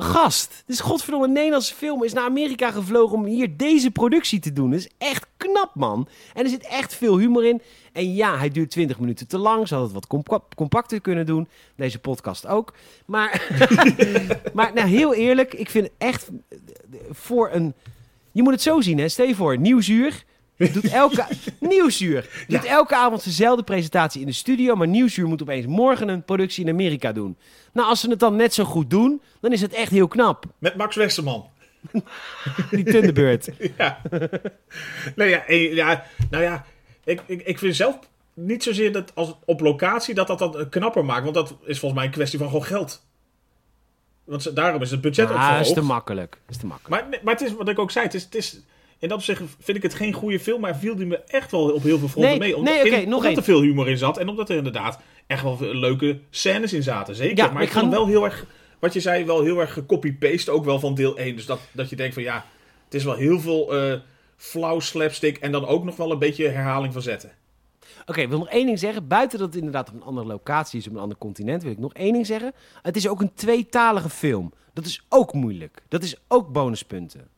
gast, 0.00 0.62
dit 0.66 0.76
is 0.76 0.80
godverdomme 0.80 1.26
een 1.26 1.32
Nederlandse 1.32 1.74
film. 1.74 2.04
Is 2.04 2.12
naar 2.12 2.24
Amerika 2.24 2.70
gevlogen 2.70 3.18
om 3.18 3.24
hier 3.24 3.56
deze 3.56 3.90
productie 3.90 4.40
te 4.40 4.52
doen. 4.52 4.70
Dat 4.70 4.80
is 4.80 4.88
echt 4.98 5.26
knap, 5.36 5.70
man. 5.74 6.08
En 6.34 6.44
er 6.44 6.50
zit 6.50 6.66
echt 6.66 6.94
veel 6.94 7.18
humor 7.18 7.44
in. 7.44 7.62
En 7.92 8.14
ja, 8.14 8.38
hij 8.38 8.50
duurt 8.50 8.70
20 8.70 8.98
minuten 8.98 9.28
te 9.28 9.38
lang. 9.38 9.68
Ze 9.68 9.74
hadden 9.74 9.94
het 9.94 10.08
wat 10.08 10.20
compa- 10.20 10.46
compacter 10.56 11.00
kunnen 11.00 11.26
doen. 11.26 11.48
Deze 11.76 11.98
podcast 11.98 12.46
ook. 12.46 12.74
Maar, 13.06 13.46
maar 14.54 14.72
nou, 14.74 14.88
heel 14.88 15.14
eerlijk, 15.14 15.54
ik 15.54 15.70
vind 15.70 15.88
echt 15.98 16.28
voor 17.10 17.50
een... 17.52 17.74
Je 18.32 18.42
moet 18.42 18.52
het 18.52 18.62
zo 18.62 18.80
zien, 18.80 18.98
hè. 18.98 19.08
Stel 19.08 19.26
je 19.26 19.34
voor, 19.34 19.58
Nieuwsuur 19.58 20.24
doet 20.68 20.90
elke, 21.02 21.26
Nieuwsuur 21.58 22.44
doet 22.48 22.64
elke 22.64 22.96
avond 22.96 23.24
dezelfde 23.24 23.62
presentatie 23.62 24.20
in 24.20 24.26
de 24.26 24.32
studio. 24.32 24.74
Maar 24.74 24.88
Nieuwsuur 24.88 25.26
moet 25.26 25.42
opeens 25.42 25.66
morgen 25.66 26.08
een 26.08 26.24
productie 26.24 26.64
in 26.64 26.70
Amerika 26.70 27.12
doen. 27.12 27.36
Nou, 27.72 27.88
als 27.88 28.00
ze 28.00 28.10
het 28.10 28.18
dan 28.18 28.36
net 28.36 28.54
zo 28.54 28.64
goed 28.64 28.90
doen, 28.90 29.22
dan 29.40 29.52
is 29.52 29.60
het 29.60 29.72
echt 29.72 29.90
heel 29.90 30.08
knap. 30.08 30.44
Met 30.58 30.76
Max 30.76 30.96
Westerman. 30.96 31.48
Die 32.70 32.84
Thunderbird. 32.84 33.50
Ja. 33.76 34.00
nee, 35.16 35.28
ja, 35.28 35.46
eh, 35.46 35.74
ja, 35.74 36.04
nou 36.30 36.42
ja, 36.42 36.64
ik, 37.04 37.22
ik, 37.26 37.42
ik 37.42 37.58
vind 37.58 37.76
zelf 37.76 37.98
niet 38.34 38.62
zozeer 38.62 38.92
dat 38.92 39.14
als 39.14 39.34
op 39.44 39.60
locatie 39.60 40.14
dat 40.14 40.26
dat 40.26 40.38
dan 40.38 40.58
eh, 40.58 40.68
knapper 40.70 41.04
maakt. 41.04 41.22
Want 41.22 41.34
dat 41.34 41.56
is 41.64 41.78
volgens 41.78 42.00
mij 42.00 42.04
een 42.04 42.14
kwestie 42.14 42.38
van 42.38 42.48
gewoon 42.48 42.64
geld. 42.64 43.08
Want 44.24 44.56
daarom 44.56 44.82
is 44.82 44.90
het 44.90 45.00
budget 45.00 45.30
ook 45.30 45.36
Ah, 45.36 45.60
is 45.60 45.72
te 45.72 45.80
makkelijk. 45.80 46.40
Is 46.48 46.56
te 46.56 46.66
makkelijk. 46.66 47.02
Maar, 47.02 47.20
maar 47.22 47.34
het 47.34 47.42
is 47.42 47.54
wat 47.54 47.68
ik 47.68 47.78
ook 47.78 47.90
zei, 47.90 48.04
het 48.04 48.14
is, 48.14 48.22
het 48.22 48.34
is, 48.34 48.60
in 49.00 49.08
dat 49.08 49.18
opzicht 49.18 49.42
vind 49.58 49.76
ik 49.76 49.82
het 49.82 49.94
geen 49.94 50.12
goede 50.12 50.40
film, 50.40 50.60
maar 50.60 50.76
viel 50.76 50.96
die 50.96 51.06
me 51.06 51.16
echt 51.16 51.50
wel 51.50 51.70
op 51.72 51.82
heel 51.82 51.98
veel 51.98 52.08
fronten 52.08 52.30
Nee, 52.30 52.38
mee. 52.40 52.56
Omdat, 52.56 52.74
nee, 52.74 52.84
oké, 52.84 52.94
in- 52.96 53.04
nog 53.08 53.14
omdat 53.14 53.28
één. 53.28 53.36
er 53.36 53.42
veel 53.44 53.60
humor 53.60 53.88
in 53.88 53.98
zat 53.98 54.18
en 54.18 54.28
omdat 54.28 54.48
er 54.50 54.56
inderdaad 54.56 55.00
echt 55.26 55.42
wel 55.42 55.56
leuke 55.60 56.18
scènes 56.30 56.72
in 56.72 56.82
zaten. 56.82 57.14
Zeker. 57.14 57.36
Ja, 57.36 57.44
maar 57.44 57.52
maar 57.54 57.62
ik 57.62 57.70
vond 57.70 57.90
wel 57.92 58.06
heel 58.06 58.24
erg, 58.24 58.46
wat 58.78 58.92
je 58.92 59.00
zei, 59.00 59.24
wel 59.24 59.42
heel 59.42 59.60
erg 59.60 59.72
gecopy-paste 59.72 60.50
ook 60.50 60.64
wel 60.64 60.80
van 60.80 60.94
deel 60.94 61.16
1. 61.18 61.36
Dus 61.36 61.46
dat, 61.46 61.60
dat 61.72 61.90
je 61.90 61.96
denkt 61.96 62.14
van 62.14 62.22
ja, 62.22 62.44
het 62.84 62.94
is 62.94 63.04
wel 63.04 63.14
heel 63.14 63.40
veel 63.40 63.74
eh 63.76 63.98
flauw 64.36 64.80
slapstick 64.80 65.36
en 65.38 65.52
dan 65.52 65.66
ook 65.66 65.84
nog 65.84 65.96
wel 65.96 66.10
een 66.12 66.18
beetje 66.18 66.48
herhaling 66.48 66.92
van 66.92 67.02
zetten. 67.02 67.30
Oké, 68.06 68.20
ik 68.20 68.28
wil 68.28 68.38
nog 68.38 68.48
één 68.48 68.66
ding 68.66 68.78
zeggen. 68.78 69.06
Buiten 69.08 69.38
dat 69.38 69.46
het 69.48 69.56
inderdaad 69.56 69.88
op 69.88 69.94
een 69.94 70.02
andere 70.02 70.26
locatie 70.26 70.78
is, 70.78 70.86
op 70.86 70.92
een 70.92 70.98
ander 71.00 71.18
continent, 71.18 71.62
wil 71.62 71.72
ik 71.72 71.78
nog 71.78 71.94
één 71.94 72.12
ding 72.12 72.26
zeggen. 72.26 72.52
Het 72.82 72.96
is 72.96 73.08
ook 73.08 73.20
een 73.20 73.34
tweetalige 73.34 74.08
film. 74.10 74.52
Dat 74.74 74.84
is 74.84 75.04
ook 75.08 75.32
moeilijk. 75.32 75.82
Dat 75.88 76.02
is 76.02 76.16
ook 76.28 76.52
bonuspunten. 76.52 77.28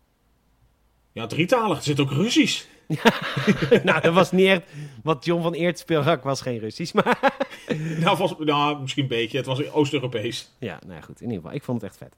Ja, 1.12 1.26
drietalig. 1.26 1.76
Er 1.76 1.82
zit 1.82 2.00
ook 2.00 2.10
Russisch. 2.10 2.64
nou, 3.84 4.00
dat 4.00 4.14
was 4.14 4.32
niet 4.32 4.46
echt... 4.46 4.62
Wat 5.02 5.24
John 5.24 5.42
van 5.42 5.52
Eert 5.52 5.78
speelde, 5.78 6.20
was 6.22 6.40
geen 6.40 6.58
Russisch, 6.58 6.92
maar... 6.92 7.18
Nou, 8.00 8.16
was, 8.16 8.34
nou, 8.38 8.80
misschien 8.80 9.02
een 9.02 9.08
beetje. 9.08 9.36
Het 9.36 9.46
was 9.46 9.70
Oost-Europees. 9.70 10.50
Ja, 10.58 10.78
nou 10.86 10.94
ja, 10.94 11.00
goed. 11.00 11.20
In 11.20 11.26
ieder 11.26 11.42
geval, 11.42 11.56
ik 11.56 11.62
vond 11.62 11.80
het 11.80 11.90
echt 11.90 11.98
vet. 11.98 12.14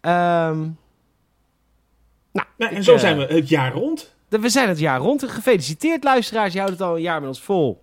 Ehm, 0.00 0.60
nou, 2.32 2.46
Nou, 2.56 2.70
en 2.70 2.76
ik, 2.76 2.82
zo 2.82 2.94
eh, 2.94 2.98
zijn 2.98 3.18
we 3.18 3.24
het 3.24 3.48
jaar 3.48 3.72
rond. 3.72 4.14
We 4.28 4.48
zijn 4.48 4.68
het 4.68 4.78
jaar 4.78 5.00
rond. 5.00 5.30
Gefeliciteerd, 5.30 6.04
luisteraars. 6.04 6.52
Je 6.52 6.58
houdt 6.58 6.72
het 6.72 6.82
al 6.82 6.96
een 6.96 7.02
jaar 7.02 7.20
met 7.20 7.28
ons 7.28 7.40
vol. 7.40 7.82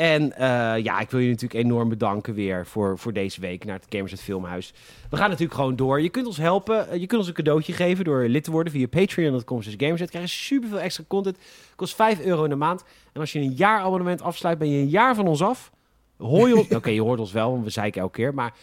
En 0.00 0.36
eh, 0.36 0.84
ja, 0.84 1.00
ik 1.00 1.10
wil 1.10 1.20
je 1.20 1.28
natuurlijk 1.28 1.64
enorm 1.64 1.88
bedanken 1.88 2.34
weer 2.34 2.66
voor, 2.66 2.98
voor 2.98 3.12
deze 3.12 3.40
week 3.40 3.64
naar 3.64 3.74
het 3.74 3.86
Gamers 3.88 4.10
het 4.10 4.22
Filmhuis. 4.22 4.72
We 5.10 5.16
gaan 5.16 5.28
natuurlijk 5.28 5.54
gewoon 5.54 5.76
door. 5.76 6.00
Je 6.00 6.08
kunt 6.08 6.26
ons 6.26 6.36
helpen. 6.36 6.88
Eh, 6.88 7.00
Je 7.00 7.06
kunt 7.06 7.20
ons 7.20 7.28
een 7.28 7.34
cadeautje 7.34 7.72
geven 7.72 8.04
door 8.04 8.28
lid 8.28 8.44
te 8.44 8.50
worden 8.50 8.72
via 8.72 8.86
patreon.com. 8.86 9.60
Dus 9.60 9.74
Gamers. 9.76 10.10
Krijg 10.10 10.24
je 10.24 10.30
superveel 10.30 10.80
extra 10.80 11.04
content. 11.08 11.36
Kost 11.76 11.94
5 11.94 12.20
euro 12.20 12.44
in 12.44 12.50
de 12.50 12.56
maand. 12.56 12.84
En 13.12 13.20
als 13.20 13.32
je 13.32 13.38
een 13.38 13.52
jaar 13.52 13.80
abonnement 13.80 14.22
afsluit, 14.22 14.58
ben 14.58 14.70
je 14.70 14.78
een 14.78 14.88
jaar 14.88 15.14
van 15.14 15.26
ons 15.26 15.42
af. 15.42 15.70
Hoor 16.16 16.48
je 16.48 16.56
ons? 16.56 16.68
Oké, 16.76 16.90
je 16.90 17.02
hoort 17.02 17.20
ons 17.20 17.32
wel, 17.32 17.50
want 17.50 17.64
we 17.64 17.70
zeiken 17.70 18.00
elke 18.00 18.16
keer. 18.16 18.34
Maar 18.34 18.54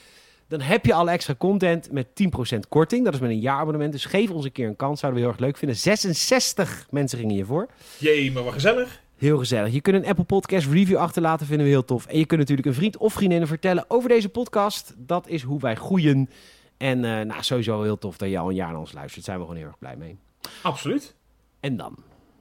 dan 0.48 0.62
heb 0.62 0.86
je 0.86 0.94
alle 0.94 1.12
extra 1.12 1.36
content 1.38 1.92
met 1.92 2.08
10% 2.56 2.60
korting. 2.70 3.06
Dat 3.06 3.14
is 3.14 3.20
met 3.20 3.30
een 3.30 3.40
jaarabonnement. 3.40 3.92
Dus 3.92 4.06
geef 4.06 4.30
ons 4.30 4.46
een 4.46 4.52
keer 4.52 4.68
een 4.68 4.76
kans. 4.76 5.00
Zouden 5.00 5.22
we 5.22 5.28
heel 5.28 5.36
erg 5.36 5.46
leuk 5.46 5.58
vinden. 5.58 5.78
66 5.78 6.88
mensen 6.90 7.18
gingen 7.20 7.34
hiervoor. 7.36 7.68
Jee, 7.98 8.32
maar 8.32 8.44
wat 8.44 8.54
gezellig. 8.54 9.06
Heel 9.18 9.38
gezellig. 9.38 9.74
Je 9.74 9.82
kunt 9.82 9.96
een 9.96 10.10
Apple 10.10 10.24
Podcast 10.24 10.68
review 10.68 10.98
achterlaten, 10.98 11.46
vinden 11.46 11.66
we 11.66 11.72
heel 11.72 11.86
tof. 11.86 12.06
En 12.06 12.18
je 12.18 12.26
kunt 12.26 12.40
natuurlijk 12.40 12.68
een 12.68 12.74
vriend 12.74 12.98
of 12.98 13.14
vriendin 13.14 13.48
vertellen 13.48 13.86
over 13.88 14.10
deze 14.10 14.30
podcast. 14.30 14.94
Dat 14.98 15.28
is 15.28 15.42
hoe 15.42 15.60
wij 15.60 15.76
groeien. 15.76 16.30
En 16.78 17.06
eh, 17.06 17.26
nou, 17.26 17.44
sowieso 17.44 17.82
heel 17.82 17.98
tof 17.98 18.18
dat 18.18 18.30
je 18.30 18.38
al 18.38 18.50
een 18.50 18.56
jaar 18.56 18.72
naar 18.72 18.80
ons 18.80 18.94
luistert. 18.94 19.26
Daar 19.26 19.36
zijn 19.36 19.38
we 19.38 19.44
gewoon 19.44 19.60
heel 19.60 19.68
erg 19.68 19.80
blij 19.80 19.96
mee. 19.96 20.18
Absoluut. 20.62 21.16
En 21.60 21.78
dan? 21.78 21.98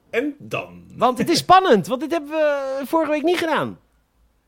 En 0.09 0.35
dan? 0.39 0.83
Want 0.95 1.17
het 1.17 1.29
is 1.29 1.37
spannend, 1.37 1.87
want 1.87 2.01
dit 2.01 2.11
hebben 2.11 2.29
we 2.29 2.81
vorige 2.85 3.11
week 3.11 3.23
niet 3.23 3.37
gedaan. 3.37 3.79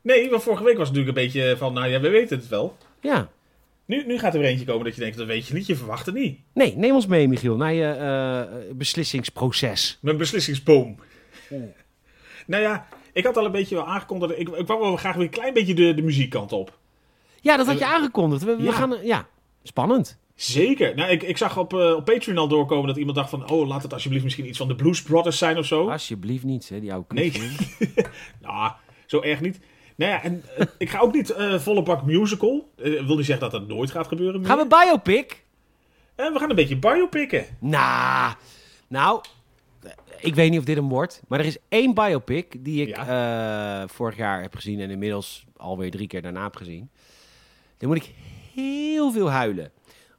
Nee, 0.01 0.29
want 0.29 0.43
vorige 0.43 0.63
week 0.63 0.77
was 0.77 0.87
het 0.87 0.97
natuurlijk 0.97 1.17
een 1.17 1.23
beetje 1.25 1.57
van, 1.57 1.73
nou 1.73 1.87
ja, 1.87 1.99
we 1.99 2.09
weten 2.09 2.37
het 2.37 2.47
wel. 2.47 2.77
Ja. 3.01 3.29
Nu, 3.85 4.05
nu 4.05 4.19
gaat 4.19 4.33
er 4.33 4.39
weer 4.39 4.49
eentje 4.49 4.65
komen 4.65 4.85
dat 4.85 4.95
je 4.95 5.01
denkt, 5.01 5.17
dat 5.17 5.27
weet 5.27 5.47
je 5.47 5.53
niet, 5.53 5.65
je 5.65 5.75
verwacht 5.75 6.05
het 6.05 6.15
niet. 6.15 6.39
Nee, 6.53 6.75
neem 6.77 6.93
ons 6.93 7.07
mee, 7.07 7.27
Michiel, 7.27 7.55
naar 7.55 7.73
je 7.73 7.85
eh, 7.85 8.75
beslissingsproces. 8.75 9.97
Mijn 10.01 10.17
beslissingsboom. 10.17 10.97
Nou 12.49 12.63
ja, 12.63 12.87
ik 13.13 13.25
had 13.25 13.37
al 13.37 13.45
een 13.45 13.51
beetje 13.51 13.75
wel 13.75 13.87
aangekondigd, 13.87 14.39
ik, 14.39 14.49
ik 14.49 14.67
wou 14.67 14.79
wel 14.79 14.95
graag 14.95 15.15
weer 15.15 15.23
een 15.23 15.29
klein 15.29 15.53
beetje 15.53 15.73
de, 15.73 15.93
de 15.93 16.01
muziekkant 16.01 16.51
op. 16.51 16.77
Ja, 17.41 17.57
dat 17.57 17.65
had 17.67 17.79
je 17.79 17.85
aangekondigd. 17.85 18.43
We, 18.43 18.55
we 18.55 18.63
Ja. 18.63 18.71
gaan, 18.71 18.95
ja, 19.03 19.27
spannend. 19.63 20.17
Zeker. 20.35 20.95
Nou, 20.95 21.09
ik, 21.11 21.23
ik 21.23 21.37
zag 21.37 21.57
op, 21.57 21.73
eh, 21.73 21.93
op 21.95 22.05
Patreon 22.05 22.37
al 22.37 22.47
doorkomen 22.47 22.87
dat 22.87 22.97
iemand 22.97 23.15
dacht 23.17 23.29
van, 23.29 23.49
oh, 23.49 23.67
laat 23.67 23.83
het 23.83 23.93
alsjeblieft 23.93 24.23
misschien 24.23 24.47
iets 24.47 24.57
van 24.57 24.67
de 24.67 24.75
Blues 24.75 25.01
Brothers 25.01 25.37
zijn 25.37 25.57
of 25.57 25.65
zo. 25.65 25.89
Alsjeblieft 25.89 26.43
niet, 26.43 26.69
hè, 26.69 26.79
die 26.79 26.93
oude 26.93 27.13
Nee. 27.13 27.31
Nou, 28.41 28.71
zo 29.05 29.21
erg 29.21 29.41
niet. 29.41 29.59
Nou 29.95 30.11
ja, 30.11 30.23
en 30.23 30.43
eh, 30.57 30.65
ik 30.77 30.89
ga 30.89 30.99
ook 30.99 31.13
niet 31.13 31.29
eh, 31.29 31.59
volle 31.59 31.83
bak 31.83 32.03
musical. 32.03 32.69
Wil 32.75 33.15
niet 33.15 33.25
zeggen 33.25 33.49
dat 33.49 33.51
dat 33.51 33.67
nooit 33.67 33.91
gaat 33.91 34.07
gebeuren. 34.07 34.45
Gaan 34.45 34.57
we 34.57 34.67
biopic? 34.67 35.43
En 36.15 36.33
we 36.33 36.39
gaan 36.39 36.49
een 36.49 36.55
beetje 36.55 36.77
biopicken. 36.77 37.45
Nou, 37.59 38.33
nou, 38.87 39.21
ik 40.21 40.35
weet 40.35 40.49
niet 40.49 40.59
of 40.59 40.65
dit 40.65 40.75
hem 40.75 40.89
wordt, 40.89 41.21
maar 41.27 41.39
er 41.39 41.45
is 41.45 41.57
één 41.69 41.93
biopic 41.93 42.55
die 42.65 42.87
ik 42.87 42.97
eh, 42.97 43.83
vorig 43.87 44.17
jaar 44.17 44.41
heb 44.41 44.55
gezien 44.55 44.79
en 44.79 44.89
inmiddels 44.89 45.45
alweer 45.57 45.91
drie 45.91 46.07
keer 46.07 46.21
daarna 46.21 46.43
heb 46.43 46.55
gezien. 46.55 46.89
Dan 47.77 47.87
moet 47.89 47.97
ik 47.97 48.13
heel 48.53 49.11
veel 49.11 49.29
huilen. 49.31 49.71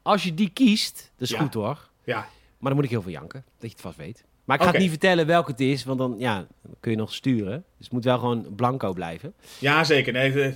Als 0.03 0.23
je 0.23 0.35
die 0.35 0.51
kiest, 0.51 1.13
dat 1.17 1.29
is 1.29 1.35
Ja. 1.35 1.41
goed 1.43 1.55
hoor, 1.55 1.89
Ja, 2.05 2.17
maar 2.19 2.29
dan 2.71 2.75
moet 2.75 2.85
ik 2.85 2.91
heel 2.91 3.03
veel 3.03 3.11
janken, 3.13 3.45
dat 3.59 3.69
je 3.71 3.77
het 3.77 3.81
vast 3.81 3.97
weet. 3.97 4.25
Maar 4.45 4.57
ik 4.59 4.65
ga 4.65 4.71
het 4.71 4.81
niet 4.81 4.91
vertellen 4.91 5.27
welke 5.27 5.51
het 5.51 5.61
is, 5.61 5.85
want 5.85 5.99
dan, 5.99 6.15
ja, 6.19 6.47
kun 6.81 6.91
je 6.91 6.97
nog 6.97 7.15
sturen. 7.15 7.65
Dus 7.77 7.85
het 7.87 7.93
moet 7.93 8.05
wel 8.05 8.19
gewoon 8.19 8.47
blanco 8.57 8.93
blijven. 8.93 9.35
ja 9.59 9.85
zeker. 9.85 10.13
Nee, 10.13 10.55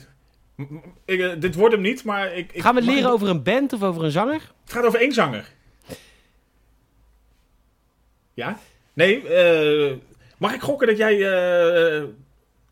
m- 0.56 0.64
ik, 1.04 1.20
eh, 1.20 1.40
dit 1.40 1.54
wordt 1.54 1.74
hem 1.74 1.82
niet, 1.82 2.04
maar 2.04 2.32
ik... 2.34 2.52
ik 2.52 2.60
Gaan 2.60 2.74
we 2.74 2.82
leren 2.82 3.02
ik- 3.04 3.08
over 3.14 3.28
een 3.28 3.42
band 3.42 3.72
of 3.72 3.82
over 3.82 4.04
een 4.04 4.10
zanger? 4.10 4.52
Het 4.62 4.72
gaat 4.72 4.84
over 4.84 5.00
één 5.00 5.12
zanger. 5.12 5.52
Ja? 8.34 8.58
Nee, 8.94 9.28
eh, 9.28 9.92
mag 10.38 10.54
ik 10.54 10.60
gokken 10.60 10.86
dat 10.86 10.96
jij... 10.96 11.14
eh, 11.14 12.02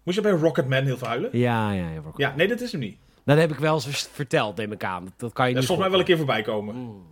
moest 0.02 0.16
je 0.16 0.22
bij 0.22 0.32
Rocketman 0.32 0.84
heel 0.84 0.98
veel 0.98 1.08
huilen? 1.08 1.30
Ja, 1.32 1.72
ja, 1.72 1.90
ja. 1.90 2.02
Ja, 2.16 2.34
nee, 2.36 2.48
dat 2.48 2.60
is 2.60 2.72
hem 2.72 2.80
niet. 2.80 2.96
Dat 3.24 3.38
heb 3.38 3.50
ik 3.50 3.58
wel 3.58 3.74
eens 3.74 4.08
verteld, 4.12 4.56
neem 4.56 4.72
ik 4.72 4.84
aan. 4.84 5.14
Dat, 5.16 5.32
kan 5.32 5.48
je 5.48 5.52
Dat 5.54 5.62
is 5.62 5.68
volgens 5.68 5.88
mij 5.88 5.96
wel 5.96 6.06
een 6.06 6.10
keer 6.10 6.16
voorbij 6.16 6.42
komen. 6.42 6.74
Mm. 6.74 7.06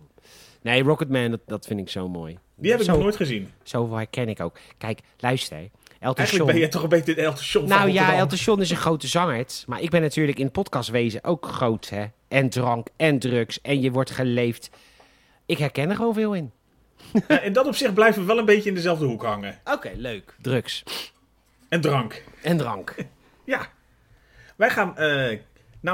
Nee, 0.61 0.83
Rocketman, 0.83 1.31
dat, 1.31 1.39
dat 1.45 1.65
vind 1.65 1.79
ik 1.79 1.89
zo 1.89 2.09
mooi. 2.09 2.37
Die 2.55 2.71
heb 2.71 2.79
ik 2.79 2.85
zo, 2.85 2.91
nog 2.91 3.01
nooit 3.01 3.15
gezien. 3.15 3.51
Zoveel 3.63 3.95
herken 3.95 4.29
ik 4.29 4.39
ook. 4.39 4.57
Kijk, 4.77 4.99
luister. 5.17 5.57
Elton 5.57 6.17
Eigenlijk 6.17 6.31
John. 6.31 6.51
ben 6.51 6.61
je 6.61 6.67
toch 6.67 6.83
een 6.83 6.89
beetje 6.89 7.15
de 7.15 7.21
Elton 7.21 7.43
John 7.43 7.67
van 7.67 7.77
Nou 7.77 7.91
ja. 7.91 8.15
Elton 8.15 8.37
John 8.37 8.61
is 8.61 8.69
een 8.69 8.77
grote 8.77 9.07
zanger. 9.07 9.45
Maar 9.65 9.81
ik 9.81 9.89
ben 9.89 10.01
natuurlijk 10.01 10.39
in 10.39 10.51
podcastwezen 10.51 11.23
ook 11.23 11.45
groot, 11.45 11.89
hè. 11.89 12.05
En 12.27 12.49
drank, 12.49 12.87
en 12.97 13.19
drugs, 13.19 13.61
en 13.61 13.81
je 13.81 13.91
wordt 13.91 14.11
geleefd. 14.11 14.69
Ik 15.45 15.57
herken 15.57 15.89
er 15.89 15.95
gewoon 15.95 16.13
veel 16.13 16.33
in. 16.33 16.51
Ja, 17.27 17.39
in 17.47 17.53
dat 17.53 17.67
opzicht 17.67 17.93
blijven 17.93 18.21
we 18.21 18.27
wel 18.27 18.37
een 18.37 18.45
beetje 18.45 18.69
in 18.69 18.75
dezelfde 18.75 19.05
hoek 19.05 19.23
hangen. 19.23 19.59
Oké, 19.65 19.91
leuk. 19.95 20.35
Drugs. 20.41 20.83
En 21.69 21.81
drank. 21.81 22.23
En 22.41 22.57
drank. 22.57 22.95
Ja. 23.45 23.67
Wij 24.55 24.69
gaan... 24.69 24.97
eh 24.97 25.05
namelijk 25.05 25.39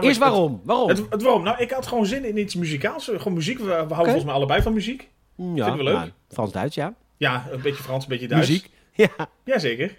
Eerst 0.04 0.18
waarom? 0.18 0.62
Waarom? 0.64 0.90
Het, 0.90 1.10
het, 1.10 1.22
waarom? 1.22 1.44
Nou, 1.44 1.62
ik 1.62 1.72
had 1.72 1.88
gewoon 1.88 2.06
zin 2.06 2.26
in 2.26 2.38
iets 2.38 2.56
muzikaals. 2.56 3.06
Gewoon 3.06 3.34
muziek. 3.34 3.58
We, 3.58 3.64
we 3.66 3.72
houden 3.72 3.96
volgens 3.96 4.24
mij 4.24 4.34
allebei 4.34 4.62
van 4.62 4.74
muziek. 4.74 5.10
ja, 5.36 5.46
vinden 5.46 5.78
we 5.78 5.84
leuk. 5.84 5.94
nou, 5.94 6.12
Frans-Duits, 6.30 6.76
ja. 6.76 6.94
Ja, 7.18 7.48
een 7.52 7.62
beetje 7.62 7.84
Frans, 7.84 8.04
een 8.04 8.10
beetje 8.10 8.28
Duits. 8.28 8.48
Muziek. 8.48 8.70
Ja. 8.94 9.30
Jazeker. 9.44 9.96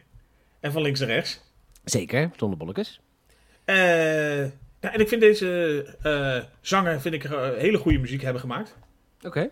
En 0.61 0.73
van 0.73 0.83
links 0.83 1.01
naar 1.01 1.09
rechts. 1.09 1.41
Zeker, 1.85 2.31
zonder 2.37 2.59
bolletjes. 2.59 3.01
Eh, 3.65 4.43
ja, 4.81 4.93
en 4.93 5.01
ik 5.01 5.09
vind 5.09 5.21
deze 5.21 5.83
eh, 6.03 6.51
zanger 6.61 7.01
vind 7.01 7.15
ik, 7.15 7.25
eh, 7.25 7.49
hele 7.57 7.79
goede 7.79 7.99
muziek 7.99 8.23
hebben 8.23 8.41
gemaakt. 8.41 8.77
Oké. 9.23 9.51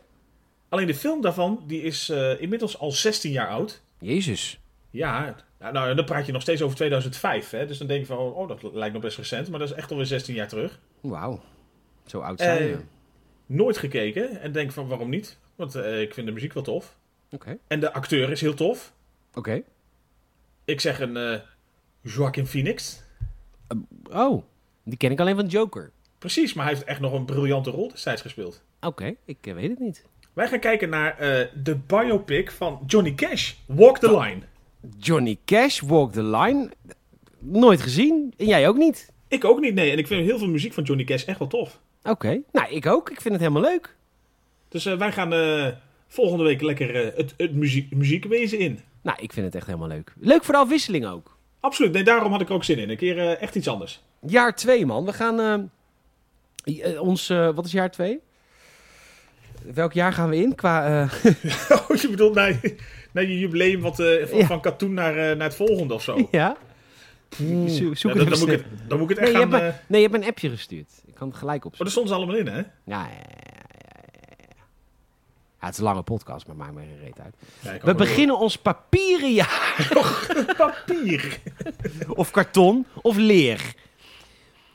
Alleen 0.77 0.89
de 0.89 0.95
film 0.95 1.21
daarvan 1.21 1.65
die 1.67 1.83
is 1.83 2.09
eh, 2.09 2.41
inmiddels 2.41 2.79
al 2.79 2.93
16 2.93 3.33
jaar 3.33 3.49
oud. 3.49 3.83
Jezus. 3.99 4.61
Ja, 4.91 5.37
nou, 5.59 5.73
nou, 5.73 5.95
dan 5.95 6.05
praat 6.05 6.27
je 6.27 6.33
nog 6.33 6.43
steeds 6.43 6.63
over 6.63 6.77
2005. 6.77 7.51
Hè? 7.51 7.67
Dus 7.67 7.79
dan 7.79 7.87
denk 7.87 8.01
je 8.01 8.07
van, 8.07 8.19
oh, 8.19 8.49
dat 8.49 8.63
lijkt 8.63 8.95
nog 8.95 9.03
best 9.03 9.17
recent. 9.17 9.49
Maar 9.49 9.59
dat 9.59 9.71
is 9.71 9.75
echt 9.75 9.91
alweer 9.91 10.07
16 10.07 10.35
jaar 10.35 10.49
terug. 10.49 10.81
Wauw. 11.01 11.41
Zo 12.07 12.21
oud 12.21 12.41
zijn 12.41 12.59
we. 12.59 12.79
Nooit 13.47 13.79
gekeken. 13.79 14.41
En 14.41 14.53
denk 14.53 14.73
van, 14.73 14.89
waarom 14.89 15.09
niet? 15.09 15.39
Want 15.55 15.75
eh, 15.75 16.01
ik 16.01 16.15
vind 16.15 16.27
de 16.27 16.33
muziek 16.33 16.53
wel 16.53 16.63
tof. 16.63 16.97
Oké. 17.31 17.59
En 17.67 17.81
de 17.81 17.93
acteur 17.93 18.31
is 18.31 18.41
heel 18.41 18.55
tof. 18.55 18.93
Oké. 19.35 19.63
Ik 20.65 20.81
zeg 20.81 21.01
een 21.01 21.17
eh 21.17 21.41
Joaquin 22.01 22.47
Phoenix. 22.47 23.03
Oh, 24.11 24.43
die 24.85 24.97
ken 24.97 25.11
ik 25.11 25.21
alleen 25.21 25.37
van 25.37 25.47
Joker. 25.47 25.93
Precies, 26.19 26.55
maar 26.55 26.65
hij 26.65 26.75
heeft 26.75 26.87
echt 26.87 27.01
nog 27.01 27.13
een 27.13 27.25
briljante 27.25 27.71
rol 27.71 27.89
destijds 27.89 28.23
gespeeld. 28.23 28.63
Oké, 28.81 29.15
ik 29.25 29.39
weet 29.43 29.71
het 29.71 29.79
niet. 29.79 30.05
Wij 30.37 30.49
gaan 30.49 30.59
kijken 30.59 30.89
naar 30.89 31.19
eh, 31.19 31.47
de 31.63 31.77
biopic 31.77 32.51
van 32.51 32.81
Johnny 32.87 33.15
Cash, 33.15 33.55
Walk 33.67 33.99
the 33.99 34.19
Line. 34.19 34.39
Johnny 34.99 35.39
Cash, 35.45 35.81
Walk 35.81 36.13
the 36.13 36.23
Line. 36.23 36.71
Nooit 37.39 37.81
gezien. 37.81 38.35
En 38.37 38.47
jij 38.47 38.69
ook 38.69 38.77
niet. 38.77 39.13
Ik 39.29 39.45
ook 39.45 39.61
niet, 39.61 39.75
nee. 39.75 39.91
En 39.91 39.99
ik 39.99 40.07
vind 40.07 40.27
heel 40.27 40.39
veel 40.39 40.49
muziek 40.49 40.73
van 40.73 40.83
Johnny 40.83 41.05
Cash 41.05 41.25
echt 41.25 41.39
wel 41.39 41.49
tof. 41.49 41.81
Oké. 42.03 42.41
Nou, 42.53 42.69
ik 42.71 42.87
ook. 42.87 43.11
Ik 43.11 43.21
vind 43.21 43.35
het 43.35 43.43
helemaal 43.43 43.71
leuk. 43.71 43.97
Dus 44.69 44.87
eh, 44.87 44.99
wij 44.99 45.13
gaan 45.13 45.33
eh, 45.33 45.67
volgende 46.09 46.45
week 46.45 46.63
lekker 46.63 47.15
het, 47.17 47.35
het 47.37 47.55
muziek, 47.55 47.95
muziekwezen 47.95 48.59
in. 48.59 48.81
Nou, 49.03 49.19
ik 49.21 49.33
vind 49.33 49.47
het 49.47 49.55
echt 49.55 49.67
helemaal 49.67 49.89
leuk. 49.89 50.13
Leuk 50.21 50.45
voor 50.45 50.55
de 50.55 50.61
afwisseling 50.61 51.07
ook. 51.07 51.37
Absoluut, 51.61 51.93
nee, 51.93 52.05
daarom 52.05 52.33
had 52.33 52.41
ik 52.41 52.51
ook 52.51 52.65
zin 52.65 52.79
in. 52.79 52.91
Een 52.91 52.97
keer 52.97 53.37
echt 53.37 53.55
iets 53.55 53.69
anders. 53.69 54.03
Jaar 54.27 54.55
2, 54.57 54.87
man. 54.87 55.05
We 55.05 55.13
gaan 55.13 55.71
ons... 56.99 57.29
wat 57.29 57.65
is 57.65 57.73
jaar 57.73 57.91
2? 57.91 58.21
Welk 59.75 59.93
jaar 59.93 60.13
gaan 60.13 60.29
we 60.29 60.37
in 60.37 60.55
qua... 60.55 60.87
eh, 61.03 61.13
oh, 61.91 61.97
je 61.97 62.09
bedoelt 62.11 62.35
naar, 62.35 62.61
naar 63.13 63.25
je 63.25 63.39
jubileum 63.39 63.81
wat, 63.81 64.01
eh, 64.01 64.27
van, 64.27 64.39
Ja. 64.39 64.47
van 64.47 64.61
katoen 64.61 64.95
naar, 64.95 65.17
eh, 65.17 65.37
naar 65.37 65.47
het 65.47 65.57
volgende 65.57 65.95
of 65.95 66.03
zo? 66.03 66.29
ja? 66.31 66.57
Zo- 67.69 67.95
zoek 67.95 68.13
Ja, 68.13 68.19
dan, 68.19 68.29
dan, 68.29 68.39
moet 68.39 68.49
ik 68.49 68.59
het, 68.59 68.89
dan 68.89 68.99
moet 68.99 69.11
ik 69.11 69.17
het 69.17 69.25
echt 69.27 69.33
Nee 69.33 69.43
je, 69.43 69.49
gaan... 69.49 69.61
hebt 69.61 69.75
eh, 69.75 69.81
me, 69.81 69.85
nee, 69.89 70.01
je 70.03 70.09
hebt 70.09 70.23
een 70.23 70.29
appje 70.29 70.51
gestuurd. 70.51 70.91
Ik 71.07 71.15
kan 71.15 71.29
het 71.29 71.37
gelijk 71.37 71.65
oh, 71.65 71.67
opzoeken. 71.67 71.85
daar 71.85 72.05
stonden 72.05 72.13
ze 72.13 72.19
allemaal 72.19 72.37
in, 72.37 72.47
hè? 72.47 72.59
Ja, 72.59 72.65
ja, 72.85 72.99
ja, 72.99 73.07
ja, 73.09 73.53
ja, 73.59 74.47
ja. 74.49 74.65
Ja, 75.61 75.67
het 75.67 75.73
is 75.73 75.79
een 75.79 75.85
lange 75.85 76.03
podcast, 76.03 76.47
maar 76.47 76.57
maakt 76.57 76.75
me 76.75 76.81
geen 76.81 76.99
reet 77.05 77.21
uit. 77.21 77.35
Ja, 77.61 77.87
We 77.87 77.95
beginnen 77.95 78.39
ons 78.39 78.57
papieren 78.57 79.33
jaar. 79.33 79.89
Papier. 80.57 81.39
Of 82.09 82.31
karton, 82.31 82.87
of 83.03 83.17
leer. 83.17 83.75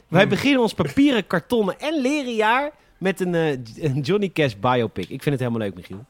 Wij 0.08 0.28
beginnen 0.28 0.62
ons 0.62 0.74
papieren, 0.74 1.28
kartonnen 1.28 1.80
en 1.80 2.02
leren 2.02 2.36
jaar 2.36 2.72
met 3.02 3.20
een, 3.20 3.36
eh, 3.36 3.52
een 3.94 4.00
Johnny 4.02 4.30
Cash 4.30 4.54
biopic. 4.60 5.04
Ik 5.04 5.24
vind 5.24 5.26
het 5.26 5.40
helemaal 5.40 5.60
leuk, 5.60 5.76
Michiel. 5.76 6.06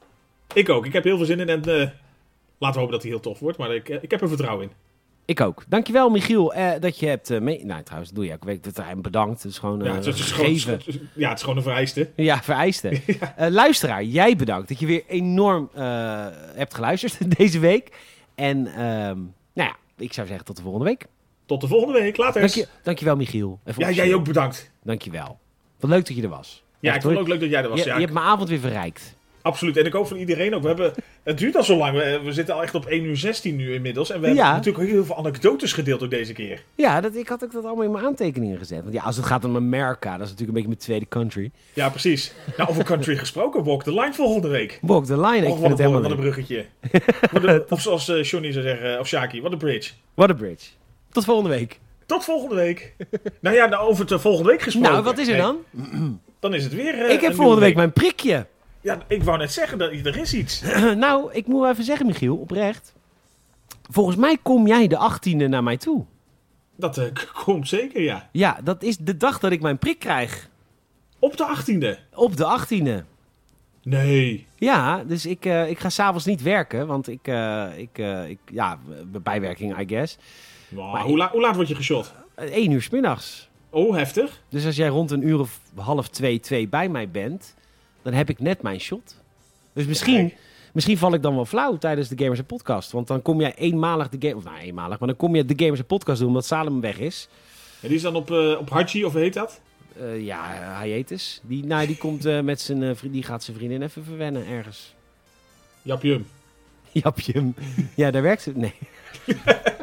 Ik 0.53 0.69
ook. 0.69 0.85
Ik 0.85 0.93
heb 0.93 1.03
heel 1.03 1.17
veel 1.17 1.25
zin 1.25 1.39
in. 1.39 1.49
En 1.49 1.63
eh, 1.63 1.75
laten 2.57 2.73
we 2.73 2.79
hopen 2.79 2.91
dat 2.91 3.01
hij 3.01 3.11
heel 3.11 3.19
tof 3.19 3.39
wordt. 3.39 3.57
Maar 3.57 3.75
ik, 3.75 3.89
eh, 3.89 3.97
ik 4.03 4.11
heb 4.11 4.21
er 4.21 4.27
vertrouwen 4.27 4.65
in. 4.65 4.71
Ik 5.25 5.41
ook. 5.41 5.63
Dankjewel, 5.67 6.09
Michiel, 6.09 6.53
eh, 6.53 6.71
dat 6.79 6.99
je 6.99 7.05
hebt 7.07 7.39
mee... 7.39 7.65
Nou, 7.65 7.83
trouwens, 7.83 8.11
doe 8.11 8.25
je 8.25 8.31
elke 8.31 8.45
week. 8.45 8.63
Dat 8.63 8.77
hij 8.77 8.95
bedankt. 8.95 9.43
Het 9.43 9.51
is 9.51 9.57
gewoon 9.57 9.79
Ja, 9.79 9.85
eh 9.85 9.91
het, 9.95 10.05
is- 10.05 10.05
het 10.19 10.25
is 10.25 10.31
gewoon, 10.63 10.79
ja, 11.15 11.27
het 11.29 11.37
is 11.37 11.43
gewoon 11.43 11.57
een 11.57 11.63
vereiste. 11.63 12.09
Ja, 12.15 12.41
vereiste. 12.41 13.01
Luisteraar, 13.49 14.03
jij 14.03 14.35
bedankt 14.35 14.67
dat 14.67 14.79
je 14.79 14.85
weer 14.85 15.03
enorm 15.07 15.69
hebt 16.55 16.73
geluisterd 16.73 17.17
deze 17.37 17.59
week. 17.59 17.97
En 18.35 18.67
ehm, 18.67 19.17
nou 19.53 19.69
ja, 19.69 19.75
ik 19.97 20.13
zou 20.13 20.27
zeggen 20.27 20.45
tot 20.45 20.55
de 20.55 20.61
volgende 20.61 20.85
week. 20.85 21.05
Tot 21.45 21.61
de 21.61 21.67
volgende 21.67 21.99
week. 21.99 22.17
Later. 22.17 22.41
Dank 22.41 22.53
je, 22.53 22.67
dankjewel, 22.83 23.15
Michiel. 23.15 23.59
Ja, 23.77 23.91
jij 23.91 24.13
ook 24.13 24.25
bedankt. 24.25 24.71
Dankjewel. 24.83 25.39
Wat 25.79 25.89
leuk 25.89 26.07
dat 26.07 26.15
je 26.15 26.23
er 26.23 26.29
was. 26.29 26.63
Ja, 26.81 26.93
ik 26.95 27.01
vond 27.01 27.13
het 27.13 27.21
ook 27.23 27.29
leuk 27.29 27.39
dat 27.39 27.49
jij 27.49 27.63
er 27.63 27.69
was. 27.69 27.79
Je, 27.79 27.85
ja, 27.85 27.93
je 27.93 28.01
hebt 28.01 28.13
mijn 28.13 28.25
avond 28.25 28.49
weer 28.49 28.59
verrijkt. 28.59 29.15
Absoluut. 29.41 29.77
En 29.77 29.85
ik 29.85 29.93
hoop 29.93 30.07
van 30.07 30.17
iedereen 30.17 30.55
ook. 30.55 30.61
We 30.61 30.67
hebben, 30.67 30.93
het 31.23 31.37
duurt 31.37 31.55
al 31.55 31.63
zo 31.63 31.77
lang. 31.77 31.97
We, 31.97 32.21
we 32.23 32.31
zitten 32.33 32.55
al 32.55 32.63
echt 32.63 32.75
op 32.75 32.85
1 32.85 33.03
uur 33.03 33.17
16 33.17 33.55
nu 33.55 33.73
inmiddels. 33.73 34.09
En 34.11 34.21
we 34.21 34.27
Ja. 34.27 34.33
hebben 34.33 34.53
natuurlijk 34.55 34.83
ook 34.83 34.89
heel 34.89 35.05
veel 35.05 35.17
anekdotes 35.17 35.73
gedeeld 35.73 36.03
ook 36.03 36.09
deze 36.09 36.33
keer. 36.33 36.63
Ja, 36.75 37.01
dat, 37.01 37.15
ik 37.15 37.27
had 37.27 37.43
ook 37.43 37.51
dat 37.51 37.65
allemaal 37.65 37.85
in 37.85 37.91
mijn 37.91 38.05
aantekeningen 38.05 38.57
gezet. 38.57 38.81
Want 38.81 38.93
ja, 38.93 39.01
als 39.03 39.15
het 39.15 39.25
gaat 39.25 39.45
om 39.45 39.55
Amerika, 39.55 40.11
dat 40.17 40.25
is 40.27 40.31
natuurlijk 40.31 40.47
een 40.47 40.53
beetje 40.53 40.67
mijn 40.67 40.79
tweede 40.79 41.07
country. 41.07 41.51
Ja, 41.73 41.89
precies. 41.89 42.33
Nou, 42.57 42.69
over 42.69 42.83
country 42.83 43.17
gesproken. 43.25 43.63
Walk 43.63 43.83
the 43.83 43.93
line 43.93 44.13
volgende 44.13 44.47
week. 44.47 44.79
Walk 44.81 45.05
the 45.05 45.19
line, 45.21 45.37
ik 45.37 45.51
Och, 45.51 45.59
vind 45.59 45.59
wat, 45.59 45.69
het 45.69 45.79
een, 45.79 45.85
helemaal 45.85 46.01
wat 46.01 46.11
een 46.11 46.17
bruggetje. 46.17 46.65
Of 47.73 47.81
zoals 47.81 48.09
eh 48.09 48.23
Johnny 48.23 48.51
zou 48.51 48.63
zeggen, 48.65 48.99
of 48.99 49.07
Shaki, 49.07 49.41
wat 49.41 49.51
een 49.51 49.57
bridge. 49.57 49.91
What 50.13 50.29
a 50.29 50.33
bridge. 50.33 50.67
Tot 51.11 51.25
volgende 51.25 51.49
week. 51.49 51.79
Tot 52.05 52.23
volgende 52.23 52.55
week. 52.55 52.95
nou 53.41 53.55
ja, 53.55 53.65
nou, 53.65 53.87
over 53.89 54.05
het 54.11 54.21
volgende 54.21 54.49
week 54.49 54.61
gesproken. 54.61 54.91
Nou, 54.91 55.03
wat 55.03 55.17
is 55.17 55.27
er 55.27 55.37
Nee, 55.71 56.19
dan? 56.41 56.53
Is 56.53 56.63
het 56.63 56.73
weer 56.73 57.05
eh, 57.05 57.13
ik 57.13 57.21
heb 57.21 57.33
volgende 57.33 57.61
week 57.61 57.75
mijn 57.75 57.93
prikje. 57.93 58.45
Ja, 58.81 58.97
ik 59.07 59.23
wou 59.23 59.37
net 59.37 59.51
zeggen, 59.51 59.77
dat 59.77 59.91
er 59.91 60.17
is 60.17 60.33
iets. 60.33 60.61
nou, 60.95 61.33
ik 61.33 61.47
moet 61.47 61.61
wel 61.61 61.69
even 61.69 61.83
zeggen, 61.83 62.05
Michiel, 62.05 62.35
oprecht. 62.37 62.93
Volgens 63.89 64.15
mij 64.15 64.37
kom 64.41 64.67
jij 64.67 64.87
de 64.87 65.11
18e 65.11 65.35
naar 65.49 65.63
mij 65.63 65.77
toe. 65.77 66.05
Dat 66.75 66.97
eh, 66.97 67.05
komt 67.45 67.67
zeker, 67.67 68.01
ja. 68.01 68.29
Ja, 68.31 68.59
dat 68.63 68.83
is 68.83 68.97
de 68.97 69.17
dag 69.17 69.39
dat 69.39 69.51
ik 69.51 69.61
mijn 69.61 69.77
prik 69.77 69.99
krijg. 69.99 70.49
Op 71.19 71.37
de 71.37 71.57
18e. 71.57 72.15
Op 72.15 72.37
de 72.37 72.59
18e. 73.01 73.05
Nee. 73.83 74.47
Ja, 74.55 75.03
dus 75.03 75.25
ik, 75.25 75.45
eh, 75.45 75.69
ik 75.69 75.79
ga 75.79 75.89
s'avonds 75.89 76.25
niet 76.25 76.41
werken, 76.41 76.87
want 76.87 77.07
ik, 77.07 77.27
ik, 77.77 77.97
ik 78.27 78.39
ja, 78.51 78.79
bijwerking, 79.23 79.79
I 79.79 79.87
guess. 79.87 80.17
Wow, 80.69 80.93
Maar- 80.93 81.01
hoe, 81.01 81.17
la- 81.17 81.29
hoe 81.31 81.41
laat 81.41 81.55
word 81.55 81.67
je 81.67 81.75
geshot? 81.75 82.13
Eh, 82.35 82.45
1 82.55 82.71
uur 82.71 82.81
's 82.81 82.89
middags. 82.89 83.49
Oh, 83.73 83.95
heftig. 83.95 84.41
Dus 84.49 84.65
als 84.65 84.75
jij 84.75 84.87
rond 84.87 85.11
een 85.11 85.27
uur 85.27 85.39
of 85.39 85.59
half 85.75 86.07
twee, 86.07 86.39
twee 86.39 86.67
bij 86.67 86.89
mij 86.89 87.09
bent, 87.09 87.55
dan 88.01 88.13
heb 88.13 88.29
ik 88.29 88.39
net 88.39 88.61
mijn 88.61 88.79
shot. 88.79 89.15
Dus 89.73 89.85
misschien, 89.85 90.33
misschien 90.73 90.97
val 90.97 91.13
ik 91.13 91.21
dan 91.21 91.35
wel 91.35 91.45
flauw 91.45 91.77
tijdens 91.77 92.07
de 92.07 92.23
Gamers 92.23 92.41
Podcast. 92.41 92.91
Want 92.91 93.07
dan 93.07 93.21
kom 93.21 93.41
jij 93.41 93.55
eenmalig 93.55 94.09
de 94.09 94.27
game, 94.27 94.35
of 94.35 94.43
nou 94.43 94.57
eenmalig, 94.57 94.99
maar 94.99 95.07
dan 95.07 95.17
kom 95.17 95.35
je 95.35 95.45
de 95.45 95.63
Gamers 95.63 95.81
Podcast 95.81 96.19
doen 96.19 96.27
omdat 96.27 96.45
Salem 96.45 96.81
weg 96.81 96.99
is. 96.99 97.27
En 97.81 97.87
die 97.87 97.97
is 97.97 98.03
dan 98.03 98.15
op, 98.15 98.31
eh 98.31 98.57
op 98.59 98.69
Hachi, 98.69 99.05
of 99.05 99.13
heet 99.13 99.33
dat? 99.33 99.61
Eh, 99.99 100.25
ja, 100.25 100.81
hiatus. 100.83 101.41
Die, 101.43 101.65
nou, 101.65 101.87
die 101.87 101.97
komt 101.97 102.25
eh, 102.25 102.39
met 102.39 102.61
zijn, 102.61 102.95
vriend, 102.95 103.13
die 103.13 103.23
gaat 103.23 103.43
zijn 103.43 103.57
vriendin 103.57 103.81
even 103.81 104.03
verwennen 104.03 104.47
ergens. 104.47 104.93
Japjum. 105.81 106.25
Japje 106.91 107.31
hem. 107.31 107.55
Ja, 107.95 108.11
daar 108.11 108.21
werkt 108.21 108.41
ze. 108.41 108.51
Nee. 108.55 108.73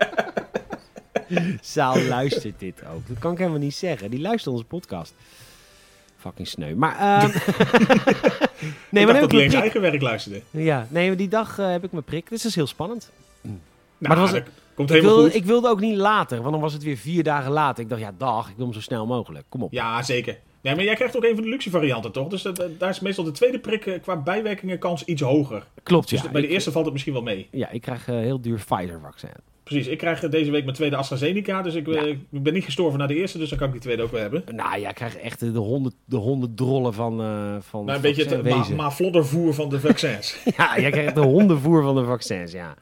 Saal 1.61 2.03
luistert 2.03 2.59
dit 2.59 2.83
ook. 2.95 3.09
Dat 3.09 3.19
kan 3.19 3.33
ik 3.33 3.39
helemaal 3.39 3.59
niet 3.61 3.75
zeggen. 3.75 4.11
Die 4.11 4.21
luistert 4.21 4.55
onze 4.55 4.67
podcast. 4.67 5.15
Fucking 6.17 6.49
sneu. 6.49 6.75
Maar, 6.75 6.99
ehm 6.99 7.31
nee, 8.91 9.05
ik 9.05 9.11
maar 9.13 9.21
dat 9.21 9.23
ik 9.23 9.29
prik. 9.29 9.53
eigen 9.53 9.81
werk 9.81 10.03
luisterde. 10.03 10.43
Ja, 10.51 10.87
nee, 10.91 11.07
maar 11.09 11.17
die 11.17 11.29
dag 11.29 11.59
eh, 11.59 11.71
heb 11.71 11.85
ik 11.85 11.93
mijn 11.93 12.05
prik. 12.05 12.29
Dus 12.29 12.39
dat 12.43 12.51
is 12.51 12.57
heel 12.57 12.67
spannend. 12.67 13.11
Nou, 13.41 13.57
Maar 13.99 14.09
dat 14.17 14.19
was- 14.19 14.31
dat 14.33 14.43
komt 14.75 14.91
Ik 14.91 14.95
helemaal 14.97 15.15
wilde, 15.17 15.31
goed. 15.31 15.41
ik 15.41 15.47
wilde 15.47 15.69
ook 15.69 15.81
niet 15.81 15.97
later, 15.97 16.39
want 16.41 16.53
dan 16.53 16.61
was 16.61 16.73
het 16.73 16.83
weer 16.83 16.97
vier 16.97 17.23
dagen 17.23 17.51
later. 17.53 17.83
Ik 17.83 17.89
dacht, 17.89 18.01
ja, 18.01 18.13
dag, 18.19 18.49
ik 18.49 18.57
wil 18.57 18.65
hem 18.65 18.75
zo 18.75 18.81
snel 18.81 19.07
mogelijk. 19.07 19.45
Kom 19.49 19.63
op. 19.63 19.73
Ja, 19.73 20.03
zeker. 20.03 20.39
Nee, 20.61 20.75
maar 20.75 20.85
jij 20.85 20.95
krijgt 20.95 21.17
ook 21.17 21.25
een 21.25 21.35
van 21.35 21.43
de 21.45 21.49
luxe 21.51 21.71
varianten, 21.71 22.13
toch? 22.13 22.29
Dus 22.29 22.43
dat, 22.43 22.59
eh, 22.59 22.67
daar 22.79 22.91
is 22.91 23.01
meestal 23.01 23.25
de 23.25 23.31
tweede 23.31 23.59
prik 23.59 23.87
eh, 23.87 24.01
qua 24.03 24.17
bijwerkingen 24.17 24.79
kans 24.79 25.05
iets 25.05 25.23
hoger. 25.23 25.67
Klopt, 25.83 26.09
Dus 26.09 26.23
ja. 26.23 26.31
bij 26.31 26.41
de 26.41 26.47
ik, 26.47 26.53
eerste 26.53 26.71
valt 26.73 26.85
het 26.85 26.93
misschien 26.93 27.13
wel 27.15 27.23
mee. 27.23 27.49
ja, 27.51 27.71
ik 27.71 27.81
krijg 27.81 28.07
een 28.09 28.19
heel 28.23 28.41
duur 28.41 28.65
Pfizer-vaccin. 28.67 29.31
Precies, 29.69 29.87
ik 29.87 29.99
krijg 29.99 30.21
deze 30.21 30.51
week 30.51 30.65
mijn 30.65 30.77
tweede 30.77 30.97
AstraZeneca, 30.97 31.63
dus 31.63 31.75
ik, 31.75 31.89
eh, 31.89 31.95
Ja. 31.95 32.03
ik 32.31 32.43
ben 32.43 32.53
niet 32.53 32.65
gestorven 32.65 32.99
na 32.99 33.07
de 33.07 33.15
eerste, 33.15 33.39
dus 33.39 33.49
dan 33.49 33.59
kan 33.59 33.67
ik 33.67 33.73
die 33.73 33.83
tweede 33.83 34.03
ook 34.03 34.11
wel 34.11 34.21
hebben. 34.21 34.43
Nou, 34.55 34.81
jij 34.81 34.93
krijgt 34.93 35.19
echt 35.21 35.41
de 35.41 35.59
honden, 35.59 35.93
de 36.05 36.17
honden 36.17 36.55
drollen 36.55 36.95
van, 36.95 37.21
eh 37.21 37.57
van 37.61 37.85
Nou, 37.85 37.97
een 37.97 38.03
beetje 38.03 38.23
het 38.23 38.33
eh, 38.33 38.39
ma 38.39 38.43
vaccinwezen. 38.45 38.77
ma 38.77 38.91
vloddervoer 38.91 39.55
van 39.55 39.69
de 39.69 39.81
vaccins. 39.81 40.37
Ja, 40.57 40.81
jij 40.81 40.91
krijgt 40.91 41.15
de 41.15 41.21
hondenvoer 41.21 41.83
van 41.83 41.95
de 41.95 42.05
vaccins, 42.05 42.53
ja. 42.53 42.75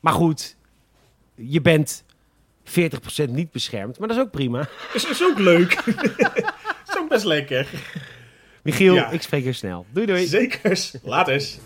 Maar 0.00 0.12
goed, 0.12 0.56
je 1.34 1.60
bent 1.60 2.04
40% 2.64 3.30
niet 3.30 3.50
beschermd, 3.50 3.98
maar 3.98 4.08
dat 4.08 4.16
is 4.16 4.22
ook 4.22 4.30
prima. 4.30 4.68
is, 4.94 5.08
is 5.08 5.22
ook 5.22 5.38
leuk. 5.38 5.72
is 6.88 6.98
ook 6.98 7.08
best 7.08 7.24
lekker. 7.24 7.66
Michiel, 8.62 8.94
Ja. 8.94 9.10
ik 9.10 9.22
spreek 9.22 9.44
je 9.44 9.52
snel. 9.52 9.86
Doei 9.90 10.06
doei. 10.06 10.26
Zekers. 10.26 10.94
Laat 11.02 11.28
eens. 11.28 11.58